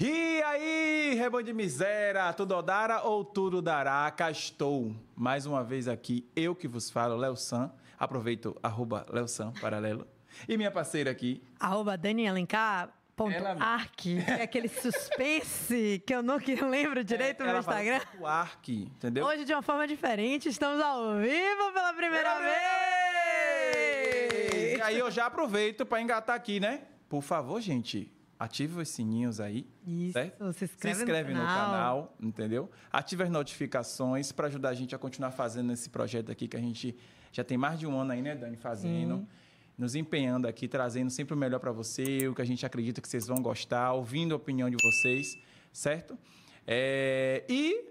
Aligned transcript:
E 0.00 0.40
aí, 0.42 1.14
rebanho 1.14 1.44
de 1.46 1.52
miséria, 1.52 2.32
tudo 2.32 2.62
dará 2.62 3.02
ou 3.02 3.24
tudo 3.24 3.60
dará? 3.60 4.08
Cá 4.12 4.30
estou, 4.30 4.94
mais 5.16 5.44
uma 5.44 5.64
vez 5.64 5.88
aqui, 5.88 6.24
eu 6.36 6.54
que 6.54 6.68
vos 6.68 6.88
falo, 6.88 7.16
Léo 7.16 7.36
San. 7.36 7.72
Aproveito, 7.98 8.56
arroba 8.62 9.04
Léo 9.10 9.26
San, 9.26 9.52
paralelo. 9.60 10.06
E 10.48 10.56
minha 10.56 10.70
parceira 10.70 11.10
aqui. 11.10 11.42
Arroba 11.58 11.96
Dani 11.98 12.28
Alencar. 12.28 12.90
Ponto 13.16 13.34
Ela- 13.34 13.56
Arc, 13.60 13.96
que 13.96 14.18
é 14.20 14.42
aquele 14.44 14.68
suspense 14.68 16.00
que 16.06 16.14
eu 16.14 16.22
não 16.22 16.38
lembro 16.70 17.02
direito 17.02 17.40
no 17.42 17.46
meu 17.48 17.58
Instagram. 17.58 18.00
O 18.20 18.26
Ark, 18.28 18.68
entendeu? 18.68 19.26
Hoje, 19.26 19.44
de 19.44 19.52
uma 19.52 19.62
forma 19.62 19.88
diferente, 19.88 20.48
estamos 20.48 20.80
ao 20.80 21.16
vivo 21.16 21.72
pela 21.74 21.92
primeira 21.94 22.38
vez! 22.38 22.54
E 24.78 24.80
aí 24.80 24.96
eu 24.96 25.10
já 25.10 25.26
aproveito 25.26 25.84
para 25.84 26.00
engatar 26.00 26.36
aqui, 26.36 26.60
né? 26.60 26.82
Por 27.08 27.20
favor, 27.20 27.60
gente, 27.60 28.08
ative 28.38 28.80
os 28.80 28.88
sininhos 28.88 29.40
aí. 29.40 29.66
Isso, 29.86 30.12
certo? 30.12 30.52
se 30.52 30.64
inscreve 30.64 30.94
se 30.96 31.02
inscreve 31.02 31.34
no 31.34 31.40
no 31.40 31.46
canal. 31.46 31.70
canal, 31.70 32.16
entendeu? 32.20 32.70
Ative 32.92 33.24
as 33.24 33.30
notificações 33.30 34.30
para 34.32 34.46
ajudar 34.46 34.70
a 34.70 34.74
gente 34.74 34.94
a 34.94 34.98
continuar 34.98 35.30
fazendo 35.32 35.72
esse 35.72 35.90
projeto 35.90 36.30
aqui 36.30 36.46
que 36.46 36.56
a 36.56 36.60
gente 36.60 36.96
já 37.32 37.42
tem 37.42 37.58
mais 37.58 37.78
de 37.78 37.86
um 37.86 37.98
ano 37.98 38.12
aí, 38.12 38.22
né, 38.22 38.34
Dani, 38.34 38.56
fazendo. 38.56 39.26
Nos 39.76 39.94
empenhando 39.94 40.48
aqui, 40.48 40.66
trazendo 40.66 41.08
sempre 41.08 41.34
o 41.34 41.36
melhor 41.36 41.60
para 41.60 41.70
você, 41.70 42.26
o 42.26 42.34
que 42.34 42.42
a 42.42 42.44
gente 42.44 42.66
acredita 42.66 43.00
que 43.00 43.08
vocês 43.08 43.28
vão 43.28 43.40
gostar, 43.40 43.92
ouvindo 43.92 44.32
a 44.34 44.36
opinião 44.36 44.68
de 44.68 44.76
vocês, 44.82 45.38
certo? 45.72 46.18
É, 46.66 47.44
E, 47.48 47.84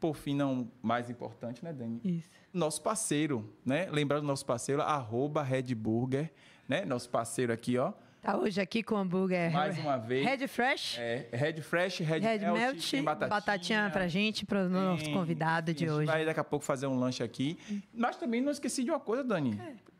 por 0.00 0.16
fim, 0.16 0.34
não 0.34 0.70
mais 0.82 1.08
importante, 1.08 1.64
né, 1.64 1.72
Dani? 1.72 2.00
Isso. 2.02 2.28
nosso 2.52 2.82
parceiro, 2.82 3.48
né? 3.64 3.88
Lembrando 3.92 4.22
do 4.22 4.26
nosso 4.26 4.44
parceiro, 4.44 4.82
arroba 4.82 5.40
Red 5.42 5.72
Burger, 5.74 6.32
né? 6.68 6.84
Nosso 6.84 7.08
parceiro 7.08 7.52
aqui, 7.52 7.78
ó. 7.78 7.92
Tá 8.22 8.36
hoje 8.36 8.60
aqui 8.60 8.82
com 8.82 8.96
hambúrguer. 8.96 9.50
Mais 9.50 9.78
uma 9.78 9.96
vez. 9.96 10.26
Red 10.26 10.46
Fresh. 10.46 10.98
É, 10.98 11.28
Red 11.32 11.62
Fresh, 11.62 12.00
Red, 12.00 12.18
Red 12.18 12.38
Melt, 12.40 12.58
Melt, 12.58 12.90
tem 12.90 13.02
batatinha, 13.02 13.88
pra 13.90 14.08
gente, 14.08 14.44
pro 14.44 14.68
nosso 14.68 15.04
tem- 15.04 15.14
convidado 15.14 15.72
de 15.72 15.84
a 15.84 15.88
gente 15.88 15.96
hoje. 15.98 16.06
vai 16.06 16.24
daqui 16.26 16.40
a 16.40 16.44
pouco 16.44 16.64
fazer 16.64 16.86
um 16.86 16.98
lanche 16.98 17.22
aqui. 17.22 17.58
Mas 17.94 18.16
também 18.16 18.42
não 18.42 18.52
esqueci 18.52 18.84
de 18.84 18.90
uma 18.90 19.00
coisa, 19.00 19.24
Dani. 19.24 19.58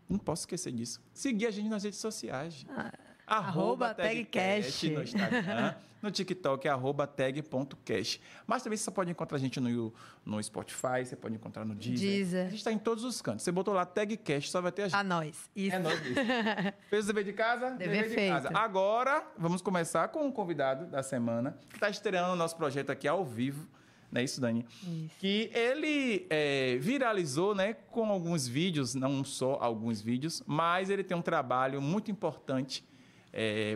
Não 0.09 0.19
posso 0.19 0.43
esquecer 0.43 0.71
disso. 0.73 1.01
Seguir 1.15 1.47
a 1.47 1.51
gente 1.51 1.69
nas 1.69 1.83
redes 1.85 1.98
sociais. 1.98 2.67
Ah, 2.69 2.93
arroba 3.31 3.95
tagcast. 3.95 4.91
no 4.91 5.03
Instagram. 5.03 5.75
no 6.03 6.11
TikTok 6.11 6.67
é 6.67 6.70
arroba 6.70 7.06
tag.cast. 7.06 8.20
Mas 8.47 8.62
também 8.62 8.77
você 8.77 8.91
pode 8.91 9.11
encontrar 9.11 9.36
a 9.36 9.41
gente 9.41 9.61
no, 9.61 9.92
no 10.25 10.42
Spotify, 10.42 11.05
você 11.05 11.17
pode 11.17 11.34
encontrar 11.34 11.64
no 11.64 11.75
Deezer. 11.75 12.08
Deezer. 12.08 12.47
A 12.47 12.48
gente 12.48 12.58
está 12.58 12.73
em 12.73 12.78
todos 12.78 13.05
os 13.05 13.20
cantos. 13.20 13.42
Você 13.42 13.53
botou 13.53 13.75
lá 13.75 13.84
tagcast, 13.84 14.51
só 14.51 14.61
vai 14.61 14.73
ter 14.73 14.83
a 14.83 14.89
gente. 14.89 14.98
A 14.98 15.05
nós. 15.05 15.51
Isso. 15.55 15.77
É 15.77 15.78
nóis 15.78 16.01
isso. 16.01 16.14
Fez 16.89 17.05
o 17.05 17.06
dever 17.08 17.25
de 17.25 17.33
casa? 17.33 17.70
Dever 17.70 18.08
de 18.08 18.14
feito. 18.14 18.33
casa. 18.33 18.51
Agora, 18.55 19.25
vamos 19.39 19.62
começar 19.62 20.08
com 20.08 20.27
o 20.27 20.33
convidado 20.33 20.86
da 20.86 21.03
semana, 21.03 21.56
que 21.69 21.77
está 21.77 21.89
estreando 21.89 22.33
o 22.33 22.36
nosso 22.36 22.56
projeto 22.56 22.91
aqui 22.91 23.06
ao 23.06 23.25
vivo. 23.25 23.69
Não 24.11 24.20
é 24.20 24.25
isso, 24.25 24.41
Dani? 24.41 24.67
Isso. 24.83 25.14
Que 25.20 25.51
ele 25.55 26.27
é, 26.28 26.77
viralizou 26.81 27.55
né, 27.55 27.75
com 27.75 28.11
alguns 28.11 28.48
vídeos, 28.48 28.92
não 28.92 29.23
só 29.23 29.56
alguns 29.61 30.01
vídeos, 30.01 30.42
mas 30.45 30.91
ele 30.91 31.05
tem 31.05 31.17
um 31.17 31.23
trabalho 31.23 31.81
muito 31.81 32.11
importante 32.11 32.85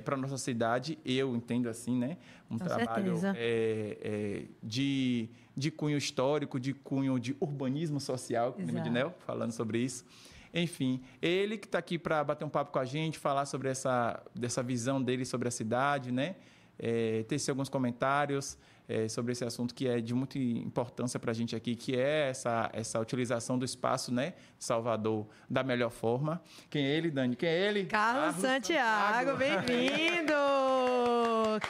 para 0.04 0.14
a 0.14 0.18
nossa 0.18 0.38
cidade, 0.38 0.98
eu 1.04 1.34
entendo 1.34 1.68
assim, 1.68 1.96
né? 1.96 2.16
Um 2.50 2.58
Com 2.58 2.64
trabalho 2.64 3.14
é, 3.36 3.98
é, 4.02 4.42
de, 4.62 5.28
de 5.56 5.70
cunho 5.70 5.96
histórico, 5.96 6.58
de 6.58 6.72
cunho 6.72 7.18
de 7.18 7.36
urbanismo 7.40 8.00
social, 8.00 8.52
que 8.52 8.60
lembra 8.60 8.82
de 8.82 8.88
Exato. 8.88 8.92
Nel 8.92 9.14
falando 9.26 9.52
sobre 9.52 9.78
isso. 9.78 10.04
Enfim, 10.52 11.02
ele 11.20 11.58
que 11.58 11.66
está 11.66 11.78
aqui 11.78 11.98
para 11.98 12.22
bater 12.22 12.44
um 12.44 12.48
papo 12.48 12.70
com 12.70 12.78
a 12.78 12.84
gente, 12.84 13.18
falar 13.18 13.44
sobre 13.44 13.68
essa 13.68 14.22
dessa 14.32 14.62
visão 14.62 15.02
dele 15.02 15.24
sobre 15.24 15.48
a 15.48 15.50
cidade, 15.50 16.12
né? 16.12 16.36
É, 16.78 17.22
tecer 17.28 17.50
alguns 17.52 17.68
comentários 17.68 18.58
é, 18.88 19.08
sobre 19.08 19.32
esse 19.32 19.44
assunto 19.44 19.74
que 19.74 19.86
é 19.88 20.00
de 20.00 20.12
muita 20.12 20.38
importância 20.38 21.18
para 21.20 21.30
a 21.30 21.34
gente 21.34 21.54
aqui, 21.56 21.74
que 21.74 21.96
é 21.96 22.28
essa, 22.30 22.68
essa 22.72 23.00
utilização 23.00 23.58
do 23.58 23.64
espaço, 23.64 24.12
né? 24.12 24.34
Salvador 24.58 25.26
da 25.48 25.62
melhor 25.62 25.90
forma. 25.90 26.42
Quem 26.68 26.84
é 26.84 26.96
ele, 26.96 27.10
Dani? 27.10 27.36
Quem 27.36 27.48
é 27.48 27.68
ele? 27.68 27.86
Carlos 27.86 28.36
Santiago, 28.36 29.36
bem-vindo! 29.36 30.32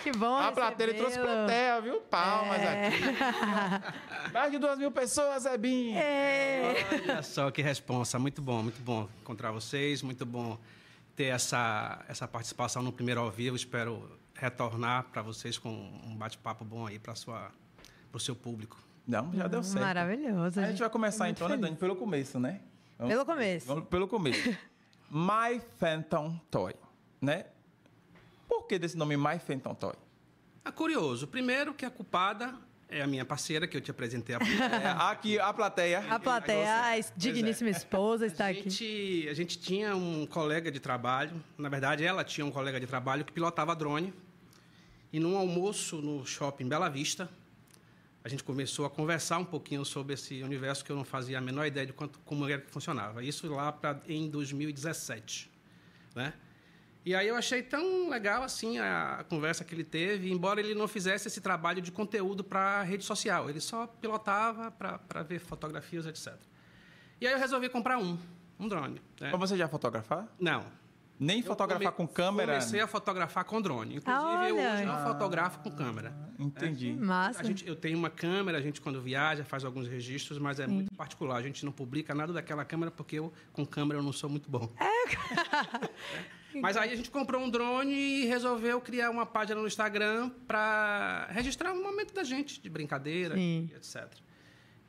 Que 0.03 0.10
bom 0.12 0.34
A 0.37 0.50
plateia 0.50 0.94
trouxe 0.94 1.19
plateia, 1.19 1.78
viu? 1.81 2.00
Palmas 2.00 2.59
É. 2.59 2.86
aqui. 2.88 2.98
Mais 4.32 4.50
de 4.50 4.59
duas 4.59 4.78
mil 4.78 4.91
pessoas, 4.91 5.42
Zebinho. 5.42 5.98
É. 5.98 6.75
Olha 7.06 7.22
só 7.22 7.50
que 7.50 7.60
responsa, 7.60 8.19
muito 8.19 8.41
bom, 8.41 8.62
muito 8.62 8.81
bom 8.81 9.06
encontrar 9.21 9.50
vocês, 9.53 10.00
muito 10.03 10.25
bom 10.25 10.56
ter 11.15 11.25
essa, 11.25 12.03
essa 12.09 12.26
participação 12.26 12.82
no 12.82 12.92
primeiro 12.92 13.21
ao 13.21 13.31
vivo. 13.31 13.56
Espero 13.56 14.09
retornar 14.44 15.05
para 15.05 15.22
vocês 15.22 15.56
com 15.56 15.71
um 15.71 16.15
bate-papo 16.16 16.65
bom 16.65 16.87
aí 16.87 16.99
para 16.99 17.15
o 18.12 18.21
seu 18.21 18.37
público. 18.37 18.78
Não, 19.06 19.32
já 19.34 19.47
deu 19.49 19.62
certo. 19.62 19.84
Maravilhoso. 19.84 20.60
A 20.60 20.66
gente 20.66 20.78
vai 20.81 20.91
começar 20.91 21.25
Muito 21.25 21.37
então, 21.38 21.49
né. 21.49 21.56
Dani, 21.56 21.77
pelo 21.77 21.97
começo, 21.97 22.38
né? 22.38 22.60
Vamos- 22.99 23.12
Pelo 23.15 23.25
começo. 23.27 23.66
Vamos 23.66 23.84
pelo 23.88 24.06
começo. 24.09 24.56
My 25.10 25.60
Phantom 25.78 26.38
Toy, 26.50 26.75
né? 27.21 27.47
Por 28.49 28.66
que 28.66 28.78
desse 28.78 28.97
nome 28.97 29.16
My 29.16 29.38
Phantom 29.38 29.75
Toy? 29.75 29.94
Ah, 30.65 30.72
curioso, 30.72 31.27
primeiro 31.27 31.72
que 31.75 31.84
a 31.84 31.91
culpada 31.91 32.54
é 32.88 33.03
a 33.03 33.06
minha 33.06 33.25
parceira, 33.25 33.66
que 33.66 33.77
eu 33.77 33.81
te 33.81 33.91
apresentei 33.91 34.37
pouco. 34.38 34.53
É, 34.62 34.88
aqui 35.10 35.38
a 35.38 35.53
plateia. 35.53 36.04
A 36.10 36.19
plateia, 36.19 36.83
a 36.93 37.00
digníssima 37.16 37.71
esposa 37.71 38.27
está 38.27 38.47
A 38.47 38.49
aqui. 38.50 38.69
gente, 38.71 39.28
a 39.28 39.34
gente 39.34 39.59
tinha 39.59 39.94
um 39.97 40.27
colega 40.27 40.71
de 40.71 40.81
trabalho, 40.81 41.43
na 41.59 41.69
verdade 41.69 42.04
ela 42.04 42.22
tinha 42.25 42.44
um 42.47 42.50
colega 42.50 42.78
de 42.81 42.87
trabalho 42.87 43.25
que 43.25 43.33
pilotava 43.33 43.75
drone. 43.75 44.12
E 45.15 45.21
num 45.21 45.37
almoço 45.37 45.99
no 46.03 46.27
shopping 46.27 46.67
Bela 46.67 46.89
Vista, 46.89 47.31
a 48.25 48.29
gente 48.29 48.43
começou 48.43 48.85
a 48.85 48.91
conversar 48.91 49.39
um 49.39 49.45
pouquinho 49.45 49.85
sobre 49.85 50.15
esse 50.15 50.43
universo 50.43 50.85
que 50.85 50.91
eu 50.91 50.97
não 50.97 51.05
fazia 51.05 51.39
a 51.39 51.41
menor 51.41 51.67
ideia 51.67 51.87
de 51.87 51.93
quanto, 51.93 52.19
como 52.25 52.49
era 52.49 52.61
que 52.61 52.69
funcionava. 52.73 53.23
Isso 53.23 53.47
lá 53.47 53.71
pra, 53.71 54.01
em 54.09 54.29
2017, 54.29 55.49
né? 56.17 56.35
E 57.05 57.15
aí 57.15 57.29
eu 57.29 57.37
achei 57.37 57.63
tão 57.63 58.09
legal 58.09 58.43
assim 58.43 58.79
a, 58.81 59.25
conversa 59.29 59.63
que 59.63 59.73
ele 59.73 59.85
teve, 59.85 60.33
embora 60.33 60.59
ele 60.59 60.75
não 60.75 60.89
fizesse 60.89 61.29
esse 61.29 61.41
trabalho 61.41 61.81
de 61.81 61.93
conteúdo 61.93 62.43
para 62.43 62.83
rede 62.83 63.05
social, 63.05 63.49
ele 63.49 63.61
só 63.61 63.87
pilotava 63.87 64.73
para 64.73 65.23
ver 65.23 65.39
fotografias, 65.39 66.07
etc. 66.07 66.35
E 67.21 67.27
aí 67.29 67.35
eu 67.35 67.39
resolvi 67.39 67.69
comprar 67.69 67.99
um, 67.99 68.19
um 68.59 68.67
drone. 68.67 69.01
né? 69.21 69.31
Mas 69.31 69.39
você 69.39 69.57
já 69.57 69.69
fotografar? 69.69 70.27
Não. 70.41 70.67
Nem 71.19 71.39
Eu 71.41 71.45
fotografar 71.47 71.93
come- 71.93 72.09
com 72.09 72.13
câmera? 72.13 72.53
Comecei 72.55 72.81
a 72.81 72.87
fotografar 72.89 73.45
com 73.45 73.63
drone. 73.63 73.97
Inclusive, 73.97 74.49
eu 74.51 74.57
hoje 74.57 74.85
não 74.85 75.03
fotografo 75.05 75.61
com 75.61 75.71
câmera. 75.71 76.13
Entendi. 76.39 76.93
Massa. 76.93 77.41
A 77.41 77.45
gente, 77.45 77.67
eu 77.67 77.77
tenho 77.77 77.97
uma 77.97 78.11
câmera, 78.11 78.59
a 78.59 78.61
gente 78.61 78.81
quando 78.81 79.01
viaja 79.01 79.45
faz 79.45 79.65
alguns 79.65 79.87
registros, 79.87 80.39
mas 80.39 80.59
é 80.59 80.67
muito 80.67 80.93
particular. 80.95 81.37
A 81.37 81.43
gente 81.43 81.65
não 81.65 81.71
publica 81.73 82.15
nada 82.15 82.33
daquela 82.33 82.65
câmera 82.65 82.91
porque 82.91 83.17
eu 83.19 83.33
com 83.53 83.65
câmera 83.65 84.01
eu 84.01 84.03
não 84.03 84.13
sou 84.13 84.29
muito 84.29 84.51
bom. 84.51 84.69
É. 84.79 84.95
Mas 86.61 86.77
aí 86.77 86.93
a 86.93 86.97
gente 86.97 87.11
comprou 87.11 87.43
um 87.43 87.51
drone 87.51 87.93
e 87.93 88.27
resolveu 88.27 88.81
criar 88.81 89.11
uma 89.11 89.27
página 89.27 89.61
no 89.61 89.67
Instagram 89.67 90.31
para 90.47 91.27
registrar 91.31 91.73
um 91.73 91.83
momento 91.83 92.15
da 92.15 92.23
gente 92.23 92.61
de 92.61 92.71
brincadeira 92.71 93.35
Sim. 93.35 93.69
e 93.73 93.75
etc. 93.75 94.09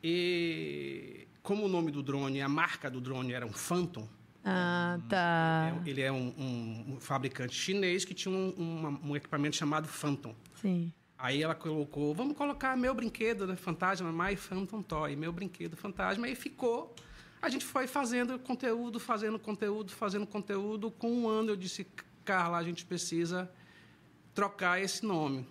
E 0.02 1.26
como 1.42 1.64
o 1.64 1.68
nome 1.68 1.90
do 1.90 2.02
drone, 2.02 2.40
a 2.40 2.48
marca 2.48 2.88
do 2.88 3.00
drone 3.00 3.32
era 3.32 3.44
um 3.44 3.52
Phantom, 3.52 4.08
Ah, 4.48 4.98
tá. 5.08 5.72
é- 5.84 5.90
ele 5.90 6.00
é 6.00 6.12
um, 6.12 6.32
um- 6.38 6.94
um 6.94 7.00
fabricante 7.00 7.54
chinês 7.54 8.04
que 8.04 8.14
tinha 8.14 8.32
um, 8.32 8.98
um 9.04 9.16
equipamento 9.16 9.56
chamado 9.56 9.88
Phantom. 9.88 10.34
Sim. 10.60 10.92
Aí 11.18 11.42
ela 11.42 11.54
colocou, 11.54 12.14
vamos 12.14 12.36
colocar 12.36 12.76
meu 12.76 12.94
brinquedo, 12.94 13.46
né, 13.46 13.56
fantasma, 13.56 14.12
My 14.12 14.36
Phantom 14.36 14.82
Toy, 14.82 15.16
meu 15.16 15.32
brinquedo 15.32 15.76
fantasma, 15.76 16.28
e 16.28 16.34
ficou. 16.36 16.94
A 17.42 17.48
gente 17.48 17.64
foi 17.64 17.86
fazendo 17.86 18.38
conteúdo, 18.38 19.00
fazendo 19.00 19.38
conteúdo, 19.38 19.90
fazendo 19.92 20.26
conteúdo. 20.26 20.90
Com 20.90 21.10
um 21.10 21.28
ano 21.28 21.50
eu 21.50 21.56
disse, 21.56 21.86
Carla, 22.24 22.58
a 22.58 22.62
gente 22.62 22.84
precisa 22.84 23.50
trocar 24.34 24.80
esse 24.80 25.04
nome. 25.04 25.46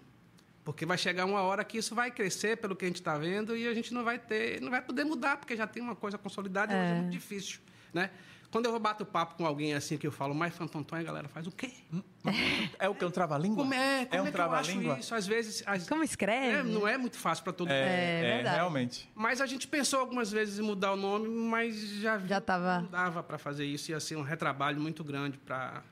Porque 0.63 0.85
vai 0.85 0.97
chegar 0.97 1.25
uma 1.25 1.41
hora 1.41 1.63
que 1.63 1.77
isso 1.77 1.93
vai 1.93 2.09
crescer 2.11 2.57
pelo 2.57 2.75
que 2.75 2.85
a 2.85 2.87
gente 2.87 2.97
está 3.01 3.17
vendo 3.17 3.55
e 3.55 3.67
a 3.67 3.73
gente 3.73 3.93
não 3.93 4.03
vai 4.03 4.17
ter, 4.17 4.59
não 4.61 4.71
vai 4.71 4.81
poder 4.81 5.03
mudar, 5.03 5.37
porque 5.37 5.55
já 5.55 5.67
tem 5.67 5.81
uma 5.83 5.95
coisa 5.95 6.17
consolidada 6.17 6.73
e 6.73 6.75
hoje 6.75 6.91
é 6.91 6.95
muito 7.01 7.11
difícil. 7.11 7.59
Né? 7.93 8.09
Quando 8.55 8.67
eu 8.67 8.79
bato 8.79 9.05
papo 9.05 9.35
com 9.35 9.45
alguém 9.45 9.73
assim 9.73 9.97
que 9.97 10.07
eu 10.07 10.13
falo, 10.13 10.33
My 10.33 10.49
Phantom 10.49 10.81
Toy, 10.81 11.01
a 11.01 11.03
galera 11.03 11.27
faz 11.27 11.45
o 11.45 11.51
quê? 11.51 11.71
É 12.79 12.87
o 12.87 12.95
que? 12.95 13.03
Um 13.03 13.11
trava-língua? 13.11 13.57
Como 13.57 13.73
é, 13.73 14.05
como 14.05 14.15
é 14.17 14.21
um 14.21 14.27
é 14.27 14.31
que 14.31 14.37
eu 14.39 14.43
acho 14.43 14.61
trava-língua? 14.61 14.97
isso? 14.97 15.13
Às 15.13 15.27
vezes. 15.27 15.61
as- 15.65 15.89
Como 15.89 16.01
escreve? 16.05 16.59
é, 16.59 16.63
não 16.63 16.87
é 16.87 16.97
muito 16.97 17.17
fácil 17.17 17.43
para 17.43 17.51
todo 17.51 17.67
mundo. 17.67 17.75
É 17.75 18.19
É, 18.21 18.35
verdade. 18.37 18.55
realmente. 18.55 19.09
Mas 19.13 19.41
a 19.41 19.45
gente 19.45 19.67
pensou 19.67 19.99
algumas 19.99 20.31
vezes 20.31 20.57
em 20.57 20.61
mudar 20.61 20.93
o 20.93 20.95
nome, 20.95 21.27
mas 21.27 21.75
já 21.99 22.17
Já 22.19 22.39
tava- 22.39 22.79
não 22.79 22.89
dava 22.89 23.21
para 23.21 23.37
fazer 23.37 23.65
isso. 23.65 23.91
Ia 23.91 23.99
ser 23.99 24.15
um 24.15 24.21
retrabalho 24.21 24.79
muito 24.79 25.03
grande 25.03 25.37
para. 25.37 25.83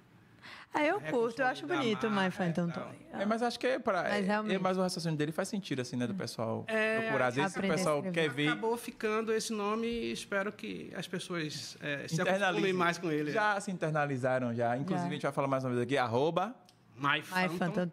Ah, 0.74 0.84
eu 0.84 1.00
curto, 1.00 1.40
eu 1.42 1.46
acho 1.46 1.68
bonito 1.68 2.04
o 2.04 2.08
a 2.08 2.10
My 2.10 2.16
marca 2.16 2.32
Phantom 2.38 2.68
e 2.68 2.72
tal. 2.72 2.84
Toy. 2.86 2.96
É, 3.22 3.26
mas 3.26 3.44
acho 3.44 3.60
que 3.60 3.68
é 3.68 3.78
para. 3.80 4.04
Mas 4.04 4.14
É, 4.14 4.20
realmente. 4.22 4.58
mas 4.60 4.78
o 4.78 4.82
raciocínio 4.82 5.16
dele 5.18 5.32
faz 5.32 5.48
sentido, 5.48 5.82
assim, 5.82 5.96
né? 5.96 6.08
Do 6.08 6.16
pessoal 6.16 6.66
É, 6.68 7.02
procurar. 7.02 7.28
Às 7.28 7.36
vezes 7.36 7.56
o 7.56 7.62
pessoal 7.62 8.04
quer 8.04 8.30
ver. 8.30 8.48
Acabou 8.48 8.76
ficando 8.76 9.32
esse 9.32 9.54
nome 9.54 9.86
e 9.88 10.12
espero 10.12 10.52
que 10.52 10.92
as 10.96 11.08
pessoas 11.08 11.78
é, 11.80 12.08
se 12.08 12.16
Internalize. 12.16 12.44
acostumem 12.44 12.74
mais 12.74 12.98
com 12.98 13.12
ele. 13.12 13.32
Já 13.32 13.60
se 13.62 13.70
internalizaram 13.72 14.54
já. 14.54 14.76
Inclusive, 14.76 15.04
Já. 15.06 15.10
a 15.10 15.14
gente 15.14 15.22
vai 15.24 15.32
falar 15.32 15.48
mais 15.48 15.64
uma 15.64 15.70
vez 15.72 15.84
aqui. 15.84 15.96
Arroba 15.98 16.56
My 16.98 17.18
My 17.18 17.22
Phantom, 17.58 17.88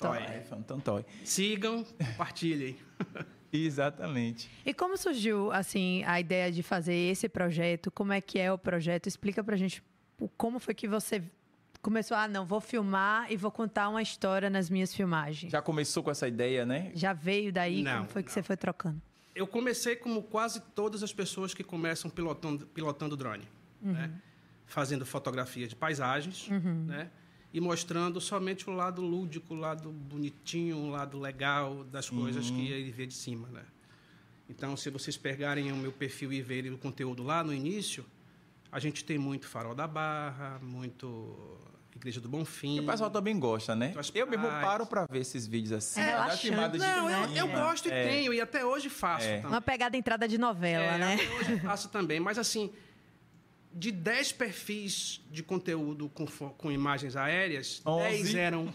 Phantom 0.48 0.80
Toy. 0.80 1.00
É. 1.00 1.04
Sigam, 1.24 1.84
compartilhem. 1.84 2.76
Exatamente. 3.52 4.48
E 4.64 4.72
como 4.72 4.96
surgiu, 4.96 5.50
assim, 5.52 6.02
a 6.04 6.20
ideia 6.20 6.50
de 6.52 6.62
fazer 6.62 6.94
esse 6.94 7.28
projeto? 7.28 7.90
Como 7.90 8.12
é 8.12 8.20
que 8.20 8.38
é 8.38 8.52
o 8.52 8.56
projeto? 8.58 9.06
Explica 9.06 9.42
pra 9.42 9.56
gente 9.56 9.82
como 10.36 10.58
foi 10.58 10.74
que 10.74 10.86
você 10.86 11.22
começou, 11.82 12.16
ah, 12.16 12.28
não, 12.28 12.44
vou 12.44 12.60
filmar 12.60 13.30
e 13.30 13.36
vou 13.36 13.50
contar 13.50 13.88
uma 13.88 14.02
história 14.02 14.50
nas 14.50 14.68
minhas 14.68 14.94
filmagens. 14.94 15.50
Já, 15.50 15.58
Já 15.58 15.62
começou 15.62 16.02
com 16.02 16.10
essa 16.10 16.28
ideia, 16.28 16.64
né? 16.66 16.92
veio 17.12 17.52
daí? 17.52 17.82
Não, 17.82 17.98
como 17.98 18.08
foi 18.08 18.22
que 18.22 18.28
não. 18.28 18.34
você 18.34 18.42
foi 18.42 18.56
trocando? 18.56 19.00
Eu 19.34 19.46
comecei 19.46 19.96
como 19.96 20.22
quase 20.22 20.60
todas 20.74 21.02
as 21.02 21.12
pessoas 21.12 21.54
que 21.54 21.62
começam 21.62 22.10
pilotando, 22.10 22.66
pilotando 22.66 23.16
drone. 23.16 23.48
Né? 23.80 24.10
Fazendo 24.66 25.06
fotografia 25.06 25.66
de 25.66 25.74
paisagens, 25.74 26.48
né? 26.86 27.10
E 27.52 27.60
mostrando 27.60 28.20
somente 28.20 28.70
o 28.70 28.72
lado 28.72 29.02
lúdico, 29.02 29.54
o 29.54 29.56
lado 29.56 29.90
bonitinho, 29.90 30.76
o 30.76 30.90
lado 30.90 31.18
legal 31.18 31.82
das 31.84 32.08
coisas 32.08 32.48
que 32.50 32.68
ele 32.68 32.92
vê 32.92 33.06
de 33.06 33.14
cima, 33.14 33.48
né? 33.48 33.64
Então, 34.48 34.76
se 34.76 34.90
vocês 34.90 35.16
pegarem 35.16 35.72
o 35.72 35.76
meu 35.76 35.90
perfil 35.90 36.32
e 36.32 36.42
verem 36.42 36.72
o 36.72 36.78
conteúdo 36.78 37.22
lá 37.22 37.42
no 37.42 37.52
início, 37.52 38.04
a 38.72 38.78
gente 38.78 39.04
tem 39.04 39.18
muito 39.18 39.46
Farol 39.48 39.74
da 39.74 39.86
Barra, 39.86 40.58
muito 40.62 41.58
Igreja 41.94 42.20
do 42.20 42.28
Bonfim. 42.28 42.76
E 42.76 42.80
o 42.80 42.86
pessoal 42.86 43.10
também 43.10 43.38
gosta, 43.38 43.74
né? 43.76 43.92
As 43.96 44.10
Eu 44.14 44.26
mesmo 44.26 44.46
paro 44.46 44.86
pra 44.86 45.06
ver 45.10 45.18
esses 45.20 45.46
vídeos 45.46 45.72
assim. 45.72 46.00
É 46.00 46.04
relaxante, 46.04 46.78
Não, 46.78 47.10
eu, 47.10 47.36
eu 47.36 47.48
gosto 47.48 47.88
e 47.88 47.92
É. 47.92 48.08
tenho, 48.08 48.32
e 48.32 48.40
até 48.40 48.64
hoje 48.64 48.88
faço 48.88 49.26
É. 49.26 49.36
também. 49.36 49.50
Uma 49.50 49.60
pegada 49.60 49.96
entrada 49.96 50.26
de 50.26 50.38
novela, 50.38 50.84
É, 50.84 50.98
né? 50.98 51.14
até 51.14 51.28
hoje 51.34 51.52
eu 51.52 51.58
faço 51.60 51.88
também, 51.90 52.18
mas 52.20 52.38
assim, 52.38 52.70
de 53.72 53.90
10 53.92 54.32
perfis 54.32 55.20
de 55.30 55.42
conteúdo 55.42 56.08
com, 56.08 56.26
com 56.26 56.72
imagens 56.72 57.16
aéreas, 57.16 57.82
Onze. 57.84 58.08
10 58.08 58.34
eram, 58.34 58.72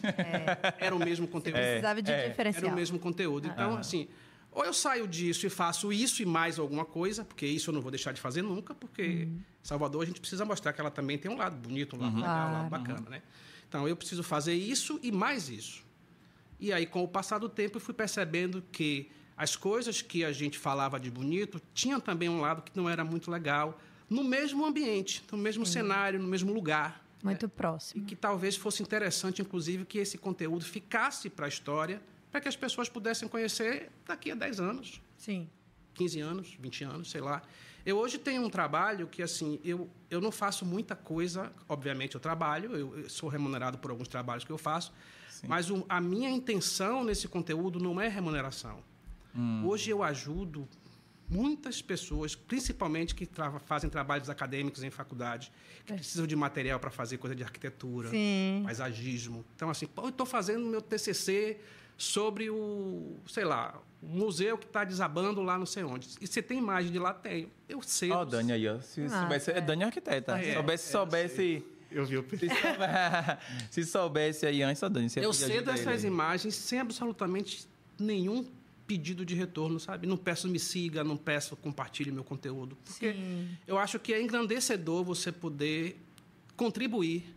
era 0.77 0.95
o 0.95 0.99
mesmo 0.99 1.27
conteúdo. 1.27 1.57
Precisava 1.57 2.01
de 2.01 2.11
é. 2.11 2.15
Era 2.15 2.29
diferencial. 2.29 2.71
o 2.71 2.75
mesmo 2.75 2.99
conteúdo. 2.99 3.47
Então, 3.47 3.75
assim, 3.77 4.07
ou 4.55 4.63
eu 4.65 4.73
saio 4.73 5.05
disso 5.07 5.45
e 5.45 5.49
faço 5.49 5.91
isso 5.91 6.23
e 6.23 6.25
mais 6.25 6.57
alguma 6.57 6.85
coisa, 6.85 7.25
porque 7.25 7.45
isso 7.45 7.69
eu 7.69 7.73
não 7.73 7.81
vou 7.81 7.91
deixar 7.91 8.13
de 8.13 8.21
fazer 8.21 8.41
nunca, 8.41 8.73
porque 8.73 9.27
Salvador 9.61 10.01
a 10.03 10.05
gente 10.05 10.19
precisa 10.21 10.45
mostrar 10.45 10.71
que 10.73 10.79
ela 10.79 10.89
também 10.89 11.17
tem 11.17 11.29
um 11.29 11.35
lado 11.37 11.57
bonito, 11.57 11.95
um 11.97 11.99
lado 11.99 12.15
legal, 12.15 12.49
um 12.49 12.53
lado 12.53 12.69
bacana, 12.69 13.09
né? 13.09 13.21
Então, 13.67 13.87
eu 13.87 13.95
preciso 13.95 14.23
fazer 14.23 14.53
isso 14.53 14.97
e 15.03 15.11
mais 15.11 15.49
isso. 15.49 15.83
E 16.59 16.71
aí, 16.71 16.85
com 16.85 17.03
o 17.03 17.07
passar 17.07 17.37
do 17.37 17.49
tempo, 17.49 17.75
eu 17.77 17.81
fui 17.81 17.93
percebendo 17.93 18.63
que 18.71 19.11
as 19.35 19.57
coisas 19.57 20.01
que 20.01 20.23
a 20.23 20.31
gente 20.31 20.57
falava 20.57 20.97
de 20.97 21.11
bonito 21.11 21.61
tinham 21.73 21.99
também 21.99 22.29
um 22.29 22.39
lado 22.39 22.61
que 22.61 22.71
não 22.77 22.89
era 22.89 23.03
muito 23.03 23.29
legal, 23.29 23.77
no 24.09 24.23
mesmo 24.23 24.65
ambiente, 24.65 25.21
no 25.31 25.37
mesmo 25.37 25.65
cenário, 25.65 26.17
no 26.19 26.27
mesmo 26.27 26.53
lugar. 26.53 27.03
Muito 27.21 27.45
E 27.45 27.49
próximo. 27.49 28.05
que 28.05 28.15
talvez 28.15 28.55
fosse 28.55 28.81
interessante, 28.81 29.41
inclusive, 29.41 29.83
que 29.83 29.97
esse 29.97 30.17
conteúdo 30.17 30.63
ficasse 30.63 31.29
para 31.29 31.47
a 31.47 31.49
história, 31.49 32.01
para 32.35 32.41
que 32.41 32.49
as 32.49 32.55
pessoas 32.57 32.89
pudessem 32.89 33.29
conhecer 33.29 33.89
daqui 34.05 34.29
a 34.29 34.35
10 34.35 34.59
anos, 34.59 35.01
Sim. 35.17 35.49
15 35.93 36.19
anos, 36.19 36.57
20 36.59 36.83
anos, 36.83 37.09
sei 37.09 37.21
lá. 37.21 37.41
Eu 37.85 37.95
hoje 37.97 38.17
tenho 38.17 38.41
um 38.43 38.49
trabalho 38.49 39.07
que, 39.07 39.21
assim, 39.23 39.57
eu, 39.63 39.89
eu 40.09 40.19
não 40.19 40.33
faço 40.33 40.65
muita 40.65 40.97
coisa, 40.97 41.49
obviamente 41.69 42.13
eu 42.15 42.19
trabalho, 42.19 42.75
eu, 42.75 42.97
eu 42.99 43.09
sou 43.09 43.29
remunerado 43.29 43.77
por 43.77 43.89
alguns 43.89 44.09
trabalhos 44.09 44.43
que 44.43 44.51
eu 44.51 44.57
faço, 44.57 44.91
mas 45.47 45.69
o- 45.71 45.85
a 45.87 46.01
minha 46.01 46.29
intenção 46.29 47.05
nesse 47.05 47.25
conteúdo 47.29 47.79
não 47.79 48.01
é 48.01 48.09
remuneração. 48.09 48.83
Hoje 49.63 49.89
eu 49.89 50.03
ajudo 50.03 50.67
muitas 51.29 51.81
pessoas, 51.81 52.35
principalmente 52.35 53.15
que 53.15 53.25
tra- 53.25 53.59
fazem 53.61 53.89
trabalhos 53.89 54.29
acadêmicos 54.29 54.83
em 54.83 54.89
faculdade, 54.89 55.53
que 55.85 55.93
precisam 55.93 56.27
de 56.27 56.35
material 56.35 56.81
para 56.81 56.91
fazer 56.91 57.17
coisa 57.17 57.33
de 57.35 57.43
arquitetura, 57.43 58.09
Sim. 58.09 58.61
paisagismo. 58.65 59.45
Então, 59.55 59.69
assim, 59.69 59.87
eu 59.97 60.09
estou 60.09 60.25
fazendo 60.25 60.65
meu 60.65 60.81
TCC 60.81 61.59
sobre 61.97 62.49
o, 62.49 63.17
sei 63.27 63.45
lá, 63.45 63.79
o 64.01 64.07
museu 64.07 64.57
que 64.57 64.65
está 64.65 64.83
desabando 64.83 65.41
lá 65.41 65.57
não 65.57 65.65
sei 65.65 65.83
onde. 65.83 66.09
E 66.21 66.27
você 66.27 66.41
tem 66.41 66.57
imagem 66.57 66.91
de 66.91 66.99
lá? 66.99 67.13
Tenho. 67.13 67.49
Eu 67.67 67.81
sei. 67.81 68.11
Ó, 68.11 68.23
Dani 68.25 68.51
aí, 68.51 68.67
ó. 68.67 68.79
Se 68.79 69.01
Ah, 69.05 69.21
soubesse, 69.21 69.51
é 69.51 69.61
Dani 69.61 69.83
arquiteta. 69.83 70.37
É, 70.39 70.53
soubesse, 70.53 70.87
é, 70.87 70.91
soubesse. 70.91 71.65
Eu 71.91 72.05
vi 72.05 72.17
o 72.17 72.25
Se 72.29 72.37
soubesse, 72.49 73.37
se 73.71 73.85
soubesse 73.85 74.45
aí 74.45 74.61
antes, 74.61 74.83
ó, 74.83 74.89
Dani, 74.89 75.09
você 75.09 75.25
Eu 75.25 75.31
sei 75.33 75.61
dessas 75.61 76.03
imagens 76.03 76.55
sem 76.55 76.79
absolutamente 76.79 77.67
nenhum 77.97 78.45
pedido 78.85 79.25
de 79.25 79.33
retorno, 79.33 79.79
sabe? 79.79 80.05
Não 80.05 80.17
peço 80.17 80.47
me 80.47 80.59
siga, 80.59 81.03
não 81.03 81.17
peço 81.17 81.55
compartilhe 81.55 82.11
meu 82.11 82.23
conteúdo. 82.23 82.77
Porque 82.85 83.13
Sim. 83.13 83.49
eu 83.65 83.77
acho 83.77 83.97
que 83.99 84.13
é 84.13 84.21
engrandecedor 84.21 85.03
você 85.03 85.31
poder 85.31 85.99
contribuir 86.55 87.33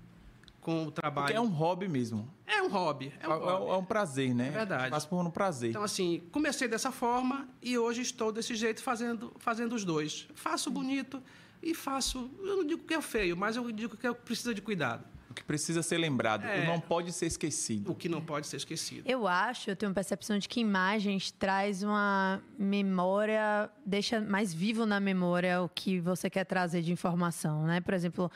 com 0.68 0.84
o 0.86 0.90
trabalho. 0.90 1.26
Porque 1.28 1.38
é 1.38 1.40
um 1.40 1.46
hobby 1.48 1.88
mesmo. 1.88 2.28
É 2.46 2.62
um 2.62 2.68
hobby. 2.68 3.10
É 3.20 3.24
É, 3.24 3.28
um, 3.28 3.32
é- 3.32 3.36
hobby. 3.52 3.70
é 3.70 3.74
um 3.76 3.84
prazer, 3.84 4.34
né? 4.34 4.48
É 4.48 4.50
verdade. 4.50 4.90
Faço 4.90 5.08
por 5.08 5.24
um 5.24 5.30
prazer. 5.30 5.70
Então, 5.70 5.82
assim, 5.82 6.22
comecei 6.30 6.68
dessa 6.68 6.92
forma 6.92 7.48
e 7.62 7.78
hoje 7.78 8.02
estou 8.02 8.30
desse 8.30 8.54
jeito 8.54 8.82
fazendo, 8.82 9.32
fazendo 9.38 9.74
os 9.74 9.82
dois. 9.82 10.28
Faço 10.34 10.70
bonito 10.70 11.22
e 11.62 11.74
faço. 11.74 12.30
Eu 12.40 12.58
não 12.58 12.64
digo 12.66 12.84
que 12.84 12.92
é 12.92 13.00
feio, 13.00 13.34
mas 13.34 13.56
eu 13.56 13.72
digo 13.72 13.96
que 13.96 14.06
é- 14.06 14.12
precisa 14.12 14.52
de 14.54 14.60
cuidado. 14.60 15.04
O 15.38 15.40
que 15.40 15.44
precisa 15.44 15.82
ser 15.82 15.98
lembrado. 15.98 16.44
É. 16.44 16.66
Não 16.66 16.80
pode 16.80 17.12
ser 17.12 17.26
esquecido. 17.26 17.92
O 17.92 17.94
que 17.94 18.08
não 18.08 18.20
pode 18.20 18.46
ser 18.46 18.56
esquecido. 18.56 19.08
Eu 19.08 19.26
acho, 19.26 19.70
eu 19.70 19.76
tenho 19.76 19.90
uma 19.90 19.94
percepção 19.94 20.38
de 20.38 20.48
que 20.48 20.60
imagens 20.60 21.30
traz 21.30 21.82
uma 21.82 22.42
memória, 22.58 23.70
deixa 23.86 24.20
mais 24.20 24.52
vivo 24.52 24.84
na 24.84 24.98
memória 24.98 25.62
o 25.62 25.68
que 25.68 26.00
você 26.00 26.28
quer 26.28 26.44
trazer 26.44 26.82
de 26.82 26.92
informação, 26.92 27.64
né? 27.66 27.80
Por 27.80 27.94
exemplo, 27.94 28.30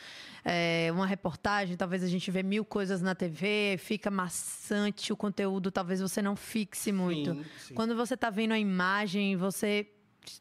é, 0.44 0.90
uma 0.93 1.06
reportagem, 1.06 1.76
talvez 1.76 2.04
a 2.04 2.08
gente 2.08 2.31
vê 2.31 2.43
mil 2.43 2.64
coisas 2.64 3.02
na 3.02 3.14
TV, 3.14 3.76
fica 3.78 4.10
maçante 4.10 5.12
o 5.12 5.16
conteúdo, 5.16 5.70
talvez 5.70 6.00
você 6.00 6.22
não 6.22 6.37
fixe 6.37 6.93
muito. 6.93 7.34
Sim, 7.34 7.44
sim. 7.58 7.75
Quando 7.75 7.96
você 7.96 8.14
está 8.14 8.31
vendo 8.31 8.52
a 8.52 8.58
imagem, 8.58 9.37
você 9.37 9.88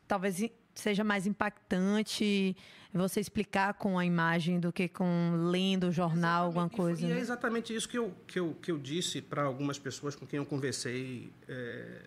talvez 0.08 0.44
seja 0.76 1.04
mais 1.04 1.26
impactante 1.26 2.56
você 3.00 3.20
explicar 3.20 3.74
com 3.76 3.98
a 3.98 4.06
imagem 4.06 4.60
do 4.60 4.72
que 4.72 4.88
com 4.88 5.48
lendo 5.50 5.88
o 5.88 5.92
jornal, 5.92 6.46
alguma 6.48 6.68
E- 6.68 6.70
coisa. 6.76 7.02
E, 7.02 7.12
é 7.12 7.16
né? 7.16 7.20
exatamente 7.20 7.74
isso 7.74 7.88
que 7.88 7.98
eu, 7.98 8.14
que 8.28 8.40
eu, 8.40 8.56
que 8.62 8.72
eu 8.72 8.78
disse 8.78 9.22
para 9.22 9.44
algumas 9.44 9.80
pessoas 9.80 10.16
com 10.16 10.26
quem 10.26 10.38
eu 10.38 10.46
conversei 10.46 11.32
é, 11.48 12.02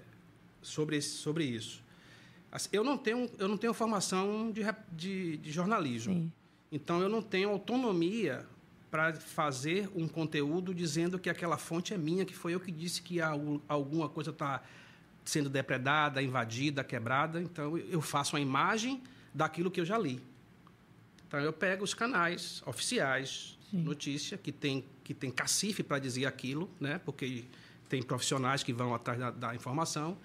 sobre, 0.62 0.97
esse- 0.97 1.17
sobre 1.17 1.45
isso. 1.45 1.83
Assim, 2.53 2.69
eu, 2.73 2.85
não 2.85 2.97
tenho, 2.99 3.29
eu 3.38 3.49
não 3.49 3.57
tenho 3.57 3.73
formação 3.75 4.50
de, 4.53 4.62
de, 4.93 5.37
de 5.38 5.50
jornalismo. 5.50 6.14
Sim. 6.14 6.33
Então, 6.71 7.00
eu 7.00 7.09
não 7.09 7.23
tenho 7.23 7.49
autonomia 7.50 8.45
para 8.91 9.12
fazer 9.14 9.88
um 9.95 10.07
conteúdo 10.07 10.73
dizendo 10.73 11.19
que 11.19 11.29
aquela 11.29 11.57
fonte 11.57 11.93
é 11.93 11.99
minha, 11.99 12.25
que 12.25 12.35
foi 12.35 12.55
eu 12.55 12.61
que 12.61 12.71
disse 12.71 13.03
que 13.03 13.21
algu- 13.21 13.61
alguma 13.69 14.09
coisa 14.09 14.31
está 14.31 14.62
sendo 15.25 15.49
depredada, 15.49 16.23
invadida, 16.23 16.85
quebrada. 16.85 17.41
Então, 17.41 17.76
eu 17.79 18.00
faço 18.00 18.37
a 18.37 18.41
imagem 18.41 19.03
daquilo 19.33 19.71
que 19.71 19.81
eu 19.81 19.85
já 19.85 19.99
li. 19.99 20.21
Então, 21.26 21.40
eu 21.40 21.52
pego 21.52 21.83
os 21.85 21.95
canais 21.95 22.62
oficiais, 22.66 23.59
notícia, 23.73 24.38
que 24.38 24.52
tem, 24.52 24.85
que 25.02 25.12
tem 25.12 25.31
cacife 25.31 25.83
para 25.83 25.99
dizer 25.99 26.26
aquilo, 26.26 26.71
né? 26.81 27.00
porque 27.04 27.45
tem 27.88 28.02
profissionais 28.02 28.62
que 28.62 28.73
vão 28.73 28.95
atrás 28.95 29.19
da, 29.19 29.31
da 29.31 29.54
informação. 29.54 30.16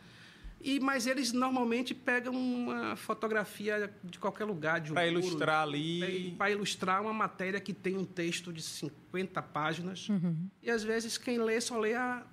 E, 0.62 0.77
mas 0.79 1.08
eles 1.08 1.32
normalmente 1.32 1.94
pegam 1.96 2.34
uma 2.34 2.96
fotografia 2.96 3.91
de 4.03 4.20
qualquer 4.20 4.44
lugar, 4.44 4.82
de 4.82 4.91
um 4.91 4.96
muro, 4.96 5.08
ilustrar 5.08 5.63
ali. 5.63 6.36
para 6.38 6.51
ilustrar 6.51 7.01
uma 7.01 7.13
matéria 7.13 7.60
que 7.62 7.74
tem 7.74 7.98
um 7.98 8.03
texto 8.06 8.51
de 8.51 8.62
50 8.62 9.41
páginas. 9.41 10.10
Uhum. 10.10 10.48
E 10.62 10.70
às 10.70 10.84
vezes 10.84 11.18
quem 11.18 11.39
lê 11.39 11.60
só 11.62 11.79
lê 11.79 11.96
a, 11.96 12.24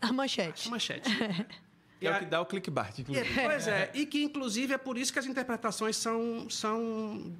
A 0.00 0.08
a 0.08 0.12
manchete. 0.12 0.68
manchete. 0.70 1.08
Que 2.00 2.06
é 2.06 2.16
o 2.16 2.18
que 2.18 2.24
dá 2.24 2.40
o 2.40 2.46
clickbait, 2.46 2.98
É, 2.98 3.02
inclusive. 3.02 3.34
pois 3.44 3.68
é, 3.68 3.90
e 3.92 4.06
que 4.06 4.22
inclusive 4.22 4.72
é 4.72 4.78
por 4.78 4.96
isso 4.96 5.12
que 5.12 5.18
as 5.18 5.26
interpretações 5.26 5.96
são, 5.98 6.48
são 6.48 7.36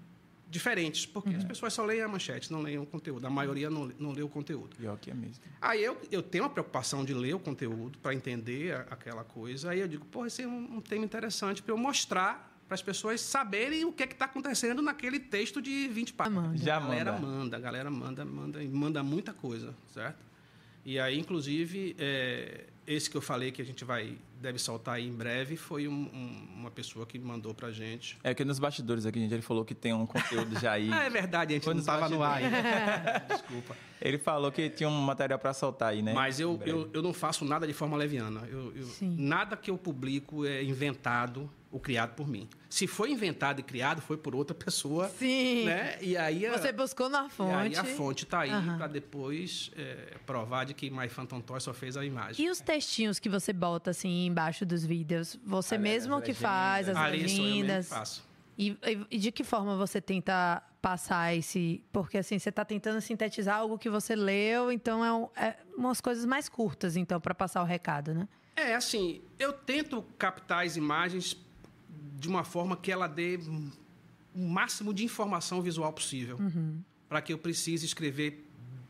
diferentes, 0.50 1.07
porque 1.07 1.35
as 1.37 1.45
pessoas 1.45 1.73
só 1.73 1.85
leem 1.85 2.02
a 2.02 2.09
manchete, 2.09 2.50
não 2.52 2.61
leem 2.61 2.78
o 2.78 2.85
conteúdo. 2.85 3.25
A 3.26 3.30
maioria 3.30 3.71
não, 3.71 3.87
não 3.99 4.11
lê 4.12 4.21
o 4.23 4.28
conteúdo. 4.28 4.75
Pior 4.76 4.99
que 4.99 5.11
é 5.11 5.14
mesmo. 5.14 5.37
Aí 5.61 5.83
eu, 5.83 5.97
eu 6.11 6.23
tenho 6.23 6.45
a 6.45 6.49
preocupação 6.50 7.04
de 7.04 7.14
ler 7.14 7.35
o 7.35 7.38
conteúdo 7.38 7.99
para 7.99 8.12
entender 8.14 8.75
a- 8.75 8.80
aquela 8.90 9.23
coisa. 9.23 9.71
Aí 9.71 9.78
eu 9.80 9.87
digo, 9.88 10.04
pô, 10.07 10.26
esse 10.26 10.42
é 10.42 10.49
um, 10.49 10.76
um 10.76 10.80
tema 10.80 11.04
interessante 11.04 11.62
para 11.62 11.73
eu 11.73 11.78
mostrar 11.78 12.49
para 12.66 12.75
as 12.75 12.83
pessoas 12.83 13.21
saberem 13.21 13.85
o 13.85 13.92
que 13.92 14.02
é 14.02 14.07
está 14.07 14.25
acontecendo 14.26 14.80
naquele 14.83 15.19
texto 15.21 15.61
de 15.62 15.88
20 15.88 16.12
páginas. 16.14 16.42
Manda. 16.45 16.57
Já 16.59 16.76
a 16.76 16.80
galera 16.80 17.12
manda. 17.12 17.26
manda, 17.26 17.57
a 17.57 17.61
galera 17.61 17.90
manda, 17.90 18.25
manda, 18.25 18.62
e 18.62 18.69
manda 18.69 19.02
muita 19.02 19.33
coisa, 19.33 19.75
certo? 19.92 20.19
E 20.85 20.99
aí, 20.99 21.19
inclusive, 21.19 21.95
é, 21.99 22.66
esse 22.90 23.09
que 23.09 23.16
eu 23.16 23.20
falei 23.20 23.52
que 23.52 23.62
a 23.62 23.64
gente 23.64 23.85
vai 23.85 24.18
deve 24.40 24.59
soltar 24.59 24.97
aí 24.97 25.06
em 25.06 25.12
breve, 25.12 25.56
foi 25.56 25.87
um, 25.87 25.92
um, 25.92 26.49
uma 26.56 26.70
pessoa 26.70 27.06
que 27.06 27.18
mandou 27.18 27.54
pra 27.54 27.70
gente. 27.70 28.18
É 28.25 28.35
que 28.35 28.44
nos 28.44 28.59
bastidores 28.59 29.06
aqui, 29.06 29.20
gente, 29.20 29.32
ele 29.32 29.42
falou 29.42 29.64
que 29.64 29.75
tem 29.75 29.92
um 29.92 30.06
conteúdo 30.06 30.59
já 30.59 30.73
aí. 30.73 30.88
ah, 30.92 31.04
é 31.04 31.11
verdade, 31.11 31.52
a 31.52 31.56
gente 31.56 31.64
foi 31.64 31.75
não 31.75 31.80
estava 31.80 32.09
no 32.09 32.23
ar 32.23 32.38
ainda. 32.38 33.25
Desculpa. 33.28 33.76
Ele 34.00 34.18
falou 34.18 34.50
que 34.50 34.68
tinha 34.70 34.88
um 34.88 35.00
material 35.02 35.38
para 35.38 35.52
soltar 35.52 35.90
aí, 35.90 36.02
né? 36.02 36.12
Mas 36.12 36.40
eu, 36.40 36.61
eu, 36.64 36.90
eu 36.92 37.02
não 37.02 37.12
faço 37.12 37.44
nada 37.44 37.66
de 37.66 37.73
forma 37.73 37.97
leviana. 37.97 38.49
Eu, 38.50 38.75
eu, 38.75 38.88
nada 39.02 39.56
que 39.56 39.70
eu 39.70 39.78
publico 39.78 40.44
é 40.47 40.62
inventado 40.64 41.49
ou 41.71 41.79
criado 41.79 42.15
por 42.15 42.29
mim. 42.29 42.49
Se 42.69 42.87
foi 42.87 43.11
inventado 43.12 43.61
e 43.61 43.62
criado, 43.62 44.00
foi 44.00 44.17
por 44.17 44.35
outra 44.35 44.55
pessoa. 44.55 45.09
Sim. 45.09 45.67
Né? 45.67 45.97
E 46.00 46.17
aí 46.17 46.49
Você 46.49 46.73
buscou 46.73 47.09
na 47.09 47.29
fonte. 47.29 47.53
E 47.53 47.55
aí 47.55 47.77
a 47.77 47.85
fonte 47.85 48.25
está 48.25 48.41
aí 48.41 48.53
uhum. 48.53 48.77
para 48.77 48.87
depois 48.89 49.71
é, 49.77 50.17
provar 50.27 50.65
de 50.65 50.75
que 50.75 50.91
My 50.91 51.09
Phantom 51.09 51.41
Toy 51.41 51.61
só 51.61 51.73
fez 51.73 51.97
a 51.97 52.05
imagem. 52.05 52.45
E 52.45 52.50
os 52.50 52.61
textinhos 52.61 53.19
que 53.19 53.29
você 53.29 53.53
bota 53.53 53.91
assim 53.91 54.27
embaixo 54.27 54.67
dos 54.67 54.85
vídeos? 54.85 55.39
Você 55.45 55.77
Ali, 55.77 55.85
mesmo 55.85 56.21
que 56.21 56.35
faz 56.35 56.89
as 56.89 56.97
Ali 56.97 57.23
legendas? 57.23 57.37
Sou 57.37 57.47
eu 57.47 57.55
mesmo 57.57 57.83
que 57.83 57.95
faço. 57.95 58.31
E, 58.59 58.77
e, 59.11 59.19
de 59.19 59.33
que 59.33 59.43
forma 59.43 59.75
você 59.75 60.03
tenta 60.03 60.62
passar 60.83 61.35
esse. 61.35 61.83
Porque 61.93 62.19
assim, 62.19 62.39
você 62.39 62.50
está 62.50 62.62
tentando 62.65 63.00
sintetizar 63.00 63.57
algo 63.57 63.79
que 63.79 63.89
você 63.89 64.15
leu, 64.15 64.71
então 64.71 65.03
é, 65.03 65.12
um, 65.12 65.29
é 65.35 65.57
umas 65.75 66.00
coisas 66.00 66.27
mais 66.27 66.47
curtas, 66.47 66.95
então, 66.95 67.19
para 67.19 67.35
passar 67.35 67.62
o 67.62 67.65
recado, 67.65 68.12
né? 68.12 68.29
É, 68.55 68.75
assim, 68.75 69.23
eu 69.39 69.55
tento 69.55 70.03
captar 70.19 70.67
as 70.67 70.77
imagens 70.77 71.35
de 72.19 72.28
uma 72.28 72.45
forma 72.45 72.76
que 72.76 72.90
ela 72.90 73.07
dê 73.07 73.38
o 74.35 74.38
máximo 74.38 74.95
de 74.95 75.04
informação 75.04 75.61
visual 75.61 75.92
possível. 75.92 76.37
Uhum. 76.38 76.83
Para 77.09 77.21
que 77.21 77.33
eu 77.33 77.38
precise 77.38 77.85
escrever 77.85 78.47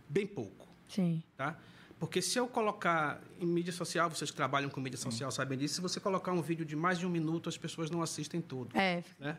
bem 0.08 0.26
pouco. 0.26 0.68
Sim. 0.88 1.22
Tá? 1.36 1.56
Porque 1.98 2.22
se 2.22 2.38
eu 2.38 2.46
colocar 2.46 3.22
em 3.38 3.46
mídia 3.46 3.72
social, 3.72 4.08
vocês 4.08 4.30
que 4.30 4.36
trabalham 4.36 4.70
com 4.70 4.80
mídia 4.80 4.98
social 4.98 5.30
sabem 5.30 5.58
disso, 5.58 5.74
se 5.74 5.80
você 5.80 6.00
colocar 6.00 6.32
um 6.32 6.40
vídeo 6.40 6.64
de 6.64 6.74
mais 6.74 6.98
de 6.98 7.06
um 7.06 7.10
minuto, 7.10 7.48
as 7.48 7.56
pessoas 7.56 7.90
não 7.90 8.02
assistem 8.02 8.40
tudo. 8.40 8.76
É. 8.76 9.02
Né? 9.18 9.36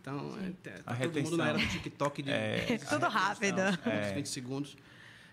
Então, 0.00 0.38
é, 0.40 0.70
tá 0.82 0.94
todo 0.96 1.22
mundo 1.22 1.36
na 1.36 1.48
era 1.48 1.58
do 1.58 1.68
TikTok 1.68 2.22
de. 2.22 2.30
É, 2.32 2.78
tudo 2.88 3.06
rápido. 3.08 3.60
É. 3.84 4.14
20 4.14 4.28
segundos. 4.28 4.76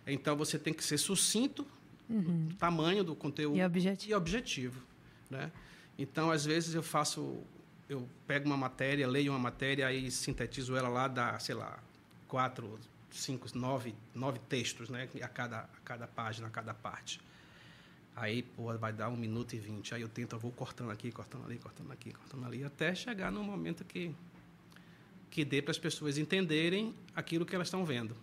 Então, 0.05 0.35
você 0.35 0.59
tem 0.59 0.73
que 0.73 0.83
ser 0.83 0.97
sucinto, 0.97 1.65
uhum. 2.09 2.49
tamanho 2.59 3.03
do 3.03 3.15
conteúdo 3.15 3.57
e 3.57 3.63
objetivo. 3.63 4.11
E 4.11 4.15
objetivo 4.15 4.81
né? 5.29 5.51
Então, 5.97 6.29
às 6.31 6.45
vezes, 6.45 6.75
eu 6.75 6.83
faço. 6.83 7.41
Eu 7.87 8.07
pego 8.25 8.47
uma 8.47 8.57
matéria, 8.57 9.07
leio 9.07 9.31
uma 9.31 9.39
matéria, 9.39 9.87
aí 9.87 10.09
sintetizo 10.09 10.75
ela 10.75 10.89
lá, 10.89 11.07
dá, 11.07 11.37
sei 11.39 11.53
lá, 11.53 11.77
quatro, 12.27 12.79
cinco, 13.11 13.47
nove, 13.57 13.93
nove 14.13 14.39
textos, 14.49 14.89
né? 14.89 15.07
A 15.21 15.27
cada, 15.27 15.59
a 15.59 15.79
cada 15.83 16.07
página, 16.07 16.47
a 16.47 16.49
cada 16.49 16.73
parte. 16.73 17.21
Aí, 18.15 18.41
pô, 18.41 18.75
vai 18.77 18.93
dar 18.93 19.09
um 19.09 19.17
minuto 19.17 19.53
e 19.53 19.59
vinte. 19.59 19.93
Aí 19.93 20.01
eu 20.01 20.09
tento, 20.09 20.33
eu 20.33 20.39
vou 20.39 20.51
cortando 20.51 20.89
aqui, 20.89 21.11
cortando 21.11 21.45
ali, 21.45 21.57
cortando 21.57 21.91
aqui, 21.91 22.13
cortando 22.13 22.45
ali, 22.45 22.63
até 22.63 22.95
chegar 22.95 23.31
no 23.31 23.43
momento 23.43 23.83
que 23.83 24.15
que 25.35 25.43
dê 25.43 25.61
para 25.61 25.71
as 25.71 25.77
pessoas 25.77 26.17
entenderem 26.17 26.95
aquilo 27.13 27.45
que 27.45 27.53
elas 27.53 27.67
estão 27.67 27.83
vendo. 27.83 28.15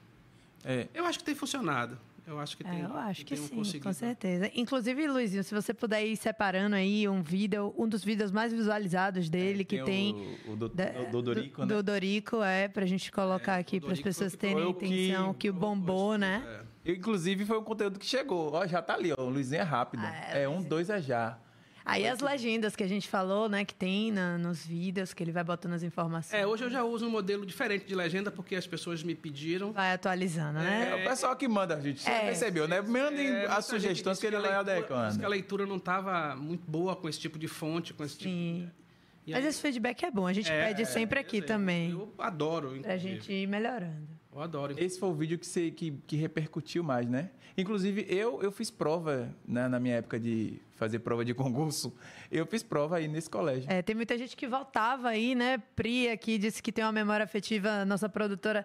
É. 0.64 0.88
Eu 0.94 1.04
acho 1.04 1.18
que 1.18 1.24
tem 1.26 1.34
funcionado. 1.34 1.98
Eu 2.26 2.38
acho 2.38 2.56
que 2.56 2.62
é, 2.66 2.70
tem. 2.70 2.82
É, 2.82 2.84
eu 2.84 2.96
acho 2.96 3.24
que, 3.24 3.34
que 3.34 3.64
sim, 3.64 3.80
com 3.80 3.92
certeza. 3.92 4.50
Inclusive, 4.54 5.08
Luizinho, 5.08 5.42
se 5.42 5.52
você 5.52 5.74
puder 5.74 6.04
ir 6.06 6.16
separando 6.16 6.76
aí 6.76 7.08
um 7.08 7.20
vídeo, 7.20 7.74
um 7.76 7.88
dos 7.88 8.04
vídeos 8.04 8.30
mais 8.30 8.52
visualizados 8.52 9.28
dele, 9.28 9.62
é, 9.62 9.64
que 9.64 9.82
tem. 9.82 10.38
O, 10.46 10.52
o 10.52 10.56
do, 10.56 10.68
da, 10.68 10.84
do 11.10 11.20
Dorico, 11.20 11.62
do, 11.62 11.66
né? 11.66 11.74
Do 11.74 11.82
Dorico, 11.82 12.42
é, 12.42 12.68
pra 12.68 12.86
gente 12.86 13.10
colocar 13.10 13.56
é, 13.56 13.60
aqui 13.60 13.80
para 13.80 13.92
as 13.92 14.00
pessoas 14.00 14.36
terem 14.36 14.70
intenção, 14.70 15.32
que, 15.34 15.48
que 15.48 15.52
bombou, 15.52 16.16
né? 16.16 16.64
É. 16.86 16.92
Inclusive, 16.92 17.44
foi 17.44 17.58
um 17.58 17.64
conteúdo 17.64 17.98
que 17.98 18.06
chegou. 18.06 18.52
Ó, 18.52 18.66
já 18.66 18.80
tá 18.82 18.94
ali, 18.94 19.12
ó. 19.12 19.22
O 19.22 19.28
Luizinho 19.28 19.60
é 19.60 19.64
rápido. 19.64 20.02
Ah, 20.04 20.36
é, 20.36 20.48
um, 20.48 20.62
dois 20.62 20.90
é 20.90 21.00
já. 21.00 21.38
Aí 21.84 22.06
as 22.06 22.20
legendas 22.20 22.76
que 22.76 22.82
a 22.82 22.88
gente 22.88 23.08
falou, 23.08 23.48
né, 23.48 23.64
que 23.64 23.74
tem 23.74 24.12
na, 24.12 24.38
nos 24.38 24.64
vídeos, 24.64 25.12
que 25.12 25.22
ele 25.22 25.32
vai 25.32 25.42
botando 25.42 25.72
as 25.72 25.82
informações. 25.82 26.40
É, 26.40 26.46
hoje 26.46 26.64
eu 26.64 26.70
já 26.70 26.84
uso 26.84 27.06
um 27.06 27.10
modelo 27.10 27.44
diferente 27.44 27.84
de 27.84 27.94
legenda, 27.94 28.30
porque 28.30 28.54
as 28.54 28.66
pessoas 28.66 29.02
me 29.02 29.14
pediram. 29.14 29.72
Vai 29.72 29.92
atualizando, 29.92 30.60
né? 30.60 30.90
É, 30.90 30.94
o 30.94 31.08
pessoal 31.08 31.34
que 31.36 31.48
manda, 31.48 31.76
a 31.76 31.80
gente, 31.80 32.00
você 32.00 32.10
é. 32.10 32.20
percebeu, 32.20 32.68
né? 32.68 32.80
Mandem 32.80 33.28
é, 33.28 33.46
as 33.46 33.64
sugestões 33.64 34.18
que 34.18 34.26
ele 34.26 34.38
vai 34.38 34.52
adequando. 34.52 35.18
que 35.18 35.24
a 35.24 35.28
leitura 35.28 35.66
não 35.66 35.76
estava 35.76 36.36
muito 36.36 36.70
boa 36.70 36.94
com 36.94 37.08
esse 37.08 37.18
tipo 37.18 37.38
de 37.38 37.48
fonte, 37.48 37.92
com 37.92 38.04
esse 38.04 38.16
tipo 38.16 38.30
Sim. 38.30 38.70
tipo... 38.70 38.82
Mas 39.26 39.44
aí... 39.44 39.46
esse 39.46 39.60
feedback 39.60 40.04
é 40.04 40.10
bom, 40.10 40.26
a 40.26 40.32
gente 40.32 40.50
é, 40.50 40.68
pede 40.68 40.84
sempre 40.84 41.18
aqui 41.18 41.40
também. 41.40 41.90
Eu 41.90 42.12
adoro, 42.18 42.76
inclusive. 42.76 42.82
Pra 42.82 42.96
gente 42.96 43.32
ir 43.32 43.46
melhorando. 43.46 44.21
Eu 44.34 44.40
adoro. 44.40 44.74
Esse 44.78 44.98
foi 44.98 45.10
o 45.10 45.14
vídeo 45.14 45.38
que, 45.38 45.46
você, 45.46 45.70
que, 45.70 45.90
que 46.06 46.16
repercutiu 46.16 46.82
mais, 46.82 47.08
né? 47.08 47.30
Inclusive, 47.56 48.06
eu, 48.08 48.42
eu 48.42 48.50
fiz 48.50 48.70
prova 48.70 49.28
né, 49.46 49.68
na 49.68 49.78
minha 49.78 49.96
época 49.96 50.18
de 50.18 50.58
fazer 50.74 51.00
prova 51.00 51.22
de 51.22 51.34
concurso. 51.34 51.92
Eu 52.30 52.46
fiz 52.46 52.62
prova 52.62 52.96
aí 52.96 53.06
nesse 53.06 53.28
colégio. 53.28 53.70
É, 53.70 53.82
tem 53.82 53.94
muita 53.94 54.16
gente 54.16 54.34
que 54.34 54.46
voltava 54.46 55.10
aí, 55.10 55.34
né? 55.34 55.58
Pri 55.76 56.08
aqui 56.08 56.38
disse 56.38 56.62
que 56.62 56.72
tem 56.72 56.82
uma 56.82 56.92
memória 56.92 57.24
afetiva, 57.24 57.84
nossa 57.84 58.08
produtora 58.08 58.64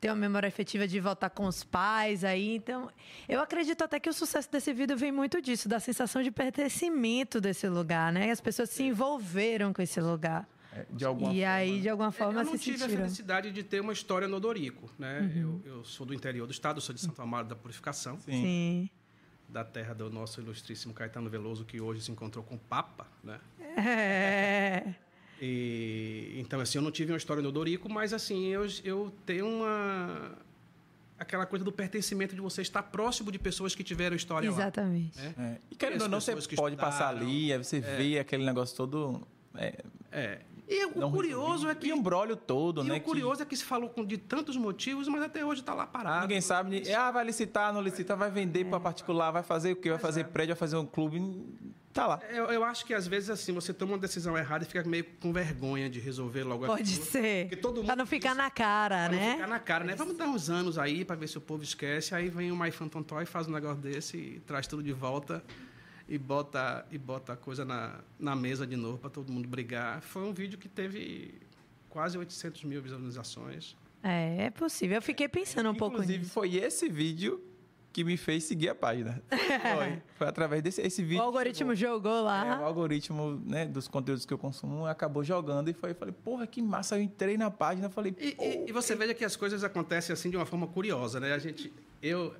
tem 0.00 0.08
uma 0.08 0.16
memória 0.16 0.46
afetiva 0.46 0.86
de 0.86 1.00
voltar 1.00 1.30
com 1.30 1.46
os 1.46 1.64
pais 1.64 2.22
aí. 2.22 2.54
Então, 2.54 2.88
eu 3.28 3.40
acredito 3.40 3.82
até 3.82 3.98
que 3.98 4.08
o 4.08 4.12
sucesso 4.12 4.48
desse 4.50 4.72
vídeo 4.72 4.96
vem 4.96 5.10
muito 5.10 5.42
disso, 5.42 5.68
da 5.68 5.80
sensação 5.80 6.22
de 6.22 6.30
pertencimento 6.30 7.40
desse 7.40 7.68
lugar, 7.68 8.12
né? 8.12 8.30
As 8.30 8.40
pessoas 8.40 8.70
se 8.70 8.84
envolveram 8.84 9.72
com 9.72 9.82
esse 9.82 10.00
lugar. 10.00 10.48
É, 10.78 10.86
de 10.90 11.04
alguma 11.04 11.32
e 11.32 11.36
forma. 11.36 11.52
aí, 11.52 11.80
de 11.80 11.88
alguma 11.88 12.12
forma, 12.12 12.40
eu 12.40 12.44
não 12.44 12.52
se 12.52 12.58
tive 12.58 12.78
sentiram. 12.78 13.00
a 13.00 13.04
felicidade 13.04 13.50
de 13.50 13.62
ter 13.62 13.80
uma 13.80 13.92
história 13.92 14.28
no 14.28 14.38
Dorico, 14.38 14.90
né? 14.98 15.20
Uhum. 15.20 15.60
Eu, 15.64 15.76
eu, 15.76 15.84
sou 15.84 16.06
do 16.06 16.14
interior 16.14 16.46
do 16.46 16.52
estado, 16.52 16.80
sou 16.80 16.94
de 16.94 17.00
Santo 17.00 17.20
Amaro 17.20 17.48
da 17.48 17.56
Purificação. 17.56 18.18
Sim. 18.20 18.32
Sim. 18.32 18.90
Da 19.48 19.64
terra 19.64 19.94
do 19.94 20.10
nosso 20.10 20.40
ilustríssimo 20.40 20.92
Caetano 20.92 21.28
Veloso, 21.28 21.64
que 21.64 21.80
hoje 21.80 22.02
se 22.02 22.12
encontrou 22.12 22.44
com 22.44 22.54
o 22.54 22.58
Papa, 22.58 23.06
né? 23.24 23.40
É. 23.76 24.94
E, 25.40 26.34
então, 26.36 26.60
assim, 26.60 26.78
eu 26.78 26.82
não 26.82 26.90
tive 26.90 27.12
uma 27.12 27.16
história 27.16 27.42
no 27.42 27.52
Dorico, 27.52 27.88
mas, 27.88 28.12
assim, 28.12 28.48
eu, 28.48 28.66
eu 28.82 29.12
tenho 29.24 29.46
uma... 29.46 30.32
Aquela 31.18 31.46
coisa 31.46 31.64
do 31.64 31.72
pertencimento 31.72 32.34
de 32.34 32.40
você 32.40 32.62
estar 32.62 32.82
próximo 32.82 33.32
de 33.32 33.38
pessoas 33.38 33.74
que 33.74 33.82
tiveram 33.82 34.14
história 34.14 34.46
Exatamente. 34.46 35.16
lá. 35.16 35.22
Exatamente. 35.24 35.38
Né? 35.38 35.56
É. 35.56 35.60
E 35.70 35.76
querendo 35.76 36.02
ou 36.02 36.08
não, 36.08 36.20
você 36.20 36.34
pode 36.54 36.76
passar 36.76 37.08
ali, 37.08 37.52
aí 37.52 37.58
você 37.58 37.78
é. 37.78 37.80
vê 37.80 38.18
aquele 38.18 38.44
negócio 38.44 38.76
todo... 38.76 39.26
É, 39.54 39.84
é. 40.12 40.40
E 40.68 40.84
o 40.84 41.00
não 41.00 41.10
curioso 41.10 41.66
resolvi. 41.66 41.70
é 41.70 41.74
que. 41.74 41.88
E 41.88 41.92
um 41.92 42.02
brolho 42.02 42.36
todo, 42.36 42.84
e 42.84 42.88
né? 42.88 42.96
o 42.96 43.00
curioso 43.00 43.36
que... 43.38 43.42
é 43.42 43.46
que 43.46 43.56
se 43.56 43.64
falou 43.64 43.90
de 44.04 44.18
tantos 44.18 44.56
motivos, 44.56 45.08
mas 45.08 45.22
até 45.22 45.44
hoje 45.44 45.62
está 45.62 45.72
lá 45.72 45.86
parado. 45.86 46.22
Ninguém 46.22 46.42
sabe. 46.42 46.82
Ah, 46.92 47.10
vai 47.10 47.24
licitar, 47.24 47.72
não 47.72 47.80
licita, 47.80 48.14
vai 48.14 48.30
vender 48.30 48.66
para 48.66 48.78
particular, 48.78 49.30
vai 49.30 49.42
fazer 49.42 49.72
o 49.72 49.76
quê? 49.76 49.88
Vai 49.90 49.98
fazer 49.98 50.24
prédio, 50.24 50.54
vai 50.54 50.58
fazer 50.58 50.76
um 50.76 50.84
clube. 50.84 51.18
Tá 51.90 52.06
lá. 52.06 52.20
Eu, 52.28 52.44
eu, 52.46 52.62
acho 52.64 52.84
que 52.84 52.92
às 52.92 53.06
vezes 53.06 53.30
assim, 53.30 53.52
você 53.52 53.72
toma 53.72 53.92
uma 53.92 53.98
decisão 53.98 54.36
errada 54.36 54.62
e 54.62 54.66
fica 54.66 54.84
meio 54.84 55.04
com 55.20 55.32
vergonha 55.32 55.88
de 55.88 55.98
resolver 55.98 56.44
logo 56.44 56.66
Pode 56.66 56.82
aquilo. 56.82 57.06
ser. 57.06 57.48
Para 57.86 57.96
não 57.96 58.06
ficar 58.06 58.34
na 58.34 58.50
cara, 58.50 59.08
pra 59.08 59.16
né? 59.16 59.26
Não 59.26 59.32
ficar 59.32 59.48
na 59.48 59.58
cara, 59.58 59.84
né? 59.84 59.94
Vamos 59.96 60.16
dar 60.16 60.28
uns 60.28 60.50
anos 60.50 60.78
aí 60.78 61.02
para 61.04 61.16
ver 61.16 61.28
se 61.28 61.38
o 61.38 61.40
povo 61.40 61.62
esquece. 61.62 62.14
Aí 62.14 62.28
vem 62.28 62.52
o 62.52 62.56
My 62.56 62.70
Phantom 62.70 63.02
Toy, 63.02 63.24
faz 63.24 63.48
um 63.48 63.52
negócio 63.52 63.80
desse 63.80 64.16
e 64.18 64.40
traz 64.40 64.66
tudo 64.66 64.82
de 64.82 64.92
volta 64.92 65.42
e 66.08 66.16
bota, 66.16 66.86
e 66.90 66.96
bota 66.96 67.34
a 67.34 67.36
coisa 67.36 67.64
na, 67.64 68.00
na 68.18 68.34
mesa 68.34 68.66
de 68.66 68.76
novo 68.76 68.98
para 68.98 69.10
todo 69.10 69.32
mundo 69.32 69.46
brigar. 69.46 70.00
Foi 70.00 70.22
um 70.22 70.32
vídeo 70.32 70.58
que 70.58 70.68
teve 70.68 71.34
quase 71.90 72.16
800 72.16 72.64
mil 72.64 72.80
visualizações. 72.80 73.76
É, 74.02 74.44
é 74.46 74.50
possível. 74.50 74.96
Eu 74.96 75.02
fiquei 75.02 75.28
pensando 75.28 75.66
um 75.66 75.72
Inclusive, 75.72 75.78
pouco 75.78 75.96
Inclusive, 75.96 76.24
foi 76.24 76.56
esse 76.56 76.88
vídeo 76.88 77.42
que 77.92 78.04
me 78.04 78.16
fez 78.16 78.44
seguir 78.44 78.68
a 78.68 78.74
página. 78.74 79.22
foi. 79.30 80.02
Foi 80.14 80.28
através 80.28 80.62
desse 80.62 80.80
esse 80.80 81.02
vídeo. 81.02 81.20
O 81.20 81.24
algoritmo 81.24 81.74
jogou 81.74 82.22
lá. 82.22 82.56
É, 82.56 82.58
o 82.60 82.64
algoritmo 82.64 83.42
né, 83.44 83.66
dos 83.66 83.88
conteúdos 83.88 84.24
que 84.24 84.32
eu 84.32 84.38
consumo 84.38 84.86
acabou 84.86 85.24
jogando 85.24 85.68
e 85.68 85.72
foi, 85.72 85.94
falei, 85.94 86.14
porra, 86.24 86.46
que 86.46 86.62
massa. 86.62 86.96
Eu 86.96 87.02
entrei 87.02 87.36
na 87.36 87.50
página 87.50 87.90
falei. 87.90 88.14
E, 88.18 88.36
e, 88.38 88.68
e 88.68 88.72
você 88.72 88.94
veja 88.94 89.14
que 89.14 89.24
as 89.24 89.36
coisas 89.36 89.64
acontecem 89.64 90.12
assim 90.12 90.30
de 90.30 90.36
uma 90.36 90.46
forma 90.46 90.66
curiosa, 90.66 91.18
né? 91.18 91.32
A 91.32 91.38
gente. 91.38 91.72
Eu, 92.00 92.34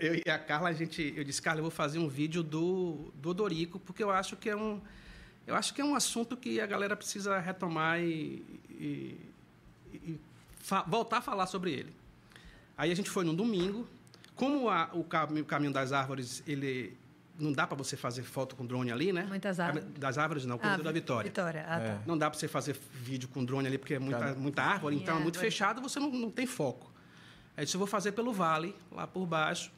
eu 0.00 0.14
e 0.14 0.30
a 0.30 0.38
Carla, 0.38 0.70
a 0.70 0.72
gente, 0.72 1.12
eu 1.16 1.24
disse, 1.24 1.42
Carla, 1.42 1.60
eu 1.60 1.64
vou 1.64 1.70
fazer 1.70 1.98
um 1.98 2.08
vídeo 2.08 2.42
do, 2.42 3.12
do 3.14 3.30
Odorico, 3.30 3.78
porque 3.78 4.02
eu 4.02 4.10
acho 4.10 4.36
que 4.36 4.48
é 4.48 4.56
um, 4.56 4.80
eu 5.46 5.54
acho 5.54 5.74
que 5.74 5.80
é 5.80 5.84
um 5.84 5.94
assunto 5.94 6.36
que 6.36 6.60
a 6.60 6.66
galera 6.66 6.96
precisa 6.96 7.38
retomar 7.38 8.00
e, 8.00 8.42
e, 8.70 9.20
e 9.92 10.20
fa, 10.58 10.82
voltar 10.82 11.18
a 11.18 11.20
falar 11.20 11.46
sobre 11.46 11.72
ele. 11.72 11.92
Aí 12.76 12.90
a 12.90 12.96
gente 12.96 13.10
foi 13.10 13.24
num 13.24 13.34
domingo, 13.34 13.86
como 14.34 14.68
a, 14.68 14.88
o, 14.92 15.04
caminho, 15.04 15.42
o 15.42 15.46
caminho 15.46 15.72
das 15.72 15.92
árvores, 15.92 16.42
ele 16.46 16.96
não 17.38 17.52
dá 17.52 17.66
para 17.66 17.76
você 17.76 17.96
fazer 17.96 18.22
foto 18.22 18.56
com 18.56 18.64
drone 18.64 18.90
ali, 18.90 19.12
né? 19.12 19.24
Muitas 19.28 19.60
árvores. 19.60 19.86
Das 19.98 20.16
árvores 20.16 20.46
não, 20.46 20.56
Corredor 20.56 20.80
ah, 20.80 20.84
da 20.84 20.92
Vitória. 20.92 21.28
Vitória, 21.28 21.64
ah, 21.68 21.78
tá. 21.78 21.84
É. 21.84 21.98
Não 22.06 22.16
dá 22.16 22.30
para 22.30 22.38
você 22.38 22.48
fazer 22.48 22.76
vídeo 22.94 23.28
com 23.28 23.44
drone 23.44 23.66
ali, 23.66 23.76
porque 23.76 23.94
é 23.94 23.98
muita, 23.98 24.34
muita 24.34 24.62
árvore, 24.62 24.96
então 24.96 25.18
é 25.18 25.20
muito 25.20 25.38
fechado, 25.38 25.82
você 25.82 26.00
não, 26.00 26.10
não 26.10 26.30
tem 26.30 26.46
foco. 26.46 26.93
Aí 27.56 27.64
disse, 27.64 27.76
eu 27.76 27.78
vou 27.78 27.86
fazer 27.86 28.12
pelo 28.12 28.32
vale, 28.32 28.74
lá 28.90 29.06
por 29.06 29.26
baixo. 29.26 29.70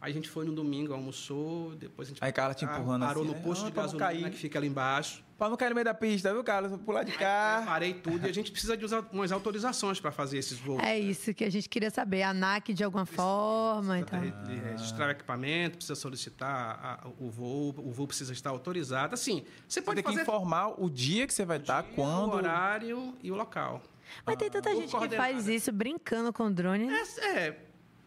Aí 0.00 0.10
a 0.10 0.14
gente 0.14 0.28
foi 0.28 0.44
no 0.44 0.52
domingo, 0.52 0.92
almoçou, 0.92 1.74
depois 1.76 2.08
a 2.08 2.10
gente 2.10 2.22
Aí 2.22 2.30
Carla 2.30 2.52
te 2.52 2.66
empurrando 2.66 3.06
parou 3.06 3.22
assim, 3.22 3.32
no 3.32 3.38
né? 3.38 3.42
posto 3.42 3.64
Ah, 3.64 3.70
de 3.70 3.74
gasolina 3.74 4.06
cair. 4.06 4.30
que 4.30 4.36
fica 4.36 4.58
ali 4.58 4.68
embaixo. 4.68 5.24
Pra 5.38 5.48
não 5.48 5.56
cair 5.56 5.70
no 5.70 5.74
meio 5.74 5.84
da 5.86 5.94
pista, 5.94 6.30
viu, 6.32 6.44
Carlos? 6.44 6.70
Vou 6.70 6.78
pular 6.78 7.04
de 7.04 7.12
carro. 7.12 7.64
parei 7.66 7.94
tudo 7.94 8.26
e 8.26 8.28
a 8.30 8.32
gente 8.32 8.52
precisa 8.52 8.76
de 8.76 8.84
umas 9.10 9.32
autorizações 9.32 9.98
para 9.98 10.12
fazer 10.12 10.36
esses 10.38 10.58
voos. 10.58 10.82
É 10.82 10.98
isso 10.98 11.32
que 11.32 11.42
a 11.42 11.50
gente 11.50 11.68
queria 11.70 11.90
saber. 11.90 12.22
A 12.22 12.30
ANAC 12.30 12.74
de 12.74 12.84
alguma 12.84 13.06
forma 13.06 13.98
e 13.98 14.04
Precisa 14.04 14.30
tal. 14.32 14.44
re- 14.46 14.54
de 14.54 14.62
registrar 14.68 15.08
o 15.08 15.10
equipamento, 15.10 15.76
precisa 15.78 15.94
solicitar 15.94 16.78
a- 17.02 17.08
o 17.18 17.30
voo, 17.30 17.74
o 17.78 17.90
voo 17.90 18.06
precisa 18.06 18.32
estar 18.34 18.50
autorizado. 18.50 19.14
Assim, 19.14 19.42
você 19.66 19.80
Você 19.80 19.82
pode 19.82 19.96
tem 19.96 20.04
que 20.04 20.10
fazer 20.10 20.22
informar 20.22 20.74
o 20.80 20.90
dia 20.90 21.26
que 21.26 21.32
você 21.32 21.46
vai 21.46 21.56
estar, 21.56 21.82
quando. 21.82 22.32
o 22.32 22.36
horário 22.36 23.14
e 23.22 23.32
o 23.32 23.34
local. 23.34 23.82
Mas 24.24 24.36
tem 24.36 24.50
tanta 24.50 24.70
Ou 24.70 24.80
gente 24.80 24.96
que 24.96 25.16
faz 25.16 25.48
isso 25.48 25.72
brincando 25.72 26.32
com 26.32 26.50
drone. 26.52 26.86
né? 26.86 27.02
É, 27.18 27.56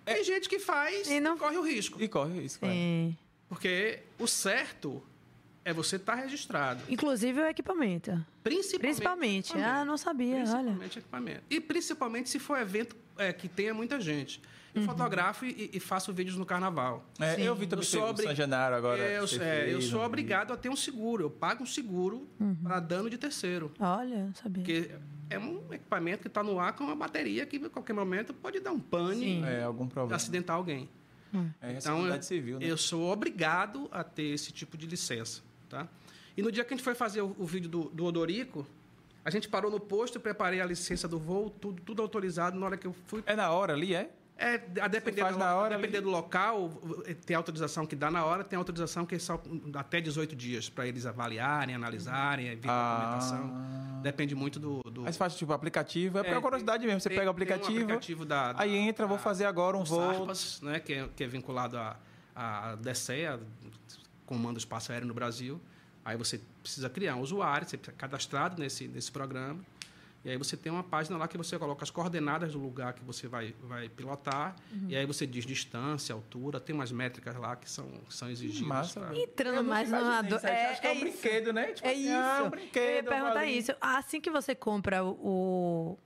é, 0.05 0.13
tem 0.15 0.23
gente 0.23 0.47
que 0.49 0.59
faz 0.59 1.09
E 1.09 1.19
não- 1.19 1.37
corre 1.37 1.57
o 1.57 1.61
risco. 1.61 2.01
E 2.01 2.07
corre 2.07 2.41
isso, 2.41 2.59
claro. 2.59 2.73
Sim. 2.73 3.17
Porque 3.49 3.99
o 4.19 4.27
certo 4.27 5.01
é 5.63 5.73
você 5.73 5.97
estar 5.97 6.15
registrado. 6.15 6.81
Inclusive 6.89 7.41
o 7.41 7.45
equipamento. 7.45 8.11
Principalmente. 8.43 8.79
Principalmente. 8.79 9.49
equipamento. 9.51 9.79
Ah, 9.81 9.85
não 9.85 9.97
sabia, 9.97 10.37
olha. 10.37 10.43
Principalmente 10.45 10.99
equipamento. 10.99 11.41
E 11.49 11.59
principalmente 11.59 12.29
se 12.29 12.39
for 12.39 12.57
evento 12.59 12.95
é, 13.17 13.33
que 13.33 13.47
tenha 13.49 13.73
muita 13.73 13.99
gente. 13.99 14.41
Eu 14.77 14.81
Uhum. 14.81 14.87
fotografo 14.87 15.45
e, 15.45 15.69
e 15.73 15.79
faço 15.79 16.13
vídeos 16.13 16.37
no 16.37 16.45
carnaval. 16.45 17.05
É, 17.19 17.35
Sim. 17.35 17.41
eu 17.43 17.55
vi 17.55 17.65
também 17.67 17.83
Eu 17.83 17.89
sou 17.89 18.03
o 18.03 18.09
obri- 18.09 18.23
São 18.25 18.35
Genaro 18.35 18.75
agora. 18.75 18.99
eu, 19.01 19.27
você 19.27 19.41
é, 19.43 19.73
eu 19.73 19.81
sou 19.81 20.01
obrigado 20.03 20.53
a 20.53 20.57
ter 20.57 20.69
um 20.69 20.75
seguro. 20.75 21.23
Eu 21.23 21.29
pago 21.29 21.63
um 21.63 21.65
seguro 21.65 22.27
Uhum. 22.39 22.55
para 22.63 22.79
dano 22.79 23.09
de 23.09 23.17
terceiro. 23.17 23.71
Olha, 23.79 24.29
sabia. 24.35 24.63
Porque 24.63 24.91
é 25.29 25.39
um 25.39 25.63
equipamento 25.73 26.21
que 26.21 26.27
está 26.27 26.43
no 26.43 26.59
ar 26.59 26.73
com 26.73 26.83
uma 26.83 26.95
bateria 26.95 27.45
que 27.45 27.57
a 27.57 27.69
qualquer 27.69 27.93
momento 27.93 28.33
pode 28.33 28.59
dar 28.59 28.71
um 28.71 28.79
pane 28.79 29.15
Sim. 29.19 29.45
É, 29.45 29.63
algum 29.63 29.85
e 29.85 29.89
problema. 29.89 30.15
acidentar 30.15 30.55
alguém. 30.55 30.89
É 31.61 31.73
Então, 31.73 32.07
eu, 32.07 32.21
civil, 32.23 32.59
né? 32.59 32.65
eu 32.65 32.77
sou 32.77 33.11
obrigado 33.11 33.87
a 33.91 34.03
ter 34.03 34.23
esse 34.33 34.51
tipo 34.51 34.77
de 34.77 34.87
licença, 34.87 35.41
tá? 35.69 35.87
E 36.35 36.41
no 36.41 36.51
dia 36.51 36.63
que 36.63 36.73
a 36.73 36.77
gente 36.77 36.83
foi 36.83 36.95
fazer 36.95 37.21
o, 37.21 37.35
o 37.37 37.45
vídeo 37.45 37.69
do, 37.69 37.83
do 37.89 38.05
Odorico, 38.05 38.65
a 39.25 39.29
gente 39.29 39.47
parou 39.49 39.69
no 39.69 39.79
posto, 39.79 40.19
preparei 40.19 40.61
a 40.61 40.65
licença 40.65 41.07
do 41.07 41.19
voo, 41.19 41.49
tudo, 41.49 41.81
tudo 41.81 42.01
autorizado. 42.01 42.57
Na 42.57 42.65
hora 42.65 42.77
que 42.77 42.87
eu 42.87 42.93
fui... 43.07 43.21
É 43.25 43.35
na 43.35 43.51
hora 43.51 43.73
ali, 43.73 43.93
é? 43.93 44.09
É, 44.39 44.61
a 44.81 44.87
depender, 44.87 45.23
do, 45.31 45.37
na 45.37 45.55
hora 45.55 45.73
a 45.75 45.77
depender 45.77 45.99
do 46.01 46.09
local, 46.11 46.69
tem 47.25 47.35
autorização 47.35 47.87
que 47.87 47.95
dá 47.95 48.11
na 48.11 48.23
hora, 48.23 48.43
tem 48.43 48.55
autorização 48.57 49.05
que 49.05 49.15
é 49.15 49.19
só 49.19 49.41
até 49.73 49.99
18 49.99 50.35
dias 50.35 50.69
para 50.69 50.85
eles 50.87 51.05
avaliarem, 51.07 51.73
analisarem, 51.73 52.55
ver 52.55 52.69
a 52.69 52.99
documentação. 52.99 54.01
Depende 54.03 54.35
muito 54.35 54.59
do... 54.59 54.81
do 54.83 55.01
você 55.05 55.13
faz 55.13 55.35
tipo 55.35 55.51
aplicativo, 55.53 56.19
é 56.19 56.23
por 56.23 56.37
É, 56.37 56.41
curiosidade 56.41 56.85
mesmo. 56.85 56.99
Você 56.99 57.09
tem- 57.09 57.17
pega 57.17 57.31
o 57.31 57.33
tem 57.33 57.43
um 57.47 57.49
aplicativo, 57.51 57.83
aplicativo 57.85 58.25
da, 58.25 58.53
da- 58.53 58.61
aí 58.61 58.75
entra, 58.75 59.07
vou 59.07 59.17
da- 59.17 59.23
fazer 59.23 59.45
agora 59.45 59.75
um 59.75 59.83
voo. 59.83 60.13
Sarpas, 60.13 60.61
né, 60.61 60.79
que, 60.79 60.93
é, 60.93 61.09
que 61.15 61.23
é 61.23 61.27
vinculado 61.27 61.77
à 61.77 61.97
à 62.39 62.75
DCEA, 62.75 63.39
Comando 64.27 64.57
Espaço 64.59 64.91
Aéreo 64.91 65.07
no 65.07 65.13
Brasil. 65.15 65.59
Aí 66.05 66.15
você 66.15 66.39
precisa 66.61 66.87
criar 66.87 67.15
um 67.15 67.21
usuário, 67.21 67.67
você 67.67 67.75
precisa 67.77 67.97
cadastrado 67.97 68.61
nesse, 68.61 68.87
nesse 68.87 69.11
programa. 69.11 69.59
E 70.25 70.29
aí 70.29 70.37
você 70.37 70.57
tem 70.57 70.69
uma 70.71 70.83
página 70.83 71.15
lá 71.17 71.27
que 71.27 71.37
você 71.37 71.57
coloca 71.57 71.83
as 71.83 71.89
coordenadas 71.89 72.51
do 72.51 72.59
lugar 72.59 72.93
que 72.93 73.03
você 73.03 73.27
vai, 73.27 73.55
vai 73.63 73.87
pilotar. 73.87 74.55
Uhum. 74.73 74.87
E 74.89 74.95
aí 74.97 75.05
você 75.05 75.25
diz 75.25 75.45
distância, 75.45 76.13
altura, 76.13 76.59
tem 76.59 76.75
umas 76.75 76.91
métricas 76.91 77.35
lá 77.35 77.55
que 77.55 77.69
são, 77.69 77.87
são 78.09 78.29
exigidas. 78.29 78.67
Massa. 78.67 79.09
Entrando 79.13 79.63
mais 79.63 79.87
imaginei 79.87 80.01
numa 80.11 80.27
isso, 80.27 80.29
do- 80.41 80.47
aí 80.47 80.53
é- 80.53 80.69
acho 80.71 80.81
que 80.81 80.87
é, 80.87 80.89
é 80.89 80.93
um 80.93 80.95
isso. 80.97 81.05
brinquedo, 81.05 81.53
né? 81.53 81.71
Tipo 81.73 81.87
É 81.87 81.91
assim, 81.91 82.01
isso. 82.03 82.13
ah, 82.13 82.43
um 82.45 82.49
brinquedo. 82.49 82.83
eu 82.89 82.95
ia 82.95 83.03
perguntar 83.03 83.39
ali. 83.39 83.57
isso. 83.57 83.71
Assim 83.79 84.19
que 84.19 84.29
você 84.29 84.53
compra 84.53 85.03
o, 85.05 85.97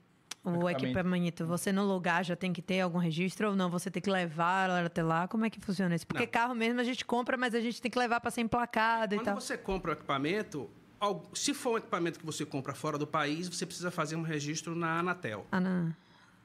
o 0.44 0.50
Equipamento. 0.68 0.84
equipamento, 0.84 1.46
você 1.46 1.72
no 1.72 1.84
lugar 1.84 2.24
já 2.24 2.36
tem 2.36 2.52
que 2.52 2.62
ter 2.62 2.80
algum 2.80 2.98
registro 2.98 3.48
ou 3.50 3.56
não? 3.56 3.70
Você 3.70 3.90
tem 3.90 4.00
que 4.02 4.10
levar 4.10 4.70
até 4.70 5.02
lá? 5.02 5.26
Como 5.26 5.44
é 5.44 5.50
que 5.50 5.58
funciona 5.60 5.94
isso? 5.96 6.06
Porque 6.06 6.24
Não. 6.24 6.30
carro 6.30 6.54
mesmo 6.54 6.80
a 6.80 6.84
gente 6.84 7.04
compra, 7.04 7.36
mas 7.36 7.54
a 7.56 7.60
gente 7.60 7.80
tem 7.82 7.90
que 7.90 7.98
levar 7.98 8.20
para 8.20 8.30
ser 8.30 8.42
emplacado 8.42 9.14
e 9.14 9.18
Quando 9.18 9.24
tal. 9.26 9.40
você 9.40 9.56
compra 9.58 9.90
o 9.90 9.94
equipamento, 9.94 10.70
se 11.34 11.52
for 11.54 11.74
um 11.74 11.78
equipamento 11.78 12.18
que 12.18 12.26
você 12.26 12.44
compra 12.44 12.74
fora 12.74 12.96
do 12.98 13.06
país, 13.06 13.48
você 13.48 13.66
precisa 13.66 13.90
fazer 13.90 14.16
um 14.16 14.22
registro 14.22 14.74
na 14.74 14.98
Anatel. 15.00 15.46
Ah, 15.50 15.60
não. 15.60 15.94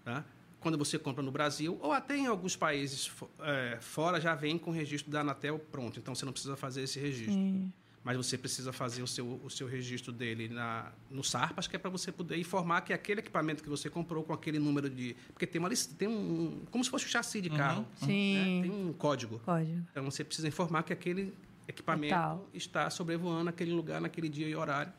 tá? 0.04 0.24
Quando 0.60 0.78
você 0.78 0.98
compra 0.98 1.22
no 1.24 1.32
Brasil, 1.32 1.78
ou 1.82 1.92
até 1.94 2.18
em 2.18 2.26
alguns 2.28 2.56
países 2.56 3.12
é, 3.40 3.78
fora, 3.80 4.20
já 4.20 4.34
vem 4.34 4.58
com 4.58 4.72
o 4.72 4.74
registro 4.74 5.12
da 5.12 5.22
Anatel 5.22 5.60
pronto. 5.72 6.00
Então, 6.00 6.16
você 6.16 6.26
não 6.26 6.32
precisa 6.34 6.56
fazer 6.56 6.82
esse 6.82 7.00
registro. 7.00 7.34
Sim. 7.34 7.72
Mas 8.04 8.16
você 8.16 8.38
precisa 8.38 8.72
fazer 8.72 9.04
o 9.04 9.08
seu, 9.08 9.40
o 9.44 9.50
seu 9.50 9.68
registro 9.68 10.14
dele 10.14 10.48
na, 10.48 10.92
no 11.12 11.22
SARPAS, 11.24 11.68
que 11.68 11.76
é 11.76 11.80
para 11.80 11.90
você 11.90 12.10
poder 12.10 12.38
informar 12.38 12.80
que 12.82 12.94
aquele 12.94 13.20
equipamento 13.20 13.62
que 13.62 13.68
você 13.70 13.90
comprou 13.90 14.24
com 14.24 14.32
aquele 14.32 14.60
número 14.60 14.90
de... 14.90 15.14
Porque 15.34 15.46
tem, 15.46 15.60
uma, 15.60 15.68
lis- 15.68 15.86
tem 15.88 16.08
um... 16.08 16.62
Como 16.72 16.82
se 16.84 16.90
fosse 16.90 17.06
um 17.06 17.10
chassi 17.10 17.42
de 17.42 17.50
carro. 17.50 17.82
né? 17.82 17.88
Sim. 18.08 18.60
Tem 18.64 18.72
um 18.72 18.94
código. 18.94 19.40
Código. 19.40 19.84
Então, 19.92 20.06
você 20.10 20.24
precisa 20.24 20.48
informar 20.48 20.84
que 20.84 20.94
aquele 20.94 21.34
equipamento 21.68 22.14
Tal. 22.14 22.48
está 22.54 22.90
sobrevoando 22.90 23.50
aquele 23.50 23.72
lugar, 23.72 24.00
naquele 24.02 24.30
dia 24.30 24.48
e 24.48 24.56
horário. 24.56 24.92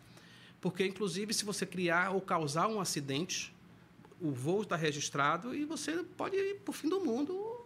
Porque, 0.60 0.84
inclusive, 0.86 1.32
se 1.32 1.44
você 1.44 1.64
criar 1.64 2.10
ou 2.10 2.20
causar 2.20 2.66
um 2.68 2.80
acidente, 2.80 3.54
o 4.20 4.30
voo 4.32 4.62
está 4.62 4.74
registrado 4.76 5.54
e 5.54 5.64
você 5.64 6.02
pode 6.16 6.36
ir 6.36 6.56
para 6.56 6.70
o 6.70 6.74
fim 6.74 6.88
do 6.88 7.00
mundo. 7.00 7.64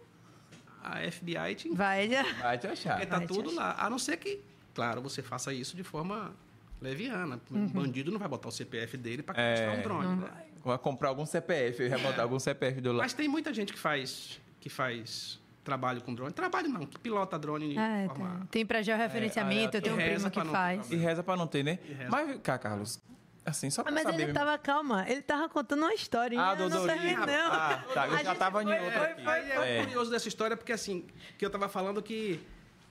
A 0.83 0.99
FBI 1.11 1.55
te 1.55 1.69
Vai 1.69 2.09
já. 2.09 2.23
Vai 2.33 2.57
te 2.57 2.67
achar. 2.67 2.91
porque 2.93 3.05
tá 3.07 3.17
Vai 3.17 3.25
te 3.27 3.33
tudo 3.33 3.49
achar. 3.49 3.59
lá. 3.59 3.75
A 3.85 3.89
não 3.89 3.97
ser 3.97 4.17
que, 4.17 4.41
claro, 4.75 5.01
você 5.01 5.21
faça 5.23 5.53
isso 5.53 5.75
de 5.75 5.83
forma 5.83 6.33
leviana. 6.81 7.39
Uhum. 7.49 7.65
O 7.65 7.69
bandido 7.69 8.11
não 8.11 8.19
vai 8.19 8.27
botar 8.27 8.49
o 8.49 8.51
CPF 8.51 8.97
dele 8.97 9.23
para 9.23 9.41
É. 9.41 9.55
cadastrar 9.55 9.79
um 9.79 9.81
drone. 9.81 10.15
Né? 10.21 10.27
vai. 10.29 10.43
Vai 10.63 10.77
comprar 10.77 11.09
algum 11.09 11.25
CPF, 11.25 11.81
eu 11.83 11.89
ia 11.89 11.97
botar 11.99 12.21
algum 12.21 12.39
CPF 12.39 12.79
do 12.79 12.91
lado. 12.91 12.99
Mas 13.01 13.13
tem 13.13 13.27
muita 13.27 13.53
gente 13.53 13.73
que 13.73 13.79
faz, 13.79 14.39
que 14.61 14.69
faz 14.69 15.39
trabalho 15.63 16.01
com 16.01 16.13
drone. 16.13 16.33
Trabalho 16.33 16.69
não, 16.69 16.85
que 16.85 16.99
pilota 16.99 17.37
drone 17.39 17.77
É, 17.77 18.07
forma... 18.07 18.39
tá. 18.41 18.47
Tem 18.51 18.65
para 18.65 18.81
georreferenciamento, 18.81 19.75
É, 19.75 19.79
eu 19.79 19.81
tenho 19.81 19.95
um 19.95 19.97
reza 19.97 20.29
primo 20.29 20.29
que 20.29 20.35
pra 20.35 20.43
não 20.43 20.51
faz. 20.51 20.91
E 20.91 20.95
reza 20.95 21.23
pra 21.23 21.35
não 21.35 21.47
ter, 21.47 21.63
né? 21.63 21.79
Mas, 22.09 22.39
cá, 22.41 22.57
Carlos, 22.57 23.01
assim, 23.45 23.69
só 23.69 23.81
Ah, 23.81 23.85
pra 23.85 23.93
mas 23.93 24.03
saber 24.03 24.15
ele 24.15 24.25
mesmo. 24.27 24.39
tava, 24.39 24.57
calma, 24.57 25.05
ele 25.09 25.21
tava 25.21 25.47
contando 25.49 25.81
uma 25.83 25.93
historinha. 25.93 26.41
Ah, 26.43 26.55
do 26.55 26.69
não 26.69 26.85
Dorinho. 26.85 27.23
Ah, 27.23 27.83
tá, 27.93 28.07
eu 28.07 28.13
A 28.15 28.23
já 28.23 28.35
tava 28.35 28.61
em 28.63 28.65
foi- 28.67 28.79
outra 28.79 28.99
foi- 28.99 29.07
aqui. 29.11 29.23
foi- 29.23 29.33
Aí 29.33 29.51
é, 29.51 29.77
É. 29.77 29.81
o 29.81 29.85
curioso 29.85 30.11
dessa 30.11 30.27
história 30.27 30.57
porque 30.57 30.71
assim, 30.73 31.05
que 31.37 31.45
eu 31.45 31.47
estava 31.47 31.67
falando 31.69 32.01
que 32.01 32.39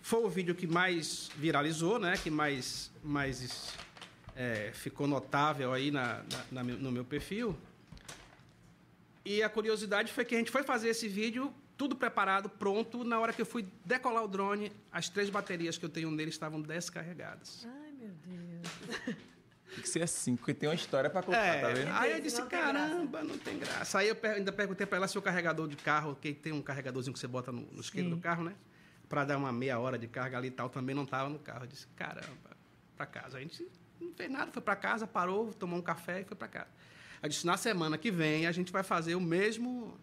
foi 0.00 0.20
o 0.24 0.28
vídeo 0.28 0.54
que 0.54 0.66
mais 0.66 1.30
viralizou, 1.36 1.98
né? 1.98 2.14
Que 2.16 2.30
mais, 2.30 2.90
mais 3.04 3.74
é, 4.34 4.70
ficou 4.72 5.06
notável 5.06 5.72
aí 5.72 5.90
na, 5.90 6.22
na- 6.50 6.62
na 6.62 6.64
no 6.64 6.90
meu 6.90 7.04
perfil. 7.04 7.56
E 9.24 9.42
a 9.42 9.48
curiosidade 9.48 10.12
foi 10.12 10.24
que 10.24 10.34
a 10.34 10.38
gente 10.38 10.50
foi 10.50 10.62
fazer 10.64 10.88
esse 10.88 11.06
vídeo 11.06 11.54
tudo 11.76 11.96
preparado, 11.96 12.48
pronto. 12.48 13.04
Na 13.04 13.18
hora 13.18 13.32
que 13.32 13.40
eu 13.42 13.46
fui 13.46 13.66
decolar 13.84 14.22
o 14.24 14.28
drone, 14.28 14.72
as 14.90 15.08
três 15.08 15.28
baterias 15.30 15.78
que 15.78 15.84
eu 15.84 15.88
tenho 15.88 16.10
nele 16.10 16.30
estavam 16.30 16.60
descarregadas. 16.60 17.66
Ai, 17.68 17.92
meu 17.92 18.10
Deus. 18.24 19.16
Tem 19.74 19.80
que 19.82 19.88
ser 19.88 20.02
assim, 20.02 20.36
porque 20.36 20.52
tem 20.52 20.68
uma 20.68 20.74
história 20.74 21.08
pra 21.08 21.22
contar, 21.22 21.38
É, 21.38 21.60
tá 21.62 21.68
vendo? 21.68 21.90
aí 21.92 22.12
eu 22.12 22.20
disse, 22.20 22.40
Não 22.40 22.48
caramba, 22.48 23.22
não 23.24 23.38
tem 23.38 23.58
graça. 23.58 23.98
Aí 23.98 24.08
eu 24.08 24.16
ainda 24.22 24.52
perguntei 24.52 24.86
para 24.86 24.98
ela 24.98 25.08
se 25.08 25.16
o 25.16 25.22
carregador 25.22 25.66
de 25.66 25.76
carro, 25.76 26.14
que 26.20 26.34
tem 26.34 26.52
um 26.52 26.60
carregadorzinho 26.60 27.14
que 27.14 27.18
você 27.18 27.26
bota 27.26 27.50
no, 27.50 27.62
no 27.62 28.10
do 28.10 28.18
carro, 28.18 28.44
né? 28.44 28.54
Para 29.08 29.24
dar 29.24 29.38
uma 29.38 29.50
meia 29.50 29.78
hora 29.78 29.98
de 29.98 30.06
carga 30.06 30.36
ali 30.36 30.48
e 30.48 30.50
tal, 30.50 30.68
também 30.68 30.94
não 30.94 31.04
estava 31.04 31.30
no 31.30 31.38
carro. 31.38 31.64
Eu 31.64 31.68
disse, 31.68 31.86
caramba, 31.96 32.56
para 32.96 33.06
casa. 33.06 33.38
A 33.38 33.40
gente 33.40 33.66
não 33.98 34.12
fez 34.12 34.30
nada, 34.30 34.52
foi 34.52 34.60
para 34.62 34.76
casa, 34.76 35.06
parou, 35.06 35.52
tomou 35.54 35.78
um 35.78 35.82
café 35.82 36.20
e 36.20 36.24
foi 36.24 36.36
para 36.36 36.48
casa. 36.48 36.68
Aí 37.22 37.24
eu 37.24 37.28
disse, 37.30 37.46
na 37.46 37.56
semana 37.56 37.96
que 37.96 38.10
vem 38.10 38.46
a 38.46 38.52
gente 38.52 38.70
vai 38.70 38.82
fazer 38.82 39.14
o 39.14 39.20
mesmo, 39.20 39.98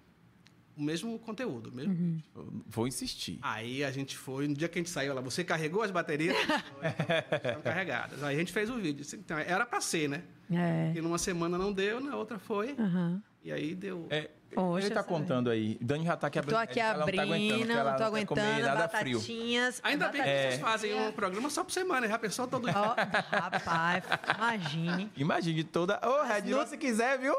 o 0.80 0.84
mesmo 0.84 1.20
conteúdo, 1.20 1.70
o 1.70 1.76
mesmo 1.76 1.90
Uhum. 1.94 2.62
Vou 2.68 2.88
insistir. 2.88 3.40
Aí 3.42 3.84
a 3.84 3.92
gente 3.92 4.18
foi, 4.18 4.48
no 4.48 4.54
dia 4.54 4.70
que 4.70 4.80
a 4.80 4.82
gente 4.82 4.90
saiu 4.90 5.14
lá, 5.14 5.22
você 5.22 5.44
carregou 5.44 5.82
as 5.82 5.92
baterias? 5.92 6.36
Estão 7.44 7.62
carregadas. 7.62 8.24
Aí 8.24 8.36
a 8.36 8.40
gente 8.40 8.54
fez 8.54 8.70
o 8.70 8.78
vídeo. 8.78 9.06
Então, 9.14 9.38
era 9.38 9.66
para 9.66 9.82
ser, 9.82 10.08
né? 10.08 10.24
É. 10.52 10.94
E 10.96 11.02
numa 11.02 11.18
semana 11.18 11.58
não 11.58 11.74
deu, 11.74 12.00
na 12.00 12.16
outra 12.16 12.40
foi. 12.40 12.76
Aham. 12.80 13.22
E 13.44 13.52
aí 13.52 13.74
deu. 13.74 14.06
É, 14.10 14.30
Poxa, 14.54 14.88
ele 14.88 14.96
tá 14.96 15.04
contando 15.04 15.50
aí. 15.50 15.78
Dani 15.80 16.06
já 16.06 16.18
tá 16.18 16.28
aqui 16.28 16.40
Eu 16.40 16.44
tô 16.44 16.56
aqui 16.58 16.80
ela 16.80 16.94
não 16.94 16.98
tá 17.00 17.04
abrindo, 17.04 17.22
aguentando, 17.22 17.60
porque 17.60 17.72
ela 17.72 17.92
não 17.92 17.98
tô 17.98 18.04
comer 18.26 18.42
aguentando, 18.42 18.66
nada 18.66 18.90
frio. 18.90 19.18
batatinhas. 19.20 19.80
Ainda 19.84 20.08
bem 20.10 20.22
que 20.24 20.28
vocês 20.28 20.60
fazem 20.60 20.94
um 21.08 21.12
programa 21.12 21.50
só 21.50 21.64
por 21.64 21.72
semana, 21.72 22.08
já 22.08 22.18
pensou 22.18 22.48
todo 22.48 22.64
dia? 22.66 22.74
Ó, 22.76 22.96
rapaz, 23.38 24.04
imagine. 24.36 25.12
Imagine 25.16 25.64
toda. 25.64 26.00
Ô, 26.04 26.24
Red, 26.24 26.42
no- 26.42 26.66
se 26.68 26.78
quiser, 26.78 27.20
viu? 27.20 27.36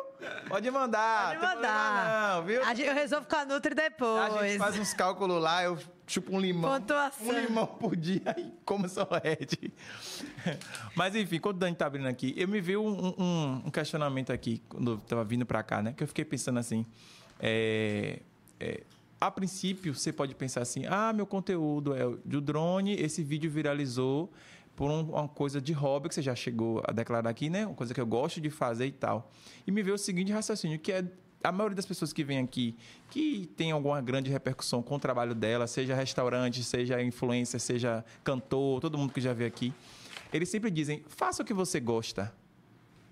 Pode 0.49 0.71
mandar. 0.71 1.39
Pode 1.39 1.55
mandar. 1.57 2.37
Não, 2.37 2.45
viu? 2.45 2.65
A 2.65 2.75
eu 2.75 2.95
resolvo 2.95 3.27
com 3.27 3.37
a 3.37 3.45
Nutri 3.45 3.73
A 3.73 3.75
depois. 3.75 4.43
gente 4.51 4.59
faz 4.59 4.79
uns 4.79 4.95
cálculos 4.95 5.43
lá, 5.43 5.65
eu 5.65 5.77
chupo 6.13 6.35
um 6.37 6.41
limão. 6.41 6.79
Pontuação. 6.81 7.27
Um 7.29 7.33
limão 7.41 7.67
por 7.67 7.95
dia 7.97 8.35
e 8.39 8.51
como 8.65 8.89
só 8.89 9.09
Red. 9.23 9.71
Mas 10.95 11.15
enfim, 11.15 11.39
quando 11.39 11.57
o 11.57 11.59
Dani 11.61 11.77
tá 11.77 11.87
abrindo 11.87 12.07
aqui, 12.09 12.35
eu 12.37 12.49
me 12.49 12.61
vi 12.61 12.77
um, 12.77 12.89
um- 13.19 13.63
um 13.67 13.71
questionamento 13.71 14.33
aqui, 14.33 14.63
quando 14.69 14.93
eu 14.93 14.99
tava 14.99 15.25
vindo 15.25 15.47
pra 15.47 15.63
cá, 15.63 15.83
né? 15.83 15.93
Que 15.97 16.03
eu 16.03 16.09
fiquei 16.09 16.25
pensando 16.25 16.59
assim. 16.59 16.85
é, 17.39 18.21
é, 18.59 18.83
a 19.21 19.31
princípio, 19.31 19.95
você 19.95 20.13
pode 20.13 20.35
pensar 20.35 20.63
assim: 20.63 20.85
ah, 20.87 21.13
meu 21.13 21.27
conteúdo 21.27 21.95
é 21.95 22.03
do 22.25 22.41
drone, 22.41 22.95
esse 22.95 23.23
vídeo 23.23 23.51
viralizou 23.51 24.33
por 24.75 24.91
um- 24.91 25.11
uma 25.11 25.29
coisa 25.29 25.61
de 25.61 25.73
hobby 25.75 26.09
que 26.09 26.15
você 26.15 26.23
já 26.23 26.35
chegou 26.35 26.83
a 26.87 26.93
declarar 26.93 27.29
aqui, 27.29 27.51
né? 27.51 27.67
Uma 27.67 27.75
coisa 27.75 27.93
que 27.93 28.01
eu 28.01 28.07
gosto 28.07 28.41
de 28.41 28.49
fazer 28.51 28.87
e 28.87 28.93
tal. 28.93 29.31
E 29.67 29.71
me 29.71 29.83
veio 29.83 29.95
o 29.95 29.99
seguinte 29.99 30.33
raciocínio, 30.33 30.79
que 30.79 30.91
é 30.91 31.05
a 31.43 31.51
maioria 31.51 31.77
das 31.77 31.87
pessoas 31.87 32.13
que 32.13 32.23
vem 32.23 32.39
aqui, 32.39 32.77
que 33.11 33.49
tem 33.57 33.71
alguma 33.71 34.01
grande 34.01 34.31
repercussão 34.31 34.83
com 34.83 34.97
o 34.97 34.99
trabalho 34.99 35.35
dela, 35.35 35.67
seja 35.67 35.95
restaurante, 35.95 36.63
seja 36.63 37.03
influencer, 37.03 37.59
seja 37.61 38.05
cantor, 38.23 38.81
todo 38.81 38.99
mundo 38.99 39.13
que 39.13 39.21
já 39.21 39.33
veio 39.33 39.49
aqui, 39.49 39.73
eles 40.33 40.49
sempre 40.49 40.71
dizem: 40.71 41.03
faça 41.09 41.43
o 41.43 41.47
que 41.47 41.55
você 41.55 41.81
gosta, 41.81 42.33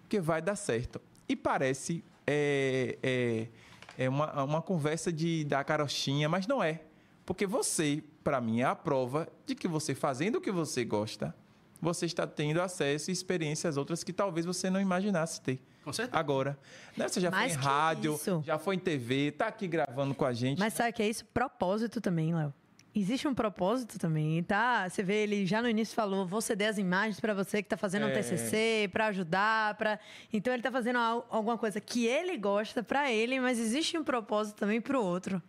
que 0.09 0.21
vai 0.21 0.43
dar 0.43 0.57
certo. 0.57 1.01
E 1.29 1.35
parece 1.35 2.05
é, 2.27 2.99
é, 3.03 3.49
é 3.97 4.09
uma, 4.09 4.45
uma 4.45 4.62
conversa 4.62 5.12
de 5.12 5.45
dar 5.45 5.64
carochinha, 5.64 6.29
mas 6.29 6.47
não 6.47 6.62
é. 6.62 6.83
Porque 7.25 7.47
você, 7.47 8.03
para 8.25 8.41
mim, 8.41 8.61
é 8.61 8.64
a 8.64 8.75
prova 8.75 9.29
de 9.47 9.55
que 9.55 9.69
você 9.69 9.95
fazendo 9.95 10.37
o 10.37 10.41
que 10.41 10.51
você 10.51 10.85
gosta, 10.85 11.35
você 11.81 12.07
está 12.07 12.27
tendo 12.27 12.61
acesso 12.61 13.11
e 13.11 13.12
experiências 13.12 13.77
outras 13.77 14.03
que 14.03 14.12
talvez 14.12 14.47
você 14.47 14.71
não 14.71 14.81
imaginasse 14.81 15.41
ter. 15.41 15.61
Com 15.88 15.92
certeza. 15.94 16.18
Agora, 16.18 16.59
né? 16.94 17.09
Você 17.09 17.18
já 17.18 17.31
Mais 17.31 17.55
foi 17.55 17.62
em 17.62 17.64
rádio, 17.64 18.14
isso. 18.14 18.42
já 18.44 18.59
foi 18.59 18.74
em 18.74 18.79
TV, 18.79 19.33
tá 19.33 19.46
aqui 19.46 19.66
gravando 19.66 20.14
com 20.14 20.27
a 20.27 20.35
gente. 20.35 20.59
Mas 20.59 20.74
sabe 20.74 20.92
que 20.92 21.03
é 21.03 21.09
isso? 21.09 21.24
Propósito 21.33 21.98
também, 21.98 22.35
Léo. 22.35 22.53
Existe 22.94 23.27
um 23.27 23.35
propósito 23.35 23.98
também, 23.98 24.42
tá? 24.42 24.87
Você 24.87 25.03
vê, 25.03 25.22
ele 25.22 25.46
já 25.46 25.62
no 25.62 25.68
início 25.68 25.94
falou, 25.94 26.27
vou 26.27 26.42
ceder 26.42 26.68
as 26.68 26.77
imagens 26.77 27.18
para 27.20 27.33
você 27.33 27.62
que 27.62 27.68
tá 27.70 27.77
fazendo 27.79 28.05
um 28.05 28.09
É. 28.11 28.12
TCC, 28.12 28.90
para 28.92 29.07
ajudar, 29.07 29.77
para 29.77 29.98
Então 30.31 30.53
ele 30.53 30.62
tá 30.62 30.70
fazendo 30.70 30.98
al- 30.98 31.27
alguma 31.31 31.57
coisa 31.57 31.81
que 31.81 32.07
ele 32.07 32.37
gosta 32.37 32.83
para 32.83 33.11
ele, 33.11 33.40
mas 33.40 33.59
existe 33.59 33.96
um 33.96 34.05
propósito 34.05 34.57
também 34.57 34.83
pro 34.83 35.03
outro. 35.03 35.40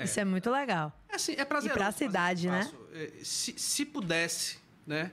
Isso 0.00 0.20
é 0.20 0.24
muito 0.24 0.48
legal. 0.48 0.92
É, 1.08 1.16
assim, 1.16 1.32
é 1.36 1.44
prazeroso. 1.44 1.76
E 1.76 1.82
pra 1.82 1.88
o 1.88 1.92
cidade, 1.92 2.48
né? 2.48 2.70
É, 2.94 3.10
Se, 3.24 3.52
se 3.58 3.84
pudesse, 3.84 4.58
né? 4.86 5.10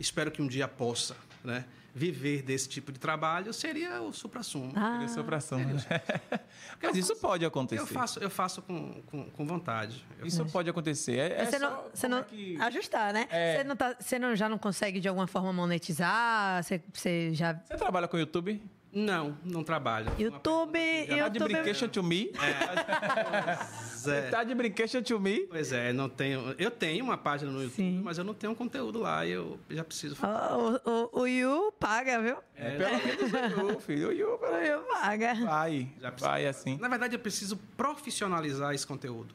Espero 0.00 0.28
que 0.32 0.42
um 0.42 0.48
dia 0.48 0.66
possa, 0.66 1.14
né? 1.44 1.64
Viver 1.96 2.42
desse 2.42 2.68
tipo 2.68 2.90
de 2.90 2.98
trabalho 2.98 3.52
seria 3.52 4.02
o 4.02 4.12
supra-sumo. 4.12 4.72
Ah, 4.74 4.94
Seria 4.94 5.08
sopração, 5.08 5.58
né? 5.60 5.74
Mas 6.82 6.96
isso 6.96 7.14
pode 7.16 7.44
acontecer. 7.44 7.80
Eu 7.82 7.86
faço, 7.86 8.18
eu 8.18 8.28
faço 8.30 8.62
com, 8.62 9.00
com, 9.06 9.30
com 9.30 9.46
vontade. 9.46 10.04
Eu- 10.18 10.26
Isso 10.26 10.44
pode 10.46 10.68
acontecer. 10.68 11.18
É, 11.18 11.42
é 11.42 11.44
você 11.46 11.58
não, 11.58 11.70
só 11.70 11.90
você 11.94 12.08
não 12.08 12.18
é 12.18 12.22
que- 12.24 12.56
ajustar, 12.60 13.12
né? 13.12 13.28
É. 13.30 13.56
Você, 13.58 13.64
não 13.64 13.76
tá, 13.76 13.96
você 14.00 14.18
não, 14.18 14.34
já 14.34 14.48
não 14.48 14.58
consegue 14.58 14.98
de 14.98 15.06
alguma 15.08 15.28
forma 15.28 15.52
monetizar? 15.52 16.64
Você, 16.64 16.82
você 16.92 17.32
já 17.32 17.52
Você 17.64 17.76
trabalha 17.76 18.08
com 18.08 18.18
YouTube? 18.18 18.60
Não, 18.94 19.36
não 19.44 19.64
trabalho. 19.64 20.12
YouTube, 20.18 20.78
Tá 21.08 21.14
de 21.28 21.38
YouTube 21.38 21.52
brincation 21.52 21.88
to 21.88 22.02
me? 22.02 22.30
Pois 22.32 24.06
é. 24.08 24.30
Tá 24.30 24.44
de 24.44 24.54
brincation 24.54 25.02
to 25.02 25.18
me? 25.20 25.40
Pois 25.48 25.72
é, 25.72 25.92
não 25.92 26.08
tenho. 26.08 26.54
Eu 26.58 26.70
tenho 26.70 27.04
uma 27.04 27.16
página 27.18 27.50
no 27.50 27.58
YouTube, 27.62 27.74
Sim. 27.76 28.00
mas 28.04 28.18
eu 28.18 28.24
não 28.24 28.34
tenho 28.34 28.54
conteúdo 28.54 29.00
lá. 29.00 29.26
e 29.26 29.32
Eu 29.32 29.58
já 29.70 29.82
preciso. 29.84 30.16
O, 30.24 30.90
o, 30.90 31.20
o 31.22 31.26
Yu 31.26 31.72
paga, 31.78 32.20
viu? 32.22 32.36
É, 32.56 32.76
pelo 32.76 33.30
menos 33.30 33.58
o 33.58 33.70
Yu, 33.72 33.80
filho. 33.80 34.08
O 34.08 34.12
Yu, 34.12 34.38
pelo 34.38 34.52
O 34.54 34.60
Yu 34.60 34.80
paga. 34.88 35.34
Vai, 35.34 35.88
Já 36.00 36.10
precisa. 36.12 36.30
vai 36.30 36.46
assim. 36.46 36.78
Na 36.78 36.88
verdade, 36.88 37.14
eu 37.16 37.20
preciso 37.20 37.56
profissionalizar 37.76 38.74
esse 38.74 38.86
conteúdo, 38.86 39.34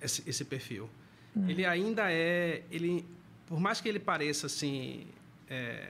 esse, 0.00 0.22
esse 0.28 0.44
perfil. 0.44 0.88
Ele 1.46 1.66
ainda 1.66 2.10
é, 2.10 2.62
ele, 2.70 3.04
por 3.46 3.60
mais 3.60 3.78
que 3.78 3.88
ele 3.90 3.98
pareça 4.00 4.46
assim 4.46 5.06
é, 5.50 5.88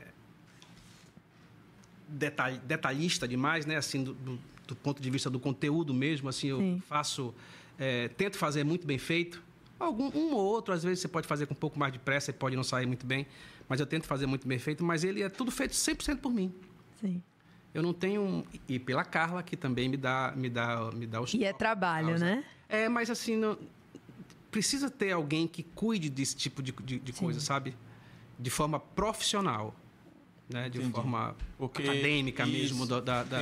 detalh- 2.09 2.59
detalhista 2.65 3.27
demais, 3.27 3.67
né? 3.67 3.77
Assim, 3.77 4.03
do, 4.05 4.15
do- 4.15 4.39
do 4.67 4.75
ponto 4.77 5.01
de 5.01 5.09
vista 5.11 5.31
do 5.31 5.39
conteúdo 5.39 5.95
mesmo, 5.95 6.29
assim, 6.29 6.49
eu 6.49 6.59
Sim. 6.59 6.83
faço, 6.89 7.33
é, 7.79 8.09
tento 8.09 8.37
fazer 8.37 8.65
muito 8.65 8.87
bem 8.87 8.99
feito. 8.99 9.41
Algum 9.79 10.11
um 10.17 10.33
ou 10.35 10.41
outro, 10.45 10.75
às 10.75 10.83
vezes 10.83 11.01
você 11.01 11.09
pode 11.09 11.27
fazer 11.29 11.47
com 11.47 11.55
um 11.55 11.57
pouco 11.57 11.79
mais 11.79 11.93
de 11.93 11.99
pressa 11.99 12.31
e 12.31 12.35
pode 12.35 12.57
não 12.57 12.65
sair 12.65 12.87
muito 12.87 13.07
bem, 13.07 13.27
mas 13.69 13.79
eu 13.79 13.87
tento 13.87 14.07
fazer 14.07 14.27
muito 14.27 14.49
bem 14.49 14.59
feito. 14.59 14.83
Mas 14.83 15.05
ele 15.05 15.23
é 15.23 15.29
tudo 15.29 15.51
feito 15.51 15.73
100% 15.75 16.19
por 16.19 16.33
mim. 16.33 16.53
Sim. 17.01 17.23
Eu 17.75 17.83
não 17.83 17.93
tenho 17.93 18.43
e 18.69 18.79
pela 18.79 19.05
Carla 19.05 19.43
que 19.43 19.55
também 19.57 19.87
me 19.89 19.97
dá 19.99 20.33
me 20.35 20.49
dá 20.49 20.91
me 20.95 21.07
dá 21.07 21.21
os 21.21 21.35
E 21.35 21.45
é 21.45 21.53
trabalho, 21.53 22.19
né? 22.19 22.43
É, 22.69 22.89
mas 22.89 23.11
assim 23.11 23.37
não- 23.37 23.59
precisa 24.51 24.89
ter 24.91 25.13
alguém 25.13 25.47
que 25.47 25.63
cuide 25.63 26.09
desse 26.09 26.35
tipo 26.35 26.63
de, 26.63 26.73
de, 26.73 26.99
de 26.99 27.13
coisa, 27.13 27.39
sabe? 27.39 27.77
De 28.39 28.49
forma 28.49 28.81
profissional, 28.81 29.75
né? 30.49 30.69
De 30.69 30.79
Entendi. 30.79 30.93
forma 30.93 31.35
Porque 31.59 31.83
acadêmica 31.83 32.45
isso, 32.45 32.53
mesmo, 32.75 32.87
da, 32.87 33.01
da- 33.01 33.23
da- 33.25 33.41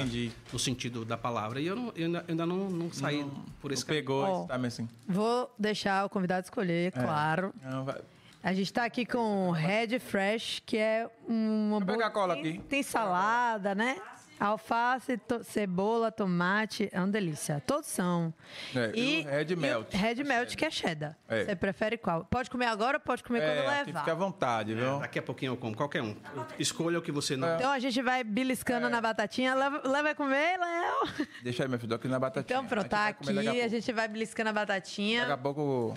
no 0.53 0.59
sentido 0.59 1.05
da 1.05 1.17
palavra. 1.17 1.61
E 1.61 1.67
eu, 1.67 1.77
não, 1.77 1.93
eu 1.97 2.07
ainda, 2.07 2.19
eu 2.21 2.25
ainda 2.29 2.47
não, 2.47 2.71
não 2.71 2.93
saí 2.93 3.25
por 3.61 3.73
esse 3.73 3.83
Não 3.83 3.89
pegou 3.89 4.41
esse 4.45 4.53
time 4.53 4.67
assim. 4.67 4.89
Vou 5.07 5.55
deixar 5.59 6.05
o 6.05 6.09
convidado 6.09 6.45
escolher, 6.45 6.93
claro. 6.93 7.53
Não, 7.63 7.85
vai- 7.85 8.01
A 8.43 8.53
gente 8.53 8.73
tá 8.73 8.85
aqui 8.85 9.07
com 9.07 9.49
o 9.49 9.53
Red 9.53 9.99
Fresh, 9.99 10.63
que 10.67 10.77
é 10.77 11.09
um 11.29 11.71
Vou 11.71 11.83
pegar 11.83 12.07
a 12.09 12.11
cola 12.11 12.37
tem. 12.37 12.61
Tem 12.61 12.83
salada, 12.83 13.75
né? 13.75 13.97
Alface, 14.39 15.17
to- 15.17 15.45
cebola, 15.45 16.11
tomate, 16.11 16.89
é 16.93 16.99
uma 16.99 17.07
delícia. 17.09 17.63
Todos 17.67 17.87
são. 17.87 18.35
É, 18.75 18.93
e 18.95 19.21
o 19.25 19.31
Red 19.31 19.47
e 19.51 19.55
o 19.55 19.59
Melt. 19.59 19.95
Red 19.95 20.25
Melt, 20.25 20.57
que 20.57 20.65
é 20.65 20.71
cheddar. 20.71 21.17
É. 21.29 21.45
Você 21.45 21.57
prefere 21.57 21.97
qual? 21.97 22.25
Pode 22.25 22.51
comer 22.51 22.67
agora 22.67 22.97
ou 22.99 23.01
pode 23.01 23.23
comer 23.23 23.41
quando 23.41 23.51
É, 23.51 23.79
aqui 23.81 23.87
levar? 23.87 24.01
fica 24.01 24.13
à 24.13 24.15
vontade, 24.15 24.75
viu? 24.75 24.99
Daqui 24.99 25.19
a 25.19 25.23
pouquinho 25.23 25.53
eu 25.53 25.57
como, 25.57 25.77
qualquer 25.77 26.03
um. 26.03 26.17
Escolha 26.59 26.99
o 26.99 27.03
que 27.03 27.13
você 27.13 27.37
não. 27.37 27.55
Então 27.57 27.71
a 27.71 27.79
gente 27.79 28.03
vai 28.03 28.21
É. 28.21 28.25
beliscando 28.25 28.89
na 28.91 29.01
batatinha. 29.01 29.55
Léo 29.55 29.81
vai 30.03 30.15
comer, 30.15 30.59
Léo? 30.59 31.27
Deixa 31.43 31.63
aí, 31.63 31.69
meu 31.69 31.79
filho, 31.79 31.95
aqui 31.95 32.09
na 32.09 32.19
batatinha. 32.19 32.59
Então 32.59 32.67
pronto, 32.69 32.87
A 32.87 32.89
tá 32.89 33.07
aqui. 33.09 33.33
daqui 33.33 33.61
a 33.61 33.65
A 33.65 33.69
gente 33.69 33.93
vai 33.93 34.09
beliscando 34.09 34.51
a 34.51 34.53
Daqui 34.53 34.67
batatinha. 34.73 35.33
a 35.33 35.39
pouco 35.39 35.61
o 35.63 35.95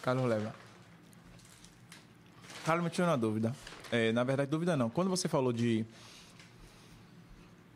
Carlos 0.00 0.24
leva. 0.26 0.54
Carlos, 2.64 2.84
me 2.84 2.90
tirou 2.90 3.08
uma 3.10 3.18
dúvida. 3.18 3.54
É, 3.90 4.12
na 4.12 4.22
verdade, 4.22 4.50
dúvida 4.50 4.76
não. 4.76 4.88
Quando 4.88 5.08
você 5.08 5.28
falou 5.28 5.52
de. 5.52 5.84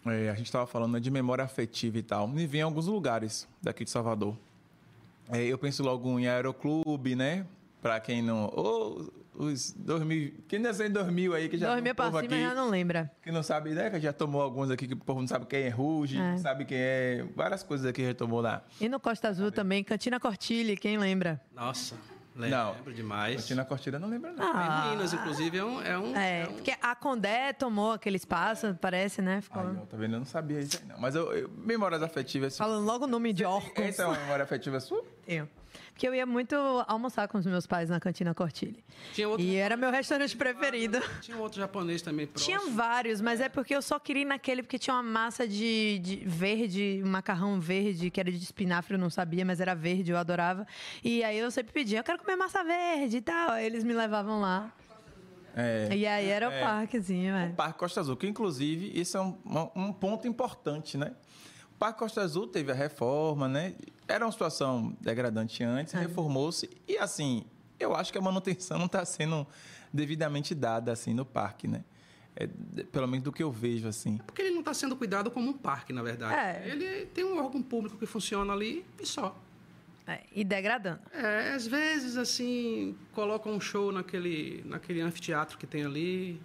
É, 0.07 0.29
a 0.31 0.35
gente 0.35 0.47
estava 0.47 0.67
falando 0.67 0.93
né, 0.93 1.01
de 1.01 1.11
memória 1.11 1.45
afetiva 1.45 1.99
e 1.99 2.03
tal. 2.03 2.27
Me 2.29 2.47
vem 2.47 2.61
em 2.61 2.65
alguns 2.65 2.87
lugares 2.87 3.49
daqui 3.63 3.85
de 3.85 3.91
Salvador. 3.91 4.37
É, 5.31 5.43
eu 5.43 5.57
penso 5.59 5.83
logo 5.83 6.19
em 6.19 6.27
Aeroclube, 6.27 7.15
né? 7.17 7.47
Pra 7.81 7.99
quem 8.01 8.23
não. 8.23 8.51
Ou 8.55 9.11
os 9.35 9.73
2000. 9.73 10.33
Quem 10.47 10.59
nasceu 10.59 10.87
em 10.87 10.91
2000 10.91 11.35
aí, 11.35 11.49
que 11.49 11.59
já 11.59 11.67
Dormiu 11.69 11.83
tem 11.85 11.93
um 11.93 11.95
pra 11.97 12.05
povo 12.07 12.19
cima 12.23 12.35
aqui 12.35 12.43
já 12.43 12.55
não 12.55 12.69
lembra. 12.71 13.11
que 13.23 13.33
não 13.33 13.43
sabe, 13.43 13.71
né? 13.71 13.91
Que 13.91 13.99
já 14.01 14.13
tomou 14.13 14.41
alguns 14.43 14.71
aqui 14.71 14.87
que 14.87 14.95
o 14.95 14.97
povo 14.99 15.21
não 15.21 15.27
sabe 15.29 15.47
quem 15.47 15.63
é 15.65 15.69
Ruge, 15.71 16.19
É. 16.19 16.37
sabe 16.39 16.65
quem 16.65 16.79
é. 16.79 17.27
Várias 17.35 17.63
coisas 17.63 17.87
aqui 17.87 18.05
já 18.05 18.15
tomou 18.15 18.41
lá. 18.41 18.63
E 18.81 18.89
no 18.89 19.01
Costa 19.01 19.29
Azul 19.29 19.51
também, 19.51 19.83
Cantina 19.83 20.21
Cortilli, 20.21 20.77
quem 20.77 20.99
lembra? 20.99 21.41
Nossa, 21.55 21.97
Não. 22.35 22.73
lembro 22.75 22.93
demais. 22.93 23.37
Cortina 23.37 23.65
Cortina 23.65 23.99
não 23.99 24.09
lembra, 24.09 24.33
não. 24.33 24.45
Em 24.45 24.91
Minas, 24.91 25.13
inclusive, 25.13 25.57
é 25.59 25.65
um. 25.65 25.81
É, 25.83 25.99
um, 25.99 26.17
É, 26.17 26.41
é 26.43 26.49
um- 26.49 26.53
porque 26.55 26.75
a 26.83 26.95
Condé 26.97 27.53
tomou 27.53 27.93
aquele 27.93 28.17
espaço, 28.17 28.77
parece, 28.81 29.23
né? 29.23 29.41
Ficou 29.41 29.63
Aí, 29.63 29.69
ó, 29.81 29.87
tá 29.87 29.97
vendo? 29.97 30.15
Eu 30.15 30.19
não 30.19 30.27
sabia 30.27 30.59
isso 30.61 30.79
aí, 30.83 30.89
não. 30.89 30.99
Mas 30.99 31.15
eu, 31.15 31.33
eu- 31.33 31.49
memórias 31.57 32.03
afetivas. 32.03 32.57
falando 32.59 32.85
logo 32.85 33.05
o 33.05 33.09
nome 33.09 33.33
de 33.33 33.45
órgãos. 33.45 33.73
Essa 33.77 34.03
é 34.03 34.07
uma 34.07 34.19
memória 34.19 34.43
afetiva 34.45 34.81
sua? 34.81 35.05
Eu. 35.29 35.49
Porque 35.95 36.09
eu 36.09 36.15
ia 36.15 36.27
muito 36.27 36.57
almoçar 36.89 37.29
com 37.29 37.39
os 37.39 37.47
meus 37.47 37.69
pais 37.69 37.89
na 37.89 38.01
Cantina 38.01 38.35
Cortilli. 38.35 38.85
Tinha 39.13 39.29
outro 39.29 39.47
E 39.47 39.55
era 39.55 39.77
meu 39.77 39.93
restaurante 39.93 40.37
preferido. 40.37 41.01
Tinha 41.21 41.37
um 41.37 41.41
outro 41.41 41.61
japonês 41.61 42.03
também 42.03 42.27
próximo. 42.27 42.59
Tinha 42.59 42.73
vários, 42.75 43.21
mas 43.21 43.41
é 43.41 43.49
porque 43.49 43.73
eu 43.77 43.81
só 43.81 44.01
queria 44.01 44.23
ir 44.23 44.25
naquele 44.25 44.61
porque 44.65 44.77
tinha 44.77 44.93
uma 44.95 45.05
massa 45.05 45.47
de, 45.47 46.01
de 46.01 46.17
verde, 46.27 47.01
um 47.05 47.09
macarrão 47.09 47.61
verde, 47.61 48.11
que 48.11 48.19
era 48.19 48.31
de 48.31 48.37
espinafre, 48.43 48.95
eu 48.95 48.99
não 48.99 49.09
sabia, 49.09 49.45
mas 49.45 49.61
era 49.61 49.73
verde, 49.73 50.11
eu 50.11 50.19
adorava. 50.19 50.67
E 51.03 51.23
aí 51.23 51.39
eu 51.39 51.49
sempre 51.53 51.73
pedia, 51.73 52.01
eu 52.01 52.05
quero 52.05 52.19
comer 52.19 52.35
massa 52.35 52.65
verde 52.65 53.19
e 53.19 53.23
tal. 53.23 53.51
Aí 53.53 53.65
eles 53.65 53.85
me 53.85 53.93
levavam 53.95 54.41
lá. 54.41 54.73
É. 55.57 55.89
E 55.95 56.05
aí 56.05 56.27
era 56.29 56.49
o 56.49 56.53
É. 56.53 56.61
parquezinho, 56.61 57.33
é. 57.37 57.47
O 57.51 57.55
Parque 57.55 57.79
Costa 57.79 58.01
Azul, 58.01 58.17
que 58.17 58.27
inclusive 58.27 58.91
isso 59.01 59.17
é 59.17 59.21
um- 59.23 59.39
um 59.77 59.93
ponto 59.93 60.27
importante, 60.27 60.99
né? 60.99 61.13
O 61.85 61.87
Parque 61.87 61.99
Costa 61.99 62.23
Azul 62.23 62.47
teve 62.47 62.73
a 62.73 62.75
reforma, 62.75 63.47
né? 63.47 63.75
Era 64.09 64.25
uma 64.25 64.33
situação 64.33 64.97
degradante 65.03 65.63
antes, 65.63 65.93
reformou-se. 65.93 66.71
E 66.89 66.97
assim, 66.97 67.45
eu 67.79 67.95
acho 67.95 68.11
que 68.11 68.17
a 68.17 68.23
manutenção 68.23 68.79
não 68.79 68.87
está 68.87 69.05
sendo 69.05 69.47
devidamente 69.93 70.55
dada 70.55 70.93
assim 70.93 71.13
no 71.13 71.27
parque, 71.27 71.69
né? 71.69 71.85
É, 72.37 72.47
pelo 72.91 73.07
menos 73.07 73.23
do 73.23 73.31
que 73.31 73.43
eu 73.43 73.53
vejo, 73.53 73.87
assim. 73.87 74.17
Porque 74.25 74.41
ele 74.41 74.53
não 74.53 74.61
está 74.61 74.73
sendo 74.73 74.97
cuidado 74.97 75.31
como 75.31 75.51
um 75.51 75.53
parque, 75.53 75.93
na 75.93 76.03
verdade. 76.03 76.35
É. 76.35 76.67
Ele 76.71 77.05
tem 77.05 77.23
um 77.23 77.37
órgão 77.39 77.61
público 77.63 77.99
que 77.99 78.07
funciona 78.07 78.55
ali 78.55 78.83
e 78.99 79.05
só. 79.05 79.39
É, 80.07 80.21
E 80.33 80.43
degradando. 80.43 81.01
É, 81.13 81.53
às 81.53 81.67
vezes, 81.67 82.17
assim, 82.17 82.97
colocam 83.13 83.53
um 83.53 83.61
show 83.61 83.93
naquele, 83.93 84.63
naquele 84.65 85.03
anfiteatro 85.03 85.59
que 85.59 85.67
tem 85.67 85.85
ali, 85.85 86.41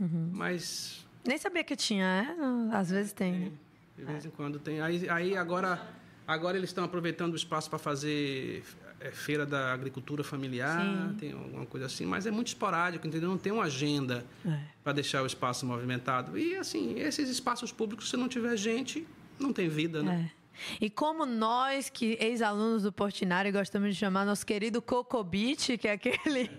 Uhum. 0.00 0.30
mas 0.32 1.06
Nem 1.22 1.36
sabia 1.36 1.62
que 1.62 1.76
tinha, 1.76 2.06
é? 2.06 2.74
Às 2.74 2.88
vezes 2.88 3.12
tem. 3.12 3.32
né? 3.32 3.52
De 4.00 4.12
vez 4.12 4.24
em 4.24 4.30
quando 4.30 4.58
tem. 4.58 4.80
Aí, 4.80 5.08
aí 5.08 5.36
agora, 5.36 5.80
agora 6.26 6.56
eles 6.56 6.70
estão 6.70 6.84
aproveitando 6.84 7.32
o 7.32 7.36
espaço 7.36 7.68
para 7.68 7.78
fazer 7.78 8.62
é, 9.00 9.10
feira 9.10 9.44
da 9.46 9.72
agricultura 9.72 10.24
familiar, 10.24 10.80
Sim. 10.82 11.16
tem 11.18 11.32
alguma 11.32 11.66
coisa 11.66 11.86
assim, 11.86 12.04
mas 12.06 12.26
é 12.26 12.30
muito 12.30 12.48
esporádico, 12.48 13.06
entendeu? 13.06 13.28
Não 13.28 13.38
tem 13.38 13.52
uma 13.52 13.64
agenda 13.64 14.24
É. 14.46 14.58
para 14.82 14.92
deixar 14.94 15.22
o 15.22 15.26
espaço 15.26 15.64
movimentado. 15.66 16.38
E, 16.38 16.56
assim, 16.56 16.98
esses 16.98 17.28
espaços 17.28 17.70
públicos, 17.72 18.08
se 18.10 18.16
não 18.16 18.28
tiver 18.28 18.56
gente, 18.56 19.06
não 19.38 19.52
tem 19.52 19.68
vida, 19.68 20.02
né? 20.02 20.30
É. 20.36 20.40
E 20.80 20.90
como 20.90 21.24
nós, 21.24 21.88
que 21.88 22.18
ex-alunos 22.20 22.82
do 22.82 22.92
Portinari, 22.92 23.50
gostamos 23.50 23.94
de 23.94 23.98
chamar 23.98 24.26
nosso 24.26 24.44
querido 24.44 24.82
Cocobite, 24.82 25.78
que 25.78 25.88
é 25.88 25.92
aquele 25.92 26.50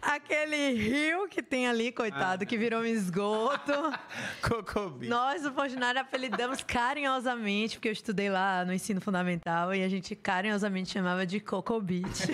Aquele 0.00 0.72
rio 0.72 1.28
que 1.28 1.42
tem 1.42 1.66
ali, 1.66 1.90
coitado, 1.90 2.44
que 2.44 2.58
virou 2.58 2.80
um 2.80 2.84
esgoto. 2.84 3.72
Cocobi. 4.42 5.08
Nós, 5.08 5.42
do 5.42 5.52
Fondinário, 5.52 6.00
apelidamos 6.00 6.62
carinhosamente, 6.62 7.76
porque 7.76 7.88
eu 7.88 7.92
estudei 7.92 8.28
lá 8.28 8.64
no 8.64 8.72
ensino 8.72 9.00
fundamental 9.00 9.74
e 9.74 9.82
a 9.82 9.88
gente 9.88 10.14
carinhosamente 10.14 10.90
chamava 10.90 11.26
de 11.26 11.40
Coco 11.40 11.80
Beach. 11.80 12.28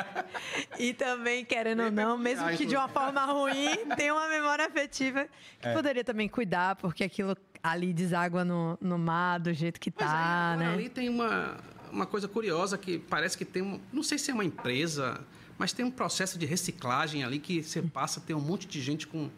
e 0.78 0.92
também, 0.92 1.44
querendo 1.44 1.84
ou 1.84 1.90
não, 1.90 2.18
mesmo 2.18 2.48
que 2.56 2.66
de 2.66 2.76
uma 2.76 2.88
forma 2.88 3.24
ruim, 3.24 3.86
tem 3.96 4.10
uma 4.10 4.28
memória 4.28 4.66
afetiva 4.66 5.26
que 5.60 5.72
poderia 5.72 6.04
também 6.04 6.28
cuidar, 6.28 6.76
porque 6.76 7.04
aquilo 7.04 7.36
ali 7.62 7.92
deságua 7.92 8.44
no, 8.44 8.78
no 8.80 8.98
mar 8.98 9.38
do 9.38 9.52
jeito 9.52 9.80
que 9.80 9.90
Pois 9.90 10.08
é, 10.08 10.12
tá, 10.12 10.56
né? 10.58 10.72
ali 10.72 10.88
tem 10.88 11.08
uma, 11.08 11.56
uma 11.90 12.06
coisa 12.06 12.28
curiosa 12.28 12.78
que 12.78 12.98
parece 12.98 13.36
que 13.36 13.44
tem 13.44 13.62
um, 13.62 13.80
não 13.92 14.02
sei 14.02 14.18
se 14.18 14.30
é 14.30 14.34
uma 14.34 14.44
empresa, 14.44 15.20
mas 15.58 15.72
tem 15.72 15.84
um 15.84 15.90
processo 15.90 16.38
de 16.38 16.46
reciclagem 16.46 17.24
ali 17.24 17.38
que 17.38 17.62
você 17.62 17.82
passa, 17.82 18.20
tem 18.20 18.34
um 18.34 18.40
monte 18.40 18.66
de 18.66 18.80
gente 18.80 19.06
com 19.06 19.28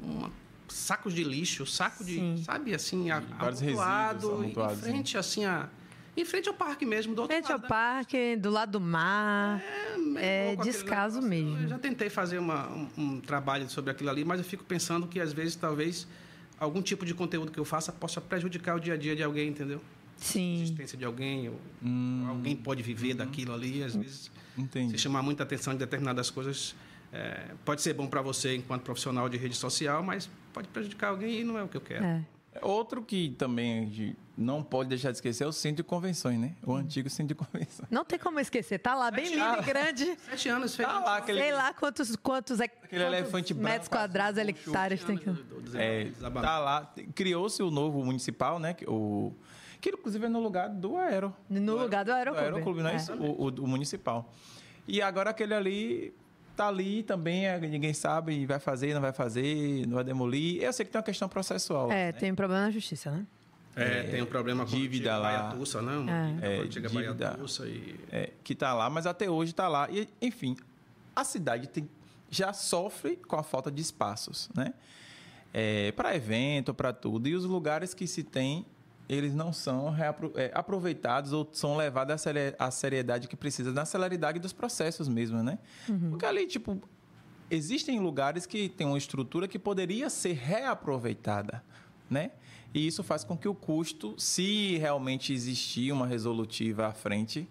uma- 0.00 0.30
sacos 0.68 1.12
de 1.14 1.22
lixo, 1.24 1.64
saco 1.66 2.02
Sim. 2.04 2.34
de, 2.36 2.44
sabe, 2.44 2.74
assim, 2.74 3.10
a- 3.10 3.22
amontoado, 3.38 4.38
resíduos 4.42 4.72
em 4.72 4.76
frente 4.80 5.18
assim 5.18 5.44
a 5.44 5.68
em 6.16 6.24
frente 6.24 6.48
ao 6.48 6.54
parque 6.54 6.86
mesmo, 6.86 7.14
do 7.14 7.20
outro 7.20 7.34
Frente 7.36 7.52
ao 7.52 7.58
lado. 7.58 7.62
da- 7.62 7.68
parque, 7.68 8.36
do 8.36 8.48
lado 8.48 8.72
do 8.72 8.80
mar. 8.80 9.62
meio 9.98 10.18
É 10.18 10.52
aquele 10.52 10.70
descaso 10.70 11.20
mesmo. 11.20 11.58
Eu 11.58 11.68
já 11.68 11.78
tentei 11.78 12.08
fazer 12.08 12.38
uma- 12.38 12.66
um, 12.70 12.88
um 12.96 13.20
trabalho 13.20 13.68
sobre 13.68 13.90
aquilo 13.90 14.08
ali, 14.08 14.24
mas 14.24 14.38
eu 14.40 14.44
fico 14.44 14.64
pensando 14.64 15.06
que 15.06 15.20
às 15.20 15.34
vezes 15.34 15.56
talvez 15.56 16.06
algum 16.58 16.80
tipo 16.80 17.04
de 17.04 17.12
conteúdo 17.12 17.52
que 17.52 17.58
eu 17.60 17.66
faça 17.66 17.92
possa 17.92 18.18
prejudicar 18.18 18.76
o 18.76 18.80
dia 18.80 18.94
a 18.94 18.96
dia 18.96 19.14
de 19.14 19.22
alguém, 19.22 19.48
entendeu? 19.50 19.76
A 20.18 20.24
Sim. 20.24 20.62
existência 20.62 20.96
de 20.96 21.04
alguém, 21.04 21.50
ou 21.50 21.60
Hum. 21.84 22.24
alguém 22.30 22.56
pode 22.56 22.82
viver 22.82 23.10
Uhum. 23.10 23.16
daquilo 23.18 23.52
ali, 23.52 23.82
às 23.82 23.94
vezes 23.94 24.30
Entendi. 24.56 24.92
se 24.92 24.98
chamar 24.98 25.22
muita 25.22 25.42
atenção 25.42 25.72
de 25.72 25.78
determinadas 25.78 26.30
coisas 26.30 26.74
é, 27.12 27.54
pode 27.64 27.82
ser 27.82 27.94
bom 27.94 28.06
para 28.06 28.20
você 28.20 28.56
enquanto 28.56 28.82
profissional 28.82 29.28
de 29.28 29.36
rede 29.36 29.54
social, 29.56 30.02
mas 30.02 30.28
pode 30.52 30.68
prejudicar 30.68 31.08
alguém 31.08 31.40
e 31.40 31.44
não 31.44 31.58
é 31.58 31.62
o 31.62 31.68
que 31.68 31.76
eu 31.76 31.80
quero. 31.80 32.04
É. 32.04 32.22
Outro 32.62 33.02
que 33.02 33.34
também 33.38 33.78
a 33.78 33.80
gente 33.82 34.16
não 34.36 34.62
pode 34.62 34.88
deixar 34.88 35.10
de 35.10 35.18
esquecer 35.18 35.44
é 35.44 35.46
o 35.46 35.52
centro 35.52 35.76
de 35.78 35.82
convenções, 35.82 36.38
né? 36.38 36.54
O 36.62 36.74
antigo 36.74 37.08
centro 37.08 37.28
de 37.28 37.34
convenções. 37.34 37.88
Não 37.90 38.04
tem 38.04 38.18
como 38.18 38.40
esquecer, 38.40 38.78
tá 38.78 38.94
lá, 38.94 39.10
bem 39.10 39.34
lindo 39.34 39.58
e 39.58 39.62
grande. 39.62 40.16
Sete 40.30 40.48
anos 40.48 40.74
fez. 40.74 40.88
Tá 40.88 41.00
lá 41.00 41.16
aquele, 41.18 41.40
Sei 41.40 41.52
lá 41.52 41.72
quantos, 41.74 42.16
quantos, 42.16 42.60
é- 42.60 42.64
Aquele 42.64 43.04
quantos 43.04 43.18
elefante 43.18 43.54
branco, 43.54 43.68
metros 43.70 43.88
quadrados, 43.88 44.38
azul, 44.38 44.50
hectares 44.50 45.04
tem 45.04 45.18
que... 45.18 45.30
é, 45.74 46.10
tá 46.20 46.58
lá. 46.58 46.94
Criou-se 47.14 47.62
o 47.62 47.70
novo 47.70 48.04
municipal, 48.04 48.58
né? 48.58 48.74
O, 48.86 49.32
que 49.80 49.90
inclusive 49.90 50.26
é 50.26 50.28
no 50.28 50.40
lugar 50.40 50.68
do 50.68 50.96
Aero. 50.96 51.34
No 51.48 51.76
lugar 51.76 52.04
do 52.04 52.08
Do 52.10 52.14
Aeroclube. 52.14 52.44
Aeroclube, 52.44 52.82
não 52.82 52.90
é, 52.90 52.94
É. 52.94 52.96
isso? 52.96 53.12
O, 53.14 53.44
o- 53.46 53.64
o 53.64 53.66
municipal. 53.66 54.30
E 54.88 55.02
agora 55.02 55.30
aquele 55.30 55.54
ali 55.54 56.14
tá 56.56 56.68
ali 56.68 57.02
também, 57.02 57.46
é, 57.46 57.58
ninguém 57.60 57.92
sabe, 57.92 58.46
vai 58.46 58.58
fazer, 58.58 58.94
não 58.94 59.00
vai 59.00 59.12
fazer, 59.12 59.86
não 59.86 59.96
vai 59.96 60.04
demolir. 60.04 60.62
Eu 60.62 60.72
sei 60.72 60.86
que 60.86 60.92
tem 60.92 60.98
uma 60.98 61.04
questão 61.04 61.28
processual. 61.28 61.90
É, 61.92 62.06
né? 62.06 62.12
tem 62.12 62.34
problema 62.34 62.62
na 62.64 62.70
justiça, 62.70 63.10
né? 63.10 63.26
É, 63.78 64.04
tem 64.04 64.22
um 64.22 64.26
problema 64.26 64.64
com 64.64 64.70
dívida 64.70 65.12
a 65.14 65.18
lá. 65.18 65.38
Baia 65.42 65.50
Tussa, 65.54 65.82
né? 65.82 65.96
Uma 65.98 66.10
É. 66.10 66.26
dívida 66.28 66.46
É, 66.46 66.56
com 66.56 66.62
a 66.62 66.64
antiga 66.64 66.88
Baia 66.88 67.06
dívida. 67.08 67.38
E... 67.66 67.96
é, 68.10 68.30
que 68.42 68.54
está 68.54 68.72
lá, 68.72 68.88
mas 68.88 69.06
até 69.06 69.28
hoje 69.28 69.50
está 69.50 69.68
lá. 69.68 69.86
E, 69.90 70.08
enfim, 70.22 70.56
a 71.14 71.22
cidade 71.24 71.68
tem- 71.68 71.86
já 72.30 72.54
sofre 72.54 73.16
com 73.16 73.36
a 73.36 73.42
falta 73.42 73.70
de 73.70 73.82
espaços, 73.82 74.48
né? 74.54 74.72
para 75.94 76.14
evento, 76.14 76.74
para 76.74 76.92
tudo. 76.92 77.28
E 77.28 77.34
os 77.34 77.44
lugares 77.44 77.94
que 77.94 78.06
se 78.06 78.22
tem, 78.22 78.64
eles 79.08 79.34
não 79.34 79.52
são 79.52 79.94
é, 80.34 80.50
aproveitados 80.54 81.32
ou 81.32 81.48
são 81.52 81.76
levados 81.76 82.14
à 82.14 82.18
seri- 82.18 82.54
à 82.58 82.70
seriedade 82.70 83.28
que 83.28 83.36
precisa, 83.36 83.72
na 83.72 83.84
celeridade 83.84 84.38
dos 84.38 84.52
processos 84.52 85.08
mesmo, 85.08 85.42
né? 85.42 85.58
Porque 86.10 86.26
ali, 86.26 86.46
tipo, 86.46 86.80
existem 87.50 88.00
lugares 88.00 88.46
que 88.46 88.68
têm 88.68 88.86
uma 88.86 88.98
estrutura 88.98 89.46
que 89.46 89.58
poderia 89.58 90.10
ser 90.10 90.32
reaproveitada, 90.32 91.62
né? 92.10 92.32
E 92.74 92.86
isso 92.86 93.02
faz 93.02 93.22
com 93.24 93.36
que 93.38 93.48
o 93.48 93.54
custo, 93.54 94.14
se 94.18 94.76
realmente 94.78 95.32
existir 95.32 95.92
uma 95.92 96.06
resolutiva 96.06 96.86
à 96.88 96.92
frente, 96.92 97.48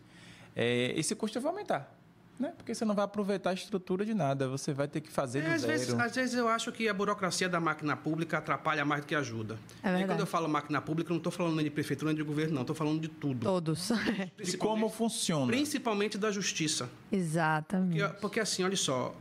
é, 0.56 0.94
esse 0.98 1.15
custo 1.15 1.39
vai 1.41 1.52
aumentar, 1.52 1.94
né? 2.39 2.54
Porque 2.58 2.76
você 2.76 2.84
não 2.84 2.93
vai 2.93 3.06
aproveitar 3.06 3.52
a 3.52 3.54
estrutura 3.54 4.06
de 4.06 4.13
nada, 4.13 4.48
você 4.48 4.74
vai 4.74 4.88
ter 4.88 5.00
que 5.02 5.10
fazer 5.10 5.39
É, 5.39 5.41
do 5.43 5.52
às, 5.56 5.62
zero. 5.62 5.74
vezes, 5.74 5.93
às 5.93 6.15
vezes 6.15 6.36
eu 6.36 6.48
acho 6.50 6.71
que 6.71 6.88
a 6.89 6.93
burocracia 6.93 7.48
da 7.48 7.60
máquina 7.60 7.95
pública 7.95 8.38
atrapalha 8.39 8.84
mais 8.84 9.02
do 9.02 9.08
que 9.08 9.15
ajuda. 9.15 9.58
É 9.82 10.02
e 10.02 10.06
quando 10.06 10.19
eu 10.19 10.26
falo 10.26 10.48
máquina 10.50 10.82
pública, 10.82 11.10
eu 11.12 11.13
não 11.13 11.19
estou 11.19 11.32
falando 11.32 11.56
nem 11.56 11.63
de 11.63 11.71
prefeitura 11.71 12.12
nem 12.12 12.17
de 12.17 12.24
governo, 12.24 12.54
não. 12.56 12.62
Estou 12.62 12.76
falando 12.76 13.00
de 13.00 13.08
tudo. 13.08 13.43
Todos. 13.45 13.89
De 14.43 14.58
como 14.58 14.89
funciona. 14.89 15.48
Principalmente 15.48 16.17
da 16.17 16.30
justiça. 16.32 16.89
Exatamente. 17.12 18.00
Porque, 18.02 18.17
porque, 18.19 18.39
assim, 18.39 18.63
olha 18.63 18.76
só. 18.76 19.15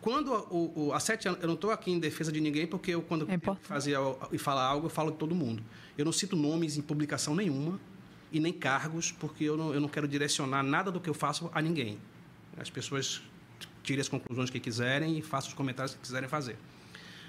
Quando 0.00 0.32
o, 0.50 0.88
o- 0.88 0.92
há 0.92 0.98
sete 1.00 1.28
anos, 1.28 1.40
eu 1.40 1.46
não 1.46 1.54
estou 1.54 1.70
aqui 1.70 1.90
em 1.92 1.98
defesa 1.98 2.32
de 2.32 2.40
ninguém, 2.40 2.66
porque 2.66 2.90
eu, 2.90 3.02
quando 3.02 3.26
É 3.30 3.38
fazia 3.62 3.98
e 4.32 4.36
falar 4.38 4.64
algo, 4.64 4.86
eu 4.86 4.90
falo 4.90 5.12
de 5.12 5.16
todo 5.16 5.34
mundo. 5.34 5.62
Eu 5.96 6.04
não 6.04 6.12
cito 6.12 6.34
nomes 6.34 6.76
em 6.76 6.82
publicação 6.82 7.34
nenhuma 7.36 7.78
e 8.32 8.40
nem 8.40 8.52
cargos, 8.52 9.12
porque 9.12 9.44
eu 9.44 9.56
não, 9.56 9.72
eu 9.72 9.80
não 9.80 9.88
quero 9.88 10.08
direcionar 10.08 10.62
nada 10.64 10.90
do 10.90 11.00
que 11.00 11.08
eu 11.08 11.14
faço 11.14 11.48
a 11.54 11.62
ninguém. 11.62 11.98
As 12.56 12.70
pessoas 12.70 13.22
tirem 13.82 14.00
as 14.00 14.08
conclusões 14.08 14.50
que 14.50 14.60
quiserem 14.60 15.18
e 15.18 15.22
façam 15.22 15.48
os 15.48 15.54
comentários 15.54 15.94
que 15.94 16.00
quiserem 16.00 16.28
fazer. 16.28 16.56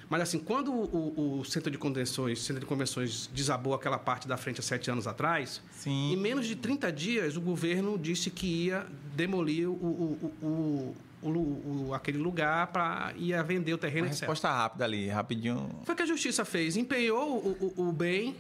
Mas 0.10 0.22
assim, 0.22 0.38
quando 0.38 0.72
o, 0.72 1.40
o 1.40 1.44
centro 1.46 1.72
de 1.72 1.78
convenções, 1.78 2.42
centro 2.42 2.60
de 2.60 2.66
convenções 2.66 3.28
desabou 3.34 3.74
aquela 3.74 3.98
parte 3.98 4.28
da 4.28 4.38
frente 4.38 4.60
há 4.60 4.64
sete 4.64 4.92
anos 4.92 5.08
atrás, 5.08 5.62
Sim. 5.72 6.14
em 6.14 6.18
menos 6.18 6.46
de 6.46 6.56
30 6.56 6.92
dias 6.92 7.36
o 7.36 7.42
governo 7.42 7.98
disse 7.98 8.30
que 8.30 8.66
ia 8.66 8.86
demolir 9.16 9.70
o, 9.70 9.74
o, 9.74 10.96
o, 11.24 11.94
aquele 11.94 12.18
lugar 12.18 12.68
para 12.68 13.14
ia 13.16 13.42
vender 13.42 13.74
o 13.74 13.78
terreno, 13.78 14.08
Uma 14.08 14.12
etc. 14.12 14.22
resposta 14.22 14.52
rápida 14.52 14.84
ali, 14.86 15.08
rapidinho. 15.08 15.70
Foi 15.84 15.94
o 15.94 15.98
que 15.98 16.04
a 16.04 16.06
justiça 16.06 16.44
fez, 16.44 16.76
empenhou 16.78 17.58
o 17.76 17.92
bem 17.92 18.36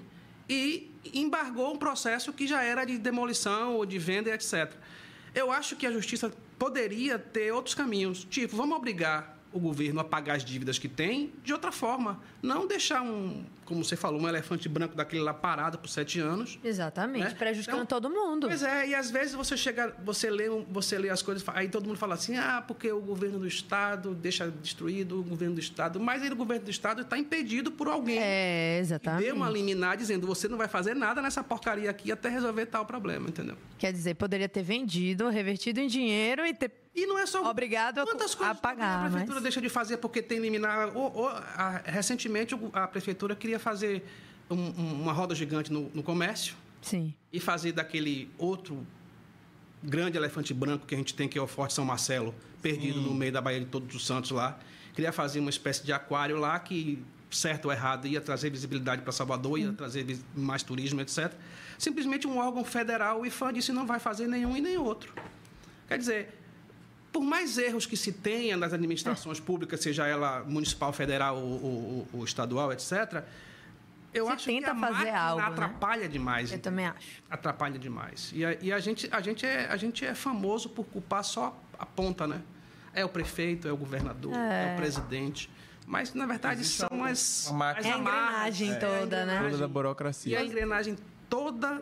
e 0.50 0.92
embargou 1.14 1.74
um 1.74 1.78
processo 1.78 2.34
que 2.34 2.46
já 2.46 2.64
era 2.64 2.86
de 2.86 2.98
demolição 2.98 3.78
ou 3.78 3.86
de 3.86 3.98
venda, 3.98 4.30
etc. 4.34 4.74
Eu 5.34 5.52
acho 5.52 5.76
que 5.76 5.86
a 5.88 5.92
justiça 5.92 6.32
poderia 6.58 7.18
ter 7.18 7.52
outros 7.52 7.76
caminhos, 7.76 8.24
tipo, 8.24 8.56
vamos 8.56 8.78
obrigar 8.78 9.33
o 9.54 9.60
governo 9.60 10.00
a 10.00 10.04
pagar 10.04 10.36
as 10.36 10.44
dívidas 10.44 10.78
que 10.80 10.88
tem 10.88 11.32
de 11.44 11.54
outra 11.54 11.72
forma, 11.72 12.20
não 12.42 12.68
deixar 12.68 13.02
um, 13.02 13.44
como 13.66 13.84
você 13.84 13.96
falou, 13.96 14.22
um 14.22 14.28
elefante 14.28 14.68
branco 14.68 14.96
daquele 14.96 15.22
lá 15.22 15.34
parado 15.34 15.78
por 15.78 15.88
sete 15.88 16.20
anos. 16.20 16.60
Exatamente. 16.64 17.26
Né? 17.26 17.30
Prejudicando 17.32 17.84
Então, 17.84 17.86
todo 17.86 18.10
mundo. 18.10 18.48
Pois 18.48 18.64
é, 18.64 18.90
e 18.90 18.96
às 18.96 19.10
vezes 19.10 19.34
você 19.34 19.56
chega, 19.56 19.96
você 20.04 20.30
lê, 20.30 20.50
você 20.70 20.98
lê 20.98 21.10
as 21.10 21.22
coisas, 21.22 21.44
aí 21.50 21.70
todo 21.70 21.88
mundo 21.88 21.98
fala 21.98 22.16
assim, 22.16 22.36
ah, 22.36 22.64
porque 22.66 22.92
o 22.92 23.00
governo 23.00 23.40
do 23.40 23.48
estado 23.48 24.14
deixa 24.14 24.50
destruído 24.50 25.20
o 25.20 25.24
governo 25.24 25.56
do 25.56 25.62
estado, 25.62 26.00
mas 26.00 26.22
aí 26.22 26.32
o 26.32 26.36
governo 26.36 26.66
do 26.66 26.72
estado 26.72 27.02
está 27.02 27.18
impedido 27.18 27.72
por 27.72 27.88
alguém. 27.88 28.18
É, 28.20 28.80
exatamente. 28.80 29.26
Deu 29.26 29.36
uma 29.36 29.50
liminar 29.50 29.98
dizendo, 29.98 30.28
você 30.28 30.48
não 30.48 30.58
vai 30.58 30.68
fazer 30.68 30.96
nada 30.96 31.22
nessa 31.22 31.44
porcaria 31.44 31.90
aqui 31.90 32.12
até 32.12 32.30
resolver 32.30 32.66
tal 32.66 32.86
problema, 32.86 33.30
entendeu? 33.30 33.56
Quer 33.78 33.92
dizer, 33.92 34.16
poderia 34.16 34.50
ter 34.50 34.64
vendido, 34.64 35.30
revertido 35.30 35.80
em 35.80 35.88
dinheiro 35.88 36.46
e 36.46 36.54
ter 36.54 36.83
E 36.96 37.06
não 37.08 37.18
é 37.18 37.26
só 37.26 37.50
Obrigado 37.50 38.00
a- 38.00 38.04
Quantas 38.06 38.34
a 38.34 38.38
coisas 38.38 38.60
pagar, 38.60 38.98
a 39.00 39.02
prefeitura 39.10 39.36
mas- 39.36 39.44
deixa 39.44 39.60
de 39.62 39.70
fazer 39.70 39.98
porque 39.98 40.22
tem 40.22 40.40
liminar? 40.40 40.96
Ou- 40.96 41.12
ou, 41.16 41.28
a- 41.28 41.82
recentemente 41.86 42.56
a 42.72 42.88
prefeitura 42.88 43.36
queria 43.36 43.58
fazer 43.60 44.04
um- 44.50 44.56
um- 44.56 45.02
uma 45.02 45.12
roda 45.14 45.34
gigante 45.34 45.72
no- 45.72 45.90
no 45.94 46.04
comércio. 46.04 46.56
Sim. 46.82 47.14
e 47.32 47.40
fazer 47.40 47.72
daquele 47.72 48.30
outro 48.38 48.86
grande 49.82 50.18
elefante 50.18 50.54
branco 50.54 50.86
que 50.86 50.94
a 50.94 50.98
gente 50.98 51.14
tem, 51.14 51.30
que 51.30 51.40
é 51.40 51.42
o 51.42 51.48
Forte 51.48 51.74
São 51.74 51.86
Marcelo, 51.86 52.36
perdido 52.62 53.00
no 53.02 53.14
meio 53.14 53.32
da 53.32 53.40
Baía 53.42 53.62
de 53.62 53.66
Todos 53.68 53.96
os 53.96 54.06
Santos 54.06 54.32
lá. 54.32 54.60
Queria 54.94 55.14
fazer 55.14 55.40
uma 55.40 55.50
espécie 55.50 55.84
de 55.86 55.94
aquário 55.94 56.38
lá 56.38 56.60
que, 56.60 57.02
certo 57.32 57.66
ou 57.68 57.72
errado, 57.72 58.06
ia 58.06 58.20
trazer 58.20 58.50
visibilidade 58.50 59.02
para 59.02 59.14
Salvador, 59.14 59.58
ia 59.58 59.72
trazer 59.72 60.04
vis- 60.04 60.24
mais 60.36 60.62
turismo, 60.62 61.00
etc. 61.00 61.34
Simplesmente 61.80 62.28
um 62.28 62.38
órgão 62.38 62.66
federal, 62.66 63.22
o 63.22 63.26
IFAM, 63.26 63.54
disse 63.54 63.72
não 63.72 63.88
vai 63.88 64.00
fazer 64.00 64.28
nenhum 64.28 64.56
e 64.58 64.60
nem 64.62 64.78
outro. 64.78 65.14
Quer 65.88 65.98
dizer, 65.98 66.38
por 67.14 67.24
mais 67.24 67.58
erros 67.58 67.86
que 67.86 67.96
se 67.96 68.12
tenha 68.12 68.58
nas 68.58 68.74
administrações 68.74 69.40
públicas, 69.40 69.80
seja 69.80 70.06
ela 70.08 70.44
municipal, 70.44 70.92
federal 70.92 71.38
ou, 71.38 71.64
ou- 71.64 72.08
ou 72.14 72.26
estadual, 72.26 72.74
etc., 72.74 73.24
eu 74.14 74.28
Se 74.28 74.32
acho 74.34 74.46
que 74.46 74.52
tenta 74.60 74.72
a 74.72 74.76
fazer 74.76 75.10
algo, 75.10 75.42
né? 75.42 75.48
atrapalha 75.48 76.08
demais. 76.10 76.52
Eu 76.52 76.60
também 76.60 76.86
acho. 76.86 77.24
Atrapalha 77.30 77.80
demais. 77.80 78.32
E, 78.36 78.46
a, 78.46 78.54
e 78.62 78.72
a 78.72 78.80
gente, 78.80 79.08
a, 79.12 79.20
gente 79.22 79.44
é, 79.46 79.66
a 79.68 79.76
gente 79.78 80.06
é 80.06 80.14
famoso 80.14 80.70
por 80.70 80.84
culpar 80.86 81.24
só 81.24 81.60
a 81.80 81.86
ponta, 81.86 82.28
né? 82.28 82.42
É 82.94 83.04
o 83.04 83.10
prefeito, 83.10 83.68
é 83.68 83.72
o 83.72 83.78
governador, 83.78 84.34
é, 84.36 84.74
o 84.74 84.78
presidente. 84.78 85.50
Mas, 85.88 86.14
na 86.14 86.28
verdade, 86.28 86.62
Existe 86.62 86.78
são 86.78 87.04
as, 87.04 87.52
É 87.84 87.92
a 87.92 87.98
engrenagem 87.98 88.72
é, 88.72 88.76
toda, 88.76 89.24
a 89.24 89.26
né? 89.26 89.42
Toda 89.42 89.58
da 89.58 89.66
E 89.66 89.68
burocracia. 89.68 90.40
a 90.40 90.44
engrenagem 90.46 90.96
toda 91.28 91.82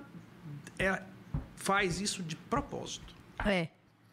é, 0.80 1.02
faz 1.58 2.00
isso 2.00 2.24
de 2.24 2.38
propósito. 2.38 3.13
É. 3.46 3.67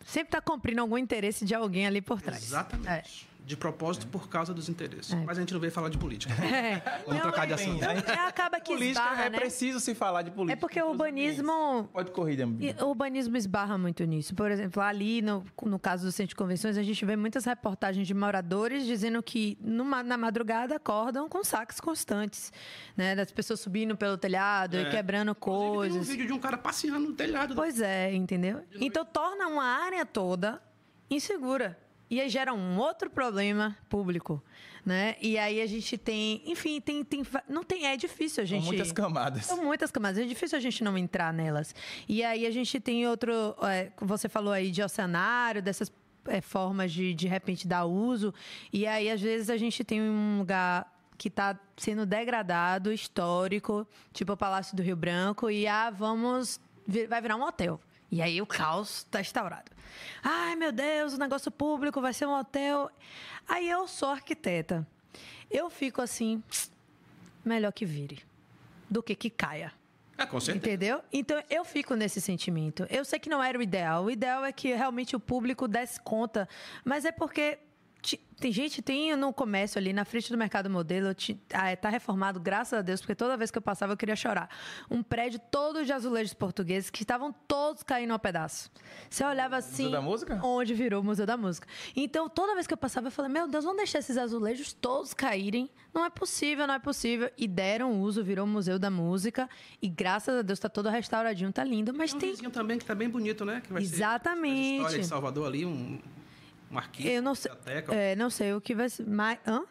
Sempre 0.09 0.31
tá 0.31 0.40
cumprindo 0.40 0.81
algum 0.81 0.97
interesse 0.97 1.44
de 1.44 1.55
alguém 1.55 1.87
ali 1.87 2.01
por 2.01 2.23
trás. 2.23 2.42
Exatamente. 2.42 2.88
É. 2.88 3.28
de 3.48 3.56
propósito 3.56 4.06
por 4.08 4.28
causa 4.28 4.52
dos 4.52 4.68
interesses. 4.68 5.14
Mas 5.24 5.38
a 5.38 5.40
gente 5.40 5.54
não 5.54 5.58
veio 5.61 5.72
falar 5.72 5.88
de 5.88 5.96
política. 5.98 6.34
É. 6.44 6.80
Vamos 7.06 7.14
Não, 7.14 7.20
trocar 7.22 7.46
de 7.46 7.52
é- 7.52 7.54
assunto. 7.54 7.80
não, 7.80 7.90
é, 7.90 8.26
acaba 8.28 8.61
que 8.61 8.72
política 8.74 9.00
esbarra, 9.00 9.24
é 9.24 9.30
né? 9.30 9.38
preciso 9.38 9.80
se 9.80 9.94
falar 9.94 10.20
de 10.22 10.30
política. 10.30 10.52
É 10.52 10.61
porque 10.61 10.80
o 10.82 10.90
urbanismo-. 10.90 11.88
Pode 11.92 12.11
correr, 12.11 12.37
Dami. 12.37 12.58
E 12.66 12.82
o 12.82 12.88
urbanismo 12.88 13.37
esbarra 13.37 13.78
muito 13.78 14.04
nisso. 14.04 14.34
Por 14.34 14.50
exemplo, 14.50 14.82
ali 14.82 15.22
no, 15.22 15.44
no 15.64 15.78
caso 15.78 16.04
do 16.04 16.12
centro 16.12 16.28
de 16.30 16.34
convenções, 16.37 16.76
a 16.76 16.82
gente 16.82 17.02
vê 17.06 17.16
muitas 17.16 17.44
reportagens 17.46 18.06
de 18.06 18.12
moradores 18.14 18.84
dizendo 18.84 19.22
que 19.22 19.56
numa- 19.61 20.02
na 20.02 20.18
madrugada 20.18 20.76
acordam 20.76 21.28
com 21.28 21.42
saques 21.42 21.80
constantes, 21.80 22.52
né? 22.96 23.16
Das 23.16 23.30
pessoas 23.32 23.61
subindo 23.61 23.96
pelo 23.96 24.18
telhado 24.18 24.76
e 24.76 24.80
É. 24.84 24.90
quebrando 24.90 25.30
Inclusive, 25.30 25.62
Tem 25.62 25.70
um 25.70 25.74
coisas. 25.74 26.08
vídeo 26.08 26.26
de 26.26 26.32
um 26.34 26.38
cara 26.38 26.58
passeando 26.58 27.08
no 27.08 27.14
telhado. 27.14 27.54
Pois 27.54 27.80
é, 27.80 28.12
entendeu? 28.14 28.62
Então 28.80 29.04
torna 29.06 29.46
uma 29.48 29.64
área 29.64 30.04
toda 30.04 30.61
insegura. 31.11 31.78
E 32.11 32.21
aí 32.21 32.29
gera 32.29 32.55
um 32.55 32.79
outro 32.79 33.11
problema 33.11 33.77
público, 33.88 34.42
né? 34.85 35.16
E 35.21 35.37
aí 35.37 35.61
a 35.61 35.66
gente 35.66 35.99
tem, 35.99 36.42
enfim, 36.47 36.81
tem, 36.81 37.05
tem 37.05 37.23
não 37.49 37.62
tem, 37.62 37.87
é 37.87 37.97
difícil 37.97 38.42
a 38.42 38.47
São 38.47 38.57
gente 38.57 38.66
muitas 38.66 38.92
camadas. 38.92 39.44
são 39.47 39.62
muitas 39.62 39.90
camadas, 39.90 40.18
é 40.18 40.25
difícil 40.25 40.57
a 40.57 40.61
gente 40.61 40.83
não 40.83 40.97
entrar 40.97 41.33
nelas. 41.33 41.75
E 42.09 42.25
aí 42.25 42.47
a 42.47 42.51
gente 42.51 42.81
tem 42.81 43.07
outro. 43.07 43.33
é, 43.62 43.92
você 44.01 44.29
falou 44.29 44.53
aí 44.53 44.71
de 44.71 44.83
oceanário, 44.83 45.61
dessas 45.61 45.92
é, 46.27 46.40
formas 46.40 46.92
de 46.92 47.14
de 47.14 47.27
repente 47.27 47.66
dar 47.66 47.85
uso. 47.85 48.33
E 48.73 48.87
aí, 48.87 49.11
às 49.11 49.21
vezes, 49.21 49.51
a 49.51 49.57
gente 49.57 49.83
tem 49.85 50.01
um 50.01 50.38
lugar 50.38 50.94
que 51.16 51.29
está 51.29 51.59
sendo 51.77 52.07
degradado, 52.07 52.92
histórico, 52.92 53.87
tipo 54.12 54.33
o 54.33 54.37
Palácio 54.37 54.77
do 54.77 54.83
Rio 54.83 54.97
Branco, 54.97 55.51
e 55.51 55.66
ah, 55.66 55.90
vamos. 55.90 56.61
Vai 57.09 57.21
virar 57.21 57.37
um 57.37 57.42
hotel. 57.42 57.81
E 58.11 58.23
aí 58.23 58.40
o 58.40 58.47
caos 58.47 58.99
está 58.99 59.21
instaurado. 59.21 59.71
Ai, 60.23 60.57
meu 60.57 60.73
Deus, 60.73 61.14
o 61.14 61.18
negócio 61.18 61.51
público 61.51 62.01
vai 62.01 62.12
ser 62.12 62.27
um 62.27 62.38
hotel. 62.38 62.90
Aí 63.47 63.68
eu 63.68 63.87
sou 63.87 64.11
arquiteta. 64.11 64.87
Eu 65.51 65.71
fico 65.71 66.01
assim, 66.01 66.42
melhor 67.44 67.73
que 67.73 67.85
vire 67.85 68.23
do 68.88 69.03
que 69.03 69.14
que 69.14 69.31
caia. 69.31 69.73
É, 70.16 70.27
com 70.27 70.40
certeza. 70.40 70.66
Entendeu? 70.66 71.01
Então 71.12 71.40
eu 71.49 71.64
fico 71.64 71.94
nesse 71.94 72.21
sentimento. 72.21 72.87
Eu 72.90 73.05
sei 73.05 73.18
que 73.18 73.31
não 73.31 73.42
era 73.42 73.59
o 73.59 73.62
ideal. 73.62 74.05
O 74.05 74.11
ideal 74.11 74.44
é 74.44 74.53
que 74.53 74.75
realmente 74.75 75.14
o 75.14 75.21
público 75.21 75.68
desse 75.68 76.01
conta, 76.01 76.49
mas 76.85 77.05
é 77.05 77.12
porque 77.12 77.59
tem 78.40 78.52
gente, 78.52 78.80
tem 78.80 79.16
no 79.16 79.32
comércio 79.32 79.78
ali 79.78 79.92
na 79.92 80.04
frente 80.04 80.30
do 80.30 80.38
mercado 80.38 80.70
modelo, 80.70 81.08
ah, 81.52 81.70
é, 81.70 81.76
tá 81.76 81.88
reformado, 81.88 82.38
graças 82.38 82.78
a 82.78 82.82
Deus, 82.82 83.00
porque 83.00 83.14
toda 83.14 83.37
vez 83.37 83.50
que 83.50 83.58
eu 83.58 83.62
passava 83.62 83.92
eu 83.92 83.96
queria 83.96 84.14
chorar. 84.14 84.48
Um 84.88 85.02
prédio 85.02 85.40
todo 85.50 85.84
de 85.84 85.92
azulejos 85.92 86.32
portugueses 86.34 86.88
que 86.88 87.02
estavam 87.02 87.32
todos 87.48 87.82
caindo 87.82 88.12
ao 88.12 88.18
pedaço. 88.18 88.70
Você 89.11 89.24
olhava 89.24 89.56
assim, 89.56 89.90
da 89.90 90.00
Música? 90.00 90.40
onde 90.42 90.72
virou 90.72 91.02
o 91.02 91.04
Museu 91.04 91.26
da 91.26 91.37
Música. 91.37 91.66
Então, 91.96 92.28
toda 92.28 92.54
vez 92.54 92.66
que 92.66 92.72
eu 92.72 92.78
passava, 92.78 93.08
eu 93.08 93.11
falei: 93.11 93.30
Meu 93.30 93.48
Deus, 93.48 93.64
vamos 93.64 93.78
deixar 93.78 93.98
esses 93.98 94.16
azulejos 94.16 94.72
todos 94.72 95.12
caírem. 95.12 95.68
Não 95.92 96.04
é 96.04 96.11
possível, 96.11 96.66
não 96.66 96.74
é 96.74 96.78
possível. 96.78 97.30
E 97.37 97.48
deram 97.48 98.00
uso, 98.00 98.22
virou 98.22 98.44
o 98.44 98.48
Museu 98.48 98.78
da 98.78 98.90
Música. 98.90 99.48
E 99.82 99.88
graças 99.88 100.38
a 100.38 100.42
Deus 100.42 100.61
tá 100.61 100.68
todo 100.68 100.88
restauradinho, 100.88 101.52
tá 101.52 101.64
lindo. 101.64 101.92
Mas 101.92 102.14
Tem 102.14 102.32
um 102.32 102.37
tem. 102.37 102.50
também 102.50 102.78
que 102.78 102.84
tá 102.84 102.94
bem 102.94 103.08
bonito, 103.08 103.44
né? 103.44 103.61
Que 103.64 103.72
vai 103.72 103.84
ser 103.84 103.96
Exatamente. 103.96 104.70
a 104.70 104.76
história 104.76 104.98
de 105.00 105.06
Salvador 105.06 105.46
ali, 105.46 105.66
um, 105.66 105.98
um 106.70 106.78
arquivo. 106.78 107.09
Eu 107.09 107.22
não 107.22 107.35
sei. 107.35 107.50
É, 107.90 108.16
não 108.16 108.31
sei 108.31 108.52
o 108.54 108.61
que 108.61 108.74
vai 108.74 108.88
ser. 108.88 109.07
Mas, 109.07 109.38
hã? 109.46 109.64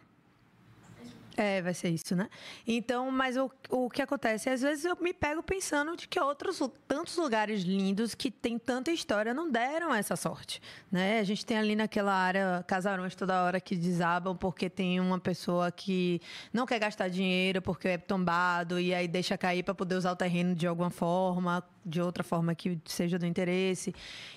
É, 1.39 1.61
vai 1.61 1.71
ser 1.75 1.89
isso, 1.89 2.15
né? 2.15 2.27
Então, 2.65 3.11
mas 3.11 3.37
o, 3.37 3.47
o 3.69 3.91
que 3.91 4.01
acontece? 4.01 4.49
Às 4.49 4.61
vezes 4.63 4.85
eu 4.85 4.97
me 4.99 5.13
pego 5.13 5.43
pensando 5.43 5.95
de 5.95 6.07
que 6.07 6.19
outros, 6.19 6.59
tantos 6.87 7.15
lugares 7.15 7.61
lindos 7.61 8.15
que 8.15 8.31
tem 8.31 8.57
tanta 8.57 8.91
história 8.91 9.35
não 9.35 9.47
deram 9.47 9.93
essa 9.93 10.15
sorte, 10.15 10.59
né? 10.91 11.19
A 11.19 11.23
gente 11.23 11.45
tem 11.45 11.55
ali 11.55 11.75
naquela 11.75 12.11
área 12.11 12.65
casarões 12.67 13.13
toda 13.13 13.43
hora 13.43 13.61
que 13.61 13.75
desabam 13.75 14.35
porque 14.35 14.67
tem 14.67 14.99
uma 14.99 15.19
pessoa 15.19 15.71
que 15.71 16.19
não 16.51 16.65
quer 16.65 16.79
gastar 16.79 17.07
dinheiro 17.07 17.61
porque 17.61 17.87
é 17.89 17.97
tombado 17.99 18.79
e 18.79 18.91
aí 18.91 19.07
deixa 19.07 19.37
cair 19.37 19.61
para 19.61 19.75
poder 19.75 19.93
usar 19.93 20.13
o 20.13 20.15
terreno 20.15 20.55
de 20.55 20.65
alguma 20.65 20.89
forma, 20.89 21.63
de 21.85 22.01
outra 22.01 22.23
forma 22.23 22.55
que 22.55 22.79
seja 22.85 23.19
do 23.19 23.27
interesse. 23.27 23.93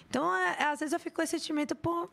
Então, 0.07 0.37
é- 0.37 0.57
é, 0.61 0.65
às 0.65 0.81
vezes 0.81 0.93
eu 0.93 1.01
fico 1.01 1.17
com 1.17 1.23
esse 1.23 1.39
sentimento, 1.39 1.75
pô, 1.75 2.11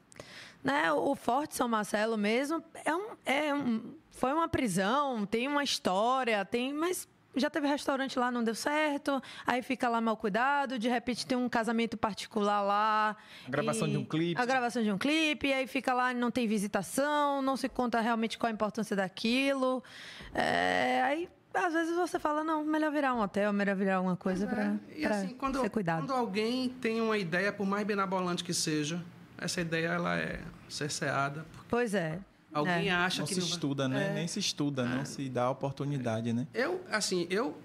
né? 0.64 0.94
O 0.94 1.14
Forte 1.14 1.56
São 1.56 1.68
Marcelo 1.68 2.18
mesmo 2.18 2.64
é 2.86 2.96
um, 2.96 3.08
é 3.26 3.54
um, 3.54 3.96
foi 4.18 4.34
uma 4.34 4.48
prisão, 4.48 5.26
tem 5.26 5.48
uma 5.48 5.64
história, 5.64 6.44
tem, 6.44 6.74
mas 6.74 7.08
já 7.36 7.52
teve 7.52 7.68
restaurante 7.68 8.18
lá, 8.18 8.32
não 8.32 8.44
deu 8.44 8.56
certo, 8.56 9.22
aí 9.46 9.62
fica 9.62 9.88
lá 9.88 10.02
mal 10.02 10.18
cuidado, 10.18 10.80
de 10.80 10.90
repente 10.90 11.24
tem 11.26 11.38
um 11.38 11.48
casamento 11.48 11.96
particular 11.96 12.62
lá. 12.62 13.16
A 13.46 13.50
gravação 13.50 13.88
e- 13.88 13.92
de 13.92 13.98
um 13.98 14.06
clipe. 14.06 14.42
A 14.42 14.46
gravação 14.46 14.82
de 14.82 14.92
um 14.92 14.98
clipe, 14.98 15.48
e 15.48 15.54
aí 15.54 15.68
fica 15.68 15.94
lá, 15.94 16.14
não 16.16 16.32
tem 16.32 16.48
visitação, 16.48 17.42
não 17.44 17.56
se 17.56 17.70
conta 17.70 18.02
realmente 18.02 18.40
qual 18.40 18.48
a 18.50 18.54
importância 18.54 18.96
daquilo. 18.96 19.84
É, 20.34 21.02
aí, 21.04 21.30
às 21.54 21.74
vezes 21.74 21.96
você 21.96 22.18
fala, 22.18 22.44
não, 22.44 22.66
melhor 22.66 22.92
virar 22.92 23.14
um 23.14 23.20
hotel, 23.22 23.54
melhor 23.54 23.76
virar 23.76 23.98
alguma 23.98 24.16
coisa 24.18 24.48
para 24.48 24.64
É, 24.90 25.00
E 25.00 25.06
assim, 25.06 25.36
quando, 25.36 25.62
ser 25.62 25.70
cuidado. 25.70 26.00
quando 26.08 26.14
alguém 26.14 26.70
tem 26.70 27.00
uma 27.02 27.20
ideia, 27.20 27.54
por 27.54 27.68
mais 27.68 27.86
benabolante 27.86 28.44
que 28.44 28.54
seja, 28.54 29.00
essa 29.38 29.62
ideia 29.62 29.90
ela 29.90 30.18
é 30.18 30.40
cerceada. 30.68 31.46
Pois 31.70 31.94
é. 31.94 32.20
Alguém 32.54 32.88
é. 32.90 32.92
acha 32.92 33.20
Não 33.22 33.28
que 33.28 33.34
se 33.34 33.40
não 33.42 33.48
vai- 33.48 33.56
estuda, 33.56 33.88
né? 33.88 34.08
É. 34.10 34.14
Nem 34.14 34.28
se 34.28 34.40
estuda, 34.40 34.84
não 34.86 35.06
se 35.06 35.30
dá 35.30 35.44
a 35.44 35.50
oportunidade, 35.50 36.34
né? 36.34 36.48
Eu, 36.54 36.82
assim, 36.90 37.28
eu 37.30 37.58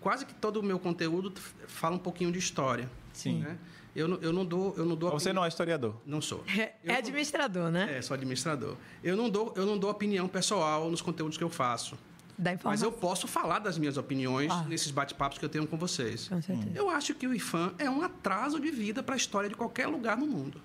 quase 0.00 0.26
que 0.26 0.34
todo 0.34 0.58
o 0.58 0.62
meu 0.62 0.78
conteúdo 0.78 1.32
fala 1.66 1.96
um 1.96 1.98
pouquinho 1.98 2.30
de 2.32 2.38
história. 2.38 2.90
Sim. 3.12 3.40
Né? 3.40 3.56
Eu, 3.94 4.08
não- 4.08 4.18
eu 4.18 4.32
não 4.32 4.44
dou, 4.44 4.74
eu 4.76 4.84
não 4.84 4.96
dou. 4.96 5.10
Você 5.12 5.28
opini- 5.28 5.36
não 5.36 5.44
é 5.44 5.48
historiador. 5.48 5.94
Não 6.04 6.20
sou. 6.20 6.42
É, 6.48 6.72
Eu 6.82 6.90
é 6.90 6.92
não- 6.92 6.94
administrador, 6.96 7.70
né? 7.70 7.96
É, 7.98 8.02
sou 8.02 8.14
administrador. 8.14 8.76
Eu 9.04 9.16
não 9.16 9.30
dou, 9.30 9.52
eu 9.56 9.64
não 9.64 9.78
dou 9.78 9.88
opinião 9.90 10.26
pessoal 10.26 10.90
nos 10.90 11.00
conteúdos 11.00 11.38
que 11.38 11.44
eu 11.44 11.48
faço. 11.50 11.96
Da 12.36 12.50
Mas 12.50 12.58
informação. 12.58 12.88
eu 12.88 12.92
posso 12.92 13.28
falar 13.28 13.60
das 13.60 13.78
minhas 13.78 13.96
opiniões 13.96 14.50
Ah. 14.50 14.64
nesses 14.64 14.90
bate-papos 14.90 15.38
que 15.38 15.44
eu 15.44 15.48
tenho 15.48 15.64
com 15.68 15.76
vocês. 15.78 16.26
Com 16.26 16.42
certeza. 16.42 16.72
Eu 16.76 16.90
acho 16.90 17.14
que 17.14 17.28
o 17.28 17.32
IFAM 17.32 17.72
é 17.78 17.88
um 17.88 18.02
atraso 18.02 18.58
de 18.58 18.72
vida 18.72 19.00
para 19.04 19.14
a 19.14 19.16
história 19.16 19.48
de 19.48 19.54
qualquer 19.54 19.86
lugar 19.86 20.16
no 20.16 20.26
mundo. 20.26 20.60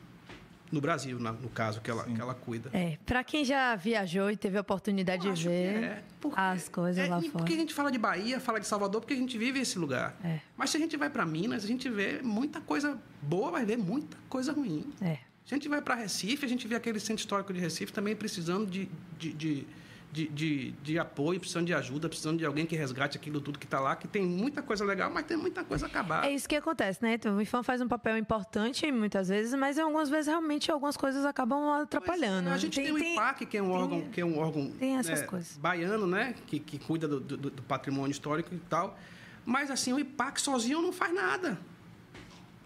No 0.71 0.79
Brasil, 0.79 1.19
na- 1.19 1.31
no 1.31 1.49
caso, 1.49 1.81
que 1.81 1.89
ela, 1.89 2.03
que 2.03 2.21
ela 2.21 2.33
cuida. 2.35 2.69
É, 2.73 2.97
pra 3.05 3.23
quem 3.23 3.43
já 3.43 3.75
viajou 3.75 4.29
e 4.29 4.37
teve 4.37 4.57
a 4.57 4.61
oportunidade 4.61 5.27
Eu 5.27 5.33
de 5.33 5.43
ver 5.47 5.83
é, 5.83 6.03
porque- 6.21 6.39
as 6.39 6.69
coisas 6.69 7.05
é, 7.05 7.09
lá 7.09 7.19
fora. 7.21 7.31
Porque 7.31 7.53
a 7.53 7.57
gente 7.57 7.73
fala 7.73 7.91
de 7.91 7.97
Bahia, 7.97 8.39
fala 8.39 8.59
de 8.59 8.67
Salvador, 8.67 9.01
porque 9.01 9.13
a 9.13 9.17
gente 9.17 9.37
vive 9.37 9.59
esse 9.59 9.79
lugar. 9.79 10.15
É. 10.23 10.39
Mas 10.55 10.69
se 10.69 10.77
a 10.77 10.79
gente 10.79 10.95
vai 10.95 11.09
para 11.09 11.25
Minas, 11.25 11.63
a 11.63 11.67
gente 11.67 11.89
vê 11.89 12.19
muita 12.21 12.61
coisa 12.61 12.97
boa, 13.21 13.49
vai 13.51 13.65
ver 13.65 13.77
muita 13.77 14.15
coisa 14.29 14.51
ruim. 14.53 14.85
É. 15.01 15.17
Se 15.45 15.55
a 15.55 15.57
gente 15.57 15.67
vai 15.67 15.81
para 15.81 15.95
Recife, 15.95 16.45
a 16.45 16.49
gente 16.49 16.67
vê 16.67 16.75
aquele 16.75 16.99
centro 16.99 17.21
histórico 17.21 17.51
de 17.51 17.59
Recife 17.59 17.91
também 17.91 18.15
precisando 18.15 18.67
de, 18.69 18.87
de, 19.17 19.33
de, 19.33 19.67
de, 20.11 20.27
de- 20.27 20.71
de 20.81 20.97
apoio, 20.97 21.39
precisando 21.39 21.67
de 21.67 21.73
ajuda, 21.73 22.09
precisando 22.09 22.37
de 22.39 22.45
alguém 22.45 22.65
que 22.65 22.75
resgate 22.75 23.15
aquilo 23.17 23.39
tudo 23.39 23.59
que 23.59 23.65
está 23.65 23.79
lá, 23.79 23.95
que 23.95 24.07
tem 24.07 24.25
muita 24.25 24.61
coisa 24.61 24.83
legal, 24.83 25.11
mas 25.11 25.23
tem 25.25 25.37
muita 25.37 25.63
coisa 25.63 25.85
acabada. 25.85 26.25
É 26.27 26.31
isso 26.33 26.49
que 26.49 26.55
acontece, 26.55 27.01
né? 27.03 27.13
Então, 27.13 27.37
o 27.37 27.41
IFAM 27.41 27.61
faz 27.61 27.79
um 27.79 27.87
papel 27.87 28.17
importante 28.17 28.91
muitas 28.91 29.29
vezes, 29.29 29.53
mas 29.53 29.77
algumas 29.77 30.09
vezes 30.09 30.27
realmente 30.27 30.71
algumas 30.71 30.97
coisas 30.97 31.23
acabam 31.25 31.69
atrapalhando. 31.81 32.43
Pois 32.45 32.51
é, 32.51 32.55
A 32.55 32.57
gente 32.57 32.81
tem, 32.81 32.91
o 32.91 32.97
IPAC, 32.97 33.45
que 33.45 33.57
é 33.57 33.61
um 33.61 33.65
tem- 33.67 33.75
órgão, 33.75 34.01
que 34.09 34.21
é 34.21 34.25
um 34.25 34.39
órgão 34.39 34.71
tem 34.71 34.97
essas 34.97 35.21
né, 35.21 35.27
coisas. 35.27 35.57
baiano, 35.57 36.07
né? 36.07 36.33
Que, 36.47 36.59
que 36.59 36.79
cuida 36.79 37.07
do, 37.07 37.19
do- 37.19 37.37
do 37.51 37.61
patrimônio 37.63 38.11
histórico 38.11 38.53
e 38.53 38.57
tal. 38.59 38.97
Mas 39.45 39.69
assim, 39.69 39.93
o 39.93 39.99
IPAC 39.99 40.41
sozinho 40.41 40.81
não 40.81 40.91
faz 40.91 41.13
nada. 41.13 41.57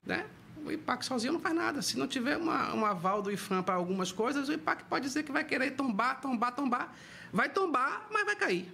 Né? 0.06 0.25
O 0.65 0.71
IPAC 0.71 1.06
sozinho 1.06 1.34
não 1.34 1.39
faz 1.39 1.53
nada. 1.56 1.82
Se 1.82 1.97
não 1.99 2.08
tiver 2.08 2.38
uma, 2.38 2.73
um 2.73 2.86
aval 2.86 3.21
do 3.21 3.29
IFAM 3.32 3.62
para 3.63 3.75
algumas 3.75 4.12
coisas, 4.13 4.47
o 4.47 4.53
IPAC 4.53 4.86
pode 4.86 5.06
dizer 5.06 5.23
que 5.23 5.32
vai 5.32 5.43
querer 5.43 5.71
tombar, 5.71 6.21
tombar, 6.21 6.53
tombar. 6.56 6.93
Vai 7.33 7.49
tombar, 7.49 8.07
mas 8.11 8.25
vai 8.25 8.35
cair. 8.35 8.71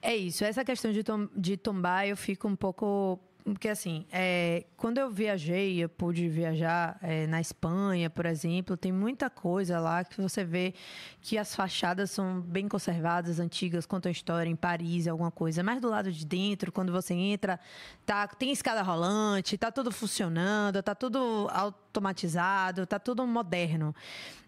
É 0.00 0.16
isso, 0.16 0.44
essa 0.44 0.64
questão 0.64 0.92
de, 0.92 1.02
tom- 1.02 1.28
de 1.36 1.56
tombar, 1.56 2.06
eu 2.06 2.16
fico 2.16 2.46
um 2.48 2.54
pouco. 2.56 3.18
Porque, 3.44 3.68
assim, 3.68 4.06
é, 4.12 4.64
quando 4.76 4.98
eu 4.98 5.10
viajei, 5.10 5.82
eu 5.82 5.88
pude 5.88 6.28
viajar 6.28 6.98
é, 7.00 7.26
na 7.26 7.40
Espanha, 7.40 8.10
por 8.10 8.26
exemplo, 8.26 8.76
tem 8.76 8.92
muita 8.92 9.30
coisa 9.30 9.80
lá 9.80 10.04
que 10.04 10.20
você 10.20 10.44
vê 10.44 10.74
que 11.22 11.38
as 11.38 11.54
fachadas 11.54 12.10
são 12.10 12.40
bem 12.40 12.68
conservadas, 12.68 13.40
antigas, 13.40 13.86
contam 13.86 14.12
história 14.12 14.50
em 14.50 14.56
Paris, 14.56 15.08
alguma 15.08 15.30
coisa. 15.30 15.62
Mas 15.62 15.80
do 15.80 15.88
lado 15.88 16.12
de 16.12 16.26
dentro, 16.26 16.70
quando 16.70 16.92
você 16.92 17.14
entra, 17.14 17.58
tá, 18.04 18.26
tem 18.26 18.52
escada 18.52 18.82
rolante, 18.82 19.56
tá 19.56 19.72
tudo 19.72 19.90
funcionando, 19.90 20.82
tá 20.82 20.94
tudo 20.94 21.48
automatizado, 21.50 22.86
tá 22.86 22.98
tudo 22.98 23.26
moderno. 23.26 23.94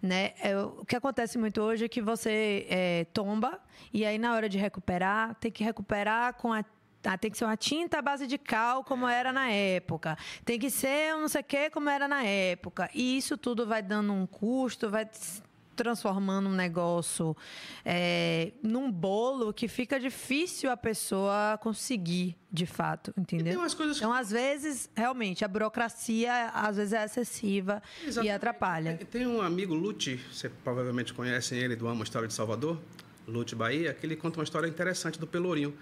Né? 0.03 0.33
É, 0.40 0.57
o 0.59 0.85
que 0.85 0.96
acontece 0.96 1.38
muito 1.38 1.61
hoje 1.62 1.85
é 1.85 1.88
que 1.88 2.03
você 2.03 2.66
é, 2.68 3.05
tomba 3.12 3.59
e 3.92 4.05
aí 4.05 4.18
na 4.18 4.35
hora 4.35 4.48
de 4.48 4.59
recuperar, 4.59 5.35
tem 5.37 5.50
que 5.50 5.64
recuperar 5.64 6.35
com 6.35 6.53
a 6.53 6.64
ah, 7.04 7.16
tem 7.16 7.30
que 7.30 7.38
ser 7.38 7.44
uma 7.44 7.56
tinta 7.56 7.98
à 7.98 8.02
base 8.02 8.26
de 8.26 8.36
cal, 8.36 8.84
como 8.84 9.06
era 9.06 9.32
na 9.32 9.50
época. 9.50 10.16
Tem 10.44 10.58
que 10.58 10.70
ser 10.70 11.14
um 11.14 11.22
não 11.22 11.28
sei 11.28 11.40
o 11.40 11.44
que, 11.44 11.70
como 11.70 11.88
era 11.88 12.06
na 12.06 12.22
época. 12.22 12.90
E 12.94 13.16
isso 13.16 13.36
tudo 13.36 13.66
vai 13.66 13.82
dando 13.82 14.12
um 14.12 14.26
custo, 14.26 14.90
vai 14.90 15.08
transformando 15.80 16.46
um 16.50 16.52
negócio 16.52 17.34
é, 17.86 18.52
num 18.62 18.92
bolo 18.92 19.50
que 19.50 19.66
fica 19.66 19.98
difícil 19.98 20.70
a 20.70 20.76
pessoa 20.76 21.58
conseguir, 21.62 22.36
de 22.52 22.66
fato, 22.66 23.14
entendeu? 23.16 23.58
coisas 23.74 23.96
Então, 23.96 24.12
às 24.12 24.30
vezes, 24.30 24.90
realmente, 24.94 25.42
a 25.42 25.48
burocracia 25.48 26.50
às 26.50 26.76
vezes 26.76 26.92
é 26.92 27.02
excessiva 27.02 27.82
e 28.02 28.08
Exatamente. 28.08 28.34
atrapalha. 28.34 28.98
Tem 29.10 29.26
um 29.26 29.40
amigo, 29.40 29.72
Lute, 29.72 30.20
você 30.30 30.51
provavelmente 30.51 31.14
conhece 31.14 31.55
ele, 31.55 31.74
do 31.74 31.88
Amo 31.88 32.03
História 32.03 32.28
de 32.28 32.34
Salvador, 32.34 32.78
Lute 33.26 33.55
Bahia, 33.55 33.94
que 33.94 34.05
ele 34.05 34.16
conta 34.16 34.38
uma 34.38 34.44
história 34.44 34.68
interessante 34.68 35.18
do 35.18 35.26
Pelourinho. 35.26 35.74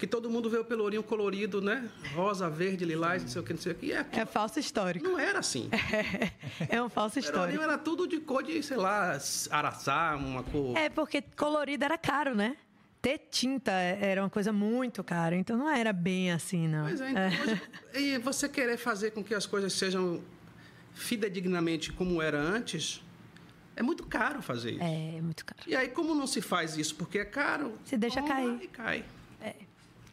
Que 0.00 0.06
todo 0.06 0.30
mundo 0.30 0.48
vê 0.48 0.56
o 0.56 0.64
Pelourinho 0.64 1.02
colorido, 1.02 1.60
né? 1.60 1.86
Rosa, 2.14 2.48
verde, 2.48 2.86
lilás, 2.86 3.22
não 3.22 3.28
sei 3.28 3.42
o 3.42 3.44
que, 3.44 3.52
não 3.52 3.60
sei 3.60 3.72
o 3.72 3.74
que. 3.74 3.86
E 3.86 3.94
aquilo 3.94 4.22
É 4.22 4.24
falso 4.24 4.58
histórico. 4.58 5.06
não 5.06 5.18
era 5.18 5.38
assim. 5.40 5.68
É 6.70 6.82
um 6.82 6.88
falso 6.88 7.18
O 7.18 7.22
Pelourinho 7.22 7.56
histórico. 7.56 7.62
era 7.62 7.76
tudo 7.78 8.08
de 8.08 8.18
cor 8.18 8.42
de, 8.42 8.62
sei 8.62 8.78
lá, 8.78 9.18
araçá, 9.50 10.16
uma 10.16 10.42
cor... 10.42 10.74
É 10.76 10.88
porque 10.88 11.20
colorido 11.36 11.84
era 11.84 11.98
caro, 11.98 12.34
né? 12.34 12.56
Ter 13.02 13.18
tinta 13.30 13.70
era 13.72 14.22
uma 14.22 14.30
coisa 14.30 14.52
muito 14.52 15.04
cara, 15.04 15.36
então 15.36 15.56
não 15.58 15.68
era 15.68 15.92
bem 15.92 16.32
assim, 16.32 16.66
não. 16.66 16.86
Pois 16.86 17.00
é, 17.00 17.10
então, 17.10 17.26
hoje- 17.42 17.62
e 17.94 18.18
você 18.18 18.48
querer 18.48 18.78
fazer 18.78 19.10
com 19.10 19.22
que 19.22 19.34
as 19.34 19.44
coisas 19.46 19.72
sejam 19.74 20.22
fidedignamente 20.94 21.92
como 21.92 22.20
era 22.20 22.38
antes, 22.38 23.02
é 23.76 23.82
muito 23.82 24.04
caro 24.06 24.42
fazer 24.42 24.72
isso. 24.72 24.82
É, 24.82 25.16
é 25.16 25.20
muito 25.20 25.44
caro. 25.44 25.60
E 25.66 25.74
aí, 25.74 25.88
como 25.88 26.14
não 26.14 26.26
se 26.26 26.40
faz 26.40 26.76
isso 26.76 26.94
porque 26.94 27.18
é 27.18 27.24
caro, 27.24 27.74
Se 27.84 27.96
deixa 27.96 28.22
cair. 28.22 28.58
E 28.62 28.66
cai. 28.68 29.04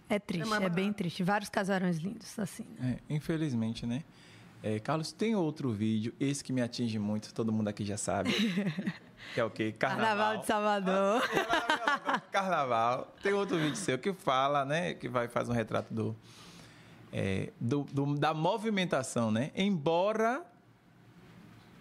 É 0.10 0.20
triste, 0.20 0.48
mais 0.48 0.64
é, 0.64 0.70
bem 0.70 0.94
triste. 0.94 1.22
Vários 1.24 1.50
casarões 1.50 1.98
lindos, 1.98 2.38
assim. 2.40 2.66
É, 2.82 2.98
infelizmente, 3.10 3.86
né? 3.86 4.04
É, 4.64 4.80
Carlos, 4.80 5.12
tem 5.12 5.36
outro 5.36 5.72
vídeo, 5.72 6.14
esse 6.20 6.44
que 6.44 6.52
me 6.52 6.62
atinge 6.62 6.98
muito, 6.98 7.34
todo 7.34 7.52
mundo 7.52 7.68
aqui 7.68 7.86
já 7.86 7.98
sabe. 7.98 8.32
que 9.34 9.40
é 9.40 9.44
o 9.44 9.50
quê? 9.50 9.72
Carnaval. 9.78 10.08
Carnaval 10.08 10.38
de 10.40 10.46
Salvador. 10.48 11.22
Carnaval. 12.32 13.16
Tem 13.22 13.34
outro 13.34 13.58
vídeo 13.58 13.76
seu 13.76 13.98
que 14.00 14.14
fala, 14.14 14.66
né? 14.66 14.94
Que 14.94 15.08
vai 15.08 15.28
faz 15.28 15.48
um 15.50 15.54
retrato 15.54 15.94
do, 15.94 16.16
é, 17.12 17.52
do, 17.60 17.84
do- 17.92 18.16
da 18.16 18.34
movimentação, 18.34 19.30
né? 19.30 19.52
Embora, 19.56 20.44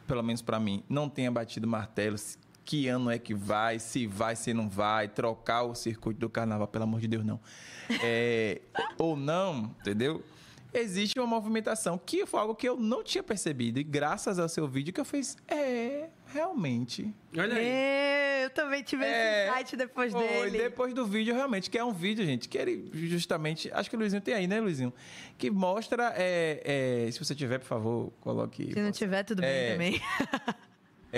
pelo 0.06 0.22
menos 0.22 0.42
para 0.42 0.60
mim, 0.60 0.82
não 0.88 1.08
tenha 1.08 1.30
batido 1.30 1.66
martelo. 1.66 2.16
Que 2.66 2.88
ano 2.88 3.10
é 3.10 3.18
que 3.18 3.32
vai? 3.32 3.78
Se 3.78 4.06
vai, 4.08 4.34
se 4.36 4.52
não 4.52 4.68
vai? 4.68 5.06
Trocar 5.08 5.62
o 5.62 5.74
circuito 5.74 6.18
do 6.20 6.28
carnaval, 6.28 6.66
pelo 6.66 6.82
amor 6.84 7.00
de 7.00 7.06
Deus, 7.08 7.24
não. 7.24 7.40
É, 8.02 8.60
ou 8.98 9.16
não, 9.16 9.74
entendeu? 9.80 10.22
Existe 10.74 11.18
uma 11.18 11.26
movimentação 11.28 11.96
que 11.96 12.26
foi 12.26 12.40
algo 12.40 12.54
que 12.54 12.68
eu 12.68 12.76
não 12.76 13.02
tinha 13.02 13.22
percebido. 13.22 13.78
E 13.78 13.84
graças 13.84 14.38
ao 14.38 14.48
seu 14.48 14.66
vídeo 14.68 14.92
que 14.92 15.00
eu 15.00 15.04
fiz. 15.06 15.36
É, 15.48 16.08
realmente. 16.26 17.14
Olha 17.38 17.54
aí. 17.56 17.64
É, 17.66 18.44
eu 18.44 18.50
também 18.50 18.82
tive 18.82 19.02
É, 19.04 19.44
esse 19.44 19.52
site 19.54 19.76
depois 19.76 20.12
Foi, 20.12 20.26
dele. 20.26 20.58
depois 20.58 20.92
do 20.92 21.06
vídeo, 21.06 21.34
realmente, 21.34 21.70
que 21.70 21.78
é 21.78 21.84
um 21.84 21.92
vídeo, 21.94 22.26
gente, 22.26 22.46
que 22.48 22.58
ele 22.58 22.90
justamente. 22.92 23.70
Acho 23.72 23.88
que 23.88 23.96
o 23.96 23.98
Luizinho 23.98 24.20
tem 24.20 24.34
aí, 24.34 24.46
né, 24.46 24.60
Luizinho? 24.60 24.92
Que 25.38 25.50
mostra. 25.50 26.12
é, 26.16 27.06
é, 27.06 27.10
se 27.12 27.18
você 27.24 27.34
tiver, 27.34 27.58
por 27.60 27.66
favor, 27.66 28.12
coloque. 28.20 28.70
Se 28.74 28.82
não 28.82 28.92
tiver, 28.92 29.22
tudo 29.22 29.40
bem 29.40 29.48
É. 29.50 29.72
também. 29.72 30.00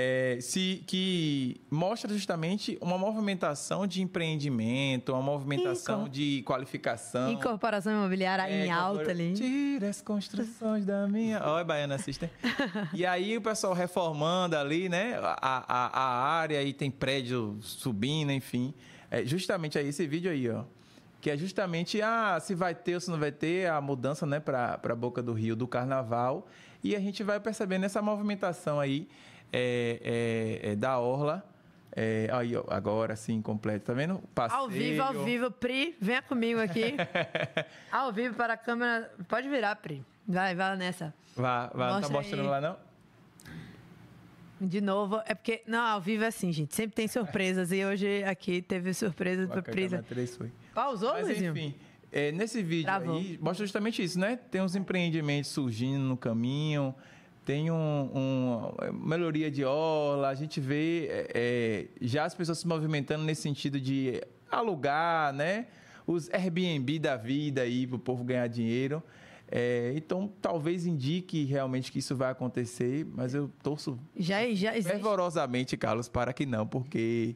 É, 0.00 0.38
se, 0.40 0.84
que 0.86 1.60
mostra 1.68 2.12
justamente 2.12 2.78
uma 2.80 2.96
movimentação 2.96 3.84
de 3.84 4.00
empreendimento, 4.00 5.12
uma 5.12 5.20
movimentação 5.20 6.08
de 6.08 6.40
qualificação. 6.46 7.32
Incorporação 7.32 7.92
imobiliária 7.92 8.48
É, 8.48 8.66
em 8.66 8.70
alta 8.70 9.10
ali. 9.10 9.34
Tira 9.34 9.88
as 9.88 10.00
construções 10.00 10.84
da 10.84 11.08
minha. 11.08 11.42
Olha, 11.44 11.64
Baiana 11.64 11.96
Assistem. 11.96 12.30
e 12.94 13.04
aí 13.04 13.36
o 13.36 13.40
pessoal 13.40 13.72
reformando 13.72 14.56
ali, 14.56 14.88
né? 14.88 15.18
A, 15.20 15.64
a, 15.66 16.00
a 16.00 16.30
área 16.30 16.62
e 16.62 16.72
tem 16.72 16.92
prédio 16.92 17.58
subindo, 17.60 18.30
enfim. 18.30 18.72
É 19.10 19.24
justamente 19.24 19.80
aí 19.80 19.88
esse 19.88 20.06
vídeo 20.06 20.30
aí, 20.30 20.48
ó. 20.48 20.62
Que 21.20 21.30
é 21.30 21.36
justamente 21.36 22.00
ah, 22.00 22.38
se 22.40 22.54
vai 22.54 22.72
ter 22.72 22.94
ou 22.94 23.00
se 23.00 23.10
não 23.10 23.18
vai 23.18 23.32
ter 23.32 23.68
a 23.68 23.80
mudança, 23.80 24.24
né, 24.24 24.38
para 24.38 24.78
a 24.80 24.94
boca 24.94 25.20
do 25.20 25.32
rio 25.32 25.56
do 25.56 25.66
carnaval. 25.66 26.46
E 26.84 26.94
a 26.94 27.00
gente 27.00 27.24
vai 27.24 27.40
percebendo 27.40 27.84
essa 27.84 28.00
movimentação 28.00 28.78
aí 28.78 29.08
é, 29.52 30.60
é, 30.62 30.70
é, 30.72 30.76
da 30.76 30.98
Orla. 30.98 31.44
É, 31.94 32.28
aí, 32.32 32.54
ó, 32.56 32.64
agora 32.68 33.16
sim, 33.16 33.42
completo. 33.42 33.86
Tá 33.86 33.92
vendo? 33.92 34.22
Passeio. 34.34 34.60
Ao 34.60 34.68
vivo, 34.68 35.02
ao 35.02 35.24
vivo, 35.24 35.50
Pri, 35.50 35.96
venha 36.00 36.22
comigo 36.22 36.60
aqui. 36.60 36.94
ao 37.90 38.12
vivo 38.12 38.34
para 38.34 38.54
a 38.54 38.56
câmera. 38.56 39.10
Pode 39.26 39.48
virar, 39.48 39.74
Pri. 39.76 40.04
Vai, 40.26 40.54
vai 40.54 40.76
nessa. 40.76 41.12
Vá, 41.34 41.68
vá, 41.74 41.92
não 41.92 42.00
tá 42.00 42.08
Mostra 42.08 42.12
mostrando 42.12 42.42
aí. 42.42 42.48
lá, 42.50 42.60
não? 42.60 42.88
De 44.60 44.80
novo, 44.80 45.20
é 45.24 45.34
porque. 45.34 45.62
Não, 45.66 45.86
ao 45.86 46.00
vivo 46.00 46.24
é 46.24 46.26
assim, 46.26 46.52
gente. 46.52 46.74
Sempre 46.74 46.96
tem 46.96 47.06
surpresas. 47.06 47.70
E 47.70 47.84
hoje 47.84 48.24
aqui 48.24 48.60
teve 48.60 48.92
surpresa 48.92 49.48
Ó, 49.50 49.54
do 49.54 49.62
que 49.62 49.70
a 49.70 49.72
Prisa. 49.72 49.96
câmera 49.98 50.08
três 50.08 50.36
foi. 50.36 50.50
Pausou, 50.74 51.12
Mas 51.12 51.26
Luizinho? 51.26 51.52
enfim, 51.52 51.74
é, 52.10 52.32
nesse 52.32 52.62
vídeo 52.62 52.84
Travou. 52.84 53.16
aí, 53.16 53.38
mostra 53.40 53.64
justamente 53.64 54.02
isso, 54.02 54.18
né? 54.18 54.36
Tem 54.50 54.60
uns 54.60 54.74
empreendimentos 54.74 55.50
surgindo 55.50 56.02
no 56.02 56.16
caminho, 56.16 56.94
tem 57.48 57.70
um, 57.70 57.74
um- 58.14 58.92
melhoria 58.92 59.50
de 59.50 59.64
orla, 59.64 60.28
a 60.28 60.34
gente 60.34 60.60
vê 60.60 61.06
é, 61.10 61.30
é, 61.34 61.86
já 61.98 62.24
as 62.26 62.34
pessoas 62.34 62.58
se 62.58 62.68
movimentando 62.68 63.24
nesse 63.24 63.40
sentido 63.40 63.80
de 63.80 64.20
alugar, 64.50 65.32
né? 65.32 65.66
Os 66.06 66.28
Airbnb 66.30 66.98
da 66.98 67.16
vida 67.16 67.62
aí 67.62 67.86
para 67.86 67.96
o 67.96 67.98
povo 67.98 68.22
ganhar 68.22 68.46
dinheiro. 68.48 69.02
É, 69.50 69.94
então, 69.96 70.30
talvez 70.42 70.84
indique 70.84 71.44
realmente 71.46 71.90
que 71.90 72.00
isso 72.00 72.14
vai 72.14 72.30
acontecer, 72.30 73.06
mas 73.14 73.32
eu 73.34 73.50
torço 73.62 73.98
Já, 74.14 74.40
já 74.54 74.76
existe. 74.76 74.92
fervorosamente, 74.92 75.74
Carlos, 75.74 76.06
para 76.06 76.34
que 76.34 76.44
não, 76.44 76.66
porque 76.66 77.34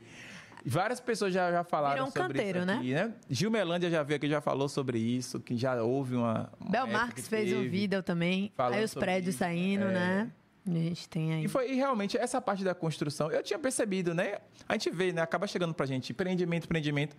várias 0.65 1.01
pessoas 1.01 1.33
já, 1.33 1.51
já 1.51 1.65
falaram 1.65 2.05
um 2.05 2.11
sobre 2.11 2.39
canteiro, 2.39 2.61
isso 2.61 2.71
aqui, 2.71 2.95
né? 2.95 3.15
Gil 3.29 3.51
Melândia 3.51 3.91
já 3.91 4.03
veio 4.03 4.17
aqui, 4.17 4.29
já 4.29 4.41
falou 4.41 4.69
sobre 4.69 4.99
isso, 4.99 5.41
que 5.41 5.57
já 5.57 5.83
houve 5.83 6.15
uma... 6.15 6.51
uma 6.61 6.71
Bel 6.71 6.87
Marques 6.87 7.25
que 7.25 7.31
fez 7.31 7.53
um 7.53 7.57
teve. 7.57 7.69
vídeo 7.69 8.03
também. 8.03 8.53
Aí 8.59 8.85
os 8.85 8.95
prédios 8.95 9.35
isso, 9.35 9.39
saindo, 9.39 9.85
é. 9.85 9.93
né? 9.93 10.31
A 10.67 10.71
gente 10.71 11.09
tem 11.09 11.35
aí. 11.35 11.45
E 11.45 11.49
foi 11.49 11.73
e 11.73 11.75
realmente 11.75 12.17
essa 12.17 12.41
parte 12.41 12.63
da 12.63 12.75
construção, 12.75 13.31
eu 13.31 13.43
tinha 13.43 13.59
percebido, 13.59 14.15
né? 14.15 14.39
A 14.69 14.75
gente 14.75 14.91
vê, 14.91 15.13
né? 15.13 15.21
Acaba 15.21 15.47
chegando 15.47 15.75
pra 15.75 15.85
gente 15.87 16.13
empreendimento, 16.13 16.65
empreendimento 16.65 17.17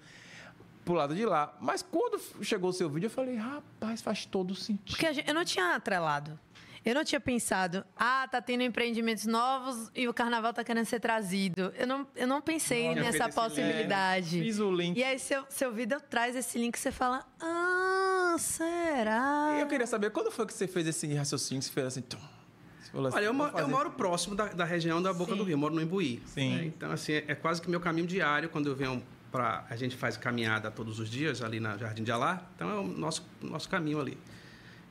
pro 0.85 0.93
lado 0.93 1.13
de 1.13 1.25
lá. 1.25 1.53
Mas 1.59 1.81
quando 1.81 2.21
chegou 2.41 2.69
o 2.69 2.73
seu 2.73 2.89
vídeo, 2.89 3.07
eu 3.07 3.11
falei, 3.11 3.35
rapaz, 3.35 4.01
faz 4.01 4.25
todo 4.25 4.55
sentido. 4.55 4.95
Porque 4.95 5.13
gente- 5.13 5.27
eu 5.27 5.33
não 5.33 5.43
tinha 5.43 5.75
atrelado. 5.75 6.39
Eu 6.85 6.93
não 6.95 7.03
tinha 7.03 7.19
pensado, 7.19 7.85
ah, 7.95 8.27
tá 8.29 8.41
tendo 8.41 8.61
empreendimentos 8.61 9.25
novos 9.25 9.89
e 9.95 10.07
o 10.07 10.13
carnaval 10.13 10.53
tá 10.53 10.63
querendo 10.63 10.85
ser 10.85 10.99
trazido. 10.99 11.73
Eu 11.77 11.87
não, 11.87 12.07
eu 12.15 12.27
não 12.27 12.41
pensei 12.41 12.93
Não, 12.93 13.01
nessa 13.01 13.29
possibilidade. 13.29 14.41
Fiz 14.41 14.59
o 14.59 14.69
link. 14.69 14.97
E 14.97 15.03
aí, 15.03 15.17
seu, 15.17 15.45
seu 15.49 15.71
vídeo 15.71 15.99
traz 16.09 16.35
esse 16.35 16.57
link 16.57 16.75
e 16.75 16.79
você 16.79 16.91
fala, 16.91 17.25
ah, 17.39 18.35
será? 18.37 19.55
E 19.57 19.61
eu 19.61 19.67
queria 19.67 19.87
saber, 19.87 20.09
quando 20.11 20.29
foi 20.29 20.45
que 20.45 20.53
você 20.53 20.67
fez 20.67 20.85
esse 20.87 21.13
raciocínio? 21.13 21.61
Você 21.61 21.71
fez 21.71 21.87
assim... 21.87 22.01
tum, 22.01 22.17
assim, 22.17 22.91
Olha, 22.93 23.25
eu, 23.25 23.33
eu 23.33 23.67
moro 23.67 23.91
próximo 23.91 24.35
da, 24.35 24.47
da 24.47 24.65
região 24.65 25.01
da 25.01 25.13
Boca 25.13 25.31
Sim. 25.31 25.37
do 25.37 25.43
Rio, 25.43 25.53
eu 25.53 25.57
moro 25.57 25.73
no 25.73 25.81
Imbuí. 25.81 26.21
Sim. 26.25 26.55
né? 26.55 26.65
Então, 26.65 26.91
assim, 26.91 27.13
é, 27.13 27.25
é 27.29 27.35
quase 27.35 27.61
que 27.61 27.69
meu 27.69 27.79
caminho 27.79 28.05
diário 28.05 28.49
quando 28.49 28.67
eu 28.67 28.75
venho 28.75 29.01
para 29.31 29.65
A 29.67 29.75
gente 29.75 29.95
faz 29.95 30.15
caminhada 30.15 30.69
todos 30.69 30.99
os 30.99 31.09
dias 31.09 31.41
ali 31.41 31.59
na 31.59 31.75
Jardim 31.75 32.03
de 32.03 32.11
Alá, 32.11 32.45
então 32.55 32.69
é 32.69 32.75
o 32.75 32.83
nosso, 32.83 33.25
nosso 33.41 33.67
caminho 33.67 33.99
ali. 33.99 34.15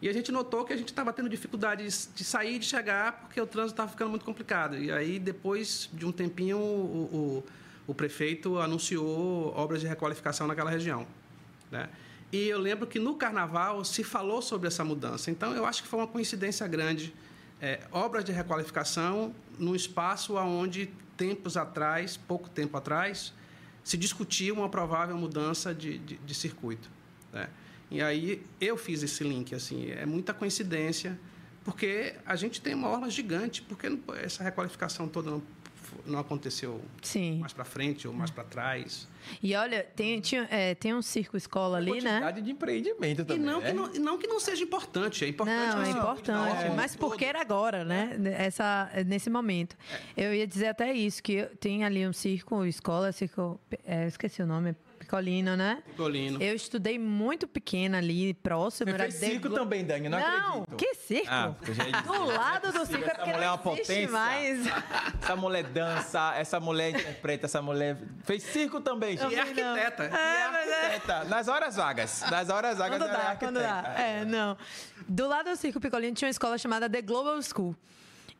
E 0.02 0.08
a 0.08 0.12
gente 0.12 0.32
notou 0.32 0.64
que 0.64 0.72
a 0.72 0.76
gente 0.76 0.88
estava 0.88 1.12
tendo 1.12 1.28
dificuldade 1.28 1.84
de, 1.84 2.24
sair 2.24 2.56
e 2.56 2.58
de 2.58 2.66
chegar 2.66 3.20
porque 3.20 3.40
o 3.40 3.46
trânsito 3.46 3.74
estava 3.74 3.88
ficando 3.88 4.10
muito 4.10 4.24
complicado. 4.24 4.76
E 4.76 4.90
aí, 4.90 5.20
depois 5.20 5.88
de 5.92 6.04
um 6.04 6.10
tempinho, 6.10 6.58
o, 6.58 7.40
o, 7.40 7.44
o 7.86 7.94
prefeito 7.94 8.58
anunciou 8.58 9.54
obras 9.56 9.80
de 9.80 9.86
requalificação 9.86 10.48
naquela 10.48 10.68
região. 10.68 11.06
Né? 11.70 11.88
E 12.32 12.48
eu 12.48 12.58
lembro 12.58 12.84
que 12.88 12.98
no 12.98 13.14
carnaval 13.14 13.84
se 13.84 14.02
falou 14.02 14.42
sobre 14.42 14.66
essa 14.66 14.84
mudança. 14.84 15.30
Então, 15.30 15.54
eu 15.54 15.64
acho 15.64 15.84
que 15.84 15.88
foi 15.88 16.00
uma 16.00 16.08
coincidência 16.08 16.66
grande. 16.66 17.14
É, 17.60 17.82
obras 17.92 18.24
de 18.24 18.32
requalificação 18.32 19.32
num 19.56 19.76
espaço 19.76 20.34
onde, 20.34 20.90
tempos 21.16 21.56
atrás, 21.56 22.16
pouco 22.16 22.50
tempo 22.50 22.76
atrás, 22.76 23.32
se 23.84 23.96
discutia 23.96 24.52
uma 24.52 24.68
provável 24.68 25.16
mudança 25.16 25.72
de, 25.72 25.98
de, 25.98 26.16
de 26.16 26.34
circuito. 26.34 26.90
Né? 27.32 27.48
E 27.92 28.00
aí 28.02 28.42
eu 28.60 28.76
fiz 28.76 29.02
esse 29.02 29.22
link. 29.22 29.54
assim 29.54 29.90
É 29.90 30.06
muita 30.06 30.32
coincidência, 30.32 31.18
porque 31.64 32.14
a 32.24 32.34
gente 32.36 32.60
tem 32.60 32.74
uma 32.74 32.88
orla 32.88 33.10
gigante. 33.10 33.60
Por 33.62 33.78
que 33.78 33.88
não- 33.88 34.00
essa 34.22 34.42
requalificação 34.42 35.06
toda 35.06 35.30
não, 35.30 35.42
não 36.06 36.18
aconteceu 36.18 36.80
Sim. 37.02 37.38
mais 37.38 37.52
para 37.52 37.64
frente 37.64 38.08
ou 38.08 38.14
mais 38.14 38.30
para 38.30 38.44
trás? 38.44 39.06
E 39.42 39.54
olha, 39.54 39.84
tem, 39.94 40.20
tinha, 40.20 40.48
é, 40.50 40.74
tem 40.74 40.94
um 40.94 41.02
circo 41.02 41.36
escola 41.36 41.76
ali, 41.76 41.92
né? 42.00 42.00
Quantidade 42.00 42.40
de 42.42 42.50
empreendimento 42.50 43.20
E 43.20 43.24
também, 43.26 43.44
não, 43.44 43.60
né? 43.60 43.66
que 43.68 43.72
não, 43.74 43.94
e 43.94 43.98
não 43.98 44.18
que 44.18 44.26
não 44.26 44.40
seja 44.40 44.64
importante, 44.64 45.24
é 45.24 45.28
importante. 45.28 45.74
Não, 45.76 45.78
é 45.80 45.82
assim, 45.82 45.90
importante. 45.98 46.64
não, 46.68 46.74
mas 46.74 46.96
porque 46.96 47.24
era 47.26 47.40
agora, 47.42 47.84
né? 47.84 48.16
Essa, 48.38 48.90
nesse 49.06 49.28
momento. 49.30 49.76
Eu 50.16 50.34
ia 50.34 50.46
dizer 50.46 50.68
até 50.68 50.92
isso, 50.94 51.22
que 51.22 51.44
tem 51.60 51.84
ali 51.84 52.08
um 52.08 52.12
circo, 52.12 52.64
escola, 52.64 53.12
circo. 53.12 53.60
é, 53.84 54.04
eu 54.04 54.08
esqueci 54.08 54.42
o 54.42 54.46
nome. 54.46 54.74
Picolino, 55.16 55.54
né? 55.56 55.82
Picolino. 55.84 56.42
Eu 56.42 56.54
estudei 56.54 56.98
muito 56.98 57.46
pequena 57.46 57.98
ali, 57.98 58.32
próximo. 58.32 58.90
Você 58.90 58.94
era 58.94 59.04
fez 59.04 59.14
circo 59.16 59.48
Glo- 59.50 59.58
também, 59.58 59.84
Dani, 59.84 60.08
não 60.08 60.16
acredito. 60.18 60.76
que 60.76 60.94
circo? 60.94 61.26
Ah, 61.30 61.48
do 61.48 62.12
não 62.14 62.32
é 62.32 62.38
lado 62.38 62.72
do 62.72 62.86
circo 62.86 63.04
é 63.04 63.06
essa 63.08 63.14
porque 63.16 63.30
mulher 63.32 63.44
é 63.44 63.46
não 63.46 63.54
uma 63.56 63.72
existe 63.72 63.86
potência. 63.86 64.10
mais. 64.10 64.66
Essa 65.22 65.36
mulher 65.36 65.64
dança, 65.64 66.34
essa 66.34 66.60
mulher 66.60 66.90
interpreta, 66.90 67.44
essa 67.44 67.60
mulher 67.60 67.98
fez 68.24 68.42
circo 68.42 68.80
também, 68.80 69.18
gente. 69.18 69.32
E 69.32 69.36
é 69.36 69.40
arquiteta. 69.40 70.04
É, 70.04 70.48
mas 70.50 70.68
é. 70.70 70.86
Arquiteta, 70.86 71.24
nas 71.24 71.46
horas 71.48 71.76
vagas. 71.76 72.24
Nas 72.30 72.48
horas 72.48 72.78
vagas 72.78 72.98
Quando 72.98 73.10
é 73.10 73.12
dá, 73.12 73.36
quando 73.36 73.60
dá. 73.60 73.70
arquiteta. 73.74 74.00
É, 74.00 74.24
não. 74.24 74.56
Do 75.06 75.28
lado 75.28 75.50
do 75.50 75.56
Circo 75.56 75.78
Picolino 75.78 76.14
tinha 76.14 76.26
uma 76.28 76.30
escola 76.30 76.56
chamada 76.56 76.88
The 76.88 77.02
Global 77.02 77.38
School. 77.42 77.76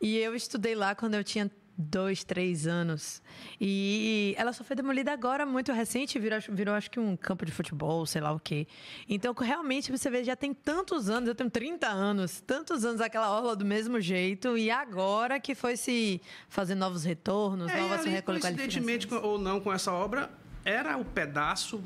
E 0.01 0.17
eu 0.19 0.35
estudei 0.35 0.75
lá 0.75 0.95
quando 0.95 1.15
eu 1.15 1.23
tinha 1.23 1.51
dois, 1.77 2.23
três 2.25 2.67
anos. 2.67 3.23
E 3.61 4.35
ela 4.37 4.53
só 4.53 4.63
foi 4.63 4.77
demolida 4.77 5.13
agora, 5.13 5.47
muito 5.47 5.73
recente, 5.73 6.19
virou, 6.19 6.39
virou 6.51 6.75
acho 6.75 6.91
que 6.91 7.01
um 7.01 7.17
campo 7.17 7.45
de 7.47 7.53
futebol, 7.53 8.05
sei 8.07 8.21
lá 8.21 8.33
o 8.33 8.39
quê. 8.39 8.67
Então, 9.09 9.33
realmente, 9.33 9.91
você 9.91 10.11
vê, 10.11 10.23
já 10.25 10.37
tem 10.37 10.53
tantos 10.53 11.09
anos, 11.09 11.29
eu 11.29 11.35
tenho 11.35 11.51
30 11.51 11.89
anos, 11.89 12.41
tantos 12.41 12.85
anos 12.85 13.01
aquela 13.01 13.31
orla 13.31 13.57
do 13.57 13.65
mesmo 13.65 14.01
jeito, 14.01 14.57
e 14.57 14.71
agora 14.71 15.41
que 15.41 15.55
foi 15.55 15.77
se 15.77 16.21
fazer 16.49 16.75
novos 16.75 17.05
retornos, 17.05 17.71
É, 17.71 17.81
novas 17.81 18.01
ali, 18.01 18.11
requalificações. 18.11 18.57
coincidentemente 18.61 19.13
ou 19.15 19.39
não 19.39 19.61
com 19.61 19.73
essa 19.73 19.93
obra, 19.93 20.31
era 20.65 20.97
o 20.97 21.05
pedaço 21.05 21.83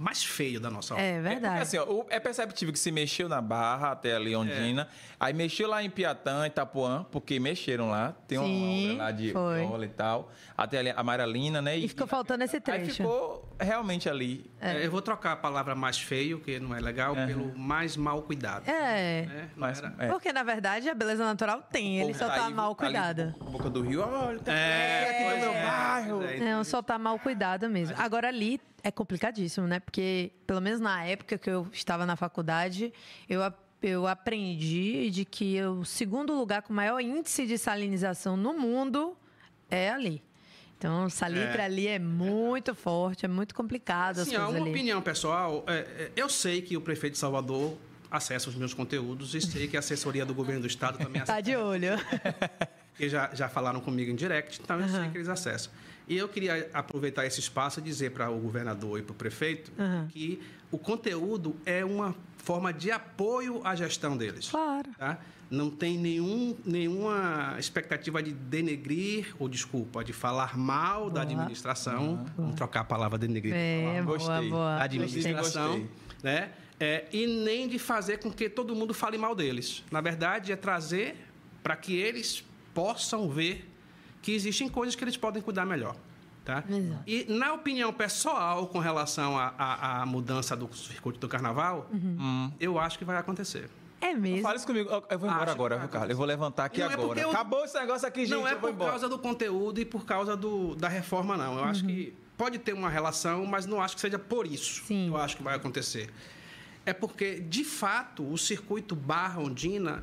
mais 0.00 0.24
feio 0.24 0.58
da 0.58 0.70
nossa 0.70 0.94
obra. 0.94 1.04
É 1.04 1.10
É, 1.10 1.14
porque, 1.20 1.28
verdade. 1.28 1.60
assim, 1.62 1.76
ó, 1.76 2.04
é 2.08 2.18
perceptível 2.18 2.72
que 2.72 2.78
se 2.78 2.90
mexeu 2.90 3.28
na 3.28 3.40
Barra 3.42 3.90
até 3.92 4.14
ali 4.16 4.34
Ondina, 4.34 4.88
aí 5.18 5.34
mexeu 5.34 5.68
lá 5.68 5.82
em 5.82 5.90
Piatã, 5.90 6.46
Itapuã, 6.46 7.04
porque 7.10 7.38
mexeram 7.38 7.90
lá, 7.90 8.14
tem 8.26 8.38
uma 8.38 8.46
Sim, 8.46 8.92
obra 8.92 9.04
lá 9.04 9.10
de 9.10 9.32
bola 9.32 9.84
e 9.84 9.88
tal, 9.90 10.32
até 10.56 10.78
ali 10.78 10.90
a 10.96 11.02
Maralina, 11.02 11.60
né? 11.60 11.76
E 11.76 11.86
ficou 11.86 12.06
faltando 12.06 12.42
esse 12.44 12.56
Aí 12.56 12.62
trecho. 12.62 12.94
ficou 12.94 13.46
realmente 13.60 14.08
ali. 14.08 14.50
É, 14.58 14.86
eu 14.86 14.90
vou 14.90 15.02
trocar 15.02 15.32
a 15.32 15.36
palavra 15.36 15.74
mais 15.74 15.98
feio, 15.98 16.40
que 16.40 16.58
não 16.58 16.74
é 16.74 16.80
legal, 16.80 17.14
pelo 17.14 17.54
mais 17.58 17.94
mal 17.94 18.22
cuidado. 18.22 18.66
É. 18.70 19.26
né? 19.26 19.50
Mas, 19.54 19.82
é. 19.98 20.08
Porque, 20.08 20.32
na 20.32 20.42
verdade, 20.42 20.88
a 20.88 20.94
beleza 20.94 21.22
natural 21.24 21.60
tem, 21.70 22.00
ele 22.00 22.14
só 22.14 22.26
tá 22.26 22.46
aí, 22.46 22.54
mal 22.54 22.68
ali, 22.68 22.76
cuidado. 22.76 23.34
Boca 23.38 23.68
do 23.68 23.82
Rio, 23.82 24.00
olha, 24.00 24.38
tá 24.38 24.50
É, 24.50 25.10
aqui 25.10 25.34
no 25.34 25.40
meu 25.42 25.52
é, 25.52 25.66
bairro. 25.66 26.22
é. 26.24 26.36
Não, 26.38 26.64
só 26.64 26.80
tá 26.80 26.98
mal 26.98 27.18
cuidado 27.18 27.68
mesmo. 27.68 27.94
Agora 27.98 28.28
ali 28.28 28.58
é 28.82 28.90
complicadíssimo, 28.90 29.66
né? 29.66 29.80
Porque, 29.80 30.32
pelo 30.46 30.60
menos 30.60 30.80
na 30.80 31.04
época 31.04 31.38
que 31.38 31.50
eu 31.50 31.66
estava 31.72 32.06
na 32.06 32.16
faculdade, 32.16 32.92
eu, 33.28 33.40
eu 33.82 34.06
aprendi 34.06 35.10
de 35.10 35.24
que 35.24 35.60
o 35.62 35.84
segundo 35.84 36.34
lugar 36.34 36.62
com 36.62 36.72
maior 36.72 37.00
índice 37.00 37.46
de 37.46 37.58
salinização 37.58 38.36
no 38.36 38.52
mundo 38.54 39.16
é 39.70 39.90
ali. 39.90 40.22
Então, 40.78 41.10
salitre 41.10 41.60
É. 41.60 41.64
ali 41.64 41.86
é 41.88 41.98
muito 41.98 42.74
forte, 42.74 43.26
é 43.26 43.28
muito 43.28 43.54
complicado 43.54 44.16
coisas 44.16 44.32
uma 44.34 44.48
ali. 44.48 44.70
opinião 44.70 45.02
pessoal, 45.02 45.62
é, 45.66 45.78
é, 45.78 46.12
eu 46.16 46.28
sei 46.28 46.62
que 46.62 46.74
o 46.74 46.80
prefeito 46.80 47.12
de 47.14 47.18
Salvador 47.18 47.76
acessa 48.10 48.48
os 48.48 48.54
meus 48.56 48.72
conteúdos 48.72 49.34
e 49.34 49.40
sei 49.42 49.68
que 49.68 49.76
a 49.76 49.80
assessoria 49.80 50.24
do 50.24 50.32
governo 50.34 50.62
do 50.62 50.66
estado 50.66 50.96
também 50.96 51.20
acessa. 51.20 51.34
Tá 51.34 51.40
de 51.42 51.54
olho. 51.54 51.90
porque 52.92 53.10
já, 53.10 53.30
já 53.34 53.46
falaram 53.48 53.80
comigo 53.80 54.10
em 54.10 54.14
direct, 54.16 54.60
então 54.62 54.80
eu 54.80 54.88
sei 54.88 55.10
que 55.10 55.18
eles 55.18 55.28
acessam. 55.28 55.70
E 56.10 56.16
eu 56.18 56.28
queria 56.28 56.68
aproveitar 56.74 57.24
esse 57.24 57.38
espaço 57.38 57.78
e 57.78 57.82
dizer 57.84 58.10
para 58.10 58.28
o 58.28 58.36
governador 58.40 58.98
e 58.98 59.02
para 59.02 59.12
o 59.12 59.14
prefeito 59.14 59.70
Aham. 59.78 60.08
que 60.08 60.40
o 60.68 60.76
conteúdo 60.76 61.54
é 61.64 61.84
uma 61.84 62.16
forma 62.36 62.72
de 62.72 62.90
apoio 62.90 63.60
à 63.64 63.76
gestão 63.76 64.16
deles. 64.16 64.48
Claro. 64.50 64.90
tá? 64.98 65.20
Não 65.48 65.70
tem 65.70 65.96
nenhum, 65.96 66.56
nenhuma 66.66 67.54
expectativa 67.60 68.20
de 68.20 68.32
denegrir, 68.32 69.36
ou 69.38 69.48
desculpa, 69.48 70.02
de 70.02 70.12
falar 70.12 70.58
mal 70.58 71.08
da 71.08 71.20
Boa. 71.24 71.32
administração. 71.32 72.26
Vamos 72.36 72.56
trocar 72.56 72.80
a 72.80 72.84
palavra 72.84 73.16
denegrir. 73.16 73.54
É, 73.54 74.02
boa, 74.02 74.18
Gostei. 74.18 74.50
boa. 74.50 74.78
da 74.78 74.82
administração, 74.82 75.78
Gostei. 75.78 75.88
né? 76.24 76.50
É, 76.80 77.04
e 77.12 77.24
nem 77.44 77.68
de 77.68 77.78
fazer 77.78 78.18
com 78.18 78.32
que 78.32 78.48
todo 78.48 78.74
mundo 78.74 78.92
fale 78.92 79.16
mal 79.16 79.36
deles. 79.36 79.84
Na 79.92 80.00
verdade, 80.00 80.50
é 80.50 80.56
trazer 80.56 81.14
para 81.62 81.76
que 81.76 81.94
eles 81.94 82.44
possam 82.74 83.28
ver 83.28 83.69
que 84.22 84.32
existem 84.32 84.68
coisas 84.68 84.94
que 84.94 85.02
eles 85.04 85.16
podem 85.16 85.42
cuidar 85.42 85.64
melhor. 85.64 85.96
Tá? 86.44 86.64
Exato. 86.68 87.02
E 87.06 87.26
na 87.28 87.52
opinião 87.52 87.92
pessoal 87.92 88.66
com 88.66 88.78
relação 88.78 89.38
à- 89.38 90.04
mudança 90.06 90.56
do 90.56 90.74
circuito 90.74 91.18
do 91.20 91.28
carnaval, 91.28 91.88
Uhum. 91.92 92.50
eu 92.58 92.78
acho 92.78 92.98
que 92.98 93.04
vai 93.04 93.16
acontecer. 93.18 93.68
É 94.00 94.14
mesmo. 94.14 94.40
Fala 94.42 94.56
isso 94.56 94.66
comigo. 94.66 94.88
Eu- 94.88 95.18
vou 95.18 95.28
embora 95.28 95.42
Acho 95.44 95.52
agora, 95.52 95.78
viu, 95.78 95.88
Carlos? 95.88 96.10
Eu 96.10 96.16
vou 96.16 96.24
levantar 96.26 96.64
aqui 96.64 96.80
Não 96.80 96.90
é 96.90 96.94
agora. 96.94 97.08
porque 97.08 97.22
eu- 97.24 97.30
Acabou 97.30 97.64
esse 97.64 97.78
negócio 97.78 98.08
aqui, 98.08 98.20
gente. 98.24 98.30
não 98.30 98.48
é 98.48 98.54
por 98.54 98.74
causa 98.74 99.06
do 99.08 99.18
conteúdo 99.18 99.78
e 99.78 99.84
por 99.84 100.06
causa 100.06 100.34
do, 100.34 100.74
da 100.74 100.88
reforma, 100.88 101.36
não. 101.36 101.58
Eu 101.58 101.64
acho 101.64 101.84
que 101.84 102.14
pode 102.38 102.58
ter 102.58 102.72
uma 102.72 102.88
relação, 102.88 103.44
mas 103.44 103.66
não 103.66 103.80
acho 103.82 103.94
que 103.94 104.00
seja 104.00 104.18
por 104.18 104.46
isso 104.46 104.82
Sim. 104.86 105.04
que 105.04 105.08
eu 105.10 105.18
acho 105.18 105.36
que 105.36 105.42
vai 105.42 105.54
acontecer. 105.54 106.08
É 106.86 106.94
porque, 106.94 107.40
de 107.40 107.62
fato, 107.62 108.26
o 108.26 108.38
circuito 108.38 108.96
Barra 108.96 109.38
Ondina 109.40 110.02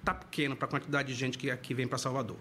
está 0.00 0.14
pequeno 0.14 0.56
para 0.56 0.66
a 0.66 0.70
quantidade 0.70 1.08
de 1.08 1.14
gente 1.14 1.36
que 1.36 1.50
aqui 1.50 1.74
vem 1.74 1.86
para 1.86 1.98
Salvador. 1.98 2.36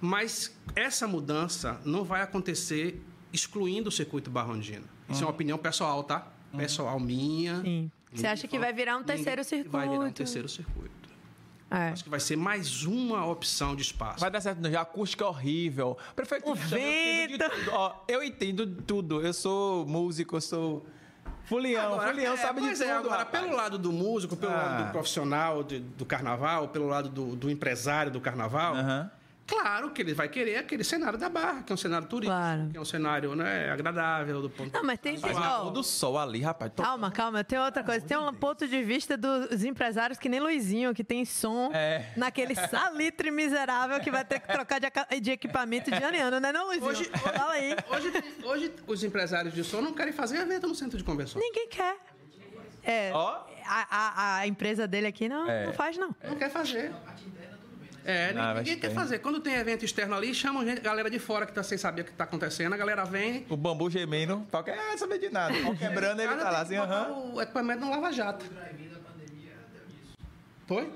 Mas 0.00 0.54
essa 0.74 1.06
mudança 1.08 1.80
não 1.84 2.04
vai 2.04 2.20
acontecer 2.22 3.02
excluindo 3.32 3.88
o 3.88 3.92
circuito 3.92 4.30
Barra 4.30 4.52
Ondina. 4.52 4.84
Isso 5.08 5.22
é 5.22 5.26
uma 5.26 5.32
opinião 5.32 5.56
pessoal, 5.58 6.02
tá? 6.04 6.26
Pessoal 6.56 6.98
minha. 6.98 7.60
Sim. 7.62 7.90
Você 8.12 8.26
acha 8.26 8.48
que 8.48 8.58
vai 8.58 8.72
virar 8.72 8.96
um 8.96 9.02
terceiro 9.02 9.42
Vai 9.68 9.82
virar 9.82 9.86
um 9.86 9.92
circuito. 9.94 10.14
terceiro 10.16 10.48
circuito. 10.48 10.90
É. 11.70 11.88
Acho 11.88 12.04
que 12.04 12.10
vai 12.10 12.20
ser 12.20 12.36
mais 12.36 12.84
uma 12.84 13.26
opção 13.26 13.74
de 13.74 13.82
espaço. 13.82 14.20
Vai 14.20 14.30
dar 14.30 14.40
certo, 14.40 14.60
não. 14.60 14.70
Já 14.70 14.78
a 14.78 14.82
acústica 14.82 15.24
é 15.24 15.26
horrível. 15.26 15.98
Prefeito, 16.14 16.48
O 16.50 16.56
chama, 16.56 16.78
eu 16.80 17.24
entendo 17.24 17.28
de 17.32 17.38
vento. 17.38 17.50
tudo. 17.56 17.70
Ó, 17.72 17.94
eu 18.06 18.22
entendo 18.22 18.66
tudo. 18.86 19.20
Eu 19.26 19.32
sou 19.32 19.84
músico, 19.86 20.36
eu 20.36 20.40
sou. 20.40 20.86
Fulião, 21.44 21.94
Agora, 21.94 22.10
Fulião 22.12 22.34
é, 22.34 22.36
sabe 22.36 22.60
de 22.60 22.66
pois 22.66 22.78
tudo. 22.78 22.88
é, 22.88 22.92
agora, 22.92 23.18
rapaz. 23.18 23.44
pelo 23.44 23.56
lado 23.56 23.78
do 23.78 23.92
músico, 23.92 24.36
pelo 24.36 24.52
Ah. 24.52 24.56
lado 24.56 24.84
do 24.86 24.92
profissional 24.92 25.62
de- 25.62 25.80
do 25.80 26.04
carnaval, 26.04 26.68
pelo 26.68 26.86
lado 26.86 27.08
do, 27.08 27.36
do 27.36 27.50
empresário 27.50 28.10
do 28.10 28.20
carnaval, 28.20 28.74
Aham. 28.74 29.10
Claro 29.46 29.90
que 29.90 30.02
ele 30.02 30.12
vai 30.14 30.28
querer 30.28 30.56
aquele 30.56 30.82
cenário 30.84 31.18
da 31.18 31.28
Barra, 31.28 31.62
que 31.62 31.72
é 31.72 31.74
um 31.74 31.76
cenário 31.76 32.06
turístico, 32.08 32.36
Claro. 32.36 32.68
que 32.70 32.76
é 32.76 32.80
um 32.80 32.84
cenário 32.84 33.34
né, 33.34 33.70
agradável 33.70 34.42
do 34.42 34.50
ponto 34.50 34.72
Não, 34.74 34.82
mas 34.84 34.98
tem. 34.98 35.18
Ó, 35.22 35.60
um 35.60 35.64
pôr 35.64 35.70
do 35.70 35.82
sol 35.82 36.18
ali, 36.18 36.40
rapaz. 36.40 36.72
Tô- 36.74 36.82
Calma, 36.82 37.10
calma. 37.10 37.44
Tem 37.44 37.58
outra 37.58 37.82
coisa. 37.84 38.04
Tem 38.04 38.16
um 38.16 38.32
ponto 38.34 38.66
de 38.66 38.82
vista 38.82 39.16
dos 39.16 39.64
empresários 39.64 40.18
que 40.18 40.28
nem 40.28 40.40
Luizinho, 40.40 40.94
que 40.94 41.04
tem 41.04 41.24
som 41.24 41.70
É. 41.72 42.12
naquele 42.16 42.54
salitre 42.68 43.30
miserável 43.30 44.00
que 44.00 44.10
vai 44.10 44.24
ter 44.24 44.40
que 44.40 44.48
trocar 44.48 44.80
de, 44.80 45.20
de 45.20 45.30
equipamento 45.30 45.90
de 45.90 46.02
ano 46.02 46.16
em 46.16 46.20
ano, 46.20 46.40
né, 46.40 46.52
não, 46.52 46.66
Luizinho? 46.66 46.86
Hoje- 46.90 47.04
Fala 47.16 47.52
aí. 47.52 47.76
Hoje, 47.90 48.12
hoje, 48.44 48.72
os 48.86 49.04
empresários 49.04 49.54
de 49.54 49.62
som 49.62 49.80
não 49.80 49.92
querem 49.92 50.12
fazer 50.12 50.38
evento 50.38 50.66
no 50.66 50.74
centro 50.74 50.96
de 50.98 51.04
convenção. 51.04 51.40
Ninguém 51.40 51.68
quer. 51.68 51.96
É, 52.82 53.10
Ó. 53.12 53.44
a, 53.66 53.86
a, 53.90 54.36
a 54.38 54.46
empresa 54.46 54.86
dele 54.86 55.08
aqui 55.08 55.28
não, 55.28 55.50
É. 55.50 55.66
não 55.66 55.72
faz, 55.72 55.96
não. 55.98 56.14
Não 56.22 56.36
quer 56.36 56.50
fazer. 56.50 56.92
É, 58.08 58.32
Não, 58.32 58.40
mas 58.42 58.56
ninguém 58.58 58.78
quer 58.78 58.86
tem. 58.88 58.94
fazer. 58.94 59.18
Quando 59.18 59.40
tem 59.40 59.54
evento 59.54 59.84
externo 59.84 60.14
ali, 60.14 60.32
chamam 60.32 60.64
gente, 60.64 60.80
galera 60.80 61.10
de 61.10 61.18
fora 61.18 61.44
que 61.44 61.52
tá 61.52 61.62
sem 61.64 61.76
saber 61.76 62.02
o 62.02 62.04
que 62.04 62.12
está 62.12 62.22
acontecendo, 62.22 62.72
a 62.72 62.76
galera 62.76 63.04
vem. 63.04 63.44
O 63.50 63.56
bambu 63.56 63.90
gemendo, 63.90 64.46
pau 64.50 64.62
quer 64.62 64.78
saber 64.96 65.18
de 65.18 65.28
nada. 65.28 65.52
Pau 65.60 65.74
quebrando, 65.74 66.20
ele 66.22 66.36
tá 66.36 66.50
lá 66.50 66.60
assim, 66.60 66.76
aham. 66.76 67.32
O 67.34 67.42
equipamento 67.42 67.80
no 67.80 67.90
Lava 67.90 68.12
Jato. 68.12 68.46
Foi? 70.66 70.92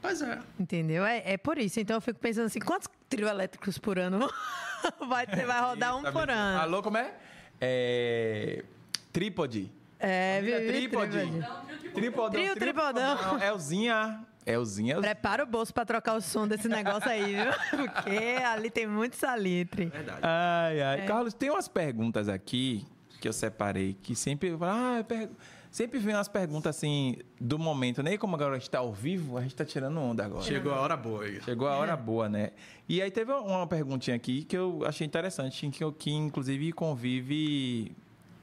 Pois 0.00 0.20
é. 0.22 0.38
Entendeu? 0.58 1.04
É, 1.04 1.22
é 1.32 1.36
por 1.36 1.58
isso. 1.58 1.78
Então 1.78 1.96
eu 1.96 2.00
fico 2.00 2.18
pensando 2.18 2.46
assim, 2.46 2.58
quantos 2.60 2.88
trio 3.08 3.28
elétricos 3.28 3.78
por 3.78 3.98
ano 3.98 4.28
vai, 5.08 5.26
ter, 5.26 5.46
vai 5.46 5.60
rodar 5.60 5.96
um 5.96 6.02
Tá 6.02 6.10
por 6.12 6.28
ano? 6.28 6.60
Alô, 6.60 6.82
como 6.82 6.96
é? 6.98 7.12
É. 7.60 8.64
Trípode. 9.12 9.70
É, 9.98 10.40
Vivi, 10.40 10.66
Trípode. 10.66 11.10
trípode. 11.12 11.90
Tripodão. 11.94 12.30
Trio, 12.30 12.54
tripodão. 12.56 13.40
Elzinha. 13.40 14.24
Elzinha. 14.44 15.00
Prepara 15.00 15.44
o 15.44 15.46
bolso 15.46 15.72
pra 15.72 15.84
trocar 15.84 16.14
o 16.14 16.20
som 16.20 16.46
desse 16.48 16.68
negócio 16.68 17.08
aí, 17.08 17.34
viu? 17.36 17.52
Porque 17.70 18.16
ali 18.44 18.70
tem 18.70 18.86
muito 18.86 19.16
salitre. 19.16 19.86
Verdade. 19.86 20.18
Ai, 20.22 20.78
É. 20.80 20.84
ai. 20.84 21.06
Carlos, 21.06 21.32
tem 21.34 21.50
umas 21.50 21.68
perguntas 21.68 22.28
aqui 22.28 22.84
que 23.20 23.28
eu 23.28 23.32
separei 23.32 23.96
que 24.02 24.16
sempre. 24.16 24.56
Ah, 24.60 25.04
per- 25.06 25.30
sempre 25.70 25.98
vem 26.00 26.14
umas 26.14 26.26
perguntas 26.28 26.76
assim 26.76 27.16
do 27.40 27.56
momento, 27.58 28.02
nem 28.02 28.18
como 28.18 28.34
agora 28.34 28.56
a 28.56 28.58
gente 28.58 28.68
tá 28.68 28.78
ao 28.80 28.92
vivo, 28.92 29.38
a 29.38 29.42
gente 29.42 29.54
tá 29.54 29.64
tirando 29.64 29.98
onda 30.00 30.24
agora. 30.24 30.42
Chegou 30.42 30.74
a 30.74 30.80
hora 30.80 30.96
boa 30.96 31.22
aí. 31.24 31.40
Chegou 31.42 31.68
a 31.68 31.74
É. 31.74 31.78
hora 31.78 31.96
boa, 31.96 32.28
né? 32.28 32.50
E 32.88 33.00
aí 33.00 33.10
teve 33.12 33.32
uma 33.32 33.66
perguntinha 33.66 34.16
aqui 34.16 34.42
que 34.44 34.56
eu 34.56 34.82
achei 34.84 35.06
interessante, 35.06 35.68
que, 35.70 35.84
eu- 35.84 35.92
que 35.92 36.10
inclusive 36.10 36.72
convive 36.72 37.92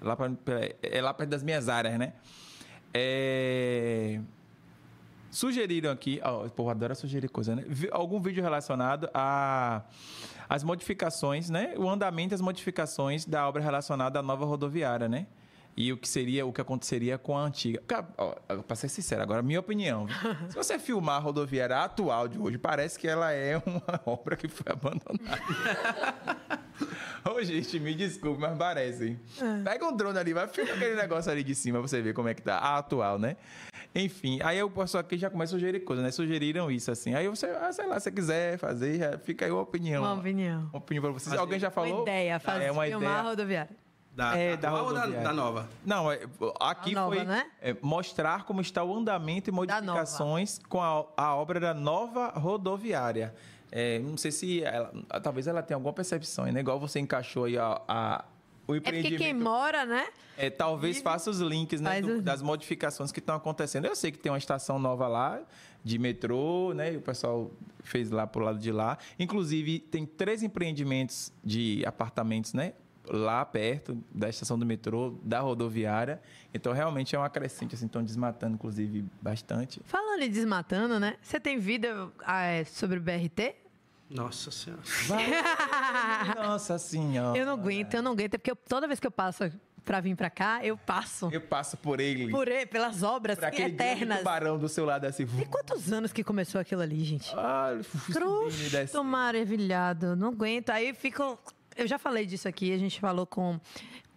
lá, 0.02 0.16
pra, 0.16 0.30
é 0.82 1.02
lá 1.02 1.14
perto 1.14 1.30
das 1.32 1.43
minhas 1.43 1.68
áreas, 1.68 2.00
né? 2.00 2.14
É... 2.93 4.20
Sugeriram 5.32 5.92
aqui, 5.92 6.20
ó, 6.24 6.46
o 6.46 6.50
povo 6.50 6.70
adora 6.70 6.96
sugerir 6.96 7.30
coisa, 7.30 7.56
né? 7.56 7.64
Algum 7.92 8.20
vídeo 8.20 8.42
relacionado 8.42 9.10
a 9.14 9.84
as 10.48 10.64
modificações, 10.64 11.50
né? 11.50 11.76
O 11.78 11.88
andamento 11.88 12.34
e 12.34 12.36
as 12.36 12.42
modificações 12.42 13.24
da 13.24 13.48
obra 13.48 13.62
relacionada 13.62 14.20
à 14.20 14.24
nova 14.24 14.46
rodoviária, 14.46 15.08
né? 15.08 15.28
E 15.78 15.94
o 15.94 15.98
que 15.98 16.08
seria, 16.10 16.46
o 16.46 16.52
que 16.52 16.60
aconteceria 16.60 17.18
com 17.18 17.38
a 17.38 17.42
antiga. 17.42 17.82
Pra 18.68 18.76
ser 18.76 18.90
sincero, 18.90 19.22
agora, 19.22 19.42
minha 19.42 19.60
opinião. 19.60 20.08
Se 20.50 20.56
você 20.56 20.78
filmar 20.78 21.16
a 21.16 21.20
rodoviária 21.20 21.78
atual 21.78 22.28
de 22.28 22.38
hoje, 22.38 22.58
parece 22.58 23.00
que 23.00 23.08
ela 23.08 23.32
é 23.32 23.58
uma 23.66 23.82
obra 24.06 24.36
que 24.36 24.48
foi 24.48 24.72
abandonada. 24.72 25.30
Ô, 27.30 27.42
gente, 27.44 27.80
me 27.80 27.94
desculpe, 27.94 28.42
mas 28.42 28.58
parece. 28.58 29.18
Pega 29.64 29.86
um 29.86 29.96
drone 29.96 30.18
ali, 30.18 30.34
vai 30.34 30.48
filmar 30.48 30.76
aquele 30.76 30.96
negócio 30.96 31.32
ali 31.32 31.44
de 31.44 31.54
cima 31.56 31.80
pra 31.80 31.88
você 31.88 32.02
ver 32.02 32.14
como 32.14 32.28
é 32.28 32.34
que 32.34 32.42
tá. 32.42 32.58
A 32.58 32.78
atual, 32.80 33.18
né? 33.20 33.36
Enfim, 33.94 34.40
aí 34.44 34.62
o 34.62 34.70
pessoal 34.70 35.02
aqui 35.02 35.18
já 35.18 35.30
começa 35.30 35.56
a 35.56 35.58
sugerir 35.58 35.80
coisas, 35.82 36.04
né? 36.04 36.12
Sugeriram 36.12 36.70
isso, 36.70 36.92
assim. 36.92 37.14
Aí 37.16 37.28
você, 37.28 37.48
ah, 37.48 37.72
sei 37.72 37.88
lá, 37.88 38.00
se 38.00 38.04
você 38.06 38.12
quiser 38.12 38.58
fazer, 38.58 38.98
já 39.00 39.18
fica 39.18 39.46
aí 39.46 39.52
uma 39.52 39.62
opinião. 39.62 40.04
Uma 40.04 40.14
opinião. 40.14 40.70
Uma 40.72 40.78
opinião 40.78 41.02
pra 41.04 41.12
vocês. 41.12 41.36
Alguém 41.36 41.60
já 41.60 41.72
falou? 41.72 41.96
Uma 41.96 42.02
ideia, 42.04 42.40
fazer 42.40 42.66
é 42.66 42.72
uma 42.72 42.86
filmar 42.86 43.10
a 43.10 43.12
ideia. 43.20 43.30
rodoviária. 43.30 43.89
Da, 44.20 44.36
É, 44.38 44.58
da, 44.58 44.70
da 44.70 44.84
ou 44.84 44.94
da, 44.94 45.32
nova? 45.32 45.70
Não, 45.86 46.12
é, 46.12 46.20
aqui 46.60 46.94
nova, 46.94 47.16
foi 47.16 47.24
né? 47.24 47.46
é, 47.62 47.74
mostrar 47.82 48.44
como 48.44 48.60
está 48.60 48.84
o 48.84 48.94
andamento 48.94 49.50
e 49.50 49.54
modificações 49.54 50.60
com 50.68 50.82
a, 50.82 51.06
a 51.16 51.36
obra 51.38 51.58
da 51.58 51.74
nova 51.74 52.28
rodoviária. 52.38 53.34
É, 53.72 53.98
não 54.00 54.18
sei 54.18 54.32
se 54.32 54.62
ela, 54.62 54.92
talvez 55.24 55.48
ela 55.48 55.62
tenha 55.64 55.78
alguma 55.78 55.94
percepção, 55.94 56.44
né? 56.48 56.60
Igual 56.60 56.78
você 56.78 57.00
encaixou 57.00 57.46
aí 57.46 57.58
a, 57.58 57.82
a- 57.88 58.26
o 58.68 58.76
É 58.76 58.82
porque 58.82 59.12
quem 59.18 59.34
mora, 59.34 59.86
né? 59.86 60.06
É, 60.38 60.50
talvez 60.50 61.02
faça 61.02 61.30
os 61.30 61.40
links 61.40 61.80
né, 61.80 62.02
do- 62.02 62.18
os- 62.18 62.22
das 62.22 62.42
modificações 62.42 63.14
que 63.14 63.20
estão 63.20 63.36
acontecendo. 63.36 63.86
Eu 63.86 63.96
sei 63.96 64.12
que 64.12 64.18
tem 64.20 64.30
uma 64.30 64.38
estação 64.38 64.78
nova 64.78 65.08
lá 65.08 65.40
de 65.82 65.98
metrô, 65.98 66.74
né? 66.76 66.92
E 66.94 66.98
o 66.98 67.02
pessoal 67.02 67.52
fez 67.84 68.12
lá 68.12 68.28
pro 68.28 68.44
lado 68.44 68.60
de 68.60 68.72
lá. 68.72 68.98
Inclusive, 69.18 69.80
tem 69.80 70.06
três 70.06 70.44
empreendimentos 70.44 71.32
de 71.42 71.84
apartamentos, 71.86 72.54
né? 72.54 72.74
Lá 73.12 73.43
perto 73.45 73.97
da 74.14 74.30
estação 74.30 74.57
do 74.57 74.66
metrô, 74.66 75.18
da 75.24 75.39
rodoviária. 75.39 76.22
Então, 76.53 76.74
realmente 76.74 77.16
é 77.16 77.20
uma 77.20 77.30
crescente, 77.30 77.74
assim, 77.76 77.86
estão 77.88 78.03
desmatando, 78.03 78.53
inclusive, 78.55 79.03
bastante. 79.22 79.82
Falando 79.86 80.22
em 80.22 80.30
desmatando, 80.30 80.99
né? 80.99 81.16
Você 81.22 81.39
tem 81.39 81.57
vídeo 81.57 82.12
ah, 82.26 82.43
é, 82.43 82.64
sobre 82.66 82.97
o 82.99 83.01
BRT? 83.01 83.55
Nossa 84.10 84.49
Senhora. 84.51 84.82
Nossa 86.36 86.78
senhora. 86.78 87.38
Eu 87.38 87.45
não 87.45 87.53
aguento, 87.53 87.93
eu 87.93 88.01
não 88.01 88.12
aguento, 88.14 88.36
é 88.36 88.38
porque 88.38 88.51
eu- 88.51 88.55
toda 88.55 88.88
vez 88.88 88.99
que 88.99 89.05
eu 89.07 89.12
passo 89.12 89.51
pra 89.86 89.99
vir 89.99 90.16
pra 90.16 90.30
cá, 90.30 90.64
eu 90.64 90.78
passo 90.78 91.30
Eu 91.32 91.41
passo 91.41 91.78
por 91.78 91.99
ele. 91.99 92.30
por 92.32 92.47
ele, 92.47 92.66
pelas 92.66 93.01
obras 93.03 93.38
por 93.38 93.45
aquele 93.45 93.70
grande 93.70 93.91
eternas. 93.93 94.18
tubarão 94.20 94.57
do 94.57 94.68
seu 94.70 94.86
lado, 94.86 95.05
assim. 95.05 95.26
Tem 95.26 95.45
quantos 95.45 95.91
anos 95.91 96.12
que 96.12 96.24
começou 96.24 96.60
aquilo 96.60 96.82
ali, 96.82 97.03
gente? 97.03 97.32
Ah, 97.36 97.72
Cruz, 98.12 98.55
maravilhado, 99.03 100.16
não 100.16 100.30
aguento. 100.30 100.70
Aí 100.72 100.93
fico. 100.93 101.38
Eu 101.80 101.88
já 101.88 101.98
falei 101.98 102.26
disso 102.26 102.48
aqui, 102.48 102.74
a 102.74 102.78
gente 102.78 103.00
falou 103.00 103.26
com 103.26 103.60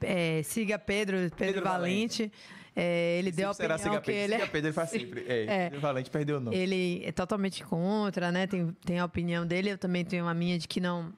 é, 0.01 0.43
Siga 0.43 0.79
Pedro, 0.79 1.17
Pedro, 1.19 1.37
Pedro 1.37 1.63
Valente. 1.65 2.31
É, 2.75 3.19
ele 3.19 3.31
deu 3.31 3.49
a 3.49 3.53
opinião 3.53 3.79
Siga 3.79 4.01
que 4.01 4.13
Pedro. 4.13 4.23
ele 4.23 4.35
Siga 4.35 4.47
Pedro 4.51 4.69
ele 4.69 4.75
faz 4.75 4.91
sempre. 4.91 5.25
É, 5.29 5.45
É. 5.45 5.65
Pedro 5.65 5.81
Valente 5.81 6.11
perdeu 6.11 6.37
o 6.39 6.41
nome. 6.41 6.57
ele 6.57 7.03
é 7.05 7.13
totalmente 7.13 7.63
contra, 7.65 8.33
né? 8.33 8.47
Tem, 8.47 8.75
tem 8.85 8.99
a 8.99 9.05
opinião 9.05 9.47
dele, 9.47 9.71
eu 9.71 9.79
também 9.79 10.05
tenho 10.05 10.27
a 10.27 10.35
minha 10.35 10.59
de 10.59 10.67
que 10.67 10.81
não 10.81 11.13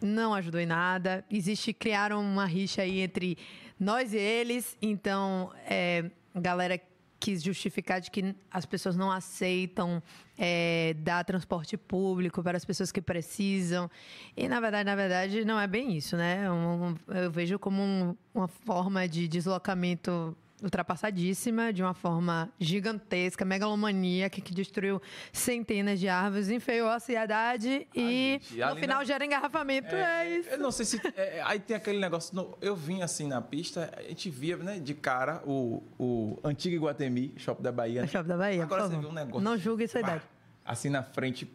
não 0.00 0.34
ajudou 0.34 0.60
em 0.60 0.66
nada. 0.66 1.24
Existe, 1.30 1.72
criaram 1.72 2.20
uma 2.20 2.44
rixa 2.44 2.82
aí 2.82 3.00
entre 3.00 3.38
nós 3.80 4.12
e 4.12 4.18
eles, 4.18 4.76
então 4.82 5.50
é, 5.66 6.04
galera 6.34 6.78
quis 7.24 7.42
justificar 7.42 8.00
de 8.02 8.10
que 8.10 8.34
as 8.50 8.66
pessoas 8.66 8.96
não 8.96 9.10
aceitam 9.10 10.02
é, 10.36 10.94
dar 10.98 11.24
transporte 11.24 11.76
público 11.76 12.42
para 12.42 12.56
as 12.56 12.64
pessoas 12.64 12.92
que 12.92 13.00
precisam. 13.00 13.90
E, 14.36 14.46
na 14.48 14.60
verdade, 14.60 14.84
na 14.84 14.94
verdade, 14.94 15.44
não 15.44 15.58
é 15.58 15.66
bem 15.66 15.96
isso, 15.96 16.16
né? 16.18 16.50
Um- 16.50 16.88
um- 16.90 16.96
eu 17.14 17.30
vejo 17.30 17.58
como 17.58 17.80
um- 17.82 18.14
uma 18.34 18.48
forma 18.48 19.08
de 19.08 19.26
deslocamento 19.26 20.36
ultrapassadíssima, 20.62 21.72
de 21.72 21.82
uma 21.82 21.94
forma 21.94 22.50
gigantesca, 22.58 23.44
megalomaníaca, 23.44 24.40
que 24.40 24.54
destruiu 24.54 25.00
centenas 25.32 25.98
de 26.00 26.08
árvores, 26.08 26.48
enfeiou 26.48 26.88
a 26.88 26.98
cidade 27.00 27.86
e, 27.94 28.40
gente, 28.42 28.60
no 28.60 28.76
final, 28.76 28.98
na- 28.98 29.04
gera 29.04 29.24
engarrafamento. 29.24 29.94
É, 29.94 30.38
isso. 30.38 30.48
Eu 30.50 30.58
não 30.58 30.70
sei 30.70 30.86
se. 30.86 31.00
é, 31.16 31.42
aí 31.44 31.58
tem 31.60 31.76
aquele 31.76 31.98
negócio. 31.98 32.34
no- 32.34 32.56
eu 32.60 32.74
vim 32.76 33.02
assim 33.02 33.26
na 33.26 33.40
pista, 33.40 33.92
a 33.96 34.02
gente 34.02 34.30
via 34.30 34.56
né, 34.56 34.78
de 34.78 34.94
cara 34.94 35.42
o, 35.46 35.82
o 35.98 36.38
antigo 36.44 36.74
Iguatemi, 36.76 37.32
Shopping 37.36 37.62
da 37.62 37.72
Bahia. 37.72 38.00
É 38.00 38.02
né? 38.02 38.08
Shopping 38.08 38.28
da 38.28 38.36
Bahia, 38.36 38.62
Agora 38.62 38.88
você 38.88 38.96
vê 38.96 39.06
um 39.06 39.12
negócio. 39.12 39.40
Não 39.40 39.56
julgue 39.56 39.88
pá, 39.88 39.98
idade. 40.00 40.22
Assim 40.64 40.88
na 40.88 41.02
frente. 41.02 41.50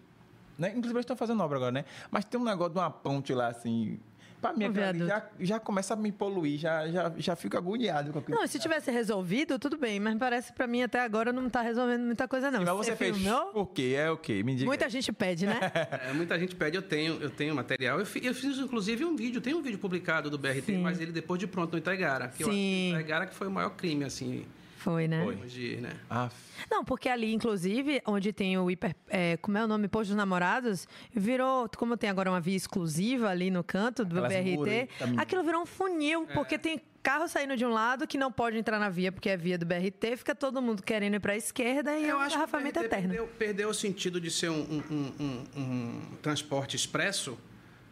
Né? 0.57 0.69
Inclusive, 0.69 0.95
eles 0.95 1.03
estão 1.03 1.15
fazendo 1.15 1.41
obra 1.41 1.57
agora, 1.57 1.71
né? 1.71 1.85
Mas 2.11 2.25
tem 2.25 2.39
um 2.39 2.43
negócio 2.43 2.73
de 2.73 2.79
uma 2.79 2.91
ponte 2.91 3.33
lá, 3.33 3.47
assim. 3.47 3.97
Pra 4.41 4.53
mim, 4.53 4.65
já, 5.05 5.25
já 5.39 5.59
começa 5.59 5.93
a 5.93 5.97
me 5.97 6.11
poluir, 6.13 6.57
já, 6.57 6.87
já, 6.87 7.11
já 7.17 7.35
fico 7.35 7.57
agoniado 7.57 8.13
com 8.13 8.19
aquilo. 8.19 8.37
Não, 8.39 8.47
se 8.47 8.57
tivesse 8.57 8.89
resolvido, 8.89 9.59
tudo 9.59 9.77
bem, 9.77 9.99
mas 9.99 10.17
parece 10.17 10.53
pra 10.53 10.65
mim 10.65 10.81
até 10.81 11.01
agora 11.01 11.33
não 11.33 11.49
tá 11.49 11.61
resolvendo 11.61 12.03
muita 12.05 12.25
coisa, 12.27 12.49
não. 12.49 12.59
Mas 12.63 12.69
você 12.69 12.95
fez. 12.95 13.17
filmou? 13.17 13.47
Por 13.47 13.67
quê? 13.71 13.95
É 13.97 14.09
o 14.09 14.17
quê? 14.17 14.41
Me 14.41 14.55
diga. 14.55 14.65
Muita 14.65 14.89
gente 14.89 15.11
pede, 15.11 15.45
né? 15.45 15.59
É, 16.09 16.13
muita 16.13 16.39
gente 16.39 16.55
pede, 16.55 16.77
eu 16.77 16.81
tenho, 16.81 17.21
eu 17.21 17.29
tenho 17.29 17.53
material. 17.53 17.99
Eu, 17.99 18.05
fi- 18.05 18.25
eu 18.25 18.33
fiz, 18.33 18.57
inclusive, 18.57 19.03
um 19.03 19.15
vídeo, 19.15 19.41
tem 19.41 19.53
um 19.53 19.61
vídeo 19.61 19.77
publicado 19.79 20.29
do 20.29 20.37
BRT, 20.37 20.61
Sim. 20.67 20.77
mas 20.77 20.99
ele 21.01 21.11
depois 21.11 21.39
de 21.39 21.45
pronto 21.47 21.71
não 21.73 21.79
entregaram. 21.79 22.29
Que 22.29 22.43
eu 22.43 22.47
acho 22.47 22.55
que 22.55 22.61
Sim. 22.61 22.89
entregaram 22.91 23.27
que 23.27 23.35
foi 23.35 23.47
o 23.47 23.51
maior 23.51 23.71
crime, 23.71 24.05
assim, 24.05 24.45
Foi, 24.79 25.07
né? 25.07 25.23
Foi. 25.23 25.35
hoje, 25.35 25.75
né? 25.81 25.91
Ah, 26.09 26.29
Não, 26.71 26.83
porque 26.85 27.09
ali, 27.09 27.33
inclusive, 27.33 28.01
onde 28.05 28.31
tem 28.31 28.57
o 28.57 28.71
hiper. 28.71 28.95
é, 29.09 29.35
como 29.37 29.57
é 29.57 29.63
o 29.63 29.67
nome? 29.67 29.87
Posto 29.89 30.09
dos 30.09 30.15
Namorados, 30.17 30.87
virou. 31.13 31.69
Como 31.77 31.97
tem 31.97 32.09
agora 32.09 32.29
uma 32.31 32.39
via 32.39 32.55
exclusiva 32.55 33.29
ali 33.29 33.51
no 33.51 33.63
canto 33.63 34.05
do 34.05 34.23
Aquelas 34.23 34.43
BRT, 34.43 34.89
menina. 35.01 35.21
aquilo 35.21 35.43
virou 35.43 35.61
um 35.61 35.65
funil, 35.65 36.25
porque 36.33 36.57
tem 36.57 36.81
carro 37.03 37.27
saindo 37.27 37.57
de 37.57 37.65
um 37.65 37.69
lado 37.71 38.07
que 38.07 38.17
não 38.17 38.31
pode 38.31 38.57
entrar 38.57 38.79
na 38.79 38.89
via 38.89 39.11
porque 39.11 39.29
é 39.29 39.35
via 39.37 39.57
do 39.57 39.65
BRT, 39.65 40.15
fica 40.17 40.33
todo 40.35 40.61
mundo 40.61 40.81
querendo 40.83 41.15
ir 41.15 41.19
pra 41.19 41.35
esquerda 41.35 41.97
e 41.97 42.05
é 42.09 42.15
um 42.15 42.25
engarrafamento 42.25 42.79
eterno. 42.79 43.07
Perdeu, 43.09 43.27
perdeu 43.37 43.69
o 43.69 43.73
sentido 43.73 44.19
de 44.21 44.29
ser 44.31 44.49
um, 44.49 44.61
um- 44.61 44.83
um- 44.89 45.13
um- 45.57 45.61
um 45.61 46.01
transporte 46.21 46.75
expresso, 46.75 47.37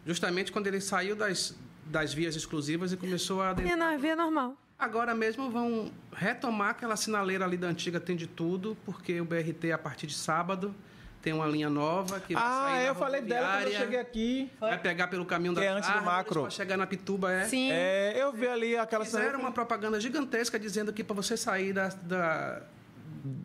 justamente 0.06 0.50
quando 0.52 0.66
ele 0.66 0.80
saiu 0.80 1.14
das, 1.16 1.54
das 1.86 2.12
vias 2.14 2.34
exclusivas 2.36 2.92
e 2.92 2.96
começou 2.96 3.42
a... 3.42 3.54
E 3.62 3.76
na 3.76 3.96
via 3.96 4.14
normal. 4.16 4.56
Agora 4.78 5.12
mesmo 5.14 5.50
vão 5.50 5.90
retomar 6.14 6.70
aquela 6.70 6.94
sinaleira 6.96 7.44
ali 7.44 7.56
da 7.56 7.66
antiga 7.66 7.98
Tem 7.98 8.14
de 8.14 8.28
Tudo, 8.28 8.76
porque 8.84 9.20
o 9.20 9.24
BRT, 9.24 9.72
a 9.72 9.78
partir 9.78 10.06
de 10.06 10.14
sábado, 10.14 10.72
tem 11.20 11.32
uma 11.32 11.46
linha 11.46 11.68
nova 11.68 12.20
que 12.20 12.32
vai 12.32 12.42
ah 12.44 12.62
sair 12.68 12.78
da 12.82 12.86
eu 12.86 12.94
falei 12.94 13.20
dela 13.22 13.56
quando 13.56 13.72
eu 13.72 13.78
cheguei 13.78 13.98
aqui. 13.98 14.50
Vai 14.60 14.78
pegar 14.78 15.08
pelo 15.08 15.26
caminho 15.26 15.52
Que 15.52 15.60
das 15.60 15.68
é 15.68 15.72
antes 15.72 15.88
do 15.90 15.94
árvores 15.96 16.14
macro. 16.16 16.40
para 16.42 16.50
chegar 16.50 16.76
na 16.76 16.86
Pituba, 16.86 17.32
é. 17.32 17.44
Sim. 17.46 17.70
É, 17.72 18.22
eu 18.22 18.32
vi 18.32 18.46
ali 18.46 18.76
aquela 18.76 19.04
Fizeram 19.04 19.40
uma 19.40 19.50
propaganda 19.50 20.00
gigantesca 20.00 20.56
dizendo 20.60 20.92
que 20.92 21.02
para 21.02 21.16
você 21.16 21.36
sair 21.36 21.72
da, 21.72 21.88
da- 21.88 22.62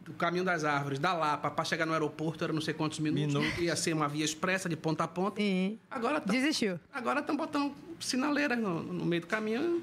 do 0.05 0.13
caminho 0.13 0.43
das 0.43 0.63
árvores, 0.63 0.99
da 0.99 1.13
Lapa, 1.13 1.49
para 1.49 1.65
chegar 1.65 1.87
no 1.87 1.93
aeroporto, 1.93 2.43
era 2.43 2.53
não 2.53 2.61
sei 2.61 2.75
quantos 2.75 2.99
minutos, 2.99 3.33
Minutos. 3.33 3.57
ia 3.59 3.75
ser 3.75 3.93
uma 3.93 4.07
via 4.07 4.23
expressa 4.23 4.69
de 4.69 4.75
ponta 4.75 5.03
a 5.03 5.07
ponta. 5.07 5.41
E 5.41 5.79
Agora 5.89 6.21
tá- 6.21 6.31
desistiu. 6.31 6.79
agora 6.93 7.21
estão 7.21 7.35
botando 7.35 7.73
sinaleiras 7.99 8.57
no, 8.59 8.83
no 8.83 9.03
meio 9.03 9.21
do 9.23 9.27
caminho. 9.27 9.81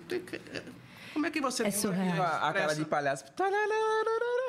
Como 1.12 1.26
é 1.26 1.30
que 1.30 1.40
você 1.40 1.64
É 1.64 1.70
surreal. 1.70 2.22
a, 2.22 2.48
a 2.48 2.52
cara 2.52 2.74
de 2.74 2.84
palhaço. 2.84 3.24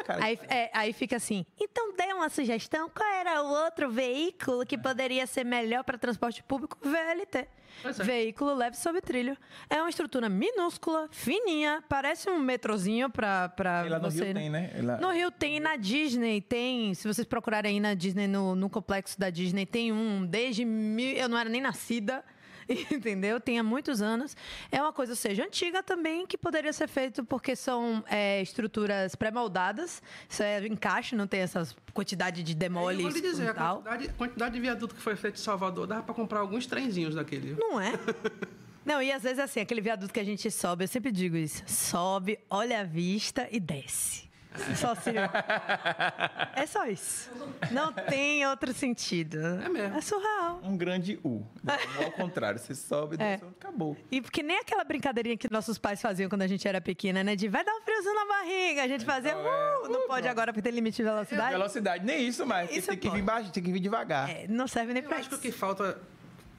Cara, 0.05 0.23
Aí, 0.23 0.39
é, 0.49 0.69
aí 0.73 0.93
fica 0.93 1.15
assim. 1.15 1.45
Então 1.59 1.93
dê 1.95 2.11
uma 2.13 2.29
sugestão. 2.29 2.89
Qual 2.89 3.07
era 3.07 3.41
o 3.43 3.47
outro 3.65 3.89
veículo 3.89 4.65
que 4.65 4.77
poderia 4.77 5.25
ser 5.27 5.43
melhor 5.45 5.83
para 5.83 5.97
transporte 5.97 6.41
público? 6.43 6.77
VLT. 6.81 7.47
É. 7.83 7.91
Veículo 8.03 8.53
leve 8.53 8.75
sob 8.77 8.99
trilho. 9.01 9.37
É 9.69 9.79
uma 9.81 9.89
estrutura 9.89 10.27
minúscula, 10.27 11.07
fininha, 11.11 11.83
parece 11.87 12.29
um 12.29 12.37
metrozinho 12.37 13.09
para 13.09 13.49
para 13.49 13.85
E 13.85 13.89
lá 13.89 13.97
no 13.99 14.11
você. 14.11 14.25
Rio 14.25 14.33
tem, 14.33 14.49
né? 14.49 14.71
E 14.77 14.81
lá- 14.81 14.97
No 14.97 15.09
Rio 15.11 15.31
tem, 15.31 15.59
na 15.59 15.75
Disney 15.77 16.41
tem. 16.41 16.93
Se 16.93 17.07
vocês 17.07 17.25
procurarem 17.25 17.73
aí 17.75 17.79
na 17.79 17.93
Disney, 17.93 18.27
no, 18.27 18.55
no 18.55 18.69
complexo 18.69 19.19
da 19.19 19.29
Disney, 19.29 19.65
tem 19.65 19.91
um 19.91 20.25
desde 20.25 20.65
mil. 20.65 21.15
Eu 21.15 21.29
não 21.29 21.37
era 21.37 21.49
nem 21.49 21.61
nascida. 21.61 22.23
Entendeu? 22.91 23.39
Tem 23.39 23.59
há 23.59 23.63
muitos 23.63 24.01
anos. 24.01 24.35
É 24.71 24.81
uma 24.81 24.93
coisa, 24.93 25.13
ou 25.13 25.15
seja, 25.15 25.43
antiga 25.43 25.83
também, 25.83 26.25
que 26.25 26.37
poderia 26.37 26.73
ser 26.73 26.87
feito 26.87 27.23
porque 27.23 27.55
são 27.55 28.03
é, 28.09 28.41
estruturas 28.41 29.15
pré-moldadas. 29.15 30.01
Isso 30.29 30.43
é 30.43 30.65
encaixe, 30.67 31.15
não 31.15 31.27
tem 31.27 31.41
essa 31.41 31.67
quantidade 31.93 32.43
de 32.43 32.53
Eu 32.53 32.57
demole 32.57 33.03
vou 33.03 33.11
lhe 33.11 33.21
dizer, 33.21 33.49
a 33.49 33.53
quantidade, 33.53 34.09
quantidade 34.13 34.53
de 34.53 34.59
viaduto 34.59 34.95
que 34.95 35.01
foi 35.01 35.15
feito 35.15 35.35
em 35.35 35.43
Salvador, 35.43 35.87
dava 35.87 36.03
para 36.03 36.13
comprar 36.13 36.39
alguns 36.39 36.65
trenzinhos 36.65 37.15
daquele. 37.15 37.55
Não 37.59 37.79
é? 37.79 37.93
Não, 38.83 39.01
e 39.01 39.11
às 39.11 39.21
vezes 39.21 39.39
assim, 39.39 39.59
aquele 39.59 39.81
viaduto 39.81 40.11
que 40.11 40.19
a 40.19 40.23
gente 40.23 40.49
sobe, 40.49 40.85
eu 40.85 40.87
sempre 40.87 41.11
digo 41.11 41.37
isso. 41.37 41.63
Sobe, 41.67 42.39
olha 42.49 42.79
a 42.79 42.83
vista 42.83 43.47
e 43.51 43.59
desce. 43.59 44.30
Só 44.75 44.93
se... 44.95 45.11
É 46.55 46.65
só 46.65 46.85
isso. 46.85 47.29
Não 47.71 47.91
tem 47.93 48.45
outro 48.47 48.73
sentido. 48.73 49.37
É 49.39 49.69
mesmo. 49.69 49.97
É 49.97 50.01
surreal. 50.01 50.59
Um 50.63 50.75
grande 50.75 51.19
U. 51.23 51.41
Ao 52.03 52.11
contrário, 52.11 52.59
você 52.59 52.75
sobe, 52.75 53.15
É. 53.15 53.37
desce, 53.37 53.45
acabou. 53.59 53.95
E 54.11 54.21
porque 54.21 54.43
nem 54.43 54.59
aquela 54.59 54.83
brincadeirinha 54.83 55.37
que 55.37 55.51
nossos 55.51 55.77
pais 55.77 56.01
faziam 56.01 56.29
quando 56.29 56.41
a 56.41 56.47
gente 56.47 56.67
era 56.67 56.81
pequena, 56.81 57.23
né? 57.23 57.35
De 57.35 57.47
vai 57.47 57.63
dar 57.63 57.73
um 57.73 57.81
friozinho 57.81 58.13
na 58.13 58.25
barriga. 58.25 58.83
A 58.83 58.87
gente 58.87 59.05
fazia, 59.05 59.35
uh, 59.37 59.87
não 59.89 60.07
pode 60.07 60.27
agora 60.27 60.51
porque 60.51 60.61
tem 60.61 60.71
limite 60.73 60.97
de 60.97 61.03
velocidade. 61.03 61.51
Velocidade, 61.51 62.05
nem 62.05 62.27
isso 62.27 62.45
mais. 62.45 62.67
porque 62.67 62.79
Isso 62.79 62.89
tem 62.89 62.97
que 62.97 63.09
vir 63.09 63.21
baixo, 63.23 63.51
tem 63.51 63.63
que 63.63 63.71
vir 63.71 63.79
devagar. 63.79 64.29
É, 64.29 64.47
não 64.47 64.67
serve 64.67 64.93
nem 64.93 65.01
Eu 65.03 65.09
pra 65.09 65.17
acho 65.19 65.29
que 65.29 65.35
o 65.35 65.37
isso. 65.37 65.41
que 65.43 65.51
falta 65.51 65.97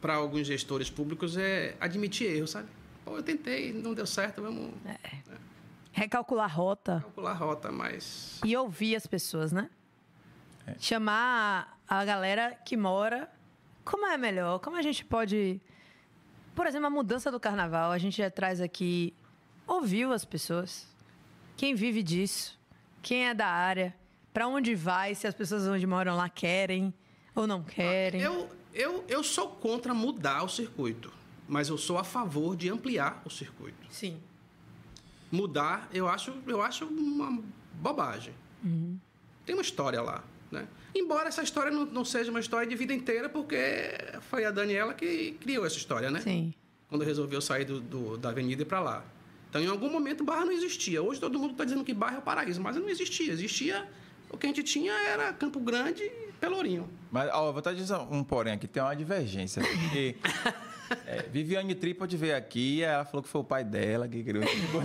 para 0.00 0.14
alguns 0.14 0.46
gestores 0.46 0.88
públicos 0.90 1.36
é 1.36 1.76
admitir 1.78 2.24
erro, 2.34 2.46
sabe? 2.46 2.68
Pô, 3.04 3.16
eu 3.16 3.22
tentei, 3.22 3.72
não 3.72 3.92
deu 3.94 4.06
certo, 4.06 4.40
vamos 4.42 4.70
Recalcular 5.92 6.46
a 6.46 6.48
rota 6.52 7.00
calcular 7.02 7.30
a 7.30 7.34
rota, 7.34 7.70
mas 7.70 8.40
e 8.44 8.56
ouvir 8.56 8.96
as 8.96 9.06
pessoas, 9.06 9.52
né? 9.52 9.68
É. 10.66 10.74
Chamar 10.78 11.78
a 11.86 12.04
galera 12.04 12.54
que 12.64 12.76
mora. 12.76 13.30
Como 13.84 14.06
é 14.06 14.16
melhor? 14.16 14.58
Como 14.60 14.76
a 14.76 14.82
gente 14.82 15.04
pode 15.04 15.60
Por 16.54 16.66
exemplo, 16.66 16.86
a 16.86 16.90
mudança 16.90 17.30
do 17.30 17.40
carnaval, 17.40 17.90
a 17.90 17.98
gente 17.98 18.16
já 18.18 18.30
traz 18.30 18.60
aqui, 18.60 19.12
ouviu 19.66 20.12
as 20.12 20.24
pessoas, 20.24 20.86
quem 21.56 21.74
vive 21.74 22.02
disso, 22.02 22.58
quem 23.02 23.28
é 23.28 23.34
da 23.34 23.46
área, 23.46 23.94
para 24.32 24.46
onde 24.46 24.74
vai, 24.74 25.14
se 25.14 25.26
as 25.26 25.34
pessoas 25.34 25.66
onde 25.66 25.86
moram 25.86 26.16
lá 26.16 26.28
querem 26.28 26.94
ou 27.34 27.46
não 27.46 27.62
querem. 27.62 28.20
Eu, 28.20 28.48
eu, 28.72 29.04
eu 29.08 29.22
sou 29.22 29.48
contra 29.48 29.92
mudar 29.92 30.42
o 30.42 30.48
circuito, 30.48 31.12
mas 31.48 31.68
eu 31.68 31.76
sou 31.76 31.98
a 31.98 32.04
favor 32.04 32.56
de 32.56 32.70
ampliar 32.70 33.20
o 33.24 33.30
circuito. 33.30 33.86
Sim. 33.90 34.20
Mudar, 35.32 35.88
eu 35.92 36.06
acho, 36.06 36.32
eu 36.46 36.60
acho 36.62 36.84
uma 36.84 37.42
bobagem. 37.74 38.34
Tem 39.46 39.54
uma 39.56 39.62
história 39.62 40.00
lá, 40.00 40.22
né? 40.50 40.68
Embora 40.94 41.28
essa 41.28 41.42
história 41.42 41.72
não, 41.72 41.86
não 41.86 42.04
seja 42.04 42.30
uma 42.30 42.38
história 42.38 42.68
de 42.68 42.76
vida 42.76 42.92
inteira, 42.92 43.28
porque 43.28 43.56
foi 44.30 44.44
a 44.44 44.50
Daniela 44.50 44.92
que 44.94 45.32
criou 45.40 45.64
essa 45.66 45.76
história, 45.78 46.10
né? 46.10 46.20
Sim. 46.20 46.52
Quando 46.88 47.02
resolveu 47.04 47.40
sair 47.40 47.64
do, 47.64 47.80
do- 47.80 48.18
da 48.18 48.28
avenida 48.28 48.60
e 48.62 48.64
ir 48.64 48.66
para 48.68 48.78
lá. 48.80 49.04
Então, 49.48 49.60
em 49.60 49.66
algum 49.66 49.90
momento, 49.90 50.22
Barra 50.22 50.44
não 50.44 50.52
existia. 50.52 51.02
Hoje 51.02 51.18
todo 51.18 51.38
mundo 51.38 51.52
está 51.52 51.64
dizendo 51.64 51.82
que 51.82 51.94
Barra 51.94 52.16
é 52.16 52.18
o 52.18 52.22
paraíso, 52.22 52.60
mas 52.60 52.76
não 52.76 52.88
existia. 52.88 53.32
Existia... 53.32 53.88
O 54.30 54.38
que 54.38 54.46
a 54.46 54.48
gente 54.48 54.62
tinha 54.62 54.92
era 55.10 55.30
Campo 55.34 55.60
Grande 55.60 56.02
e 56.02 56.32
Pelourinho. 56.40 56.88
Mas, 57.10 57.28
ó, 57.34 57.48
eu 57.48 57.52
vou 57.52 57.58
estar 57.58 57.74
dizendo 57.74 58.00
um 58.10 58.24
porém 58.24 58.54
aqui, 58.54 58.66
tem 58.66 58.82
uma 58.82 58.94
divergência. 58.96 59.62
Porque 59.62 60.16
é, 61.06 61.22
Viviane 61.30 61.74
Trípode 61.74 62.16
veio 62.16 62.36
aqui, 62.36 62.82
ela 62.82 63.04
falou 63.04 63.22
que 63.22 63.28
foi 63.28 63.40
o 63.40 63.44
pai 63.44 63.64
dela 63.64 64.06
que 64.08 64.22
criou. 64.22 64.44
Bom, 64.72 64.82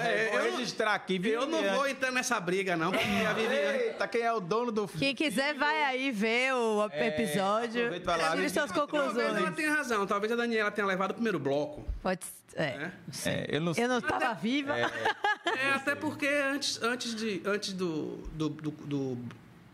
é, 0.00 0.30
vou 0.30 0.40
eu 0.40 0.50
não- 0.50 0.56
registrar 0.56 0.94
aqui, 0.94 1.20
Eu 1.24 1.46
não 1.46 1.58
Viviane. 1.58 1.76
vou 1.76 1.86
entrar 1.88 2.10
nessa 2.10 2.38
briga, 2.40 2.76
não, 2.76 2.90
porque 2.92 3.04
a 3.26 3.32
Viviane... 3.32 3.78
Eita, 3.78 4.08
quem 4.08 4.22
é 4.22 4.32
o 4.32 4.40
dono 4.40 4.70
do 4.72 4.86
Quem 4.88 5.14
quiser, 5.14 5.54
vai 5.54 5.82
aí 5.84 6.10
ver 6.10 6.52
o 6.54 6.84
episódio. 6.86 7.86
aproveita 7.86 7.96
e 7.96 8.00
vai 8.06 8.18
lá, 8.18 8.30
Tire 8.36 8.50
suas 8.50 8.70
diga- 8.70 8.86
Talvez 8.86 9.16
ela 9.16 9.28
conclusões. 9.28 9.54
tenha 9.56 9.74
razão. 9.74 10.06
Talvez 10.06 10.32
a 10.32 10.36
Daniela 10.36 10.70
tenha 10.70 10.86
levado 10.86 11.10
o 11.10 11.14
primeiro 11.14 11.38
bloco. 11.38 11.84
Pode. 12.02 12.20
É. 12.56 12.76
Né? 12.76 12.92
É, 13.26 13.46
eu 13.48 13.60
não 13.60 13.72
Eu 13.76 13.88
não 13.88 13.98
estava 13.98 14.34
viva. 14.34 14.76
É, 14.76 15.70
até 15.74 15.94
porque 15.94 16.26
antes, 16.26 16.82
antes, 16.82 17.14
de, 17.14 17.40
antes 17.44 17.72
do, 17.72 18.16
do, 18.32 18.48
do, 18.48 18.70
do 18.70 19.18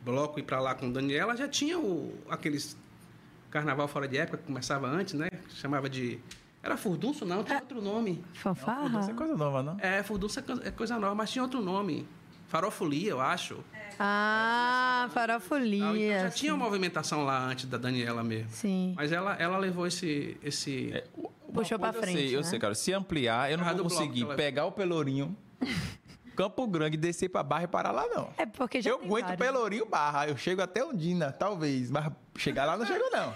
bloco 0.02 0.38
ir 0.38 0.42
pra 0.42 0.60
lá 0.60 0.74
com 0.74 0.90
Daniela, 0.92 1.34
já 1.36 1.48
tinha 1.48 1.78
o, 1.78 2.14
aqueles 2.28 2.76
carnaval 3.56 3.88
fora 3.88 4.06
de 4.06 4.18
época 4.18 4.38
que 4.38 4.44
começava 4.44 4.86
antes, 4.86 5.14
né? 5.14 5.28
Chamava 5.48 5.88
de. 5.88 6.18
Era 6.62 6.76
furdunço, 6.76 7.24
não, 7.24 7.42
tinha 7.44 7.58
outro 7.60 7.80
nome. 7.80 8.22
Fanfarra? 8.34 8.88
Não 8.88 9.00
é 9.00 9.12
coisa 9.14 9.36
nova, 9.36 9.62
não? 9.62 9.76
É, 9.80 10.02
furdunço 10.02 10.40
é 10.40 10.44
é 10.64 10.70
coisa 10.70 10.98
nova, 10.98 11.14
mas 11.14 11.30
tinha 11.30 11.42
outro 11.42 11.60
nome. 11.62 12.06
Farofolia, 12.48 13.10
eu 13.10 13.20
acho. 13.20 13.58
Ah, 13.98 15.02
Ah, 15.02 15.04
então 15.06 15.14
farofolia. 15.14 16.20
já 16.20 16.30
tinha 16.30 16.54
uma 16.54 16.64
movimentação 16.64 17.24
lá 17.24 17.38
antes 17.44 17.64
da 17.66 17.78
Daniela 17.78 18.22
mesmo. 18.22 18.50
Sim. 18.50 18.92
Mas 18.96 19.10
ela, 19.10 19.34
ela 19.36 19.56
levou 19.58 19.86
esse. 19.86 20.36
esse... 20.42 20.92
É, 20.92 21.04
Puxou 21.52 21.78
pra 21.78 21.92
frente, 21.92 22.18
Eu 22.18 22.26
sei, 22.26 22.36
eu 22.36 22.40
né? 22.40 22.46
sei, 22.46 22.58
cara. 22.58 22.74
Se 22.74 22.92
ampliar, 22.92 23.50
eu 23.50 23.56
não 23.58 23.64
vou 23.64 23.74
bloco 23.74 23.90
conseguir 23.90 24.22
ela- 24.24 24.34
pegar 24.34 24.66
o 24.66 24.72
Pelourinho, 24.72 25.34
Campo 26.36 26.66
Grande, 26.66 26.96
descer 26.98 27.30
pra 27.30 27.42
Barra 27.42 27.64
e 27.64 27.66
parar 27.68 27.92
lá, 27.92 28.06
não. 28.08 28.28
É 28.36 28.44
porque 28.44 28.82
já 28.82 28.90
eu 28.90 28.98
tem 28.98 29.06
aguento 29.06 29.26
vários. 29.28 29.46
Pelourinho 29.46 29.86
Barra. 29.86 30.28
Eu 30.28 30.36
chego 30.36 30.60
até 30.60 30.84
Undina, 30.84 31.32
talvez. 31.32 31.90
Mas 31.90 32.12
chegar 32.38 32.64
lá 32.64 32.76
não 32.76 32.86
chego, 32.86 33.04
não. 33.12 33.34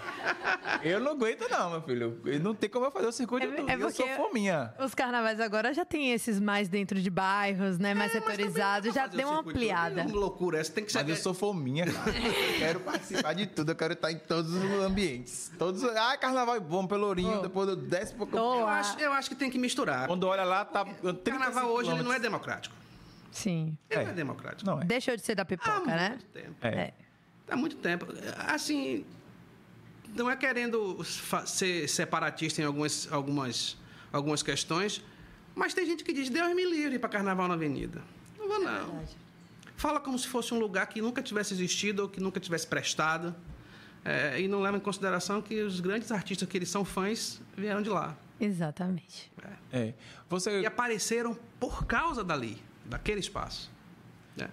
Eu 0.83 0.99
não 0.99 1.11
aguento, 1.11 1.47
não, 1.49 1.69
meu 1.71 1.81
filho. 1.81 2.21
Eu 2.25 2.39
Não 2.39 2.53
tem 2.55 2.69
como 2.69 2.85
eu 2.85 2.91
fazer 2.91 3.07
o 3.07 3.11
circuito 3.11 3.45
É- 3.45 3.51
todo. 3.51 3.69
é 3.69 3.75
Eu 3.75 3.89
sou 3.91 4.07
fominha. 4.09 4.73
Os 4.79 4.93
carnavais 4.95 5.39
agora 5.39 5.73
já 5.73 5.83
tem 5.85 6.11
esses 6.11 6.39
mais 6.39 6.67
dentro 6.69 6.99
de 7.01 7.09
bairros, 7.09 7.77
né? 7.77 7.93
Mais 7.93 8.13
É, 8.15 8.19
setorizados. 8.19 8.93
Já 8.93 9.07
deu 9.07 9.27
uma 9.29 9.39
ampliada. 9.41 10.05
Que 10.05 10.11
loucura 10.11 10.59
essa. 10.59 10.71
Tem 10.71 10.83
que 10.85 10.91
ser. 10.91 10.99
Mas 10.99 11.09
eu 11.09 11.15
sou 11.15 11.33
fominha, 11.33 11.85
cara. 11.91 12.09
Eu 12.17 12.57
quero 12.59 12.79
participar 12.79 13.33
de 13.33 13.47
tudo. 13.47 13.71
Eu 13.71 13.75
quero 13.75 13.93
estar 13.93 14.11
em 14.11 14.17
todos 14.19 14.53
os 14.53 14.63
ambientes. 14.83 15.51
Todos. 15.57 15.83
Ah, 15.83 16.17
carnaval 16.17 16.55
é 16.55 16.59
bom, 16.59 16.85
Pelourinho. 16.87 17.39
Oh. 17.39 17.41
Depois 17.41 17.69
eu 17.69 17.75
desço 17.75 18.15
pro 18.15 18.25
Tô 18.25 18.59
Eu 18.61 18.67
acho, 18.67 18.99
eu 18.99 19.11
acho 19.13 19.29
que 19.29 19.35
tem 19.35 19.49
que 19.49 19.57
misturar. 19.59 20.07
Quando 20.07 20.23
olha 20.27 20.43
lá, 20.43 20.63
tá. 20.65 20.83
O 21.03 21.13
carnaval 21.15 21.69
hoje 21.69 21.91
ele 21.91 22.03
não 22.03 22.13
é 22.13 22.19
democrático. 22.19 22.75
Sim. 23.31 23.77
Ele 23.89 24.01
É. 24.01 24.03
não 24.03 24.11
é 24.11 24.13
democrático. 24.13 24.69
Não 24.69 24.81
é. 24.81 24.85
Deixou 24.85 25.15
de 25.15 25.21
ser 25.21 25.35
da 25.35 25.43
Há 25.43 25.45
pipoca, 25.45 25.85
né? 25.85 26.09
muito 26.09 26.25
tempo. 26.25 26.55
É. 26.61 26.67
É. 26.69 26.93
Há 27.49 27.55
muito 27.55 27.75
tempo. 27.77 28.07
Assim, 28.47 29.05
não 30.15 30.29
é 30.29 30.35
querendo 30.35 31.03
ser 31.45 31.87
separatista 31.87 32.61
em 32.61 32.65
algumas, 32.65 33.11
algumas, 33.11 33.77
algumas 34.11 34.43
questões, 34.43 35.01
mas 35.55 35.73
tem 35.73 35.85
gente 35.85 36.03
que 36.03 36.13
diz, 36.13 36.29
Deus 36.29 36.53
me 36.55 36.65
livre 36.65 36.99
para 36.99 37.09
carnaval 37.09 37.47
na 37.47 37.53
avenida. 37.53 38.01
Não 38.37 38.47
vou, 38.47 38.59
não. 38.59 39.03
Fala 39.75 39.99
como 39.99 40.17
se 40.17 40.27
fosse 40.27 40.53
um 40.53 40.59
lugar 40.59 40.87
que 40.87 41.01
nunca 41.01 41.21
tivesse 41.21 41.53
existido 41.53 42.03
ou 42.03 42.09
que 42.09 42.19
nunca 42.19 42.39
tivesse 42.39 42.67
prestado. 42.67 43.35
É, 44.03 44.41
e 44.41 44.47
não 44.47 44.61
leva 44.61 44.77
em 44.77 44.79
consideração 44.79 45.41
que 45.41 45.61
os 45.61 45.79
grandes 45.79 46.11
artistas 46.11 46.47
que 46.49 46.57
eles 46.57 46.69
são 46.69 46.83
fãs 46.83 47.39
vieram 47.55 47.81
de 47.81 47.89
lá. 47.89 48.17
Exatamente. 48.39 49.31
É. 49.71 49.93
Você. 50.27 50.61
E 50.61 50.65
apareceram 50.65 51.37
por 51.59 51.85
causa 51.85 52.23
dali, 52.23 52.59
daquele 52.85 53.19
espaço. 53.19 53.71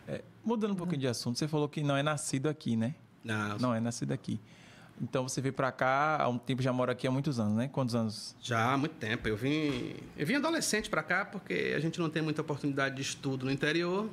É. 0.06 0.22
mudando 0.48 0.72
um 0.72 0.76
pouquinho 0.76 1.00
de 1.00 1.06
assunto, 1.06 1.38
você 1.38 1.46
falou 1.46 1.68
que 1.68 1.82
não 1.82 1.96
é 1.96 2.02
nascido 2.02 2.48
aqui, 2.48 2.76
né? 2.76 2.94
Não, 3.22 3.58
Não 3.58 3.74
é 3.74 3.80
nascido 3.80 4.12
aqui. 4.12 4.40
Então 5.00 5.28
você 5.28 5.40
veio 5.40 5.52
pra 5.52 5.70
cá 5.70 6.18
há 6.20 6.28
um 6.28 6.38
tempo, 6.38 6.60
já 6.60 6.72
mora 6.72 6.92
aqui 6.92 7.06
há 7.06 7.10
muitos 7.10 7.38
anos, 7.38 7.54
né? 7.54 7.68
Quantos 7.68 7.94
anos? 7.94 8.34
Já 8.40 8.72
há 8.72 8.76
muito 8.76 8.96
tempo. 8.96 9.28
Eu 9.28 9.36
vim, 9.36 9.94
eu 10.16 10.26
vim 10.26 10.34
adolescente 10.34 10.90
para 10.90 11.02
cá 11.02 11.24
porque 11.24 11.72
a 11.76 11.78
gente 11.78 12.00
não 12.00 12.10
tem 12.10 12.20
muita 12.20 12.40
oportunidade 12.40 12.96
de 12.96 13.02
estudo 13.02 13.46
no 13.46 13.52
interior. 13.52 14.08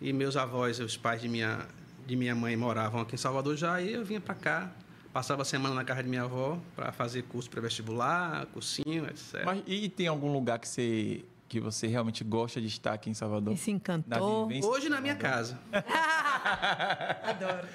E 0.00 0.12
meus 0.12 0.36
avós, 0.36 0.78
os 0.80 0.96
pais 0.96 1.20
de 1.20 1.28
minha, 1.28 1.66
de 2.06 2.16
minha 2.16 2.34
mãe 2.34 2.56
moravam 2.56 3.00
aqui 3.00 3.14
em 3.14 3.18
Salvador 3.18 3.56
já. 3.56 3.80
E 3.80 3.92
eu 3.92 4.04
vinha 4.04 4.20
para 4.20 4.34
cá, 4.34 4.72
passava 5.12 5.42
a 5.42 5.44
semana 5.44 5.74
na 5.74 5.84
casa 5.84 6.02
de 6.02 6.08
minha 6.08 6.22
avó 6.22 6.58
para 6.74 6.92
fazer 6.92 7.22
curso 7.24 7.50
pré-vestibular, 7.50 8.46
cursinho, 8.46 9.06
etc. 9.06 9.42
Mas, 9.44 9.62
e 9.66 9.88
tem 9.88 10.06
algum 10.06 10.32
lugar 10.32 10.58
que 10.58 10.68
você, 10.68 11.24
que 11.48 11.60
você 11.60 11.86
realmente 11.86 12.24
gosta 12.24 12.60
de 12.60 12.66
estar 12.66 12.92
aqui 12.92 13.08
em 13.10 13.14
Salvador? 13.14 13.52
E 13.54 13.56
se 13.56 13.70
Na 13.70 13.76
encantou. 13.76 14.46
vivência? 14.48 14.70
Hoje 14.70 14.88
na 14.88 15.00
minha 15.00 15.14
casa. 15.16 15.58
Adoro. 17.22 17.66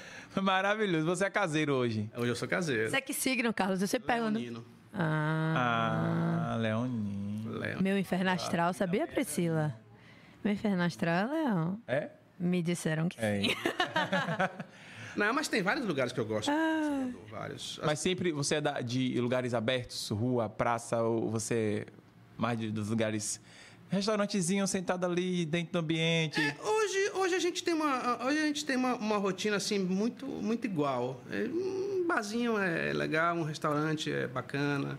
Maravilhoso. 0.41 1.05
Você 1.05 1.25
é 1.25 1.29
caseiro 1.29 1.73
hoje. 1.73 2.09
Hoje 2.15 2.29
eu 2.31 2.35
sou 2.35 2.47
caseiro. 2.47 2.89
Você 2.89 2.97
é 2.97 3.01
que 3.01 3.13
signo, 3.13 3.53
Carlos? 3.53 3.81
Eu 3.81 3.87
sempre 3.87 4.07
pergunto. 4.07 4.33
Leonino. 4.39 4.65
Ah, 4.93 6.51
Ah, 6.53 6.55
Leoninho. 6.57 7.51
Leon. 7.51 7.81
meu 7.81 7.97
inferno 7.97 8.29
astral, 8.29 8.73
sabia, 8.73 9.05
Priscila? 9.07 9.75
Meu 10.43 10.53
inferno 10.53 10.81
astral 10.83 11.29
é 11.29 11.33
leão. 11.43 11.79
É? 11.87 12.09
Me 12.39 12.61
disseram 12.63 13.07
que 13.07 13.17
É. 13.19 13.41
sim. 13.41 13.55
Não, 15.15 15.33
mas 15.33 15.47
tem 15.49 15.61
vários 15.61 15.85
lugares 15.85 16.13
que 16.13 16.19
eu 16.19 16.25
gosto. 16.25 16.49
Ah. 16.49 17.09
Vários. 17.29 17.79
Mas 17.85 17.99
sempre 17.99 18.31
você 18.31 18.55
é 18.55 18.61
da- 18.61 18.79
de 18.81 19.19
lugares 19.19 19.53
abertos, 19.53 20.09
rua, 20.09 20.47
praça, 20.49 21.03
ou 21.03 21.29
você 21.29 21.85
é 21.87 21.91
mais 22.37 22.57
de- 22.57 22.71
dos 22.71 22.89
lugares. 22.89 23.39
Restaurantezinho 23.91 24.65
sentado 24.67 25.05
ali 25.05 25.45
dentro 25.45 25.73
do 25.73 25.79
ambiente. 25.79 26.39
Hoje, 26.63 27.11
hoje 27.13 27.35
a 27.35 27.39
gente 27.39 27.61
tem 27.61 27.73
uma, 27.73 28.25
hoje 28.25 28.37
a 28.39 28.45
gente 28.45 28.63
tem 28.63 28.77
uma, 28.77 28.95
uma 28.95 29.17
rotina 29.17 29.57
assim 29.57 29.77
muito, 29.79 30.25
muito 30.25 30.65
igual. 30.65 31.21
É, 31.29 31.43
Um 31.43 32.07
barzinho 32.07 32.57
é 32.57 32.93
legal, 32.93 33.35
um 33.35 33.43
restaurante 33.43 34.09
é 34.09 34.27
bacana, 34.27 34.97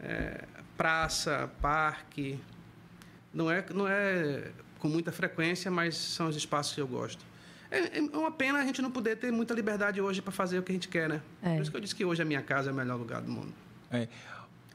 é, 0.00 0.42
praça, 0.74 1.50
parque. 1.60 2.40
Não 3.32 3.50
é, 3.50 3.62
não 3.74 3.86
é 3.86 4.50
com 4.78 4.88
muita 4.88 5.12
frequência, 5.12 5.70
mas 5.70 5.94
são 5.94 6.26
os 6.28 6.34
espaços 6.36 6.74
que 6.74 6.80
eu 6.80 6.86
gosto. 6.88 7.22
É, 7.70 7.98
é 7.98 8.00
uma 8.16 8.30
pena 8.30 8.58
a 8.58 8.64
gente 8.64 8.80
não 8.80 8.90
poder 8.90 9.16
ter 9.16 9.30
muita 9.30 9.52
liberdade 9.52 10.00
hoje 10.00 10.22
para 10.22 10.32
fazer 10.32 10.58
o 10.58 10.62
que 10.62 10.72
a 10.72 10.74
gente 10.74 10.88
quer, 10.88 11.10
né? 11.10 11.20
É. 11.42 11.56
Por 11.56 11.62
isso 11.62 11.70
que 11.70 11.76
eu 11.76 11.80
disse 11.80 11.94
que 11.94 12.04
hoje 12.06 12.22
a 12.22 12.24
minha 12.24 12.40
casa 12.40 12.70
é 12.70 12.72
o 12.72 12.76
melhor 12.76 12.96
lugar 12.98 13.20
do 13.20 13.30
mundo. 13.30 13.52
É. 13.90 14.08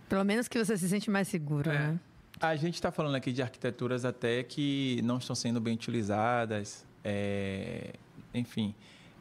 Pelo 0.08 0.24
menos 0.24 0.47
que 0.47 0.64
você 0.64 0.78
se 0.78 0.88
sente 0.88 1.10
mais 1.10 1.28
seguro, 1.28 1.70
É. 1.72 1.74
né? 1.80 2.00
A 2.42 2.56
gente 2.56 2.76
está 2.76 2.90
falando 2.90 3.16
aqui 3.16 3.34
de 3.34 3.42
arquiteturas 3.42 4.06
até 4.06 4.44
que 4.44 5.02
não 5.04 5.18
estão 5.18 5.36
sendo 5.36 5.60
bem 5.60 5.74
utilizadas. 5.74 6.86
é, 7.04 7.94
enfim, 8.34 8.74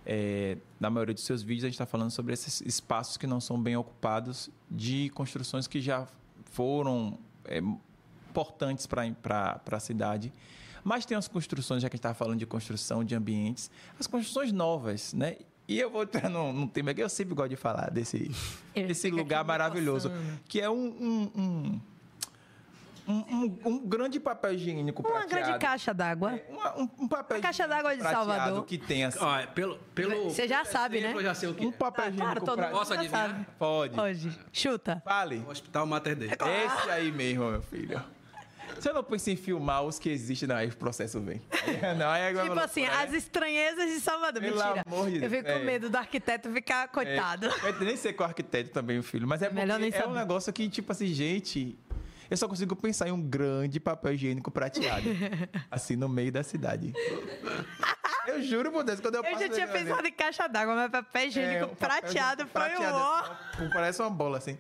é, 0.07 0.57
na 0.79 0.89
maioria 0.89 1.15
dos 1.15 1.25
seus 1.25 1.43
vídeos 1.43 1.65
a 1.65 1.67
gente 1.67 1.75
está 1.75 1.87
falando 1.87 2.11
sobre 2.11 2.33
esses 2.33 2.61
espaços 2.61 3.17
que 3.17 3.27
não 3.27 3.41
são 3.41 3.61
bem 3.61 3.77
ocupados 3.77 4.49
de 4.71 5.11
construções 5.11 5.67
que 5.67 5.81
já 5.81 6.07
foram 6.47 7.19
é, 7.45 7.59
importantes 8.31 8.87
para 8.87 9.61
a 9.71 9.81
cidade. 9.81 10.33
Mas 10.85 11.05
tem 11.05 11.17
as 11.17 11.29
construções, 11.29 11.83
já 11.83 11.89
que 11.89 11.95
a 11.95 11.97
gente 11.97 12.01
estava 12.01 12.15
falando 12.15 12.39
de 12.39 12.47
construção 12.47 13.03
de 13.03 13.15
ambientes, 13.15 13.71
as 13.99 14.07
construções 14.07 14.53
novas, 14.53 15.13
né? 15.13 15.37
E 15.67 15.79
eu 15.79 15.91
vou 15.91 16.05
entrar 16.05 16.31
num, 16.31 16.53
num 16.53 16.67
tema 16.67 16.95
que 16.95 17.03
eu 17.03 17.09
sempre 17.09 17.35
gosto 17.35 17.51
de 17.51 17.57
falar 17.57 17.91
desse, 17.91 18.31
desse 18.75 19.11
lugar 19.11 19.45
maravilhoso, 19.45 20.11
que 20.49 20.61
é 20.61 20.71
um, 20.71 20.87
um, 20.87 21.31
um, 21.37 21.81
um, 23.09 23.15
um- 23.15 23.59
um 23.65 23.79
grande 23.87 24.21
papel 24.21 24.53
higiênico 24.55 25.03
Uma 25.03 25.11
prateado. 25.21 25.45
grande 25.47 25.59
caixa 25.59 25.95
d'água. 25.95 26.35
É, 26.35 26.45
uma- 26.51 26.77
um, 26.79 26.89
um 27.01 27.09
papel 27.09 27.39
Uma 27.39 27.43
caixa 27.43 27.65
higiênico 27.65 27.77
d'água 27.77 27.97
de 27.97 28.03
prateado 28.03 28.27
Salvador. 28.31 28.65
que 28.67 28.79
tem 28.79 29.05
assim, 29.05 29.19
Olha, 29.21 29.47
pelo, 29.49 29.77
pelo 29.95 30.25
Você 30.25 30.47
já 30.47 30.65
sabe, 30.65 30.99
exemplo, 30.99 31.15
né? 31.17 31.21
Eu 31.23 31.25
já 31.27 31.35
sei 31.35 31.49
o 31.49 31.55
que 31.55 31.65
um 31.67 31.71
é. 31.71 31.73
papel 31.73 32.05
Ah, 32.05 32.09
higiênico 32.09 32.25
claro, 32.41 32.45
todo 32.45 32.61
mundo 32.63 32.71
Posso 32.79 32.95
já 32.95 33.01
adivinhar? 33.01 33.29
sabe. 33.31 33.47
Pode. 33.59 34.01
Hoje. 34.01 34.39
Chuta. 34.53 35.03
Fale. 35.05 35.39
O 35.47 35.51
Hospital 35.51 35.87
Mater 35.87 36.15
Dei. 36.17 36.29
Esse 36.31 36.91
aí 36.91 37.11
mesmo, 37.11 37.51
meu 37.51 37.63
filho. 37.63 38.01
Você 38.79 38.93
não 38.93 39.03
pensa 39.03 39.31
em 39.31 39.37
filmar 39.37 39.83
os 39.83 39.99
que 39.99 40.09
existem, 40.11 40.47
não, 40.47 40.55
aí 40.55 40.69
o 40.69 40.77
processo 40.77 41.19
vem. 41.21 41.41
Não, 41.99 42.09
aí 42.11 42.29
agora 42.29 42.49
Tipo 42.49 42.61
assim, 42.61 42.83
loucura, 42.83 43.03
as 43.05 43.11
né? 43.11 43.17
estranhezas 43.19 43.87
de 43.91 43.99
Salvador. 43.99 44.43
Pelo 44.43 44.57
Mentira. 44.57 44.83
amor 44.87 45.09
de 45.09 45.15
Eu 45.17 45.21
Deus. 45.23 45.33
fico 45.33 45.45
com 45.47 45.59
É. 45.59 45.65
medo 45.65 45.91
do 45.91 45.97
arquiteto 45.97 46.51
ficar 46.53 46.87
coitado. 46.89 47.47
É, 47.47 47.71
eu 47.71 47.81
nem 47.81 47.97
sei 47.97 48.13
com 48.13 48.23
o 48.23 48.27
arquiteto 48.27 48.71
também, 48.71 48.99
o 48.99 49.03
filho. 49.03 49.27
Mas 49.27 49.43
é, 49.43 49.51
Melhor 49.51 49.79
porque 49.79 49.91
nem 49.91 49.99
é 50.01 50.05
um 50.05 50.09
saber. 50.11 50.19
negócio 50.21 50.53
que, 50.53 50.69
tipo 50.69 50.93
assim, 50.93 51.07
gente. 51.07 51.77
Eu 52.31 52.37
só 52.37 52.47
consigo 52.47 52.77
pensar 52.77 53.09
em 53.09 53.13
um 53.13 53.23
grande 53.23 53.81
papel 53.81 54.13
higiênico 54.13 54.51
prateado. 54.51 55.09
assim, 55.71 55.97
no 55.97 56.09
meio 56.09 56.31
da 56.31 56.43
cidade. 56.43 56.93
Eu 58.27 58.43
juro 58.43 58.71
por 58.71 58.85
Deus, 58.85 59.01
quando 59.01 59.15
eu 59.15 59.25
Eu 59.25 59.31
passo 59.31 59.43
já 59.47 59.49
tinha 59.49 59.69
pensado 59.69 60.07
em 60.07 60.13
caixa 60.13 60.47
d'água, 60.47 60.75
mas 60.75 60.91
papel 60.91 61.29
higiênico 61.29 61.65
É, 61.65 61.67
um 61.67 61.75
papel 61.75 61.89
prateado 62.01 62.43
foi 62.43 62.51
prateado, 62.51 62.97
assim, 62.97 63.65
ó, 63.65 63.69
Parece 63.73 64.03
uma 64.03 64.11
bola, 64.11 64.37
assim. 64.39 64.59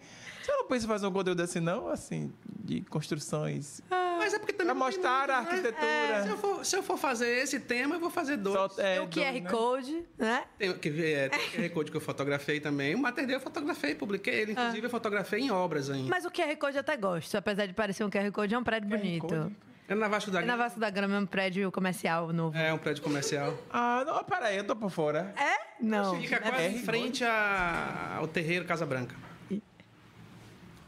Você 0.48 0.52
não 0.56 0.64
pensa 0.66 0.84
em 0.86 0.88
fazer 0.88 1.06
um 1.06 1.12
conteúdo 1.12 1.42
assim, 1.42 1.60
não? 1.60 1.88
Assim, 1.88 2.32
de 2.64 2.80
construções. 2.82 3.82
Mas 3.90 4.32
é 4.32 4.38
porque 4.38 4.52
também. 4.54 4.74
Pra 4.74 4.74
mostrar 4.86 5.30
a 5.30 5.38
arquitetura. 5.38 6.22
Se 6.22 6.28
eu, 6.30 6.36
for, 6.38 6.64
se 6.64 6.76
eu 6.76 6.82
for 6.82 6.96
fazer 6.96 7.28
esse 7.42 7.60
tema, 7.60 7.96
eu 7.96 8.00
vou 8.00 8.08
fazer 8.10 8.36
dois. 8.38 8.56
Só- 8.72 8.80
é, 8.80 8.94
Tem 8.96 9.04
o 9.04 9.08
QR 9.08 9.40
né? 9.42 9.50
Code, 9.50 10.04
né? 10.16 10.44
Tem, 10.58 10.72
que, 10.78 10.88
é, 11.04 11.28
tem 11.28 11.38
o 11.38 11.50
QR 11.52 11.70
Code 11.74 11.90
que 11.90 11.96
eu 11.96 12.00
fotografei 12.00 12.60
também. 12.60 12.94
O 12.94 12.98
Mater 12.98 13.26
Dei 13.26 13.36
eu 13.36 13.40
fotografei, 13.40 13.94
publiquei 13.94 14.34
ele. 14.40 14.52
Inclusive, 14.52 14.86
eu 14.86 14.90
fotografei 14.90 15.40
em 15.40 15.50
obras 15.50 15.90
ainda. 15.90 16.08
Mas 16.08 16.24
o 16.24 16.30
QR 16.30 16.56
Code 16.56 16.76
eu 16.76 16.80
até 16.80 16.96
gosto. 16.96 17.34
Apesar 17.36 17.66
de 17.66 17.74
parecer 17.74 18.04
um 18.04 18.10
QR 18.10 18.30
Code, 18.32 18.54
é 18.54 18.58
um 18.58 18.64
prédio 18.64 18.88
bonito. 18.88 19.26
Code? 19.26 19.56
É 19.86 19.94
na 19.94 20.08
Vasco 20.08 20.30
da 20.30 20.40
É 20.40 20.42
na 20.44 20.52
Gama. 20.52 20.64
Vasco 20.64 20.80
da 20.80 20.90
Grama, 20.90 21.16
é 21.16 21.18
um 21.20 21.26
prédio 21.26 21.70
comercial 21.72 22.30
novo. 22.32 22.56
É 22.56 22.72
um 22.72 22.78
prédio 22.78 23.02
comercial. 23.02 23.54
Ah, 23.70 24.02
não, 24.06 24.22
peraí, 24.24 24.58
eu 24.58 24.64
tô 24.64 24.76
por 24.76 24.90
fora. 24.90 25.32
É? 25.36 25.82
Não. 25.82 26.20
Fica 26.20 26.36
é 26.36 26.38
quase 26.40 26.64
em 26.66 26.78
frente 26.82 27.24
a- 27.24 28.16
ao 28.18 28.26
terreiro 28.28 28.64
Casa 28.66 28.84
Branca. 28.84 29.14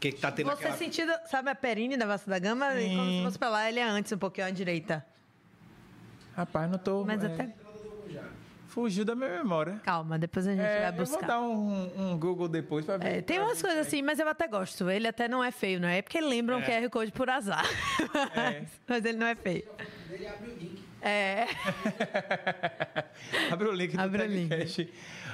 Que 0.01 0.11
tá 0.11 0.31
tendo 0.31 0.47
Você 0.47 0.63
aquela... 0.63 0.77
sentido, 0.77 1.13
sabe 1.27 1.51
a 1.51 1.55
Perine 1.55 1.95
da 1.95 2.07
Vasco 2.07 2.27
da 2.27 2.39
Gama? 2.39 2.73
E 2.81 2.89
Como 2.95 3.11
se 3.11 3.23
fosse 3.23 3.39
pra 3.39 3.49
lá, 3.49 3.69
ele 3.69 3.79
é 3.79 3.83
antes, 3.83 4.11
um 4.11 4.17
pouquinho 4.17 4.47
à 4.47 4.49
direita. 4.49 5.05
Rapaz, 6.35 6.69
não 6.71 6.79
tô. 6.79 7.05
Mas 7.05 7.23
é, 7.23 7.27
até. 7.27 7.49
Fugiu 8.67 9.05
da 9.05 9.13
minha 9.13 9.29
memória. 9.29 9.79
Calma, 9.83 10.17
depois 10.17 10.47
a 10.47 10.51
gente 10.51 10.61
É, 10.61 10.79
vai 10.79 10.89
eu 10.89 10.93
vou 10.93 11.05
buscar. 11.05 11.27
dar 11.27 11.41
um, 11.41 11.91
um 12.13 12.17
Google 12.17 12.47
depois 12.47 12.83
pra 12.85 12.97
ver. 12.97 13.17
É, 13.17 13.21
tem 13.21 13.37
umas 13.37 13.61
coisas 13.61 13.85
assim, 13.85 14.01
mas 14.01 14.17
eu 14.17 14.27
até 14.27 14.47
gosto. 14.47 14.89
Ele 14.89 15.07
até 15.07 15.27
não 15.27 15.43
é 15.43 15.51
feio, 15.51 15.79
não 15.79 15.87
é? 15.87 16.01
Porque 16.01 16.19
lembra 16.19 16.57
um 16.57 16.61
QR 16.61 16.89
Code 16.89 17.11
por 17.11 17.29
azar. 17.29 17.65
É. 18.33 18.61
Mas, 18.61 18.69
mas 18.87 19.05
ele 19.05 19.17
não 19.19 19.27
é 19.27 19.35
feio. 19.35 19.65
É. 21.01 21.45
Abre 23.51 23.67
o 23.67 23.71
link 23.71 23.95
do 23.95 24.01
Abre 24.01 24.23
o 24.23 24.25
link. 24.27 24.89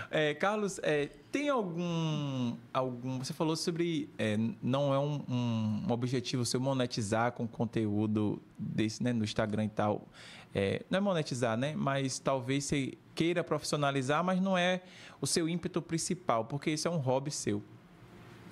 É, 0.09 0.33
Carlos, 0.33 0.79
é, 0.83 1.07
tem 1.31 1.49
algum, 1.49 2.55
algum. 2.73 3.19
Você 3.19 3.33
falou 3.33 3.55
sobre. 3.55 4.09
é, 4.17 4.37
não 4.61 4.93
é 4.93 4.99
um, 4.99 5.21
um- 5.27 5.83
um 5.87 5.91
objetivo 5.91 6.45
seu 6.45 6.59
monetizar 6.59 7.33
com 7.33 7.45
conteúdo 7.47 8.41
desse, 8.57 9.03
né, 9.03 9.11
no 9.13 9.23
Instagram 9.23 9.65
e 9.65 9.69
tal. 9.69 10.07
É, 10.55 10.83
não 10.89 10.97
é 10.97 11.01
monetizar, 11.01 11.57
né? 11.57 11.75
Mas 11.75 12.19
talvez 12.19 12.63
você 12.65 12.93
queira 13.13 13.43
profissionalizar, 13.43 14.23
mas 14.23 14.39
não 14.41 14.57
é 14.57 14.81
o 15.19 15.27
seu 15.27 15.47
ímpeto 15.49 15.81
principal, 15.81 16.45
porque 16.45 16.71
isso 16.71 16.87
é 16.87 16.91
um 16.91 16.97
hobby 16.97 17.29
seu. 17.31 17.61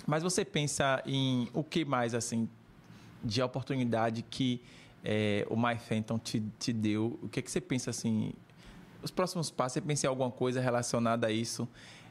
Mas 0.06 0.22
você 0.22 0.44
pensa 0.44 1.02
em 1.06 1.48
o 1.54 1.64
que 1.64 1.84
mais, 1.84 2.14
assim, 2.14 2.48
de 3.24 3.40
oportunidade 3.42 4.22
que 4.22 4.60
é, 5.02 5.46
o 5.48 5.56
My 5.56 5.76
Phantom 5.78 6.18
te, 6.18 6.40
te 6.58 6.72
deu? 6.72 7.18
O 7.22 7.28
que, 7.28 7.40
é 7.40 7.42
que 7.42 7.50
você 7.50 7.60
pensa, 7.60 7.90
assim, 7.90 8.32
os 9.06 9.10
próximos 9.10 9.50
passos? 9.50 9.74
Você 9.74 9.80
pensa 9.80 10.06
em 10.06 10.08
alguma 10.08 10.30
coisa 10.30 10.60
relacionada 10.60 11.26
a 11.26 11.32
isso? 11.32 11.66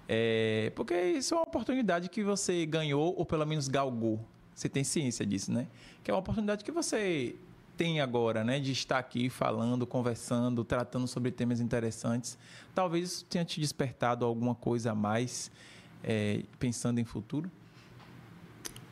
É, 0.07 0.71
porque 0.75 0.93
isso 0.93 1.33
é 1.33 1.37
uma 1.37 1.43
oportunidade 1.43 2.09
que 2.09 2.23
você 2.23 2.65
ganhou, 2.65 3.15
ou 3.17 3.25
pelo 3.25 3.45
menos 3.45 3.67
galgou. 3.67 4.19
Você 4.53 4.69
tem 4.69 4.83
ciência 4.83 5.25
disso, 5.25 5.51
né? 5.51 5.67
Que 6.03 6.09
é 6.09 6.13
uma 6.13 6.19
oportunidade 6.19 6.63
que 6.63 6.71
você 6.71 7.35
tem 7.75 7.99
agora, 7.99 8.43
né? 8.43 8.59
De 8.59 8.71
estar 8.71 8.97
aqui 8.97 9.29
falando, 9.29 9.85
conversando, 9.85 10.63
tratando 10.63 11.07
sobre 11.07 11.31
temas 11.31 11.59
interessantes. 11.59 12.37
Talvez 12.73 13.11
isso 13.11 13.25
tenha 13.25 13.43
te 13.43 13.59
despertado 13.59 14.25
alguma 14.25 14.55
coisa 14.55 14.91
a 14.91 14.95
mais, 14.95 15.51
é, 16.03 16.43
pensando 16.57 16.99
em 16.99 17.03
futuro? 17.03 17.51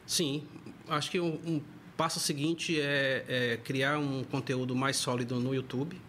Sim, 0.06 0.43
acho 0.88 1.10
que 1.10 1.20
um, 1.20 1.39
um 1.45 1.62
passo 1.95 2.20
seguinte 2.20 2.80
é, 2.80 3.26
é 3.28 3.58
criar 3.58 3.97
um 3.99 4.24
conteúdo 4.24 4.76
mais 4.76 4.97
sólido 4.97 5.39
no 5.39 5.56
YouTube. 5.56 5.99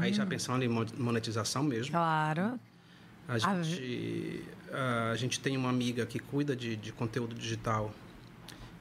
Aí 0.00 0.12
já 0.12 0.26
pensando 0.26 0.64
em 0.64 0.68
mon- 0.68 0.86
monetização 0.98 1.62
mesmo. 1.62 1.92
Claro. 1.92 2.58
A 3.28 3.38
gente, 3.38 4.44
a 5.10 5.14
gente 5.16 5.38
tem 5.40 5.56
uma 5.56 5.68
amiga 5.68 6.04
que 6.04 6.18
cuida 6.18 6.56
de, 6.56 6.74
de 6.76 6.92
conteúdo 6.92 7.34
digital 7.34 7.92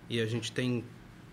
e 0.09 0.19
a 0.19 0.25
gente 0.25 0.51
tem 0.51 0.83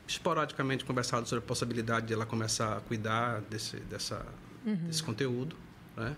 esporadicamente 0.07 0.85
conversado 0.85 1.27
sobre 1.29 1.43
a 1.45 1.47
possibilidade 1.47 2.07
de 2.07 2.13
ela 2.15 2.27
começar 2.27 2.77
a 2.77 2.81
cuidar 2.81 3.41
desse, 3.43 3.77
dessa, 3.77 4.25
desse 4.65 5.03
conteúdo, 5.03 5.57
né? 5.97 6.15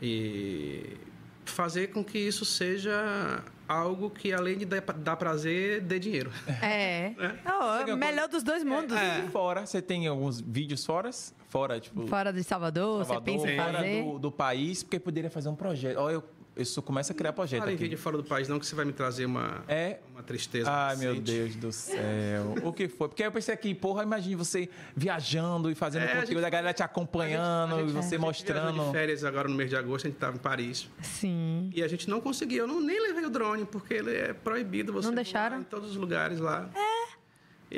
E 0.00 0.96
fazer 1.44 1.88
com 1.88 2.04
que 2.04 2.18
isso 2.18 2.44
seja 2.44 3.42
algo 3.68 4.10
que, 4.10 4.32
além 4.32 4.58
de 4.58 4.64
dar, 4.64 5.16
prazer, 5.16 5.80
dê 5.80 5.98
dinheiro. 5.98 6.30
É. 6.60 7.12
Oh, 7.46 7.84
ganhou 7.84 7.96
melhor 7.96 8.28
dos 8.28 8.42
dois 8.42 8.64
mundos. 8.64 8.96
E 8.96 9.30
fora, 9.30 9.64
você 9.64 9.80
tem 9.80 10.06
alguns 10.06 10.40
vídeos 10.40 10.84
fora? 10.84 11.10
Fora, 11.52 11.78
tipo. 11.78 12.06
Fora 12.06 12.32
de 12.32 12.42
Salvador, 12.42 13.04
Salvador, 13.04 13.06
você 13.06 13.30
pensa 13.30 13.52
em 13.52 13.56
fora 13.58 13.72
fazer? 13.74 14.04
do, 14.04 14.18
do 14.18 14.32
país, 14.32 14.82
porque 14.82 14.98
poderia 14.98 15.28
fazer 15.30 15.50
um 15.50 15.54
projeto. 15.54 15.98
Olha, 15.98 16.14
eu, 16.14 16.24
isso 16.56 16.80
começa 16.80 17.12
a 17.12 17.16
criar 17.16 17.32
projeto 17.34 17.60
Fala 17.60 17.72
aqui. 17.72 17.82
vídeo 17.82 17.98
fora 17.98 18.16
do 18.16 18.24
país, 18.24 18.48
não, 18.48 18.58
que 18.58 18.64
você 18.66 18.74
vai 18.74 18.86
me 18.86 18.92
trazer 18.92 19.26
uma, 19.26 19.62
É. 19.68 19.98
uma 20.12 20.22
tristeza. 20.22 20.70
Ai, 20.70 20.96
meu. 20.96 21.20
Deus 21.20 21.54
do 21.56 21.70
céu. 21.70 22.54
o 22.62 22.72
que 22.72 22.88
foi? 22.88 23.08
Porque 23.08 23.22
eu 23.22 23.30
pensei 23.30 23.52
aqui, 23.52 23.74
porra, 23.74 24.02
imagine 24.02 24.34
você 24.34 24.66
viajando 24.96 25.70
e 25.70 25.74
fazendo 25.74 26.02
É, 26.04 26.04
a 26.04 26.08
conteúdo, 26.20 26.36
gente- 26.36 26.44
a 26.46 26.50
galera 26.50 26.72
te 26.72 26.82
acompanhando, 26.82 27.74
A 27.74 27.78
gente- 27.80 27.90
e 27.90 27.92
você 27.92 27.98
a 27.98 28.02
gente 28.02 28.10
viajou 28.10 28.26
mostrando. 28.26 28.84
de 28.86 28.92
férias 28.92 29.24
agora 29.24 29.46
no 29.48 29.54
mês 29.54 29.68
de 29.68 29.76
agosto, 29.76 30.06
a 30.06 30.08
gente 30.08 30.16
estava 30.16 30.36
em 30.36 30.40
Paris. 30.40 30.88
Sim. 31.02 31.70
E 31.74 31.82
a 31.82 31.88
gente 31.88 32.08
não 32.08 32.20
conseguiu, 32.20 32.60
eu 32.64 32.66
não, 32.66 32.80
nem 32.80 33.00
levei 33.00 33.24
o 33.26 33.30
drone, 33.30 33.64
porque 33.66 33.92
ele 33.94 34.14
é 34.16 34.32
proibido 34.32 34.92
você 34.92 35.08
Não 35.08 35.14
deixaram? 35.14 35.60
em 35.60 35.64
todos 35.64 35.90
os 35.90 35.96
lugares 35.96 36.38
lá. 36.40 36.70
E 36.74 36.91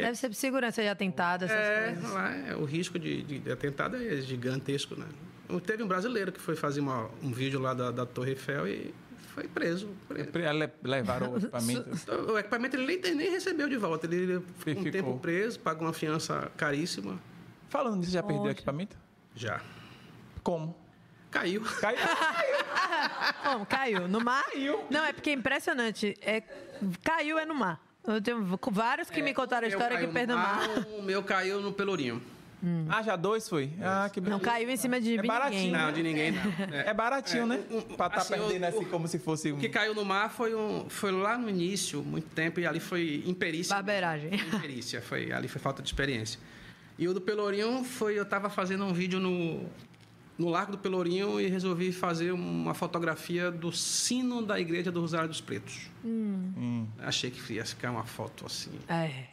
Deve 0.03 0.15
ser 0.17 0.29
por 0.29 0.35
segurança 0.35 0.83
de 0.83 0.89
atentado, 0.89 1.45
essas 1.45 1.57
É, 1.57 1.93
coisas. 1.93 2.11
lá, 2.13 2.35
é, 2.35 2.57
o 2.57 2.65
risco 2.65 2.99
de, 2.99 3.23
de- 3.23 3.39
de 3.41 3.53
atentado 3.53 3.97
é 3.97 4.21
gigantesco, 4.21 4.97
né? 4.97 5.07
Teve 5.67 5.83
um 5.83 5.87
brasileiro 5.89 6.33
que 6.33 6.41
foi 6.41 6.57
fazer 6.57 6.81
uma- 6.81 7.09
um 7.23 7.31
vídeo 7.33 7.61
lá 7.61 7.75
da, 7.75 7.91
da 7.91 8.05
Torre 8.07 8.31
Eiffel 8.31 8.67
e 8.67 8.95
foi 9.35 9.47
preso. 9.47 9.89
preso. 10.09 10.31
Le- 10.33 10.73
Levaram 10.83 11.33
o 11.33 11.37
equipamento. 11.39 11.91
O 12.33 12.39
equipamento 12.39 12.77
ele 12.77 12.87
nem, 13.01 13.15
nem 13.15 13.31
recebeu 13.31 13.69
de 13.69 13.77
volta. 13.77 14.07
Ele 14.07 14.43
ficou 14.59 14.83
um 14.83 14.91
tempo 14.91 15.19
preso, 15.19 15.61
pagou 15.61 15.87
uma 15.87 15.93
fiança 15.93 16.51
caríssima. 16.57 17.21
Falando 17.69 17.97
nisso, 17.97 18.13
já 18.13 18.23
perdeu 18.23 18.45
o 18.45 18.51
equipamento? 18.51 18.97
Já. 19.35 19.61
Como? 20.43 20.77
Caiu. 21.31 21.63
Caiu. 21.81 21.99
Como? 23.43 23.67
Caiu? 23.67 24.09
No 24.09 24.21
mar? 24.21 24.45
Caiu. 24.45 24.85
Não, 24.91 25.05
é 25.05 25.13
porque 25.13 25.31
é 25.31 25.33
impressionante. 25.33 26.15
É, 26.23 26.43
caiu 27.03 27.39
é 27.39 27.45
no 27.45 27.55
mar. 27.55 27.81
Eu 28.07 28.21
tenho 28.21 28.59
vários 28.71 29.09
que 29.09 29.23
me 29.23 29.33
contaram 29.33 29.67
a 29.67 29.69
história 29.71 29.99
que 29.99 30.07
perdeu 30.09 30.37
mar. 30.37 30.61
O 30.99 31.03
meu 31.03 31.23
caiu 31.23 31.61
no 31.61 31.73
Pelourinho. 31.73 32.21
Ah, 32.89 33.03
já 33.03 33.15
dois 33.15 33.47
foi? 33.47 33.71
Ah, 33.83 34.09
que 34.11 34.21
Não 34.23 34.39
beleza. 34.39 34.45
caiu 34.45 34.71
em 34.71 34.77
cima 34.79 34.99
de 34.99 35.09
É 35.09 35.17
ninguém. 35.17 35.29
baratinho, 35.29 35.73
Não, 35.77 35.93
de 35.93 36.03
ninguém 36.03 36.33
não. 36.33 36.41
É 36.75 36.95
baratinho, 36.95 37.45
né? 37.47 37.61
um- 37.71 37.77
um- 37.77 37.81
pra 37.83 38.07
estar 38.07 38.19
assim, 38.23 38.35
o- 38.35 38.39
perdendo 38.39 38.65
assim 38.65 38.85
o- 38.85 38.87
como 38.89 39.07
se 39.07 39.19
fosse 39.19 39.53
um. 39.53 39.57
O 39.57 39.61
que 39.61 39.69
caiu 39.69 39.95
no 39.95 40.03
mar 40.03 40.31
foi, 40.31 40.55
um, 40.55 40.87
foi 40.89 41.13
lá 41.13 41.37
no 41.37 41.51
início, 41.51 42.03
muito 42.03 42.27
tempo, 42.29 42.61
e 42.61 42.67
ali 42.67 42.81
foi 42.81 43.23
imperícia. 43.27 43.75
Barbeiragem. 43.75 44.31
Imperícia, 44.35 45.03
foi, 45.03 45.31
ali 45.31 45.47
foi 45.47 45.61
falta 45.61 45.83
de 45.83 45.89
experiência. 45.89 46.41
E 46.99 47.07
o 47.07 47.13
do 47.13 47.21
Pelourinho 47.21 47.85
foi, 47.85 48.19
eu 48.19 48.23
estava 48.23 48.49
fazendo 48.49 48.85
um 48.87 48.95
vídeo 48.95 49.21
no, 49.21 49.67
no 50.37 50.49
Largo 50.49 50.73
do 50.73 50.79
Pelourinho 50.79 51.41
e 51.41 51.47
resolvi 51.47 51.93
fazer 51.93 52.33
uma 52.33 52.75
fotografia 52.75 53.51
do 53.51 53.71
sino 53.73 54.43
da 54.43 54.59
igreja 54.59 54.91
do 54.91 55.01
Rosário 55.01 55.29
dos 55.29 55.41
Pretos. 55.41 55.89
Hum. 56.05 56.87
Achei 56.99 57.31
que 57.31 57.53
ia 57.53 57.65
ficar 57.65 57.91
uma 57.91 58.05
foto 58.05 58.45
assim. 58.47 58.73
É. 58.89 59.27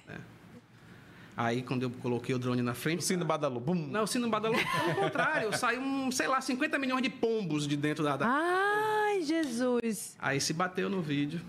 Aí, 1.36 1.64
quando 1.64 1.84
eu 1.84 1.90
coloquei 1.90 2.36
o 2.36 2.40
drone 2.40 2.62
na 2.62 2.74
frente... 2.74 3.00
O 3.00 3.02
sino 3.02 3.26
Badalu. 3.26 3.60
Bum. 3.60 3.74
Não, 3.74 4.04
o 4.04 4.08
sino 4.08 4.30
badalou. 4.30 4.60
Pelo 4.60 4.96
contrário, 4.96 5.52
saiu, 5.58 5.82
um, 5.82 6.12
sei 6.12 6.28
lá, 6.28 6.40
50 6.40 6.78
milhões 6.78 7.02
de 7.02 7.10
pombos 7.10 7.68
de 7.68 7.76
dentro 7.76 8.04
da... 8.04 8.18
da... 8.18 8.28
Ai, 8.28 9.24
Jesus. 9.24 10.16
Aí 10.20 10.40
se 10.40 10.54
bateu 10.54 10.90
no 10.90 11.02
vídeo, 11.02 11.42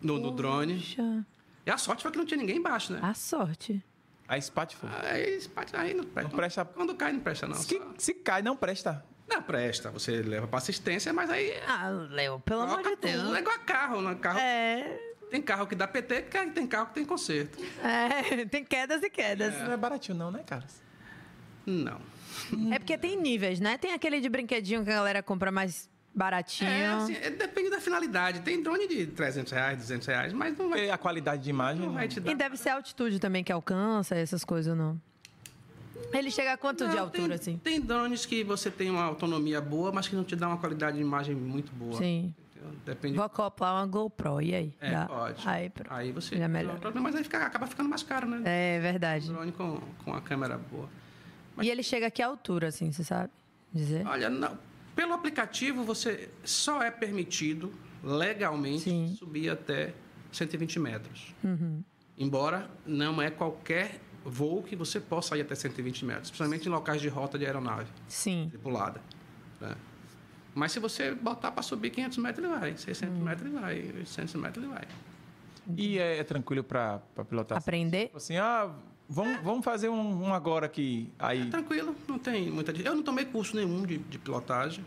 no, 0.00 0.18
no 0.18 0.30
drone. 0.30 0.84
E 1.66 1.70
a 1.70 1.76
sorte 1.78 2.02
foi 2.02 2.12
que 2.12 2.18
não 2.18 2.26
tinha 2.26 2.38
ninguém 2.38 2.58
embaixo, 2.58 2.92
né? 2.92 3.00
a 3.02 3.14
sorte. 3.14 3.82
Aí 4.30 4.40
Spat 4.40 4.76
foi. 4.76 4.88
Aí, 5.10 5.40
aí 5.74 5.92
não, 5.94 6.04
presta. 6.04 6.22
Não 6.30 6.36
presta- 6.36 6.64
Quando 6.64 6.94
cai, 6.94 7.12
não 7.12 7.18
presta, 7.20 7.48
não. 7.48 7.56
Se, 7.56 7.82
se 7.98 8.14
cai, 8.14 8.42
não 8.42 8.56
presta. 8.56 9.04
Não 9.28 9.42
presta. 9.42 9.90
Você 9.90 10.22
leva 10.22 10.46
pra 10.46 10.58
assistência, 10.58 11.12
mas 11.12 11.28
aí. 11.28 11.52
Ah, 11.66 11.88
Léo, 11.88 12.38
pelo 12.38 12.60
amor 12.62 12.80
de 12.82 12.94
Deus. 12.96 13.22
tudo. 13.24 13.34
É 13.36 13.40
igual 13.40 13.58
carro, 13.66 14.00
né? 14.02 14.14
Carro, 14.20 14.38
É, 14.38 15.00
Tem 15.32 15.42
carro 15.42 15.66
que 15.66 15.74
dá 15.74 15.88
PT, 15.88 16.22
tem 16.54 16.64
carro 16.68 16.86
que 16.86 16.94
tem 16.94 17.04
conserto. 17.04 17.58
é, 17.82 18.44
tem 18.46 18.64
quedas 18.64 19.02
e 19.02 19.10
quedas. 19.10 19.52
Não 19.64 19.72
é 19.72 19.76
baratinho, 19.76 20.16
não, 20.16 20.30
né, 20.30 20.44
Carlos? 20.46 20.80
Não. 21.66 22.00
É 22.72 22.78
porque 22.78 22.96
tem 22.96 23.16
níveis, 23.20 23.58
né? 23.58 23.76
Tem 23.78 23.92
aquele 23.92 24.20
de 24.20 24.28
brinquedinho 24.28 24.84
que 24.84 24.90
a 24.90 24.94
galera 24.94 25.22
compra 25.24 25.50
mais 25.50 25.89
baratinho. 26.14 26.70
É, 26.70 26.86
assim, 26.88 27.14
é, 27.14 27.30
depende 27.30 27.70
da 27.70 27.80
finalidade. 27.80 28.40
Tem 28.40 28.62
drone 28.62 28.86
de 28.88 29.06
300 29.06 29.52
reais, 29.52 29.78
200 29.78 30.06
reais, 30.06 30.32
mas 30.32 30.56
não 30.56 30.68
vai, 30.70 30.86
E 30.86 30.90
a 30.90 30.98
qualidade 30.98 31.42
de 31.42 31.50
imagem. 31.50 31.84
não 31.84 31.92
vai 31.92 32.08
te 32.08 32.20
dar. 32.20 32.30
E 32.30 32.34
deve 32.34 32.56
ser 32.56 32.70
a 32.70 32.74
altitude 32.76 33.18
também 33.18 33.42
que 33.44 33.52
alcança, 33.52 34.14
essas 34.16 34.44
coisas, 34.44 34.76
não? 34.76 35.00
Ele 36.12 36.30
chega 36.30 36.54
a 36.54 36.56
quanto 36.56 36.88
de 36.88 36.94
Não, 36.96 37.02
altura, 37.04 37.28
tem, 37.28 37.34
assim? 37.34 37.60
Tem 37.62 37.80
drones 37.80 38.26
que 38.26 38.42
você 38.42 38.70
tem 38.70 38.90
uma 38.90 39.04
autonomia 39.04 39.60
boa, 39.60 39.92
mas 39.92 40.08
que 40.08 40.16
não 40.16 40.24
te 40.24 40.34
dá 40.34 40.48
uma 40.48 40.56
qualidade 40.56 40.96
de 40.96 41.02
imagem 41.02 41.34
muito 41.36 41.70
boa. 41.72 41.92
Sim. 41.96 42.34
Depende. 42.84 43.14
Vou 43.16 43.24
acoplar 43.24 43.74
uma 43.74 43.86
GoPro, 43.86 44.40
e 44.42 44.54
aí? 44.54 44.74
É, 44.80 44.90
Dá? 44.90 45.06
pode. 45.06 45.48
Aí, 45.48 45.70
pronto. 45.70 45.92
Aí 45.92 46.12
você. 46.12 46.36
Já 46.36 46.48
melhor. 46.48 46.78
Mas 46.94 47.14
aí 47.14 47.22
fica- 47.24 47.44
acaba 47.46 47.66
ficando 47.66 47.88
mais 47.88 48.02
caro, 48.02 48.26
né? 48.28 48.42
É 48.44 48.80
verdade. 48.80 49.28
Drone 49.28 49.52
com, 49.52 49.80
com 50.04 50.12
a 50.14 50.20
câmera 50.20 50.58
boa. 50.58 50.88
E 51.62 51.70
ele 51.70 51.82
chega 51.82 52.06
a 52.08 52.10
que 52.10 52.22
altura, 52.22 52.68
assim, 52.68 52.90
você 52.92 53.02
sabe 53.04 53.30
dizer? 53.72 54.06
Olha, 54.06 54.28
não, 54.28 54.58
pelo 55.00 55.14
aplicativo 55.14 55.82
você 55.82 56.28
só 56.44 56.82
é 56.82 56.90
permitido 56.90 57.72
legalmente 58.04 58.80
Sim. 58.82 59.06
Uhum. 59.06 59.16
subir 59.16 59.48
até 59.48 59.94
120 60.30 60.78
metros. 60.78 61.34
Embora 62.18 62.70
não 62.84 63.22
é 63.22 63.30
qualquer 63.30 63.98
voo 64.22 64.62
que 64.62 64.76
você 64.76 65.00
possa 65.00 65.38
ir 65.38 65.40
até 65.40 65.54
120 65.54 66.04
metros, 66.04 66.28
principalmente 66.28 66.66
em 66.66 66.68
locais 66.68 67.00
de 67.00 67.08
rota 67.08 67.38
de 67.38 67.46
aeronave 67.46 67.90
Sim. 68.08 68.48
tripulada. 68.50 69.00
né? 69.58 69.74
Mas 70.54 70.72
se 70.72 70.78
você 70.78 71.14
botar 71.14 71.50
para 71.50 71.62
subir 71.62 71.88
500 71.88 72.18
metros, 72.18 72.44
ele 72.44 72.54
vai. 72.54 72.76
600 72.76 73.16
Hum. 73.16 73.22
metros, 73.24 73.46
ele 73.50 73.58
vai. 73.58 73.76
800 74.00 74.34
metros, 74.34 74.62
ele 74.62 74.74
vai. 74.74 74.84
E 75.78 75.98
é, 75.98 76.18
é 76.18 76.24
tranquilo 76.24 76.62
para 76.62 76.98
pilotar? 77.26 77.56
Aprender? 77.56 78.06
Tipo 78.06 78.18
Assim, 78.18 78.36
ah, 78.36 78.70
vamos, 79.10 79.42
vamos 79.42 79.64
fazer 79.64 79.88
um, 79.90 80.24
um 80.28 80.32
agora 80.32 80.64
aqui. 80.66 81.12
Aí, 81.18 81.50
Tranquilo, 81.50 81.94
não 82.08 82.18
tem 82.18 82.50
muita... 82.50 82.72
Eu 82.72 82.94
não 82.94 83.02
tomei 83.02 83.24
curso 83.26 83.54
nenhum 83.56 83.84
de, 83.84 83.98
de 83.98 84.18
pilotagem. 84.18 84.84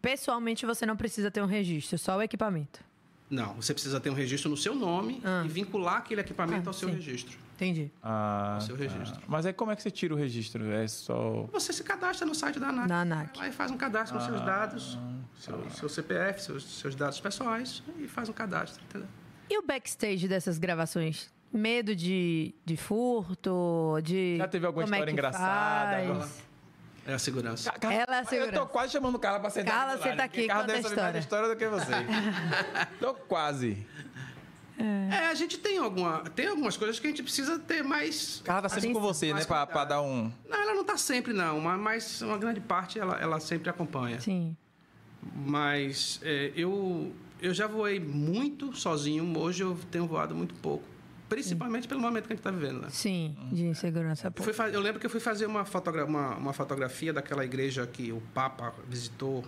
Pessoalmente, 0.00 0.64
você 0.64 0.86
não 0.86 0.96
precisa 0.96 1.30
ter 1.30 1.42
um 1.42 1.46
registro, 1.46 1.98
só 1.98 2.16
o 2.18 2.22
equipamento. 2.22 2.78
Não, 3.28 3.54
você 3.54 3.72
precisa 3.72 3.98
ter 3.98 4.10
um 4.10 4.14
registro 4.14 4.50
no 4.50 4.56
seu 4.56 4.74
nome 4.74 5.20
Ah. 5.24 5.42
e 5.44 5.48
vincular 5.48 5.96
aquele 5.96 6.20
equipamento 6.20 6.68
Ah, 6.68 6.70
ao 6.70 6.74
seu 6.74 6.88
sim. 6.88 6.94
registro. 6.94 7.38
Entendi. 7.56 7.90
ah, 8.02 8.58
o 8.60 8.64
seu 8.64 8.76
tá. 8.76 8.82
registro. 8.82 9.22
Mas 9.28 9.46
aí 9.46 9.52
como 9.52 9.70
é 9.70 9.76
que 9.76 9.82
você 9.82 9.90
tira 9.90 10.12
o 10.14 10.16
registro? 10.16 10.70
É 10.70 10.86
só... 10.88 11.48
Você 11.52 11.72
se 11.72 11.82
cadastra 11.84 12.26
no 12.26 12.34
site 12.34 12.58
da 12.60 12.68
ANAC. 12.68 12.88
Na 12.88 13.00
ANAC. 13.02 13.38
E 13.48 13.52
faz 13.52 13.70
um 13.70 13.76
cadastro 13.76 14.18
com 14.18 14.24
seus 14.24 14.40
Ah, 14.40 14.44
dados, 14.44 14.98
seu, 15.38 15.70
seu 15.70 15.88
CPF, 15.88 16.42
seus, 16.42 16.64
seus 16.64 16.94
dados 16.94 17.20
pessoais 17.20 17.82
e 17.98 18.06
faz 18.08 18.28
um 18.28 18.32
cadastro, 18.32 18.82
entendeu? 18.84 19.08
E 19.48 19.58
o 19.58 19.62
backstage 19.62 20.26
dessas 20.28 20.58
gravações? 20.58 21.30
Medo 21.52 21.94
de, 21.94 22.54
de 22.64 22.76
furto, 22.76 23.98
de. 24.02 24.36
Já 24.38 24.48
teve 24.48 24.66
alguma 24.66 24.84
como 24.84 24.94
é 24.94 24.98
história 24.98 25.12
que 25.12 25.18
engraçada? 25.18 26.28
É 27.06 27.14
a 27.14 27.18
segurança. 27.18 27.70
Carla, 27.72 27.96
Ela 27.96 28.16
é 28.16 28.18
a 28.18 28.22
Eu 28.22 28.26
segurança. 28.26 28.52
tô 28.52 28.66
quase 28.66 28.92
chamando 28.92 29.16
o 29.16 29.18
Carla 29.18 29.40
pra 29.40 29.50
sentar 29.50 29.74
Carla, 29.74 29.92
meu 29.92 29.98
lado, 30.00 30.10
senta 30.10 30.22
aqui, 30.22 30.46
Carla 30.46 30.66
deve 30.66 30.78
a 30.78 30.82
saber 30.82 31.02
mais 31.02 31.16
história. 31.16 31.48
do 31.48 31.56
que 31.56 31.66
você. 31.68 31.92
tô 33.00 33.14
quase. 33.14 33.86
É, 34.78 35.26
a 35.26 35.34
gente 35.34 35.58
tem, 35.58 35.78
alguma, 35.78 36.20
tem 36.34 36.46
algumas 36.46 36.76
coisas 36.76 36.98
que 36.98 37.06
a 37.06 37.10
gente 37.10 37.22
precisa 37.22 37.58
ter 37.58 37.84
mais. 37.84 38.40
Carla 38.44 38.62
tá 38.62 38.68
sempre 38.68 38.92
com 38.92 39.00
você, 39.00 39.32
né? 39.34 39.44
Pra, 39.44 39.66
pra 39.66 39.84
dar 39.84 40.00
um... 40.00 40.32
Não, 40.48 40.60
ela 40.60 40.74
não 40.74 40.84
tá 40.84 40.96
sempre, 40.96 41.32
não, 41.32 41.60
mas, 41.60 41.78
mas 41.78 42.22
uma 42.22 42.38
grande 42.38 42.60
parte 42.60 42.98
ela, 42.98 43.16
ela 43.20 43.38
sempre 43.38 43.68
acompanha. 43.68 44.20
Sim. 44.20 44.56
Mas 45.36 46.18
é, 46.22 46.52
eu, 46.56 47.12
eu 47.40 47.52
já 47.54 47.66
voei 47.66 48.00
muito 48.00 48.74
sozinho, 48.74 49.38
hoje 49.38 49.62
eu 49.62 49.78
tenho 49.90 50.06
voado 50.06 50.34
muito 50.34 50.54
pouco. 50.54 50.91
Principalmente 51.34 51.88
pelo 51.88 52.00
momento 52.00 52.26
que 52.26 52.32
a 52.32 52.36
gente 52.36 52.40
está 52.40 52.50
vivendo, 52.50 52.82
né? 52.82 52.88
Sim, 52.90 53.36
de 53.52 53.64
insegurança. 53.66 54.32
Eu, 54.36 54.42
fui 54.44 54.52
fa- 54.52 54.68
eu 54.68 54.80
lembro 54.80 55.00
que 55.00 55.06
eu 55.06 55.10
fui 55.10 55.20
fazer 55.20 55.46
uma, 55.46 55.64
fotogra 55.64 56.04
uma, 56.04 56.36
uma 56.36 56.52
fotografia 56.52 57.12
daquela 57.12 57.44
igreja 57.44 57.86
que 57.86 58.12
o 58.12 58.20
Papa 58.34 58.74
visitou 58.88 59.44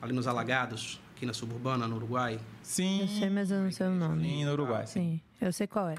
ali 0.00 0.12
nos 0.12 0.26
Alagados, 0.26 1.00
aqui 1.16 1.26
na 1.26 1.32
suburbana, 1.32 1.86
no 1.88 1.96
Uruguai. 1.96 2.38
Sim. 2.62 3.02
Eu 3.02 3.08
sei, 3.08 3.30
mas 3.30 3.50
eu 3.50 3.60
não 3.62 3.72
sei 3.72 3.86
o 3.86 3.90
nome. 3.94 4.22
Sim, 4.28 4.44
no 4.44 4.52
Uruguai. 4.52 4.86
Sim. 4.86 5.20
Sim, 5.38 5.44
eu 5.46 5.52
sei 5.52 5.66
qual 5.66 5.88
é. 5.88 5.96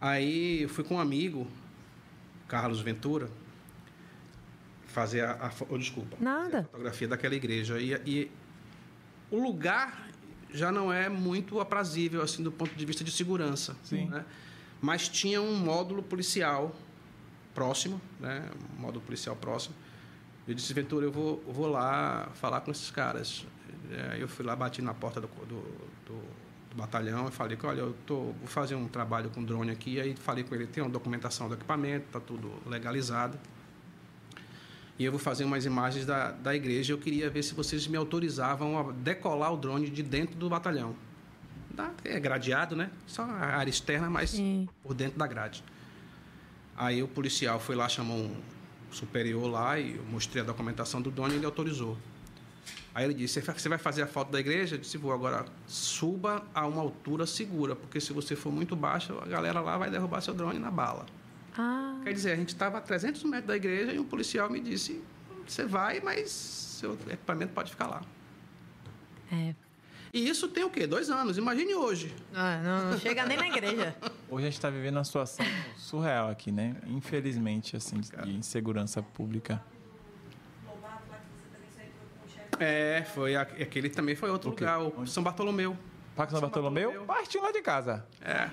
Aí 0.00 0.62
eu 0.62 0.68
fui 0.68 0.84
com 0.84 0.96
um 0.96 1.00
amigo, 1.00 1.46
Carlos 2.46 2.80
Ventura, 2.80 3.28
fazer 4.86 5.24
a, 5.24 5.32
a 5.32 5.50
oh, 5.68 5.78
desculpa, 5.78 6.16
Nada. 6.20 6.60
a 6.60 6.64
fotografia 6.64 7.08
daquela 7.08 7.34
igreja 7.34 7.78
e, 7.80 7.92
e 8.06 8.30
o 9.30 9.40
lugar 9.40 10.08
já 10.52 10.72
não 10.72 10.92
é 10.92 11.08
muito 11.08 11.60
aprazível 11.60 12.22
assim 12.22 12.42
do 12.42 12.50
ponto 12.50 12.74
de 12.74 12.84
vista 12.86 13.04
de 13.04 13.10
segurança, 13.12 13.76
Sim. 13.84 14.06
né? 14.08 14.24
Mas 14.80 15.08
tinha 15.08 15.40
um 15.42 15.56
módulo 15.56 16.02
policial 16.02 16.74
próximo, 17.54 18.00
né? 18.20 18.48
Um 18.76 18.82
módulo 18.82 19.04
policial 19.04 19.34
próximo. 19.36 19.74
Eu 20.46 20.54
disse 20.54 20.72
Ventura, 20.72 21.04
eu 21.04 21.12
vou, 21.12 21.42
eu 21.46 21.52
vou 21.52 21.66
lá 21.66 22.28
falar 22.34 22.60
com 22.60 22.70
esses 22.70 22.90
caras. 22.90 23.44
É, 23.90 24.16
eu 24.22 24.28
fui 24.28 24.44
lá, 24.44 24.54
bati 24.54 24.80
na 24.80 24.94
porta 24.94 25.20
do, 25.20 25.26
do, 25.26 25.60
do- 26.06 26.48
do 26.70 26.76
batalhão 26.76 27.26
e 27.28 27.30
falei 27.32 27.56
olha, 27.64 27.80
eu 27.80 27.96
tô, 28.06 28.16
vou 28.16 28.46
fazer 28.46 28.74
um 28.74 28.86
trabalho 28.86 29.30
com 29.30 29.42
drone 29.42 29.70
aqui. 29.70 30.00
Aí 30.00 30.14
falei 30.16 30.44
com 30.44 30.54
ele, 30.54 30.66
tem 30.66 30.82
uma 30.82 30.90
documentação 30.90 31.48
do 31.48 31.54
equipamento, 31.54 32.06
tá 32.12 32.20
tudo 32.20 32.52
legalizado. 32.66 33.38
E 34.98 35.04
eu 35.04 35.10
vou 35.12 35.18
fazer 35.20 35.44
umas 35.44 35.64
imagens 35.64 36.04
da, 36.04 36.30
da 36.32 36.54
igreja. 36.54 36.92
Eu 36.92 36.98
queria 36.98 37.30
ver 37.30 37.42
se 37.42 37.54
vocês 37.54 37.86
me 37.86 37.96
autorizavam 37.96 38.78
a 38.78 38.92
decolar 38.92 39.52
o 39.52 39.56
drone 39.56 39.88
de 39.88 40.02
dentro 40.02 40.36
do 40.36 40.48
batalhão. 40.48 40.94
Dá- 41.78 41.92
É 42.04 42.18
gradeado, 42.18 42.74
né? 42.74 42.90
Só 43.06 43.22
a 43.22 43.56
área 43.56 43.70
externa, 43.70 44.10
mas 44.10 44.30
Sim. 44.30 44.68
por 44.82 44.92
dentro 44.94 45.16
da 45.18 45.26
grade. 45.28 45.62
Aí 46.76 47.02
o 47.02 47.06
policial 47.08 47.60
foi 47.60 47.76
lá, 47.76 47.88
chamou 47.88 48.16
um 48.18 48.36
superior 48.90 49.48
lá 49.48 49.78
e 49.78 49.94
eu 49.96 50.02
mostrei 50.06 50.42
a 50.42 50.46
documentação 50.46 51.00
do 51.00 51.10
drone 51.10 51.34
e 51.34 51.36
ele 51.36 51.46
autorizou. 51.46 51.96
Aí 52.94 53.04
ele 53.04 53.14
disse: 53.14 53.40
Você 53.40 53.68
vai 53.68 53.78
fazer 53.78 54.02
a 54.02 54.06
foto 54.08 54.32
da 54.32 54.40
igreja? 54.40 54.74
Eu 54.74 54.80
disse: 54.80 54.98
Vou. 54.98 55.12
Agora, 55.12 55.44
suba 55.68 56.44
a 56.52 56.66
uma 56.66 56.82
altura 56.82 57.26
segura, 57.26 57.76
porque 57.76 58.00
se 58.00 58.12
você 58.12 58.34
for 58.34 58.52
muito 58.52 58.74
baixo, 58.74 59.16
a 59.22 59.26
galera 59.26 59.60
lá 59.60 59.76
vai 59.78 59.88
derrubar 59.90 60.20
seu 60.20 60.34
drone 60.34 60.58
na 60.58 60.70
bala. 60.70 61.06
Ah, 61.56 62.00
Quer 62.02 62.12
dizer, 62.12 62.32
a 62.32 62.36
gente 62.36 62.48
estava 62.50 62.78
a 62.78 62.80
300 62.80 63.22
metros 63.24 63.46
da 63.46 63.56
igreja 63.56 63.92
e 63.92 63.98
um 64.00 64.04
policial 64.04 64.50
me 64.50 64.58
disse: 64.60 65.00
Você 65.46 65.64
vai, 65.64 66.00
mas 66.00 66.30
seu 66.30 66.94
equipamento 67.08 67.52
pode 67.52 67.70
ficar 67.70 67.86
lá. 67.86 68.02
é. 69.30 69.54
E 70.12 70.28
isso 70.28 70.48
tem 70.48 70.64
o 70.64 70.70
quê? 70.70 70.86
Dois 70.86 71.10
anos. 71.10 71.36
Imagine 71.36 71.74
hoje. 71.74 72.14
Ah, 72.34 72.60
não, 72.62 72.90
não 72.92 72.98
chega 72.98 73.26
nem 73.26 73.36
na 73.36 73.46
igreja. 73.46 73.94
Hoje 74.30 74.46
a 74.46 74.50
gente 74.50 74.60
tá 74.60 74.70
vivendo 74.70 74.96
uma 74.96 75.04
situação 75.04 75.44
surreal 75.76 76.30
aqui, 76.30 76.50
né? 76.52 76.76
Infelizmente, 76.86 77.76
assim, 77.76 78.00
de 78.00 78.30
insegurança 78.30 79.02
pública. 79.02 79.62
É, 82.58 83.04
foi 83.14 83.36
aquele 83.36 83.88
também 83.88 84.16
foi 84.16 84.30
outro 84.30 84.48
O 84.48 84.52
lugar, 84.52 84.80
o 84.80 85.06
São 85.06 85.22
Bartolomeu. 85.22 85.76
Parque 86.16 86.32
São 86.32 86.40
Bartolomeu, 86.40 86.90
Bartolomeu. 86.90 87.14
partiu 87.14 87.40
lá 87.42 87.52
de 87.52 87.62
casa. 87.62 88.04
É. 88.20 88.50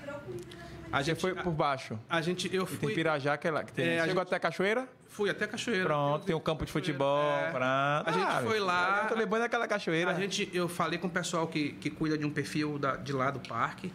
A 0.96 1.02
gente 1.02 1.20
foi 1.20 1.36
por 1.36 1.52
baixo. 1.52 2.00
A 2.10 2.22
gente, 2.22 2.48
eu 2.56 2.64
E 2.64 2.68
tem 2.68 2.78
fui, 2.78 2.94
Pirajá, 2.94 3.38
que, 3.38 3.48
é 3.48 3.52
lá, 3.52 3.64
que 3.66 3.74
tem, 3.74 3.86
É, 3.86 4.00
a 4.00 4.06
chegou 4.06 4.22
gente- 4.22 4.28
até 4.28 4.36
a 4.38 4.40
cachoeira. 4.40 4.88
fui 5.08 5.30
até 5.30 5.46
Cachoeira. 5.46 5.84
Pronto, 5.86 6.26
tem 6.26 6.34
um 6.36 6.40
campo 6.40 6.66
de 6.66 6.72
futebol. 6.72 7.22
É. 7.32 7.50
Pronto. 7.52 7.64
A 7.64 8.12
gente 8.14 8.24
Ah, 8.26 8.42
foi 8.46 8.60
lá- 8.60 9.02
Eu 9.04 9.10
tô 9.10 9.16
lembrando 9.16 9.42
daquela 9.42 9.68
cachoeira. 9.68 10.12
A 10.12 10.14
gente, 10.14 10.50
eu 10.54 10.68
falei 10.70 10.98
com 10.98 11.08
o 11.08 11.10
pessoal 11.10 11.48
que, 11.48 11.72
que 11.74 11.90
cuida 11.90 12.18
de 12.18 12.26
um 12.26 12.30
perfil 12.30 12.80
da- 12.80 12.96
de 12.96 13.12
lá 13.12 13.30
do 13.30 13.40
parque, 13.42 13.92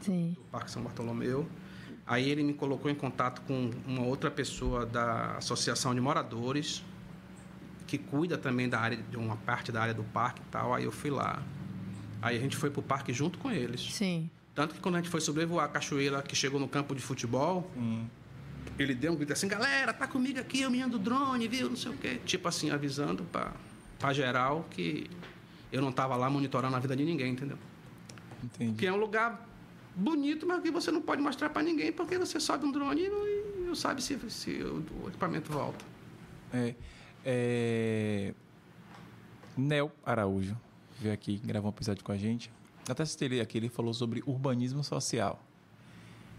Sim. 0.00 0.34
do 0.36 0.42
Parque 0.50 0.70
São 0.70 0.82
Bartolomeu. 0.82 1.48
Aí 2.06 2.28
ele 2.28 2.42
me 2.42 2.54
colocou 2.54 2.90
em 2.90 2.94
contato 2.94 3.40
com 3.42 3.70
uma 3.86 4.02
outra 4.02 4.30
pessoa 4.32 4.84
da 4.84 5.36
Associação 5.36 5.94
de 5.94 6.00
Moradores, 6.00 6.84
que 7.86 7.98
cuida 7.98 8.36
também 8.36 8.68
da 8.68 8.80
área, 8.80 8.96
de 8.96 9.16
uma 9.16 9.36
parte 9.36 9.70
da 9.70 9.80
área 9.82 9.94
do 9.94 10.02
parque 10.04 10.40
e 10.42 10.50
tal. 10.50 10.74
Aí 10.74 10.82
eu 10.84 10.90
fui 10.92 11.10
lá. 11.10 11.40
Aí 12.20 12.36
a 12.36 12.40
gente 12.40 12.56
foi 12.56 12.68
pro 12.70 12.82
parque 12.82 13.12
junto 13.12 13.38
com 13.38 13.48
eles. 13.50 13.92
Sim. 13.94 14.28
Tanto 14.54 14.74
que 14.74 14.80
quando 14.80 14.96
a 14.96 14.98
gente 14.98 15.10
foi 15.10 15.20
sobrevoar 15.20 15.66
a 15.66 15.68
cachoeira 15.68 16.22
que 16.22 16.34
chegou 16.34 16.58
no 16.58 16.68
campo 16.68 16.94
de 16.94 17.00
futebol, 17.00 17.70
Sim. 17.74 18.08
ele 18.78 18.94
deu 18.94 19.12
um 19.12 19.16
grito 19.16 19.32
assim, 19.32 19.48
galera, 19.48 19.92
tá 19.92 20.06
comigo 20.06 20.40
aqui, 20.40 20.66
o 20.66 20.70
menino 20.70 20.90
do 20.90 20.98
drone, 20.98 21.46
viu? 21.48 21.68
Não 21.68 21.76
sei 21.76 21.92
o 21.92 21.96
quê. 21.96 22.20
Tipo 22.24 22.48
assim, 22.48 22.70
avisando 22.70 23.24
pra, 23.24 23.52
pra 23.98 24.12
geral 24.12 24.66
que 24.70 25.08
eu 25.72 25.80
não 25.80 25.92
tava 25.92 26.16
lá 26.16 26.28
monitorando 26.28 26.74
a 26.76 26.80
vida 26.80 26.96
de 26.96 27.04
ninguém, 27.04 27.32
entendeu? 27.32 27.58
Entendi. 28.42 28.76
Que 28.76 28.86
é 28.86 28.92
um 28.92 28.96
lugar 28.96 29.48
bonito, 29.94 30.46
mas 30.46 30.62
que 30.62 30.70
você 30.70 30.90
não 30.90 31.00
pode 31.00 31.22
mostrar 31.22 31.50
pra 31.50 31.62
ninguém, 31.62 31.92
porque 31.92 32.18
você 32.18 32.40
sobe 32.40 32.64
um 32.64 32.72
drone 32.72 33.04
e 33.04 33.08
não, 33.08 33.28
e 33.28 33.64
não 33.66 33.74
sabe 33.74 34.02
se, 34.02 34.18
se 34.30 34.50
o, 34.62 34.84
o 35.04 35.08
equipamento 35.08 35.52
volta. 35.52 35.84
É, 36.52 36.74
é... 37.24 38.34
Nel 39.56 39.92
Araújo 40.04 40.56
veio 40.98 41.14
aqui 41.14 41.38
gravar 41.44 41.68
um 41.68 41.70
episódio 41.70 42.02
com 42.02 42.12
a 42.12 42.16
gente. 42.16 42.50
Até 42.92 43.04
citei 43.04 43.28
ele 43.28 43.40
aqui, 43.40 43.58
ele 43.58 43.68
falou 43.68 43.92
sobre 43.94 44.22
urbanismo 44.26 44.82
social. 44.82 45.42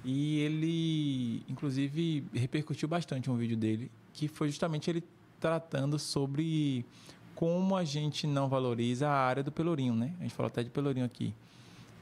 E 0.04 0.39
ele, 0.39 1.43
inclusive, 1.47 2.26
repercutiu 2.34 2.88
bastante 2.88 3.30
um 3.30 3.38
vídeo 3.38 3.56
dele, 3.56 3.91
que 4.14 4.28
foi 4.28 4.47
justamente 4.47 4.89
ele 4.89 5.04
tratando 5.39 5.99
sobre 5.99 6.86
como 7.36 7.76
a 7.76 7.84
gente 7.84 8.28
não 8.28 8.47
valoriza 8.47 9.08
a 9.08 9.14
área 9.14 9.43
do 9.43 9.52
Pelourinho, 9.52 9.95
né? 9.95 10.14
A 10.20 10.24
gente 10.24 10.34
falou 10.34 10.47
até 10.47 10.64
de 10.64 10.70
Pelourinho 10.70 11.06
aqui. 11.06 11.34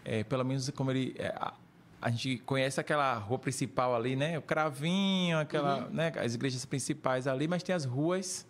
É, 0.04 0.24
pelo 0.24 0.44
menos 0.44 0.70
como 0.72 0.92
ele... 0.92 1.16
é, 1.18 1.28
a, 1.28 1.54
a 2.02 2.10
gente 2.10 2.38
conhece 2.40 2.80
aquela 2.80 3.14
rua 3.16 3.38
principal 3.38 3.96
ali, 3.96 4.16
né? 4.16 4.38
O 4.38 4.42
Cravinho, 4.42 5.38
aquela, 5.38 5.90
né? 5.90 6.14
As 6.16 6.36
igrejas 6.36 6.66
principais 6.66 7.28
ali, 7.28 7.48
mas 7.48 7.62
tem 7.64 7.76
as 7.76 7.84
ruas 7.84 8.48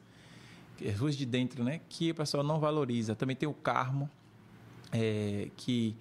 as 0.87 0.97
ruas 0.97 1.17
de 1.17 1.25
dentro, 1.25 1.63
né? 1.63 1.81
Que 1.89 2.11
o 2.11 2.15
pessoal 2.15 2.43
não 2.43 2.59
valoriza. 2.59 3.15
Também 3.15 3.35
tem 3.35 3.49
o 3.49 3.53
Carmo, 3.53 4.09
é, 4.91 5.49
que, 5.55 5.95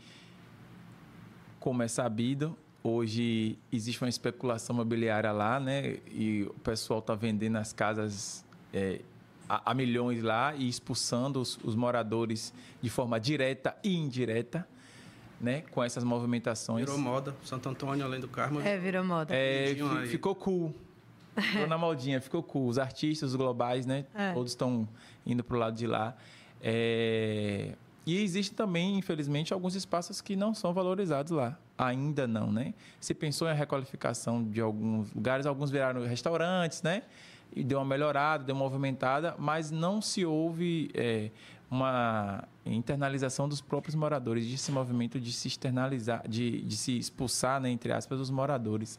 como 1.61 1.82
é 1.82 1.89
sabido, 1.89 2.57
hoje 2.82 3.59
existe 3.72 4.03
uma 4.03 4.09
especulação 4.09 4.74
imobiliária 4.74 5.32
lá, 5.32 5.61
né? 5.61 5.99
E 6.11 6.45
o 6.49 6.55
pessoal 6.61 7.01
está 7.01 7.14
vendendo 7.14 7.57
as 7.57 7.72
casas 7.72 8.45
é, 8.72 9.01
a, 9.49 9.70
a, 9.70 9.74
milhões 9.74 10.22
lá 10.22 10.55
e 10.55 10.68
expulsando 10.68 11.41
os, 11.41 11.59
os, 11.62 11.74
moradores 11.74 12.53
de 12.80 12.91
forma 12.91 13.18
direta 13.18 13.76
e 13.82 13.97
indireta. 13.97 14.66
Né, 15.41 15.62
com 15.70 15.84
essas 15.84 16.03
movimentações. 16.03 16.84
Virou 16.84 16.99
moda. 16.99 17.32
Santo 17.45 17.68
Antônio, 17.68 18.05
além 18.05 18.18
do 18.18 18.26
Carmo. 18.26 18.61
É, 18.61 18.76
virou 18.76 19.05
moda. 19.05 19.32
É, 19.32 19.72
ficou 20.09 20.34
cool. 20.34 20.74
Ficou 21.41 21.68
na 21.68 21.78
modinha, 21.78 22.20
ficou 22.20 22.43
cool. 22.43 22.66
Os 22.66 22.76
artistas, 22.76 23.30
os 23.30 23.36
globais, 23.36 23.86
né? 23.86 24.05
É. 24.16 24.32
Todos 24.32 24.51
estão 24.51 24.89
indo 25.24 25.45
para 25.45 25.57
o 25.57 25.61
lado 25.61 25.76
de 25.76 25.86
lá. 25.86 26.16
É... 26.61 27.76
E 28.09 28.23
existe 28.23 28.55
também, 28.55 28.97
infelizmente, 28.97 29.53
alguns 29.53 29.75
espaços 29.75 30.23
que 30.23 30.35
não 30.35 30.55
são 30.55 30.73
valorizados 30.73 31.31
lá. 31.31 31.59
Ainda 31.77 32.27
não, 32.27 32.51
né? 32.51 32.73
Se 32.99 33.13
pensou 33.13 33.47
em 33.51 33.55
requalificação 33.55 34.43
de 34.43 34.63
alguns 34.63 35.13
lugares, 35.13 35.45
alguns 35.45 35.71
viraram 35.71 36.03
restaurantes, 36.07 36.81
né? 36.81 37.03
E 37.55 37.63
deu 37.63 37.77
uma 37.79 37.85
melhorada, 37.85 38.45
deu 38.45 38.55
uma 38.55 38.65
movimentada, 38.65 39.35
mas 39.39 39.71
não 39.71 40.01
se 40.01 40.25
houve 40.25 40.91
é, 40.95 41.31
uma 41.71 42.49
internalização 42.65 43.47
dos 43.47 43.61
próprios 43.61 43.95
moradores, 43.95 44.47
desse 44.47 44.73
movimento 44.73 45.21
de 45.21 45.31
se 45.31 45.47
externalizar, 45.47 46.27
de, 46.27 46.63
de 46.63 46.77
se 46.79 46.97
expulsar, 46.97 47.61
né, 47.61 47.69
entre 47.69 47.93
aspas, 47.93 48.19
os 48.19 48.31
moradores. 48.31 48.99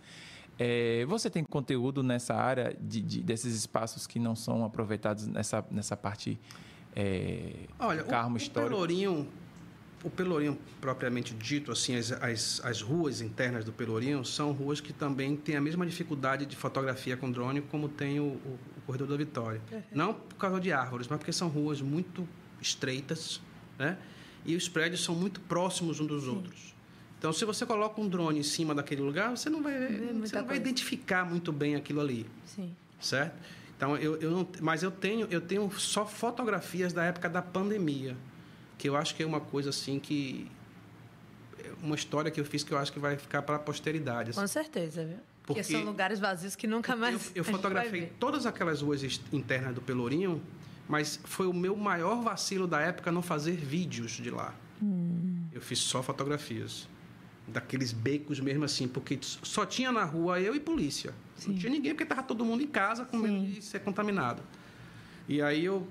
É, 0.59 1.03
você 1.07 1.31
tem 1.31 1.43
conteúdo 1.43 2.03
nessa 2.03 2.35
área 2.35 2.77
de, 2.79 3.01
de, 3.01 3.23
desses 3.23 3.55
espaços 3.55 4.05
que 4.05 4.19
não 4.19 4.35
são 4.35 4.63
aproveitados 4.63 5.25
nessa, 5.25 5.65
nessa 5.71 5.97
parte 5.97 6.39
é, 6.95 7.67
Olha, 7.77 8.03
carmo 8.03 8.35
o, 8.35 8.37
histórico? 8.37 8.73
O 8.73 8.75
Pelourinho, 8.75 9.27
o 10.03 10.09
Pelourinho 10.09 10.57
propriamente 10.81 11.33
dito, 11.33 11.71
assim, 11.71 11.95
as, 11.95 12.11
as, 12.11 12.61
as, 12.63 12.81
ruas 12.81 13.21
internas 13.21 13.65
do 13.65 13.71
Pelourinho 13.71 14.23
são 14.25 14.51
ruas 14.51 14.81
que 14.81 14.93
também 14.93 15.35
têm 15.35 15.55
a 15.55 15.61
mesma 15.61 15.85
dificuldade 15.85 16.45
de 16.45 16.55
fotografia 16.55 17.15
com 17.15 17.31
drone 17.31 17.61
como 17.61 17.89
tem 17.89 18.19
o, 18.19 18.23
o, 18.23 18.59
o 18.77 18.81
Corredor 18.85 19.07
da 19.07 19.17
Vitória. 19.17 19.61
Não 19.91 20.13
por 20.13 20.35
causa 20.35 20.59
de 20.59 20.71
árvores, 20.71 21.07
mas 21.07 21.17
porque 21.17 21.33
são 21.33 21.47
ruas 21.47 21.81
muito 21.81 22.27
estreitas, 22.61 23.41
né? 23.77 23.97
E 24.45 24.55
os 24.55 24.69
prédios 24.69 25.03
são 25.03 25.13
muito 25.13 25.39
próximos 25.41 25.99
uns 25.99 26.07
dos 26.07 26.23
Sim. 26.23 26.29
outros. 26.29 26.75
Então, 27.19 27.33
se 27.33 27.43
você 27.43 27.65
coloca 27.65 27.99
um 27.99 28.07
drone 28.07 28.39
em 28.39 28.43
cima 28.43 28.73
daquele 28.73 29.01
lugar, 29.01 29.31
você 29.31 29.49
não 29.49 29.61
vai, 29.61 29.73
você 30.21 30.37
não 30.37 30.45
vai 30.45 30.55
identificar 30.55 31.25
muito 31.25 31.51
bem 31.51 31.75
aquilo 31.75 31.99
ali. 31.99 32.25
Sim. 32.45 32.73
Certo? 32.99 33.37
Então, 33.79 33.95
eu, 33.95 34.17
eu 34.17 34.29
não, 34.29 34.45
mas 34.59 34.83
eu 34.83 34.91
tenho, 34.91 35.25
eu 35.31 35.39
tenho 35.39 35.71
só 35.79 36.05
fotografias 36.05 36.91
da 36.91 37.05
época 37.05 37.29
da 37.29 37.41
pandemia, 37.41 38.13
que 38.77 38.89
eu 38.89 38.97
acho 38.97 39.15
que 39.15 39.23
é 39.23 39.25
uma 39.25 39.39
coisa 39.39 39.69
assim 39.69 40.01
que 40.01 40.51
uma 41.81 41.95
história 41.95 42.29
que 42.29 42.41
eu 42.41 42.43
fiz 42.43 42.61
que 42.61 42.73
eu 42.73 42.77
acho 42.77 42.91
que 42.91 42.99
vai 42.99 43.15
ficar 43.15 43.41
para 43.41 43.55
a 43.55 43.59
posteridade. 43.59 44.31
Assim. 44.31 44.41
Com 44.41 44.47
certeza, 44.47 45.05
viu? 45.05 45.15
Porque, 45.43 45.61
Porque 45.61 45.63
são 45.63 45.85
lugares 45.85 46.19
vazios 46.19 46.57
que 46.57 46.67
nunca 46.67 46.93
mais. 46.93 47.27
Eu, 47.27 47.31
eu 47.35 47.43
fotografei 47.45 48.11
todas 48.19 48.45
aquelas 48.45 48.81
ruas 48.81 49.01
internas 49.31 49.73
do 49.73 49.79
Pelourinho, 49.79 50.41
mas 50.85 51.17
foi 51.23 51.47
o 51.47 51.53
meu 51.53 51.73
maior 51.77 52.21
vacilo 52.21 52.67
da 52.67 52.81
época 52.81 53.13
não 53.13 53.21
fazer 53.21 53.53
vídeos 53.53 54.11
de 54.11 54.29
lá. 54.29 54.53
Hum. 54.83 55.45
Eu 55.53 55.61
fiz 55.61 55.79
só 55.79 56.03
fotografias 56.03 56.85
daqueles 57.51 57.91
becos 57.91 58.39
mesmo 58.39 58.63
assim, 58.65 58.87
porque 58.87 59.19
só 59.21 59.65
tinha 59.65 59.91
na 59.91 60.03
rua 60.03 60.39
eu 60.39 60.55
e 60.55 60.59
polícia. 60.59 61.13
Sim. 61.35 61.51
Não 61.51 61.59
tinha 61.59 61.71
ninguém 61.71 61.93
porque 61.93 62.03
estava 62.03 62.23
todo 62.23 62.43
mundo 62.45 62.63
em 62.63 62.67
casa 62.67 63.05
com 63.05 63.17
medo 63.17 63.45
de 63.45 63.61
ser 63.61 63.79
contaminado. 63.79 64.41
E 65.27 65.41
aí 65.41 65.65
eu 65.65 65.87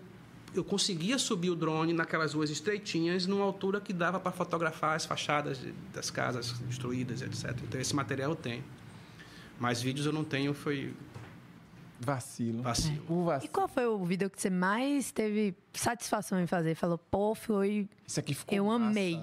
eu 0.55 0.65
conseguia 0.65 1.19
subir 1.19 1.51
o 1.51 1.55
drone 1.55 1.93
naquelas 1.93 2.33
ruas 2.33 2.49
estreitinhas 2.49 3.27
numa 3.27 3.45
altura 3.45 3.83
que 3.83 3.93
dava 3.93 4.19
para 4.19 4.33
fotografar 4.33 4.97
as 4.97 5.05
fachadas 5.05 5.61
das 5.93 6.11
casas 6.11 6.53
destruídas, 6.61 7.21
etc. 7.21 7.55
Então 7.63 7.79
esse 7.79 7.95
material 7.95 8.31
eu 8.31 8.37
tenho. 8.37 8.65
Mas 9.61 9.83
vídeos 9.83 10.07
eu 10.07 10.13
não 10.13 10.25
tenho, 10.25 10.55
foi 10.55 10.95
Vacilo. 12.01 12.63
Vacilo. 12.63 12.97
É. 12.97 13.27
vacilo. 13.27 13.45
E 13.45 13.49
qual 13.49 13.69
foi 13.69 13.87
o 13.87 14.05
vídeo 14.05 14.31
que 14.31 14.41
você 14.41 14.51
mais 14.51 15.11
teve 15.11 15.55
satisfação 15.73 16.41
em 16.41 16.47
fazer? 16.47 16.75
Falou, 16.75 16.99
pô, 16.99 17.35
foi. 17.35 17.89
Isso 18.07 18.21
aqui 18.21 18.35
ficou. 18.35 18.57
Eu 18.57 18.67
massa. 18.67 18.85
amei. 18.85 19.21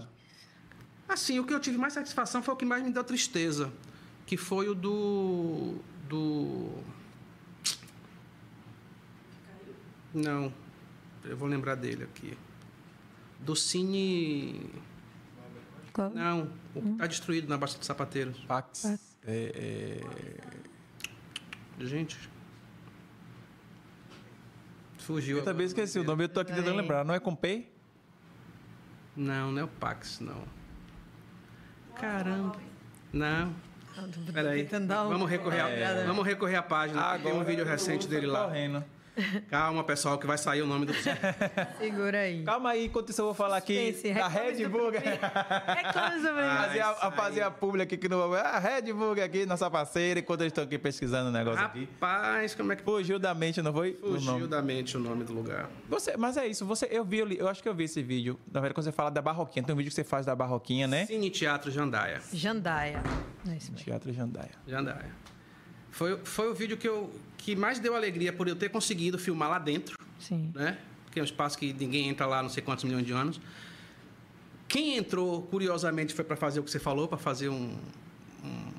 Assim, 1.07 1.39
o 1.39 1.45
que 1.45 1.53
eu 1.53 1.59
tive 1.59 1.77
mais 1.77 1.93
satisfação 1.93 2.41
foi 2.41 2.53
o 2.53 2.57
que 2.57 2.65
mais 2.65 2.83
me 2.83 2.91
deu 2.91 3.03
tristeza, 3.03 3.71
que 4.25 4.37
foi 4.37 4.67
o 4.69 4.75
do 4.75 5.75
do 6.07 6.69
Não. 10.13 10.51
Eu 11.23 11.35
vou 11.35 11.47
lembrar 11.47 11.75
dele 11.75 12.03
aqui. 12.03 12.37
Do 13.39 13.55
Cine 13.55 14.71
Qual? 15.95 16.09
Não, 16.09 16.49
o 16.75 16.81
que 16.81 16.89
está 16.89 17.07
destruído 17.07 17.47
na 17.47 17.57
Baixa 17.57 17.77
dos 17.77 17.87
Sapateiros. 17.87 18.37
Pax. 18.41 18.83
É, 19.25 20.01
é... 21.79 21.85
Gente. 21.85 22.29
Fugiu. 24.97 25.37
Eu 25.37 25.43
também 25.45 25.65
esqueci 25.65 25.97
o 25.97 26.03
nome, 26.03 26.25
eu 26.25 26.29
tô 26.29 26.41
aqui 26.41 26.53
tentando 26.53 26.75
lembrar. 26.75 27.05
Não 27.05 27.13
é 27.15 27.19
com 27.19 27.33
P? 27.33 27.69
Não, 29.15 29.53
não 29.53 29.61
é 29.61 29.63
o 29.63 29.67
Pax, 29.69 30.19
não. 30.19 30.43
Caramba. 31.99 32.57
Não. 33.11 33.53
Peraí. 34.33 34.67
Vamos 34.87 35.29
recorrer, 35.29 35.61
a, 35.61 35.69
é. 35.69 36.05
vamos 36.05 36.25
recorrer 36.25 36.55
à 36.55 36.63
página. 36.63 37.01
Agora 37.01 37.23
Tem 37.23 37.33
um 37.41 37.43
vídeo 37.43 37.65
recente 37.65 38.07
dele 38.07 38.27
lá. 38.27 38.45
Correndo. 38.45 38.83
Calma, 39.49 39.83
pessoal, 39.83 40.17
que 40.17 40.27
vai 40.27 40.37
sair 40.37 40.61
o 40.61 40.67
nome 40.67 40.85
do. 40.85 40.93
Segura 41.79 42.19
aí. 42.19 42.43
Calma 42.43 42.71
aí, 42.71 42.85
enquanto 42.85 43.09
isso 43.09 43.21
eu 43.21 43.25
vou 43.25 43.33
falar 43.33 43.57
aqui 43.57 43.95
da 44.13 44.27
Red 44.27 44.67
Bull. 44.67 44.89
Reclame 44.91 46.21
sobre 46.21 46.41
fazer 46.43 46.79
a, 46.81 46.89
a 46.89 47.11
fazer 47.11 47.41
a 47.41 47.51
pública 47.51 47.95
aqui 47.95 48.09
no. 48.09 48.33
A 48.33 48.59
Red 48.59 48.93
Bull 48.93 49.13
aqui, 49.23 49.45
nossa 49.45 49.69
parceira, 49.69 50.19
enquanto 50.19 50.41
eles 50.41 50.51
estão 50.51 50.63
aqui 50.63 50.77
pesquisando 50.77 51.29
o 51.29 51.31
negócio 51.31 51.59
Rapaz, 51.59 51.83
aqui. 51.83 51.91
Rapaz, 51.93 52.55
como 52.55 52.71
é 52.71 52.75
que. 52.75 52.83
Fugiu 52.83 53.19
da 53.19 53.33
mente, 53.33 53.61
não 53.61 53.73
foi? 53.73 53.93
Fugiu 53.93 54.47
da 54.47 54.61
mente 54.61 54.97
o 54.97 54.99
nome 54.99 55.23
do 55.23 55.33
lugar. 55.33 55.69
Você, 55.89 56.15
mas 56.17 56.37
é 56.37 56.47
isso, 56.47 56.65
você, 56.65 56.87
eu 56.91 57.03
vi, 57.03 57.19
eu 57.37 57.47
acho 57.47 57.61
que 57.61 57.69
eu 57.69 57.73
vi 57.73 57.85
esse 57.85 58.01
vídeo. 58.01 58.39
Na 58.47 58.59
verdade, 58.59 58.73
quando 58.73 58.85
você 58.85 58.91
fala 58.91 59.09
da 59.09 59.21
Barroquinha, 59.21 59.63
tem 59.63 59.73
um 59.73 59.77
vídeo 59.77 59.89
que 59.89 59.95
você 59.95 60.03
faz 60.03 60.25
da 60.25 60.35
Barroquinha, 60.35 60.87
né? 60.87 61.05
Cine 61.05 61.29
Teatro 61.29 61.71
Jandaia. 61.71 62.21
Jandaia. 62.33 63.01
É 63.49 63.55
isso 63.55 63.71
mesmo. 63.71 63.85
Teatro 63.85 64.11
Jandaia. 64.13 64.51
Jandaia. 64.67 65.25
Foi, 65.95 66.17
foi 66.25 66.51
o 66.51 66.53
vídeo 66.53 66.75
que, 66.75 66.85
eu, 66.85 67.09
que 67.37 67.55
mais 67.55 67.79
deu 67.79 67.95
alegria 67.95 68.33
por 68.33 68.49
eu 68.49 68.55
ter 68.57 68.67
conseguido 68.67 69.17
filmar 69.17 69.49
lá 69.49 69.57
dentro. 69.57 69.97
Sim. 70.19 70.51
Né? 70.53 70.77
Que 71.09 71.19
é 71.19 71.21
um 71.21 71.25
espaço 71.25 71.57
que 71.57 71.71
ninguém 71.71 72.09
entra 72.09 72.25
lá 72.25 72.43
não 72.43 72.49
sei 72.49 72.61
quantos 72.61 72.83
milhões 72.83 73.05
de 73.05 73.13
anos. 73.13 73.39
Quem 74.67 74.97
entrou, 74.97 75.43
curiosamente, 75.43 76.13
foi 76.13 76.25
para 76.25 76.35
fazer 76.35 76.59
o 76.59 76.63
que 76.63 76.69
você 76.69 76.79
falou, 76.79 77.07
para 77.07 77.17
fazer 77.17 77.47
um, 77.47 77.73
um, 78.43 78.71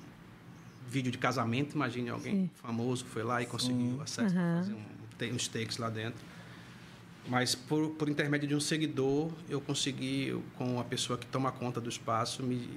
vídeo 0.90 1.10
de 1.10 1.16
casamento. 1.16 1.74
Imagine 1.74 2.10
alguém 2.10 2.34
Sim. 2.34 2.50
famoso 2.56 3.06
foi 3.06 3.22
lá 3.22 3.40
e 3.40 3.46
conseguiu 3.46 3.92
Sim. 3.92 4.02
acesso 4.02 4.36
uhum. 4.36 4.58
fazer 4.58 5.32
um, 5.32 5.34
uns 5.34 5.48
takes 5.48 5.78
lá 5.78 5.88
dentro. 5.88 6.22
Mas 7.26 7.54
por, 7.54 7.92
por 7.92 8.10
intermédio 8.10 8.46
de 8.46 8.54
um 8.54 8.60
seguidor, 8.60 9.32
eu 9.48 9.58
consegui, 9.58 10.38
com 10.56 10.78
a 10.78 10.84
pessoa 10.84 11.18
que 11.18 11.24
toma 11.24 11.50
conta 11.50 11.80
do 11.80 11.88
espaço, 11.88 12.42
me, 12.42 12.68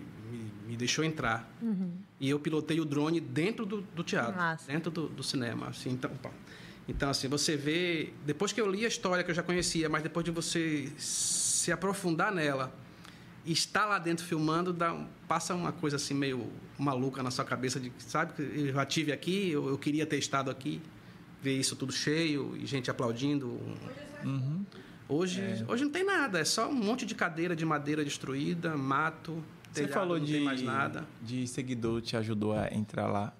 me, 0.70 0.78
deixou 0.78 1.04
entrar. 1.04 1.50
Uhum. 1.62 1.92
E 2.20 2.30
eu 2.30 2.40
pilotei 2.40 2.80
o 2.80 2.86
drone 2.86 3.20
dentro 3.20 3.66
do, 3.66 3.82
do 3.82 4.04
teatro, 4.04 4.40
Nossa. 4.40 4.72
dentro 4.72 4.92
do, 4.92 5.08
do, 5.08 5.24
cinema. 5.24 5.68
Assim, 5.68 5.90
então, 5.92 6.12
então, 6.88 7.10
assim, 7.10 7.28
você 7.28 7.58
vê... 7.58 8.14
Depois 8.26 8.52
que 8.52 8.62
eu 8.62 8.70
li 8.70 8.86
a 8.86 8.88
história, 8.88 9.24
que 9.24 9.32
eu 9.32 9.36
já 9.36 9.44
conhecia, 9.44 9.90
mas 9.90 10.04
depois 10.04 10.24
de 10.24 10.32
você 10.32 10.92
se 10.98 11.72
aprofundar 11.72 12.32
nela 12.32 12.74
e 13.46 13.52
estar 13.52 13.86
lá 13.86 13.98
dentro 13.98 14.26
filmando, 14.26 14.72
dá, 14.72 14.96
passa 15.28 15.56
uma 15.56 15.72
coisa 15.72 15.96
assim 15.96 16.14
meio 16.14 16.52
maluca 16.78 17.24
na 17.24 17.32
sua 17.32 17.46
cabeça 17.46 17.80
de, 17.80 17.92
sabe, 18.00 18.34
eu 18.40 18.74
já 18.74 18.86
tive 18.86 19.12
aqui, 19.12 19.50
eu, 19.50 19.70
eu 19.70 19.78
queria 19.78 20.06
ter 20.06 20.18
estado 20.18 20.52
aqui, 20.52 20.82
ver 21.42 21.58
isso 21.58 21.76
tudo 21.76 21.92
cheio 21.92 22.56
e 22.58 22.66
gente 22.66 22.92
aplaudindo. 22.92 23.60
Uhum. 24.24 24.66
Hoje, 25.08 25.42
é. 25.42 25.66
hoje 25.68 25.84
não 25.84 25.92
tem 25.92 26.04
nada, 26.04 26.40
é 26.40 26.46
só 26.46 26.70
um 26.70 26.74
monte 26.74 27.06
de 27.06 27.16
cadeira 27.16 27.56
de 27.56 27.66
madeira 27.66 28.04
destruída, 28.04 28.78
mato, 28.78 29.44
Você 29.72 29.84
telhado, 29.84 29.94
falou 29.94 30.20
de, 30.20 30.40
mais 30.40 30.62
nada. 30.62 31.06
de 31.22 31.48
seguidor 31.48 32.02
te 32.02 32.18
ajudou 32.18 32.54
a 32.54 32.74
entrar 32.74 33.08
lá. 33.08 33.34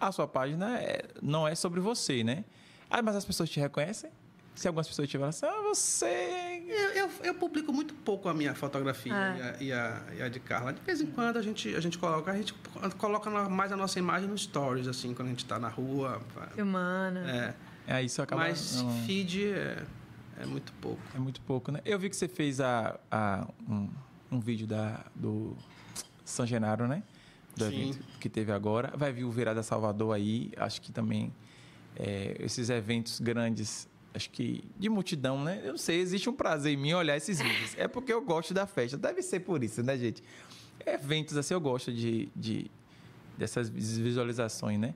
A 0.00 0.10
sua 0.12 0.26
página 0.26 0.78
é, 0.78 1.04
não 1.22 1.46
é 1.46 1.54
sobre 1.54 1.80
você, 1.80 2.24
né? 2.24 2.44
Ah, 2.90 3.02
mas 3.02 3.16
as 3.16 3.24
pessoas 3.24 3.50
te 3.50 3.60
reconhecem? 3.60 4.10
Se 4.54 4.68
algumas 4.68 4.86
pessoas 4.86 5.08
te 5.08 5.18
falam 5.18 5.30
assim, 5.30 5.46
ah, 5.46 5.62
você. 5.62 6.62
Eu, 6.68 6.90
eu, 6.90 7.10
eu, 7.24 7.34
publico 7.34 7.72
muito 7.72 7.92
pouco 7.92 8.28
a 8.28 8.34
minha 8.34 8.54
fotografia 8.54 9.12
ah. 9.12 9.36
e, 9.36 9.42
a, 9.42 9.56
e, 9.60 9.72
a, 9.72 10.02
e, 10.18 10.22
a, 10.22 10.28
de 10.28 10.38
Carla. 10.38 10.72
De 10.72 10.80
vez 10.80 11.00
em 11.00 11.06
quando 11.06 11.36
a 11.36 11.42
gente, 11.42 11.74
a 11.74 11.80
gente 11.80 11.98
coloca, 11.98 12.30
a 12.30 12.36
gente 12.36 12.54
coloca 12.96 13.30
mais 13.48 13.72
a 13.72 13.76
nossa 13.76 13.98
imagem 13.98 14.28
nos 14.28 14.42
stories, 14.42 14.86
assim, 14.86 15.12
quando 15.12 15.26
a 15.26 15.30
gente 15.30 15.44
está 15.44 15.58
na 15.58 15.68
rua. 15.68 16.22
Filmando. 16.54 17.18
É. 17.18 17.54
É, 17.86 18.02
isso 18.02 18.22
acaba. 18.22 18.42
Mas 18.42 18.80
não... 18.80 19.04
feed 19.04 19.48
é. 19.48 19.84
É 20.40 20.46
muito 20.46 20.72
pouco. 20.74 21.02
É 21.14 21.18
muito 21.18 21.40
pouco, 21.40 21.72
né? 21.72 21.80
Eu 21.84 21.98
vi 21.98 22.08
que 22.08 22.16
você 22.16 22.28
fez 22.28 22.60
a, 22.60 22.98
a 23.10 23.46
um, 23.68 23.88
um 24.30 24.40
vídeo 24.40 24.66
da, 24.66 25.04
do 25.14 25.56
São 26.24 26.46
Genaro, 26.46 26.88
né? 26.88 27.02
Do 27.56 27.66
Sim. 27.66 27.90
evento 27.90 28.04
que 28.18 28.28
teve 28.28 28.50
agora. 28.50 28.92
Vai 28.96 29.12
vir 29.12 29.24
o 29.24 29.30
Virada 29.30 29.62
Salvador 29.62 30.14
aí. 30.14 30.50
Acho 30.56 30.80
que 30.80 30.90
também 30.90 31.32
é, 31.96 32.36
esses 32.40 32.68
eventos 32.70 33.20
grandes 33.20 33.88
acho 34.14 34.30
que 34.30 34.64
de 34.78 34.88
multidão, 34.88 35.42
né? 35.42 35.60
Eu 35.64 35.72
não 35.72 35.78
sei, 35.78 35.98
existe 35.98 36.30
um 36.30 36.32
prazer 36.32 36.72
em 36.72 36.76
mim 36.76 36.92
olhar 36.92 37.16
esses 37.16 37.40
vídeos. 37.40 37.74
É 37.76 37.88
porque 37.88 38.12
eu 38.12 38.22
gosto 38.22 38.54
da 38.54 38.66
festa. 38.66 38.96
Deve 38.96 39.22
ser 39.22 39.40
por 39.40 39.62
isso, 39.62 39.82
né, 39.82 39.96
gente? 39.98 40.22
Eventos 40.86 41.36
assim 41.36 41.52
eu 41.52 41.60
gosto 41.60 41.92
de, 41.92 42.28
de 42.34 42.70
dessas 43.36 43.68
visualizações, 43.68 44.78
né? 44.78 44.94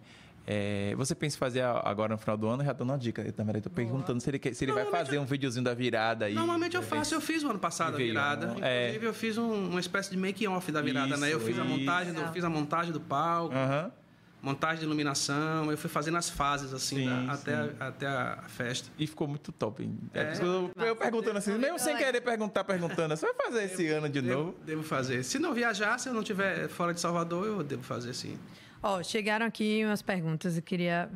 É, 0.51 0.95
você 0.97 1.15
pensa 1.15 1.37
em 1.37 1.39
fazer 1.39 1.61
agora 1.61 2.15
no 2.15 2.19
final 2.19 2.35
do 2.35 2.49
ano? 2.49 2.65
Já 2.65 2.73
dando 2.73 2.89
uma 2.89 2.97
dica. 2.97 3.21
Eu 3.21 3.35
também 3.35 3.55
estou 3.59 3.71
perguntando 3.71 4.19
se 4.19 4.31
ele, 4.31 4.39
quer, 4.39 4.55
se 4.55 4.65
ele 4.65 4.73
vai 4.73 4.87
fazer 4.87 5.19
um 5.19 5.27
videozinho 5.27 5.63
da 5.63 5.75
virada 5.75 6.25
aí. 6.25 6.33
Normalmente 6.33 6.75
eu 6.75 6.83
faço, 6.83 7.15
eu 7.15 7.21
fiz 7.21 7.43
o 7.43 7.51
ano 7.51 7.59
passado 7.59 7.97
a 7.97 7.99
virada. 7.99 8.55
É. 8.63 8.87
Inclusive, 8.87 9.07
eu 9.07 9.13
fiz 9.13 9.37
um, 9.37 9.69
uma 9.69 9.81
espécie 9.81 10.11
de 10.11 10.17
make-off 10.17 10.73
da 10.73 10.81
virada, 10.81 11.11
isso, 11.11 11.21
né? 11.21 11.35
Eu 11.35 11.39
fiz 11.39 11.59
a 11.59 11.65
montagem, 11.65 12.15
do, 12.15 12.33
fiz 12.33 12.45
a 12.45 12.49
montagem 12.49 12.93
do 12.93 13.01
palco. 13.01 13.55
Uhum 13.55 13.91
montagem 14.41 14.79
de 14.79 14.85
iluminação, 14.85 15.71
eu 15.71 15.77
fui 15.77 15.91
fazendo 15.91 16.17
as 16.17 16.31
fases 16.31 16.73
assim 16.73 16.97
sim, 16.97 17.27
da, 17.27 17.33
até, 17.33 17.55
a, 17.55 17.89
até 17.89 18.07
a 18.07 18.45
festa. 18.47 18.89
E 18.99 19.07
ficou 19.07 19.27
muito 19.27 19.51
top. 19.53 19.91
É, 20.15 20.21
é, 20.21 20.33
eu, 20.41 20.73
eu 20.77 20.97
perguntando 20.97 21.39
assim, 21.39 21.57
mesmo 21.59 21.79
sem 21.79 21.97
querer 21.97 22.21
perguntar, 22.21 22.65
perguntando, 22.65 23.17
você 23.17 23.27
vai 23.27 23.35
fazer 23.35 23.65
esse 23.65 23.77
devo, 23.77 23.97
ano 23.99 24.09
de 24.09 24.21
devo, 24.21 24.39
novo? 24.39 24.57
Devo 24.65 24.83
fazer. 24.83 25.25
Se 25.25 25.39
não 25.39 25.53
viajar, 25.53 25.99
se 25.99 26.09
eu 26.09 26.15
não 26.15 26.23
estiver 26.23 26.69
fora 26.69 26.95
de 26.95 27.01
Salvador, 27.01 27.47
eu 27.47 27.63
devo 27.63 27.83
fazer 27.83 28.15
sim. 28.15 28.39
Ó, 28.83 28.99
oh, 28.99 29.03
chegaram 29.03 29.45
aqui 29.45 29.83
umas 29.85 30.03
perguntas 30.03 30.57
e 30.57 30.63
queria 30.63 31.11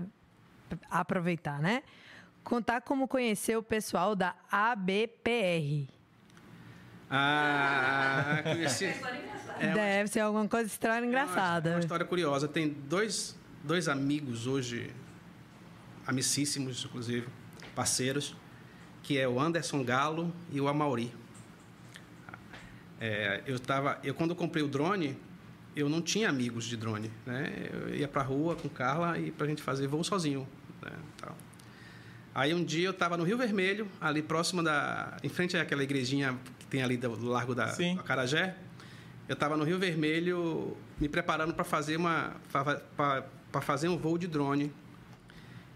aproveitar, 0.91 1.61
né? 1.61 1.83
Contar 2.43 2.81
como 2.81 3.07
conhecer 3.07 3.57
o 3.57 3.63
pessoal 3.63 4.17
da 4.17 4.35
ABPR. 4.51 5.89
Ah, 7.15 8.41
conheci. 8.43 8.87
É 9.61 9.75
Deve 9.75 10.09
ser 10.09 10.21
alguma 10.21 10.49
coisa 10.49 10.67
estranha 10.67 11.07
engraçada. 11.07 11.69
É 11.69 11.75
uma 11.75 11.81
história 11.81 12.07
curiosa. 12.07 12.49
Tem 12.49 12.71
dois, 12.71 13.39
dois 13.63 13.87
amigos 13.87 14.47
hoje, 14.47 14.91
amicíssimos, 16.07 16.83
inclusive, 16.87 17.29
parceiros, 17.75 18.35
que 19.03 19.19
é 19.19 19.29
o 19.29 19.39
Anderson 19.39 19.85
Galo 19.85 20.33
e 20.51 20.59
o 20.59 20.69
Amauri. 20.69 21.13
É, 22.99 23.43
eu 23.47 23.61
tava, 23.61 23.99
eu 24.03 24.15
quando 24.15 24.35
comprei 24.35 24.65
o 24.65 24.69
drone, 24.69 25.19
eu 25.77 25.91
não 25.91 26.01
tinha 26.01 26.31
amigos 26.31 26.65
de 26.65 26.79
drone, 26.79 27.11
né? 27.27 27.69
Eu 27.73 27.95
ia 27.95 28.09
para 28.09 28.23
a 28.23 28.25
rua 28.25 28.57
com 28.57 28.71
Carla 28.71 29.19
e 29.19 29.31
para 29.31 29.45
a 29.45 29.49
gente 29.49 29.61
fazer 29.61 29.87
voo 29.87 30.03
sozinho, 30.03 30.49
né? 30.81 30.93
Tal. 31.19 31.37
Aí 32.35 32.55
um 32.55 32.65
dia 32.65 32.87
eu 32.87 32.93
estava 32.93 33.17
no 33.17 33.25
Rio 33.25 33.37
Vermelho, 33.37 33.87
ali 34.01 34.23
próximo 34.23 34.63
da, 34.63 35.17
em 35.23 35.29
frente 35.29 35.57
àquela 35.57 35.83
igrejinha 35.83 36.39
que 36.59 36.67
tem 36.67 36.83
ali 36.83 36.97
do, 36.97 37.17
do 37.17 37.27
Largo 37.27 37.55
da 37.55 37.69
Sim. 37.69 37.99
Acarajé 37.99 38.57
eu 39.29 39.35
estava 39.35 39.57
no 39.57 39.65
Rio 39.65 39.79
Vermelho 39.79 40.77
me 41.01 41.09
preparando 41.09 41.55
para 41.55 41.65
fazer 41.65 41.97
uma 41.97 42.37
para 42.51 43.61
fazer 43.61 43.89
um 43.89 43.97
voo 43.97 44.19
de 44.19 44.27
drone. 44.27 44.73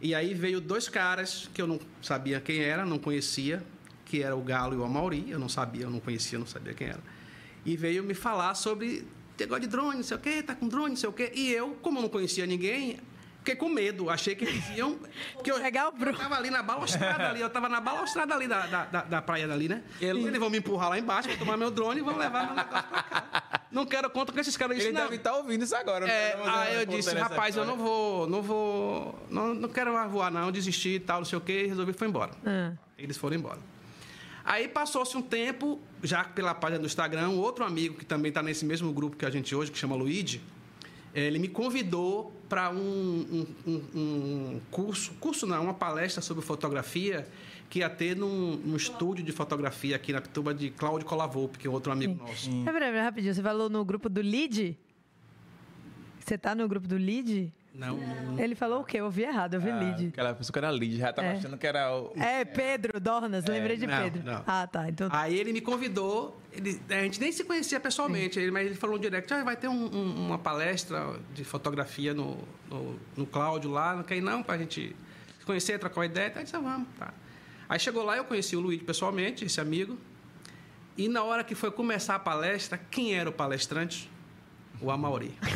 E 0.01 0.15
aí 0.15 0.35
veio 0.35 0.61
dois 0.61 0.89
caras 0.89 1.49
que 1.55 1.63
eu 1.63 1.67
não 1.67 1.81
sabia 2.03 2.39
quem 2.41 2.61
era, 2.61 2.85
não 2.85 2.99
conhecia, 2.99 3.63
que 4.05 4.23
era 4.23 4.37
o 4.37 4.43
Galo 4.43 4.75
e 4.75 4.77
o 4.77 4.85
Amauri, 4.85 5.31
eu 5.31 5.39
não 5.39 5.49
sabia, 5.49 5.85
eu 5.85 5.91
não 5.91 6.01
conhecia, 6.01 6.39
não 6.39 6.47
sabia 6.47 6.75
quem 6.75 6.89
era. 6.89 7.01
E 7.65 7.77
veio 7.77 8.05
me 8.05 8.13
falar 8.13 8.55
sobre 8.55 9.07
negócio 9.39 9.63
de 9.63 9.69
drone, 9.69 9.97
não 9.97 10.03
sei 10.03 10.17
o 10.17 10.21
quê, 10.21 10.43
tá 10.43 10.55
com 10.55 10.69
drone, 10.69 10.91
não 10.91 10.97
sei 10.97 11.09
o 11.09 11.13
quê. 11.13 11.33
E 11.35 11.51
eu, 11.51 11.77
como 11.81 11.99
eu 11.99 12.03
não 12.03 12.09
conhecia 12.11 12.45
ninguém, 12.45 12.99
Fiquei 13.47 13.55
com 13.55 13.69
medo, 13.69 14.11
achei 14.11 14.35
que 14.35 14.45
eles 14.45 14.69
iam. 14.77 14.99
Que 15.45 15.53
eu, 15.53 15.59
Legal, 15.59 15.93
Bruno. 15.93 16.11
Eu 16.11 16.19
tava 16.19 16.35
ali 16.35 16.51
na 16.51 16.65
balaustrada 16.65 17.29
ali, 17.29 17.41
eu 17.41 17.49
tava 17.49 17.69
na 17.69 17.81
balaustrada 17.81 18.35
ali 18.35 18.49
da, 18.49 18.67
da, 18.67 18.85
da, 18.87 19.03
da 19.03 19.23
praia 19.23 19.47
dali, 19.47 19.69
né? 19.69 19.85
Ele... 20.01 20.27
Eles 20.27 20.41
vão 20.41 20.51
me 20.51 20.59
empurrar 20.59 20.89
lá 20.89 20.99
embaixo, 20.99 21.29
vão 21.29 21.39
tomar 21.39 21.57
meu 21.57 21.71
drone 21.71 22.01
e 22.01 22.03
vão 22.03 22.17
levar 22.17 22.47
meu 22.47 22.57
negócio 22.57 22.89
pra 22.89 23.03
cá. 23.03 23.61
Não 23.71 23.87
quero 23.87 24.11
conta 24.11 24.33
com 24.33 24.41
esses 24.41 24.57
caras. 24.57 24.77
Ele 24.77 24.93
deve 24.93 25.15
estar 25.15 25.31
tá 25.31 25.37
ouvindo 25.37 25.63
isso 25.63 25.77
agora. 25.77 26.09
É, 26.09 26.37
aí 26.45 26.75
eu 26.81 26.87
disse, 26.87 27.15
rapaz, 27.15 27.57
eu 27.57 27.65
não 27.65 27.77
vou, 27.77 28.29
não 28.29 28.43
vou, 28.43 29.17
não, 29.31 29.55
não 29.55 29.69
quero 29.69 29.95
mais 29.95 30.11
voar 30.11 30.33
não, 30.33 30.51
desisti 30.51 30.97
e 30.97 31.01
tal, 31.01 31.19
não 31.19 31.25
sei 31.25 31.39
o 31.39 31.41
quê, 31.41 31.65
e 31.65 31.67
resolvi 31.69 31.93
foi 31.93 32.09
embora. 32.09 32.33
Ah. 32.45 32.73
Eles 32.99 33.17
foram 33.17 33.37
embora. 33.37 33.61
Aí 34.45 34.67
passou-se 34.67 35.17
um 35.17 35.23
tempo, 35.23 35.81
já 36.03 36.25
pela 36.25 36.53
página 36.53 36.81
do 36.81 36.87
Instagram, 36.87 37.29
um 37.29 37.39
outro 37.39 37.65
amigo 37.65 37.95
que 37.95 38.05
também 38.05 38.31
está 38.31 38.43
nesse 38.43 38.65
mesmo 38.65 38.93
grupo 38.93 39.17
que 39.17 39.25
a 39.25 39.31
gente 39.31 39.55
hoje, 39.55 39.71
que 39.71 39.79
chama 39.79 39.95
Luigi, 39.95 40.43
ele 41.15 41.39
me 41.39 41.49
convidou 41.49 42.36
para 42.49 42.71
um, 42.71 43.47
um, 43.67 43.81
um, 43.95 44.61
curso, 44.71 45.13
curso 45.21 45.47
não, 45.47 45.63
uma 45.65 45.75
palestra 45.75 46.23
sobre 46.23 46.45
fotografia 46.45 47.27
que 47.69 47.81
ia 47.81 47.91
ter 47.91 48.17
num, 48.17 48.57
num 48.57 48.77
estúdio 48.77 49.25
de 49.25 49.33
fotografia 49.33 49.97
aqui 49.97 50.13
na 50.13 50.21
Pituba 50.21 50.55
de 50.55 50.71
Cláudio 50.71 51.07
Colavolpe, 51.07 51.59
que 51.59 51.67
é 51.67 51.71
outro 51.71 51.93
amigo 51.93 52.15
Sim. 52.15 52.21
nosso. 52.21 52.45
Sim. 52.45 52.65
É, 52.69 53.01
rapidinho, 53.03 53.35
você 53.35 53.43
falou 53.43 53.69
no 53.69 53.85
grupo 53.85 54.09
do 54.09 54.21
LID? 54.21 54.77
Você 56.21 56.35
está 56.35 56.55
no 56.55 56.69
grupo 56.69 56.87
do 56.87 56.97
LID? 56.97 57.53
Não, 57.77 57.99
não. 57.99 58.39
Ele 58.39 58.55
falou 58.55 58.81
o 58.81 58.85
quê? 58.85 58.99
Eu 59.01 59.05
ouvi 59.05 59.23
errado, 59.23 59.55
eu 59.55 59.61
ouvi 59.61 59.71
ah, 59.71 59.79
Lid. 59.79 60.09
Aquela 60.09 60.35
pessoa 60.35 60.53
que 60.53 60.59
era 60.59 60.71
Lid, 60.71 60.97
já 60.97 61.11
estava 61.11 61.29
é. 61.29 61.33
achando 61.33 61.59
que 61.59 61.67
era 61.67 61.95
o. 61.95 62.13
É, 62.17 62.45
Pedro 62.45 62.99
Dornas, 62.99 63.45
é. 63.45 63.53
lembrei 63.53 63.77
de 63.77 63.87
não, 63.87 64.03
Pedro. 64.03 64.23
Não. 64.25 64.43
Ah, 64.47 64.67
tá. 64.67 64.89
Então... 64.89 65.09
Aí 65.13 65.39
ele 65.39 65.53
me 65.53 65.61
convidou, 65.61 66.41
ele, 66.53 66.81
a 66.89 67.03
gente 67.03 67.21
nem 67.21 67.31
se 67.31 67.45
conhecia 67.45 67.79
pessoalmente, 67.79 68.39
ele, 68.39 68.51
mas 68.51 68.67
ele 68.67 68.75
falou 68.75 68.97
no 68.97 69.03
direct: 69.03 69.33
ah, 69.33 69.45
vai 69.45 69.57
ter 69.57 69.69
um, 69.69 69.95
um, 69.95 70.27
uma 70.27 70.39
palestra 70.39 71.21
de 71.35 71.45
fotografia 71.45 72.15
no, 72.15 72.39
no, 72.71 72.99
no 73.15 73.27
Cláudio 73.27 73.71
lá, 73.71 73.95
não 73.95 74.03
quer 74.03 74.17
ir 74.17 74.23
não, 74.23 74.43
para 74.43 74.55
a 74.55 74.59
gente 74.59 74.97
se 75.39 75.45
conhecer, 75.45 75.79
trocar 75.79 76.01
uma 76.01 76.07
ideia. 76.07 76.33
Aí 76.35 76.45
disse, 76.45 76.57
ah, 76.57 76.61
vamos, 76.61 76.89
tá. 76.99 77.13
Aí 77.69 77.79
chegou 77.79 78.05
lá, 78.05 78.17
eu 78.17 78.25
conheci 78.25 78.57
o 78.57 78.61
Luiz 78.61 78.83
pessoalmente, 78.83 79.45
esse 79.45 79.61
amigo. 79.61 79.99
E 80.97 81.09
na 81.09 81.23
hora 81.23 81.45
que 81.45 81.55
foi 81.55 81.71
começar 81.71 82.15
a 82.15 82.19
palestra, 82.19 82.79
quem 82.91 83.15
era 83.15 83.29
o 83.29 83.33
palestrante? 83.33 84.11
O 84.81 84.91
Amauri. 84.91 85.35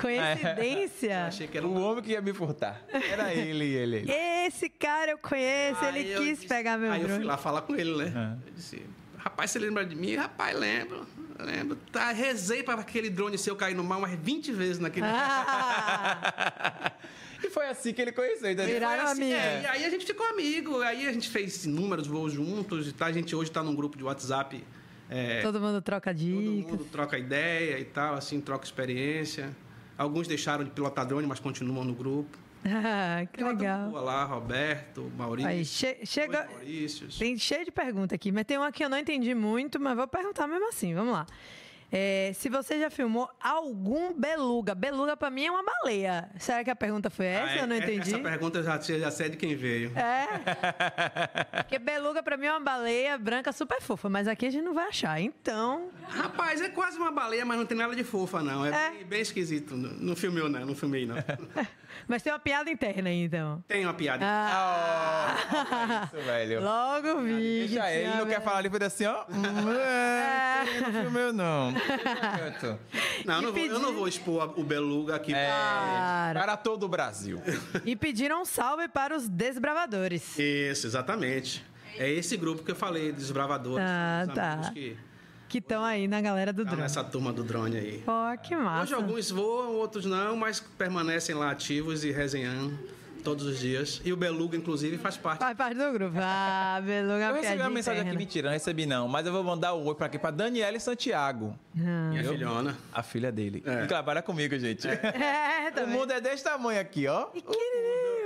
Coincidência? 0.00 1.12
É. 1.12 1.22
Achei 1.22 1.46
que 1.46 1.56
era 1.56 1.66
o 1.66 1.80
homem 1.80 2.02
que 2.02 2.12
ia 2.12 2.20
me 2.20 2.32
furtar. 2.32 2.82
Era 2.92 3.32
ele, 3.32 3.64
ele, 3.64 3.96
ele. 3.96 4.12
Esse 4.12 4.68
cara 4.68 5.12
eu 5.12 5.18
conheço, 5.18 5.82
aí 5.82 6.00
ele 6.00 6.12
eu 6.12 6.20
quis 6.20 6.38
disse, 6.38 6.48
pegar 6.48 6.78
meu 6.78 6.92
Aí 6.92 7.00
drone. 7.00 7.14
eu 7.14 7.20
fui 7.20 7.26
lá 7.26 7.36
falar 7.36 7.62
com 7.62 7.74
ele, 7.74 7.96
né? 7.96 8.12
É. 8.14 8.48
Eu 8.48 8.52
disse, 8.54 8.82
rapaz, 9.16 9.50
você 9.50 9.58
lembra 9.58 9.84
de 9.84 9.96
mim? 9.96 10.14
Rapaz, 10.14 10.58
lembro. 10.58 11.06
Lembro. 11.38 11.76
Tá, 11.92 12.12
rezei 12.12 12.62
para 12.62 12.80
aquele 12.80 13.10
drone 13.10 13.36
seu 13.36 13.56
cair 13.56 13.74
no 13.74 13.84
mar 13.84 13.98
umas 13.98 14.12
20 14.12 14.52
vezes 14.52 14.78
naquele 14.78 15.06
ah. 15.06 16.92
E 17.44 17.50
foi 17.50 17.66
assim 17.66 17.92
que 17.92 18.00
ele 18.00 18.12
conheceu. 18.12 18.50
Então 18.50 18.64
Viraram 18.64 19.04
assim, 19.04 19.32
amigos. 19.32 19.38
É, 19.38 19.62
e 19.62 19.66
aí 19.66 19.84
a 19.84 19.90
gente 19.90 20.06
ficou 20.06 20.26
amigo. 20.26 20.80
Aí 20.80 21.06
a 21.06 21.12
gente 21.12 21.28
fez 21.28 21.66
inúmeros 21.66 22.06
voos 22.06 22.32
juntos. 22.32 22.90
Tá? 22.94 23.06
A 23.06 23.12
gente 23.12 23.36
hoje 23.36 23.50
está 23.50 23.62
num 23.62 23.74
grupo 23.74 23.98
de 23.98 24.04
WhatsApp 24.04 24.64
é, 25.10 25.40
todo 25.42 25.60
mundo 25.60 25.80
troca 25.80 26.12
dicas. 26.12 26.64
Todo 26.64 26.78
mundo 26.78 26.84
troca 26.90 27.18
ideia 27.18 27.78
e 27.78 27.84
tal, 27.84 28.14
assim, 28.14 28.40
troca 28.40 28.64
experiência. 28.64 29.50
Alguns 29.96 30.26
deixaram 30.28 30.64
de 30.64 30.70
pilotar 30.70 31.06
drone, 31.06 31.26
mas 31.26 31.40
continuam 31.40 31.84
no 31.84 31.94
grupo. 31.94 32.36
Ah, 32.68 33.24
que 33.30 33.38
tem 33.38 33.46
legal. 33.46 33.90
Boa 33.90 34.00
lá, 34.00 34.24
Roberto, 34.24 35.08
Maurício. 35.16 35.48
Aí, 35.48 35.64
che 35.64 36.04
chega. 36.04 36.48
Tem 37.16 37.38
cheio 37.38 37.64
de 37.64 37.70
perguntas 37.70 38.16
aqui, 38.16 38.32
mas 38.32 38.44
tem 38.44 38.58
uma 38.58 38.72
que 38.72 38.84
eu 38.84 38.88
não 38.88 38.98
entendi 38.98 39.32
muito, 39.36 39.78
mas 39.78 39.96
vou 39.96 40.08
perguntar 40.08 40.48
mesmo 40.48 40.68
assim. 40.68 40.92
Vamos 40.92 41.12
lá. 41.12 41.26
É, 41.90 42.32
se 42.34 42.48
você 42.48 42.78
já 42.80 42.90
filmou 42.90 43.28
algum 43.40 44.12
beluga. 44.12 44.74
Beluga 44.74 45.16
para 45.16 45.30
mim 45.30 45.46
é 45.46 45.50
uma 45.50 45.62
baleia. 45.62 46.28
Será 46.38 46.64
que 46.64 46.70
a 46.70 46.76
pergunta 46.76 47.08
foi 47.08 47.26
essa? 47.26 47.52
Ah, 47.52 47.56
é, 47.56 47.62
eu 47.62 47.66
não 47.66 47.76
entendi. 47.76 48.14
Essa 48.14 48.18
pergunta 48.18 48.62
já, 48.62 48.78
já 48.78 49.10
sei 49.10 49.28
de 49.28 49.36
quem 49.36 49.54
veio. 49.54 49.92
É. 49.96 50.26
Porque 51.62 51.78
beluga 51.78 52.22
para 52.22 52.36
mim 52.36 52.46
é 52.46 52.52
uma 52.52 52.60
baleia 52.60 53.16
branca 53.16 53.52
super 53.52 53.80
fofa, 53.80 54.08
mas 54.08 54.26
aqui 54.26 54.46
a 54.46 54.50
gente 54.50 54.64
não 54.64 54.74
vai 54.74 54.88
achar. 54.88 55.20
Então. 55.20 55.90
Rapaz, 56.08 56.60
é 56.60 56.68
quase 56.68 56.98
uma 56.98 57.10
baleia, 57.10 57.44
mas 57.44 57.56
não 57.58 57.66
tem 57.66 57.76
nada 57.76 57.94
de 57.94 58.04
fofa, 58.04 58.42
não. 58.42 58.64
É, 58.66 58.68
é. 58.68 58.90
Bem, 58.90 59.04
bem, 59.04 59.20
esquisito. 59.20 59.76
Não 59.76 60.16
filmei, 60.16 60.48
não. 60.48 60.66
Não 60.66 60.74
filmei, 60.74 61.06
não. 61.06 61.16
Mas 62.06 62.22
tem 62.22 62.32
uma 62.32 62.38
piada 62.38 62.70
interna 62.70 63.08
aí, 63.08 63.24
então. 63.24 63.62
Tem 63.66 63.84
uma 63.84 63.94
piada. 63.94 64.24
Ah, 64.24 65.36
oh, 65.52 66.16
isso, 66.16 66.24
velho. 66.24 66.62
Logo 66.62 67.22
vi. 67.22 67.66
Deixa 67.68 67.92
ele, 67.92 68.14
não 68.16 68.26
quer 68.26 68.40
falar 68.42 68.58
ali, 68.58 68.70
foi 68.70 68.84
assim, 68.84 69.06
ó. 69.06 69.24
É, 70.56 71.10
não 71.10 71.32
não. 71.32 71.72
Não, 73.24 73.42
não 73.42 73.52
vou, 73.52 73.60
eu 73.60 73.78
não 73.78 73.92
vou 73.92 74.08
expor 74.08 74.58
o 74.58 74.64
Beluga 74.64 75.16
aqui 75.16 75.32
é, 75.34 75.46
para... 75.46 76.40
para 76.40 76.56
todo 76.56 76.84
o 76.84 76.88
Brasil. 76.88 77.40
E 77.84 77.96
pediram 77.96 78.42
um 78.42 78.44
salve 78.44 78.88
para 78.88 79.16
os 79.16 79.28
desbravadores. 79.28 80.38
Isso, 80.38 80.86
exatamente. 80.86 81.64
É 81.98 82.10
esse 82.10 82.36
grupo 82.36 82.62
que 82.62 82.70
eu 82.70 82.76
falei, 82.76 83.12
desbravadores. 83.12 83.86
Ah, 83.86 84.26
tá. 84.34 84.70
Que 84.72 84.96
que 85.48 85.58
estão 85.58 85.84
aí 85.84 86.08
na 86.08 86.20
galera 86.20 86.52
do 86.52 86.64
tá 86.64 86.70
drone. 86.70 86.82
Nessa 86.82 87.04
turma 87.04 87.32
do 87.32 87.44
drone 87.44 87.76
aí. 87.76 88.04
Ó, 88.06 88.36
que 88.36 88.54
massa. 88.56 88.82
Hoje 88.82 88.94
alguns 88.94 89.30
voam, 89.30 89.74
outros 89.74 90.04
não, 90.04 90.36
mas 90.36 90.60
permanecem 90.60 91.34
lá 91.34 91.50
ativos 91.50 92.04
e 92.04 92.10
resenhando 92.10 92.78
todos 93.26 93.44
os 93.44 93.58
dias. 93.58 94.00
E 94.04 94.12
o 94.12 94.16
Beluga, 94.16 94.56
inclusive, 94.56 94.98
faz 94.98 95.16
parte. 95.16 95.40
Faz 95.40 95.56
parte 95.56 95.76
do 95.76 95.92
grupo. 95.92 96.16
Ah, 96.16 96.80
Beluga 96.86 97.30
Eu 97.30 97.34
recebi 97.34 97.60
uma 97.60 97.70
mensagem 97.70 98.02
interna. 98.02 98.16
aqui, 98.16 98.24
mentira, 98.24 98.46
não 98.46 98.52
recebi 98.52 98.86
não. 98.86 99.08
Mas 99.08 99.26
eu 99.26 99.32
vou 99.32 99.42
mandar 99.42 99.74
um 99.74 99.84
oi 99.84 99.94
pra 99.96 100.06
aqui, 100.06 100.16
pra 100.16 100.30
Daniela 100.30 100.76
e 100.76 100.80
Santiago. 100.80 101.58
Ah. 101.76 102.10
Minha 102.10 102.22
filhona. 102.22 102.78
A 102.92 103.02
filha 103.02 103.32
dele. 103.32 103.64
É. 103.66 103.82
Que 103.82 103.88
trabalha 103.88 104.22
comigo, 104.22 104.56
gente. 104.56 104.86
É, 104.86 105.72
é 105.74 105.82
O 105.82 105.88
mundo 105.88 106.12
é 106.12 106.20
desse 106.20 106.44
tamanho 106.44 106.80
aqui, 106.80 107.08
ó. 107.08 107.26
Que 107.26 107.42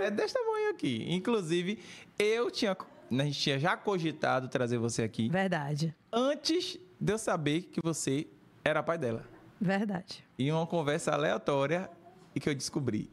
é 0.03 0.11
desse 0.11 0.35
tamanho 0.35 0.71
aqui. 0.71 1.07
Inclusive, 1.09 1.79
eu 2.19 2.51
tinha... 2.51 2.77
A 3.11 3.25
gente 3.25 3.41
tinha 3.41 3.59
já 3.59 3.77
cogitado 3.79 4.49
trazer 4.49 4.77
você 4.77 5.03
aqui. 5.03 5.31
Verdade. 5.31 5.95
Antes 6.13 6.79
de 7.01 7.13
eu 7.13 7.19
saber 7.19 7.63
que 7.63 7.81
você 7.83 8.27
era 8.65 8.83
pai 8.83 8.99
dela. 8.99 9.25
Verdade. 9.61 10.25
E 10.39 10.51
uma 10.53 10.67
conversa 10.67 11.13
aleatória 11.13 11.91
e 12.35 12.41
que 12.41 12.49
eu 12.49 12.55
descobri. 12.55 13.11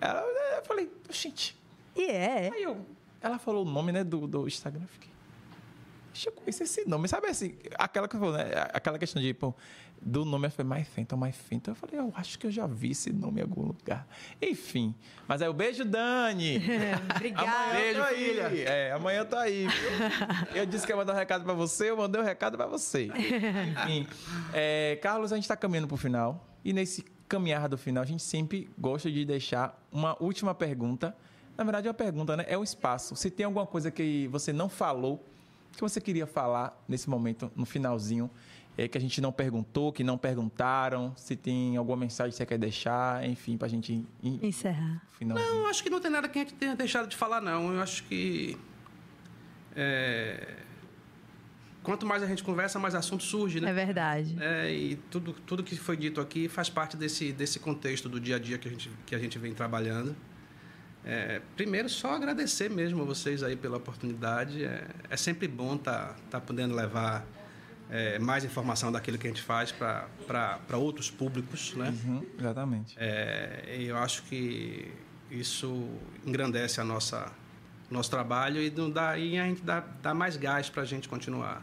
Ela, 0.00 0.20
eu 0.56 0.64
falei, 0.64 0.90
gente, 1.10 1.56
E 1.96 2.04
é. 2.04 2.50
Aí 2.52 2.62
eu, 2.62 2.84
ela 3.20 3.38
falou 3.38 3.66
o 3.66 3.68
nome, 3.68 3.90
né, 3.90 4.04
do, 4.04 4.26
do 4.26 4.46
Instagram. 4.46 4.82
Eu 4.82 4.88
fiquei. 4.88 5.10
Deixa 6.18 6.30
eu 6.30 6.32
conhecer 6.32 6.64
esse 6.64 6.84
nome. 6.84 7.06
Sabe 7.06 7.28
assim, 7.28 7.54
aquela, 7.76 8.08
que 8.08 8.18
falou, 8.18 8.32
né, 8.32 8.50
aquela 8.72 8.98
questão 8.98 9.22
de, 9.22 9.32
pô, 9.32 9.54
do 10.02 10.24
nome, 10.24 10.48
eu 10.48 10.50
falei, 10.50 10.80
My 10.80 10.84
Fenton, 10.84 11.16
My 11.16 11.30
Fenton. 11.30 11.70
Eu 11.70 11.74
falei, 11.76 12.00
eu 12.00 12.12
acho 12.16 12.36
que 12.40 12.48
eu 12.48 12.50
já 12.50 12.66
vi 12.66 12.90
esse 12.90 13.12
nome 13.12 13.38
em 13.38 13.44
algum 13.44 13.62
lugar. 13.62 14.04
Enfim. 14.42 14.96
Mas 15.28 15.42
é 15.42 15.48
o 15.48 15.52
beijo, 15.52 15.84
Dani. 15.84 16.60
Obrigada. 17.14 17.70
Amanhã 17.70 17.94
tô 17.94 18.02
aí. 18.02 18.28
filha. 18.28 18.68
É, 18.68 18.92
amanhã 18.92 19.18
eu 19.20 19.26
tô 19.26 19.36
aí. 19.36 19.68
Eu 20.56 20.66
disse 20.66 20.84
que 20.84 20.90
ia 20.90 20.96
mandar 20.96 21.12
um 21.12 21.16
recado 21.16 21.44
pra 21.44 21.54
você, 21.54 21.90
eu 21.90 21.96
mandei 21.96 22.20
um 22.20 22.24
recado 22.24 22.56
pra 22.56 22.66
você. 22.66 23.04
Enfim. 23.04 24.04
é, 24.52 24.98
Carlos, 25.00 25.32
a 25.32 25.36
gente 25.36 25.46
tá 25.46 25.56
caminhando 25.56 25.86
pro 25.86 25.96
final. 25.96 26.44
E 26.64 26.72
nesse 26.72 27.04
caminhar 27.28 27.68
do 27.68 27.78
final, 27.78 28.02
a 28.02 28.06
gente 28.06 28.24
sempre 28.24 28.68
gosta 28.76 29.08
de 29.08 29.24
deixar 29.24 29.80
uma 29.92 30.20
última 30.20 30.52
pergunta. 30.52 31.16
Na 31.56 31.62
verdade, 31.62 31.86
é 31.86 31.90
uma 31.90 31.94
pergunta, 31.94 32.36
né? 32.36 32.44
É 32.48 32.58
um 32.58 32.64
espaço. 32.64 33.14
Se 33.14 33.30
tem 33.30 33.46
alguma 33.46 33.66
coisa 33.66 33.88
que 33.88 34.26
você 34.32 34.52
não 34.52 34.68
falou, 34.68 35.24
que 35.72 35.80
você 35.80 36.00
queria 36.00 36.26
falar 36.26 36.82
nesse 36.88 37.08
momento, 37.08 37.50
no 37.54 37.64
finalzinho, 37.64 38.30
é, 38.76 38.86
que 38.88 38.96
a 38.96 39.00
gente 39.00 39.20
não 39.20 39.32
perguntou, 39.32 39.92
que 39.92 40.04
não 40.04 40.16
perguntaram, 40.16 41.12
se 41.16 41.34
tem 41.36 41.76
alguma 41.76 41.96
mensagem 41.96 42.30
que 42.30 42.36
você 42.36 42.46
quer 42.46 42.58
deixar, 42.58 43.24
enfim, 43.28 43.56
pra 43.56 43.66
gente 43.68 43.92
ir, 43.92 44.06
ir 44.22 44.44
Encerrar. 44.46 45.02
no 45.04 45.12
finalzinho. 45.18 45.54
Não, 45.54 45.66
acho 45.66 45.82
que 45.82 45.90
não 45.90 46.00
tem 46.00 46.10
nada 46.10 46.28
que 46.28 46.38
a 46.38 46.42
gente 46.42 46.54
tenha 46.54 46.76
deixado 46.76 47.08
de 47.08 47.16
falar, 47.16 47.40
não. 47.40 47.72
Eu 47.74 47.80
acho 47.82 48.04
que. 48.04 48.56
é, 49.74 50.56
quanto 51.82 52.06
mais 52.06 52.22
a 52.22 52.26
gente 52.26 52.42
conversa, 52.44 52.78
mais 52.78 52.94
assunto 52.94 53.22
surge, 53.24 53.58
É 53.58 53.60
né? 53.62 53.72
verdade. 53.72 54.36
É, 54.40 54.70
e 54.72 54.96
tudo, 55.10 55.32
tudo 55.32 55.62
que 55.64 55.74
foi 55.76 55.96
dito 55.96 56.20
aqui 56.20 56.48
faz 56.48 56.68
parte 56.68 56.96
desse, 56.96 57.32
desse 57.32 57.58
contexto 57.58 58.08
do 58.08 58.20
dia 58.20 58.36
a 58.36 58.38
dia 58.38 58.58
que 58.58 58.68
a 58.68 58.70
gente, 58.70 58.90
que 59.06 59.14
a 59.14 59.18
gente 59.18 59.38
vem 59.38 59.52
trabalhando. 59.54 60.14
É, 61.04 61.40
primeiro, 61.56 61.88
só 61.88 62.14
agradecer 62.14 62.68
mesmo 62.68 63.02
a 63.02 63.04
vocês 63.04 63.42
aí 63.42 63.56
pela 63.56 63.76
oportunidade. 63.76 64.64
É, 64.64 64.86
é 65.08 65.16
sempre 65.16 65.48
bom 65.48 65.76
estar 65.76 66.08
tá, 66.08 66.16
tá 66.32 66.40
podendo 66.40 66.74
levar 66.74 67.24
é, 67.90 68.18
mais 68.18 68.44
informação 68.44 68.92
daquilo 68.92 69.16
que 69.16 69.26
a 69.26 69.30
gente 69.30 69.42
faz 69.42 69.72
para 69.72 70.76
outros 70.76 71.10
públicos, 71.10 71.74
né? 71.74 71.94
Uhum, 72.04 72.26
exatamente. 72.38 72.94
É, 72.98 73.76
e 73.78 73.86
eu 73.86 73.96
acho 73.96 74.22
que 74.24 74.92
isso 75.30 75.88
engrandece 76.26 76.80
a 76.80 76.84
nossa 76.84 77.32
nosso 77.90 78.10
trabalho 78.10 78.60
e, 78.60 78.70
não 78.70 78.90
dá, 78.90 79.16
e 79.16 79.38
a 79.38 79.44
gente 79.44 79.62
dá, 79.62 79.82
dá 80.02 80.12
mais 80.12 80.36
gás 80.36 80.68
para 80.68 80.82
a 80.82 80.84
gente 80.84 81.08
continuar. 81.08 81.62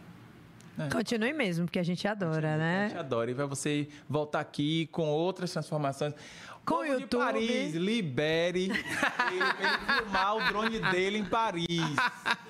Continue 0.91 1.31
mesmo, 1.31 1.65
porque 1.65 1.79
a 1.79 1.83
gente 1.83 2.05
adora, 2.05 2.55
A 2.55 2.57
né? 2.57 2.89
gente 2.89 2.97
adora. 2.97 3.31
E 3.31 3.33
vai 3.33 3.45
você 3.47 3.87
voltar 4.09 4.41
aqui 4.41 4.87
com 4.87 5.07
outras 5.07 5.51
transformações. 5.51 6.13
Com 6.65 6.75
o 6.79 6.83
de 6.83 6.91
YouTube. 6.91 7.19
Paris, 7.21 7.73
libere 7.75 8.63
ele, 8.65 8.73
ele 8.79 9.99
filmar 9.99 10.35
o 10.35 10.47
drone 10.47 10.79
dele 10.79 11.19
em 11.19 11.25
Paris. 11.25 11.67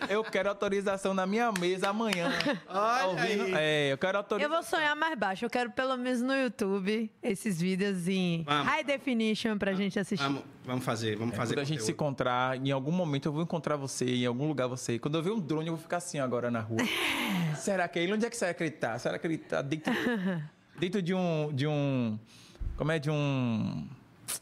Eu 0.10 0.24
quero 0.24 0.50
autorização 0.50 1.14
na 1.14 1.26
minha 1.26 1.52
mesa 1.52 1.90
amanhã. 1.90 2.32
Tá 2.66 3.08
ouvindo? 3.08 3.44
aí. 3.44 3.54
É, 3.56 3.92
eu 3.94 3.98
quero 3.98 4.16
Eu 4.18 4.20
autorização. 4.20 4.56
vou 4.56 4.64
sonhar 4.64 4.96
mais 4.96 5.18
baixo. 5.18 5.46
Eu 5.46 5.50
quero 5.50 5.70
pelo 5.72 5.98
menos 5.98 6.22
no 6.22 6.34
YouTube 6.34 7.12
esses 7.22 7.60
vídeos 7.60 8.08
em 8.08 8.44
Vamos. 8.44 8.68
high 8.68 8.84
definition 8.84 9.58
pra 9.58 9.74
gente 9.74 10.00
assistir. 10.00 10.24
Vamos, 10.24 10.44
vamos 10.64 10.86
fazer, 10.86 11.16
vamos 11.18 11.36
fazer 11.36 11.56
Quando 11.56 11.62
a 11.62 11.66
gente 11.66 11.84
se 11.84 11.92
encontrar, 11.92 12.58
em 12.58 12.72
algum 12.72 12.92
momento 12.92 13.28
eu 13.28 13.34
vou 13.34 13.44
encontrar 13.44 13.76
você, 13.76 14.06
em 14.06 14.26
algum 14.26 14.48
lugar 14.48 14.68
você. 14.68 14.98
Quando 14.98 15.16
eu 15.18 15.24
ver 15.24 15.32
um 15.32 15.40
drone, 15.40 15.68
eu 15.68 15.74
vou 15.76 15.82
ficar 15.82 15.98
assim 15.98 16.20
agora 16.20 16.50
na 16.50 16.62
rua. 16.62 16.80
Será 17.58 17.88
que 17.88 18.00
é 18.00 18.04
ele? 18.04 18.14
Onde 18.14 18.26
é 18.26 18.30
que 18.30 18.38
você 18.38 18.46
vai 18.46 18.52
acreditar? 18.52 18.98
Será 19.00 19.18
que 19.20 19.28
ele 19.28 19.38
tá 19.38 19.62
dentro, 19.62 19.92
dentro 20.80 21.02
de 21.02 21.14
um. 21.14 21.52
De 21.54 21.68
um. 21.68 22.18
Como 22.78 22.92
é? 22.92 23.00
De 23.00 23.10
um. 23.10 23.88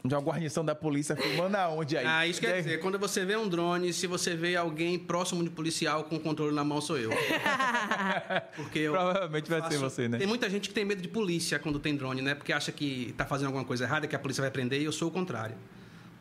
De 0.04 0.14
uma 0.14 0.20
guarnição 0.20 0.64
da 0.64 0.74
polícia 0.74 1.14
filmando 1.16 1.56
aonde 1.56 1.96
aí? 1.96 2.06
Ah, 2.06 2.26
isso 2.26 2.40
quer 2.40 2.56
dizer, 2.58 2.80
quando 2.80 2.98
você 2.98 3.24
vê 3.24 3.36
um 3.36 3.48
drone, 3.48 3.92
se 3.92 4.06
você 4.06 4.34
vê 4.34 4.56
alguém 4.56 4.98
próximo 4.98 5.42
de 5.44 5.50
policial 5.50 6.04
com 6.04 6.16
o 6.16 6.20
controle 6.20 6.54
na 6.54 6.64
mão, 6.64 6.80
sou 6.80 6.96
eu. 6.98 7.10
Porque 8.56 8.78
eu 8.80 8.92
Provavelmente 8.92 9.50
vai 9.50 9.70
ser 9.70 9.78
você, 9.78 10.08
né? 10.08 10.18
Tem 10.18 10.26
muita 10.26 10.48
gente 10.48 10.68
que 10.68 10.74
tem 10.74 10.84
medo 10.84 11.02
de 11.02 11.08
polícia 11.08 11.58
quando 11.58 11.78
tem 11.78 11.96
drone, 11.96 12.22
né? 12.22 12.34
Porque 12.34 12.52
acha 12.52 12.72
que 12.72 13.14
tá 13.16 13.24
fazendo 13.26 13.46
alguma 13.48 13.64
coisa 13.64 13.84
errada, 13.84 14.06
que 14.06 14.16
a 14.16 14.18
polícia 14.18 14.40
vai 14.42 14.50
prender, 14.50 14.80
e 14.80 14.84
eu 14.84 14.92
sou 14.92 15.08
o 15.08 15.10
contrário. 15.10 15.56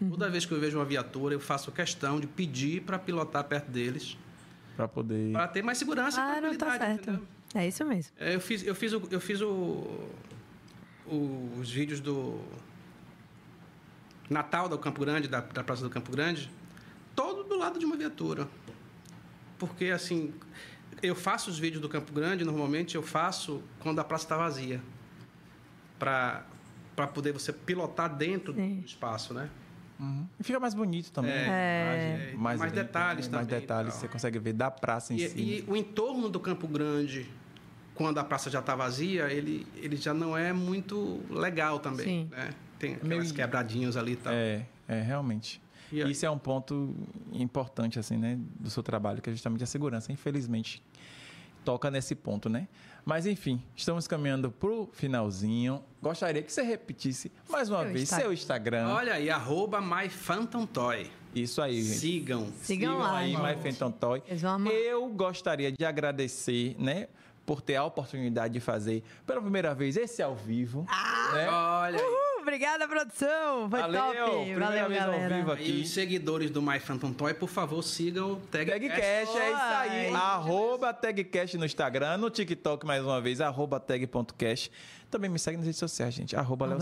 Toda 0.10 0.30
vez 0.30 0.46
que 0.46 0.52
eu 0.54 0.60
vejo 0.60 0.78
uma 0.78 0.86
viatura, 0.86 1.34
eu 1.36 1.40
faço 1.40 1.72
questão 1.72 2.20
de 2.20 2.28
pedir 2.28 2.82
para 2.82 3.00
pilotar 3.00 3.44
perto 3.46 3.72
deles, 3.72 4.18
Pra 4.76 4.88
poder. 4.88 5.32
para 5.32 5.48
ter 5.48 5.62
mais 5.62 5.78
segurança 5.78 6.20
e 6.20 6.24
Ah, 6.38 6.42
não 6.42 6.56
tá 6.58 6.78
certo. 6.78 7.02
entendeu? 7.10 7.22
É 7.56 7.68
isso 7.68 7.86
mesmo. 7.86 8.12
É, 8.20 8.36
Eu 8.36 8.42
fiz, 8.42 8.66
eu 8.66 8.76
fiz, 8.76 8.92
o, 8.92 9.02
eu 9.10 9.22
fiz 9.22 9.40
o, 9.40 9.48
o- 11.08 11.52
os 11.60 11.70
vídeos 11.72 12.00
do 12.02 12.42
Natal 14.30 14.70
do 14.70 14.78
Campo 14.78 15.02
Grande, 15.02 15.28
da, 15.28 15.42
da 15.42 15.64
Praça 15.64 15.84
do 15.84 15.90
Campo 15.90 16.12
Grande, 16.12 16.52
todo 17.16 17.44
do 17.44 17.58
lado 17.58 17.80
de 17.80 17.86
uma 17.86 17.96
viatura. 17.96 18.48
Porque, 19.58 19.86
assim, 19.86 20.34
eu 21.02 21.16
faço 21.16 21.50
os 21.50 21.60
vídeos 21.60 21.82
do 21.82 21.90
Campo 21.90 22.12
Grande, 22.14 22.44
normalmente 22.44 22.96
eu 22.96 23.04
faço 23.04 23.62
quando 23.80 24.00
a 24.00 24.04
praça 24.04 24.26
está 24.26 24.38
vazia. 24.38 24.82
Para 26.00 27.08
poder 27.14 27.32
você 27.32 27.54
pilotar 27.54 28.14
dentro 28.14 28.54
Sim. 28.54 28.80
do 28.82 28.86
espaço, 28.86 29.34
né? 29.34 29.50
Uhum. 30.00 30.28
E 30.40 30.44
fica 30.44 30.60
mais 30.60 30.74
bonito 30.74 31.12
também. 31.12 31.32
É. 31.32 32.32
É, 32.32 32.36
mais, 32.36 32.60
mais 32.60 32.74
limpo, 32.74 32.84
detalhes 32.86 33.28
né? 33.28 33.38
Mais 33.38 33.48
também 33.48 33.58
e 33.58 33.62
detalhes, 33.62 33.94
tal. 33.94 34.02
você 34.02 34.08
consegue 34.08 34.40
ver 34.40 34.54
da 34.54 34.70
praça 34.70 35.14
em 35.14 35.18
E, 35.18 35.30
si. 35.30 35.40
e 35.40 35.66
o 35.68 35.76
entorno 35.78 36.30
do 36.30 36.40
Campo 36.40 36.68
Grande, 36.68 37.30
quando 37.96 38.18
a 38.18 38.24
praça 38.24 38.50
já 38.50 38.60
está 38.60 38.76
vazia, 38.76 39.32
ele, 39.32 39.66
ele 39.78 39.96
já 39.96 40.14
não 40.14 40.36
é 40.38 40.52
muito 40.52 41.22
legal 41.30 41.80
também. 41.80 42.06
Sim. 42.06 42.30
Né? 42.32 42.50
Tem 42.88 42.98
Meio- 43.02 43.22
aquelas 43.22 43.32
quebradinhas 43.32 43.96
ali 43.98 44.14
e 44.14 44.16
tal. 44.18 44.34
É, 44.34 44.66
é, 44.88 45.02
realmente. 45.02 45.62
E? 45.92 46.02
Isso 46.10 46.26
é 46.26 46.30
um 46.30 46.38
ponto 46.38 46.94
importante, 47.32 48.00
assim, 48.00 48.18
né, 48.18 48.38
do 48.60 48.70
seu 48.70 48.82
trabalho, 48.84 49.22
que 49.22 49.30
é 49.30 49.34
justamente 49.34 49.64
a 49.64 49.68
segurança. 49.68 50.12
Infelizmente, 50.12 50.84
toca 51.64 51.90
nesse 51.90 52.16
ponto, 52.16 52.50
né? 52.50 52.68
Mas, 53.06 53.26
enfim, 53.26 53.62
estamos 53.76 54.08
caminhando 54.08 54.50
pro 54.50 54.90
finalzinho. 54.94 55.84
Gostaria 56.02 56.42
que 56.42 56.52
você 56.52 56.62
repetisse 56.64 57.32
mais 57.50 57.70
uma 57.70 57.84
vez 57.84 58.04
Instagram. 58.04 58.24
seu 58.24 58.34
Instagram. 58.34 58.88
Olha 58.90 59.14
aí, 59.14 59.30
arroba 59.30 59.80
MyPhantomToy. 59.82 61.12
Isso 61.36 61.62
aí, 61.62 61.82
gente. 61.82 61.98
Sigam. 61.98 62.48
Sigam 62.62 62.98
lá, 63.00 63.18
aí, 63.18 63.32
gente. 63.32 63.42
My 63.42 63.56
Phantom 63.56 63.92
Toy. 63.92 64.22
Eles 64.28 64.42
vão 64.42 64.52
amar. 64.52 64.72
Eu 64.74 65.08
gostaria 65.10 65.72
de 65.72 65.84
agradecer, 65.84 66.76
né, 66.80 67.08
por 67.46 67.60
ter 67.62 67.76
a 67.76 67.84
oportunidade 67.84 68.54
de 68.54 68.60
fazer 68.60 69.04
pela 69.26 69.42
primeira 69.42 69.74
vez 69.74 69.98
esse 69.98 70.22
ao 70.22 70.36
vivo. 70.36 70.86
Ah! 70.88 71.32
né? 71.34 71.50
Olha. 71.50 71.98
Uhul, 71.98 72.33
obrigada, 72.44 72.88
produção. 72.88 73.70
Foi 73.70 73.80
Valeu, 73.82 74.02
top. 74.02 74.32
primeira 74.44 74.66
Valeu, 74.66 74.88
vez 74.90 75.02
ao 75.02 75.12
galera. 75.12 75.36
vivo 75.36 75.50
E 75.50 75.54
aqui. 75.54 75.82
os 75.82 75.90
seguidores 75.90 76.50
do 76.52 76.62
MyPhantomToy, 76.62 77.34
por 77.34 77.50
favor, 77.50 77.82
sigam 77.82 78.34
o 78.34 78.36
Tag 78.36 78.70
Tagcast, 78.70 79.02
é 79.02 79.24
isso 79.24 79.58
aí. 79.80 80.14
Arroba 80.14 80.94
Tagcast 80.94 81.58
no 81.58 81.66
Instagram, 81.66 82.18
no 82.18 82.30
TikTok, 82.30 82.86
mais 82.86 83.04
uma 83.04 83.20
vez, 83.20 83.42
arroba 83.42 83.80
tag.cast. 83.80 84.72
Também 85.14 85.30
me 85.30 85.38
segue 85.38 85.58
nas 85.58 85.68
redes 85.68 85.78
sociais, 85.80 86.12
gente. 86.12 86.36
Arroba 86.36 86.66
Léo. 86.66 86.80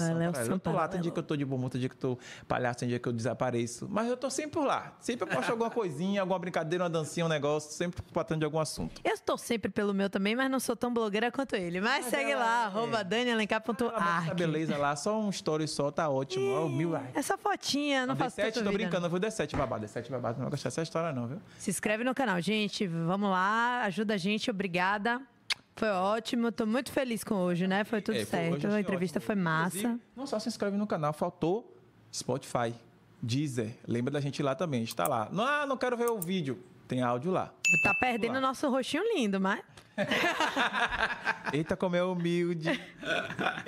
Eu 0.49 0.57
tô 0.57 0.71
lá, 0.71 0.87
tem 0.87 1.01
dia 1.01 1.11
que 1.11 1.19
eu 1.19 1.23
tô 1.23 1.35
de 1.35 1.43
bom 1.43 1.67
tem 1.67 1.81
dia 1.81 1.89
que 1.89 1.95
eu 1.95 1.99
tô 1.99 2.19
palhaço, 2.47 2.79
tem 2.79 2.87
dia 2.87 2.97
que 2.97 3.07
eu 3.07 3.11
desapareço. 3.11 3.89
Mas 3.89 4.07
eu 4.07 4.15
tô 4.15 4.29
sempre 4.29 4.51
por 4.51 4.65
lá. 4.65 4.93
Sempre 5.01 5.27
eu 5.27 5.35
posto 5.35 5.49
alguma 5.51 5.69
coisinha, 5.69 6.21
alguma 6.21 6.39
brincadeira, 6.39 6.85
uma 6.85 6.89
dancinha, 6.89 7.25
um 7.25 7.29
negócio, 7.29 7.73
sempre 7.73 8.01
tratando 8.01 8.39
de 8.39 8.45
algum 8.45 8.59
assunto. 8.59 9.01
Eu 9.03 9.13
estou 9.13 9.37
sempre 9.37 9.69
pelo 9.69 9.93
meu 9.93 10.09
também, 10.09 10.33
mas 10.33 10.49
não 10.49 10.61
sou 10.61 10.77
tão 10.77 10.93
blogueira 10.93 11.29
quanto 11.29 11.57
ele. 11.57 11.81
Mas, 11.81 12.05
segue 12.05 12.33
lá, 12.33 12.63
é. 12.63 12.65
arroba. 12.67 14.27
Essa 14.27 14.33
beleza 14.33 14.77
lá, 14.77 14.95
só 14.95 15.19
um 15.19 15.29
story 15.29 15.67
só, 15.67 15.91
tá 15.91 16.09
ótimo. 16.09 16.45
Ó, 16.53 16.69
mil 16.69 16.91
likes. 16.91 17.15
Essa 17.15 17.37
fotinha, 17.37 18.05
não 18.05 18.15
faço 18.15 18.37
D7, 18.37 18.53
tanta 18.53 18.63
tô 18.63 18.71
brincando, 18.71 19.07
eu 19.07 19.09
vou 19.09 19.19
D7 19.19 19.57
babado. 19.57 19.85
D7 19.85 20.09
babado, 20.09 20.37
não 20.37 20.45
vai 20.45 20.51
gostar 20.51 20.69
dessa 20.69 20.83
história, 20.83 21.11
não, 21.11 21.27
viu? 21.27 21.35
não. 21.35 21.41
Se 21.57 21.69
inscreve 21.69 22.05
no 22.05 22.15
canal, 22.15 22.39
gente. 22.39 22.87
Vamos 22.87 23.29
lá, 23.29 23.81
ajuda 23.83 24.13
a 24.13 24.17
gente, 24.17 24.49
obrigada. 24.49 25.21
Foi 25.75 25.89
ótimo, 25.89 26.51
tô 26.51 26.65
muito 26.65 26.91
feliz 26.91 27.23
com 27.23 27.35
hoje, 27.35 27.67
né? 27.67 27.83
Foi 27.83 28.01
tudo 28.01 28.17
É, 28.17 28.25
certo. 28.25 28.61
foi 28.61 28.75
a 28.75 28.79
entrevista 28.79 29.17
ótimo. 29.19 29.25
foi 29.27 29.35
massa. 29.35 29.77
Inclusive, 29.77 30.01
Não 30.15 30.27
só 30.27 30.37
se 30.39 30.47
inscreve 30.49 30.77
no 30.77 30.85
canal, 30.85 31.13
faltou 31.13 31.75
Spotify, 32.13 32.73
Deezer. 33.21 33.75
Lembra 33.87 34.11
da 34.11 34.19
gente 34.19 34.43
lá 34.43 34.53
também, 34.53 34.81
a 34.81 34.83
gente 34.83 34.95
tá 34.95 35.07
lá. 35.07 35.29
Não, 35.31 35.43
ah, 35.43 35.65
não 35.65 35.77
quero 35.77 35.95
ver 35.97 36.09
o 36.09 36.19
vídeo. 36.19 36.61
Tem 36.87 37.01
áudio 37.01 37.31
lá. 37.31 37.53
Tá 37.83 37.93
perdendo 37.99 38.33
lá. 38.33 38.37
o 38.39 38.41
nosso 38.41 38.69
rostinho 38.69 39.03
lindo, 39.15 39.39
mas. 39.39 39.61
Eita, 41.53 41.75
como 41.75 41.95
é 41.95 42.03
humilde. 42.03 42.79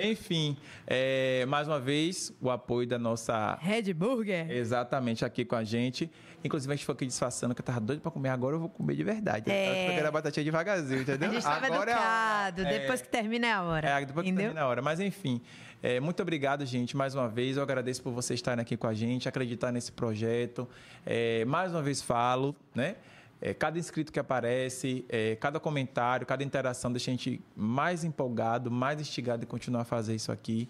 Enfim, 0.00 0.56
é, 0.86 1.44
mais 1.46 1.68
uma 1.68 1.78
vez, 1.78 2.32
o 2.40 2.50
apoio 2.50 2.86
da 2.86 2.98
nossa. 2.98 3.58
Red 3.60 3.92
Burger. 3.92 4.50
Exatamente, 4.50 5.24
aqui 5.24 5.44
com 5.44 5.56
a 5.56 5.64
gente. 5.64 6.10
Inclusive, 6.42 6.72
a 6.72 6.76
gente 6.76 6.84
foi 6.84 6.94
aqui 6.94 7.06
disfarçando 7.06 7.54
que 7.54 7.60
eu 7.62 7.64
tava 7.64 7.80
doido 7.80 8.00
pra 8.00 8.10
comer. 8.10 8.28
Agora 8.28 8.56
eu 8.56 8.60
vou 8.60 8.68
comer 8.68 8.94
de 8.94 9.02
verdade. 9.02 9.50
É. 9.50 9.84
Eu 9.86 9.90
pegando 9.90 10.06
a 10.08 10.10
batatinha 10.10 10.44
devagarzinho, 10.44 10.98
A 10.98 11.02
entendeu? 11.02 11.32
gente 11.32 11.42
tava 11.42 11.66
Agora 11.66 11.90
é 11.90 11.94
a 11.94 11.98
hora. 11.98 12.48
educado. 12.48 12.62
É. 12.62 12.78
Depois 12.80 13.00
que 13.02 13.08
termina 13.08 13.46
é 13.46 13.52
a 13.52 13.62
hora. 13.62 13.88
É, 13.88 14.04
depois 14.04 14.24
que 14.24 14.30
entendeu? 14.30 14.50
termina 14.50 14.60
a 14.66 14.68
hora. 14.68 14.82
Mas 14.82 15.00
enfim, 15.00 15.40
é, 15.82 16.00
muito 16.00 16.20
obrigado, 16.20 16.64
gente, 16.66 16.94
mais 16.96 17.14
uma 17.14 17.28
vez. 17.28 17.56
Eu 17.56 17.62
agradeço 17.62 18.02
por 18.02 18.12
vocês 18.12 18.38
estarem 18.38 18.60
aqui 18.60 18.76
com 18.76 18.86
a 18.86 18.92
gente, 18.92 19.26
acreditar 19.26 19.72
nesse 19.72 19.90
projeto. 19.90 20.68
É, 21.06 21.46
mais 21.46 21.72
uma 21.72 21.82
vez 21.82 22.02
falo, 22.02 22.54
né? 22.74 22.96
É, 23.44 23.52
cada 23.52 23.78
inscrito 23.78 24.10
que 24.10 24.18
aparece, 24.18 25.04
é, 25.06 25.36
cada 25.36 25.60
comentário, 25.60 26.26
cada 26.26 26.42
interação 26.42 26.90
deixa 26.90 27.10
a 27.10 27.12
gente 27.12 27.42
mais 27.54 28.02
empolgado, 28.02 28.70
mais 28.70 28.98
instigado 28.98 29.44
em 29.44 29.46
continuar 29.46 29.82
a 29.82 29.84
fazer 29.84 30.14
isso 30.14 30.32
aqui. 30.32 30.66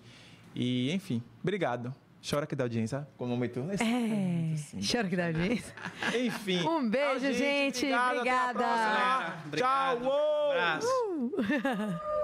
E, 0.56 0.90
enfim, 0.90 1.22
obrigado. 1.40 1.94
Chora 2.28 2.48
que 2.48 2.56
dá 2.56 2.64
audiência. 2.64 3.06
Como 3.16 3.30
momento. 3.30 3.60
É, 3.60 4.56
chora 4.84 5.08
que 5.08 5.14
dá 5.14 5.26
audiência. 5.26 5.72
Enfim. 6.18 6.66
Um 6.66 6.90
beijo, 6.90 7.32
gente. 7.32 7.86
Obrigado, 7.86 8.60
a 8.60 9.34
Obrigada. 9.46 9.52
próxima. 9.52 10.00
Tchau. 10.00 10.00
Uh! 10.82 12.14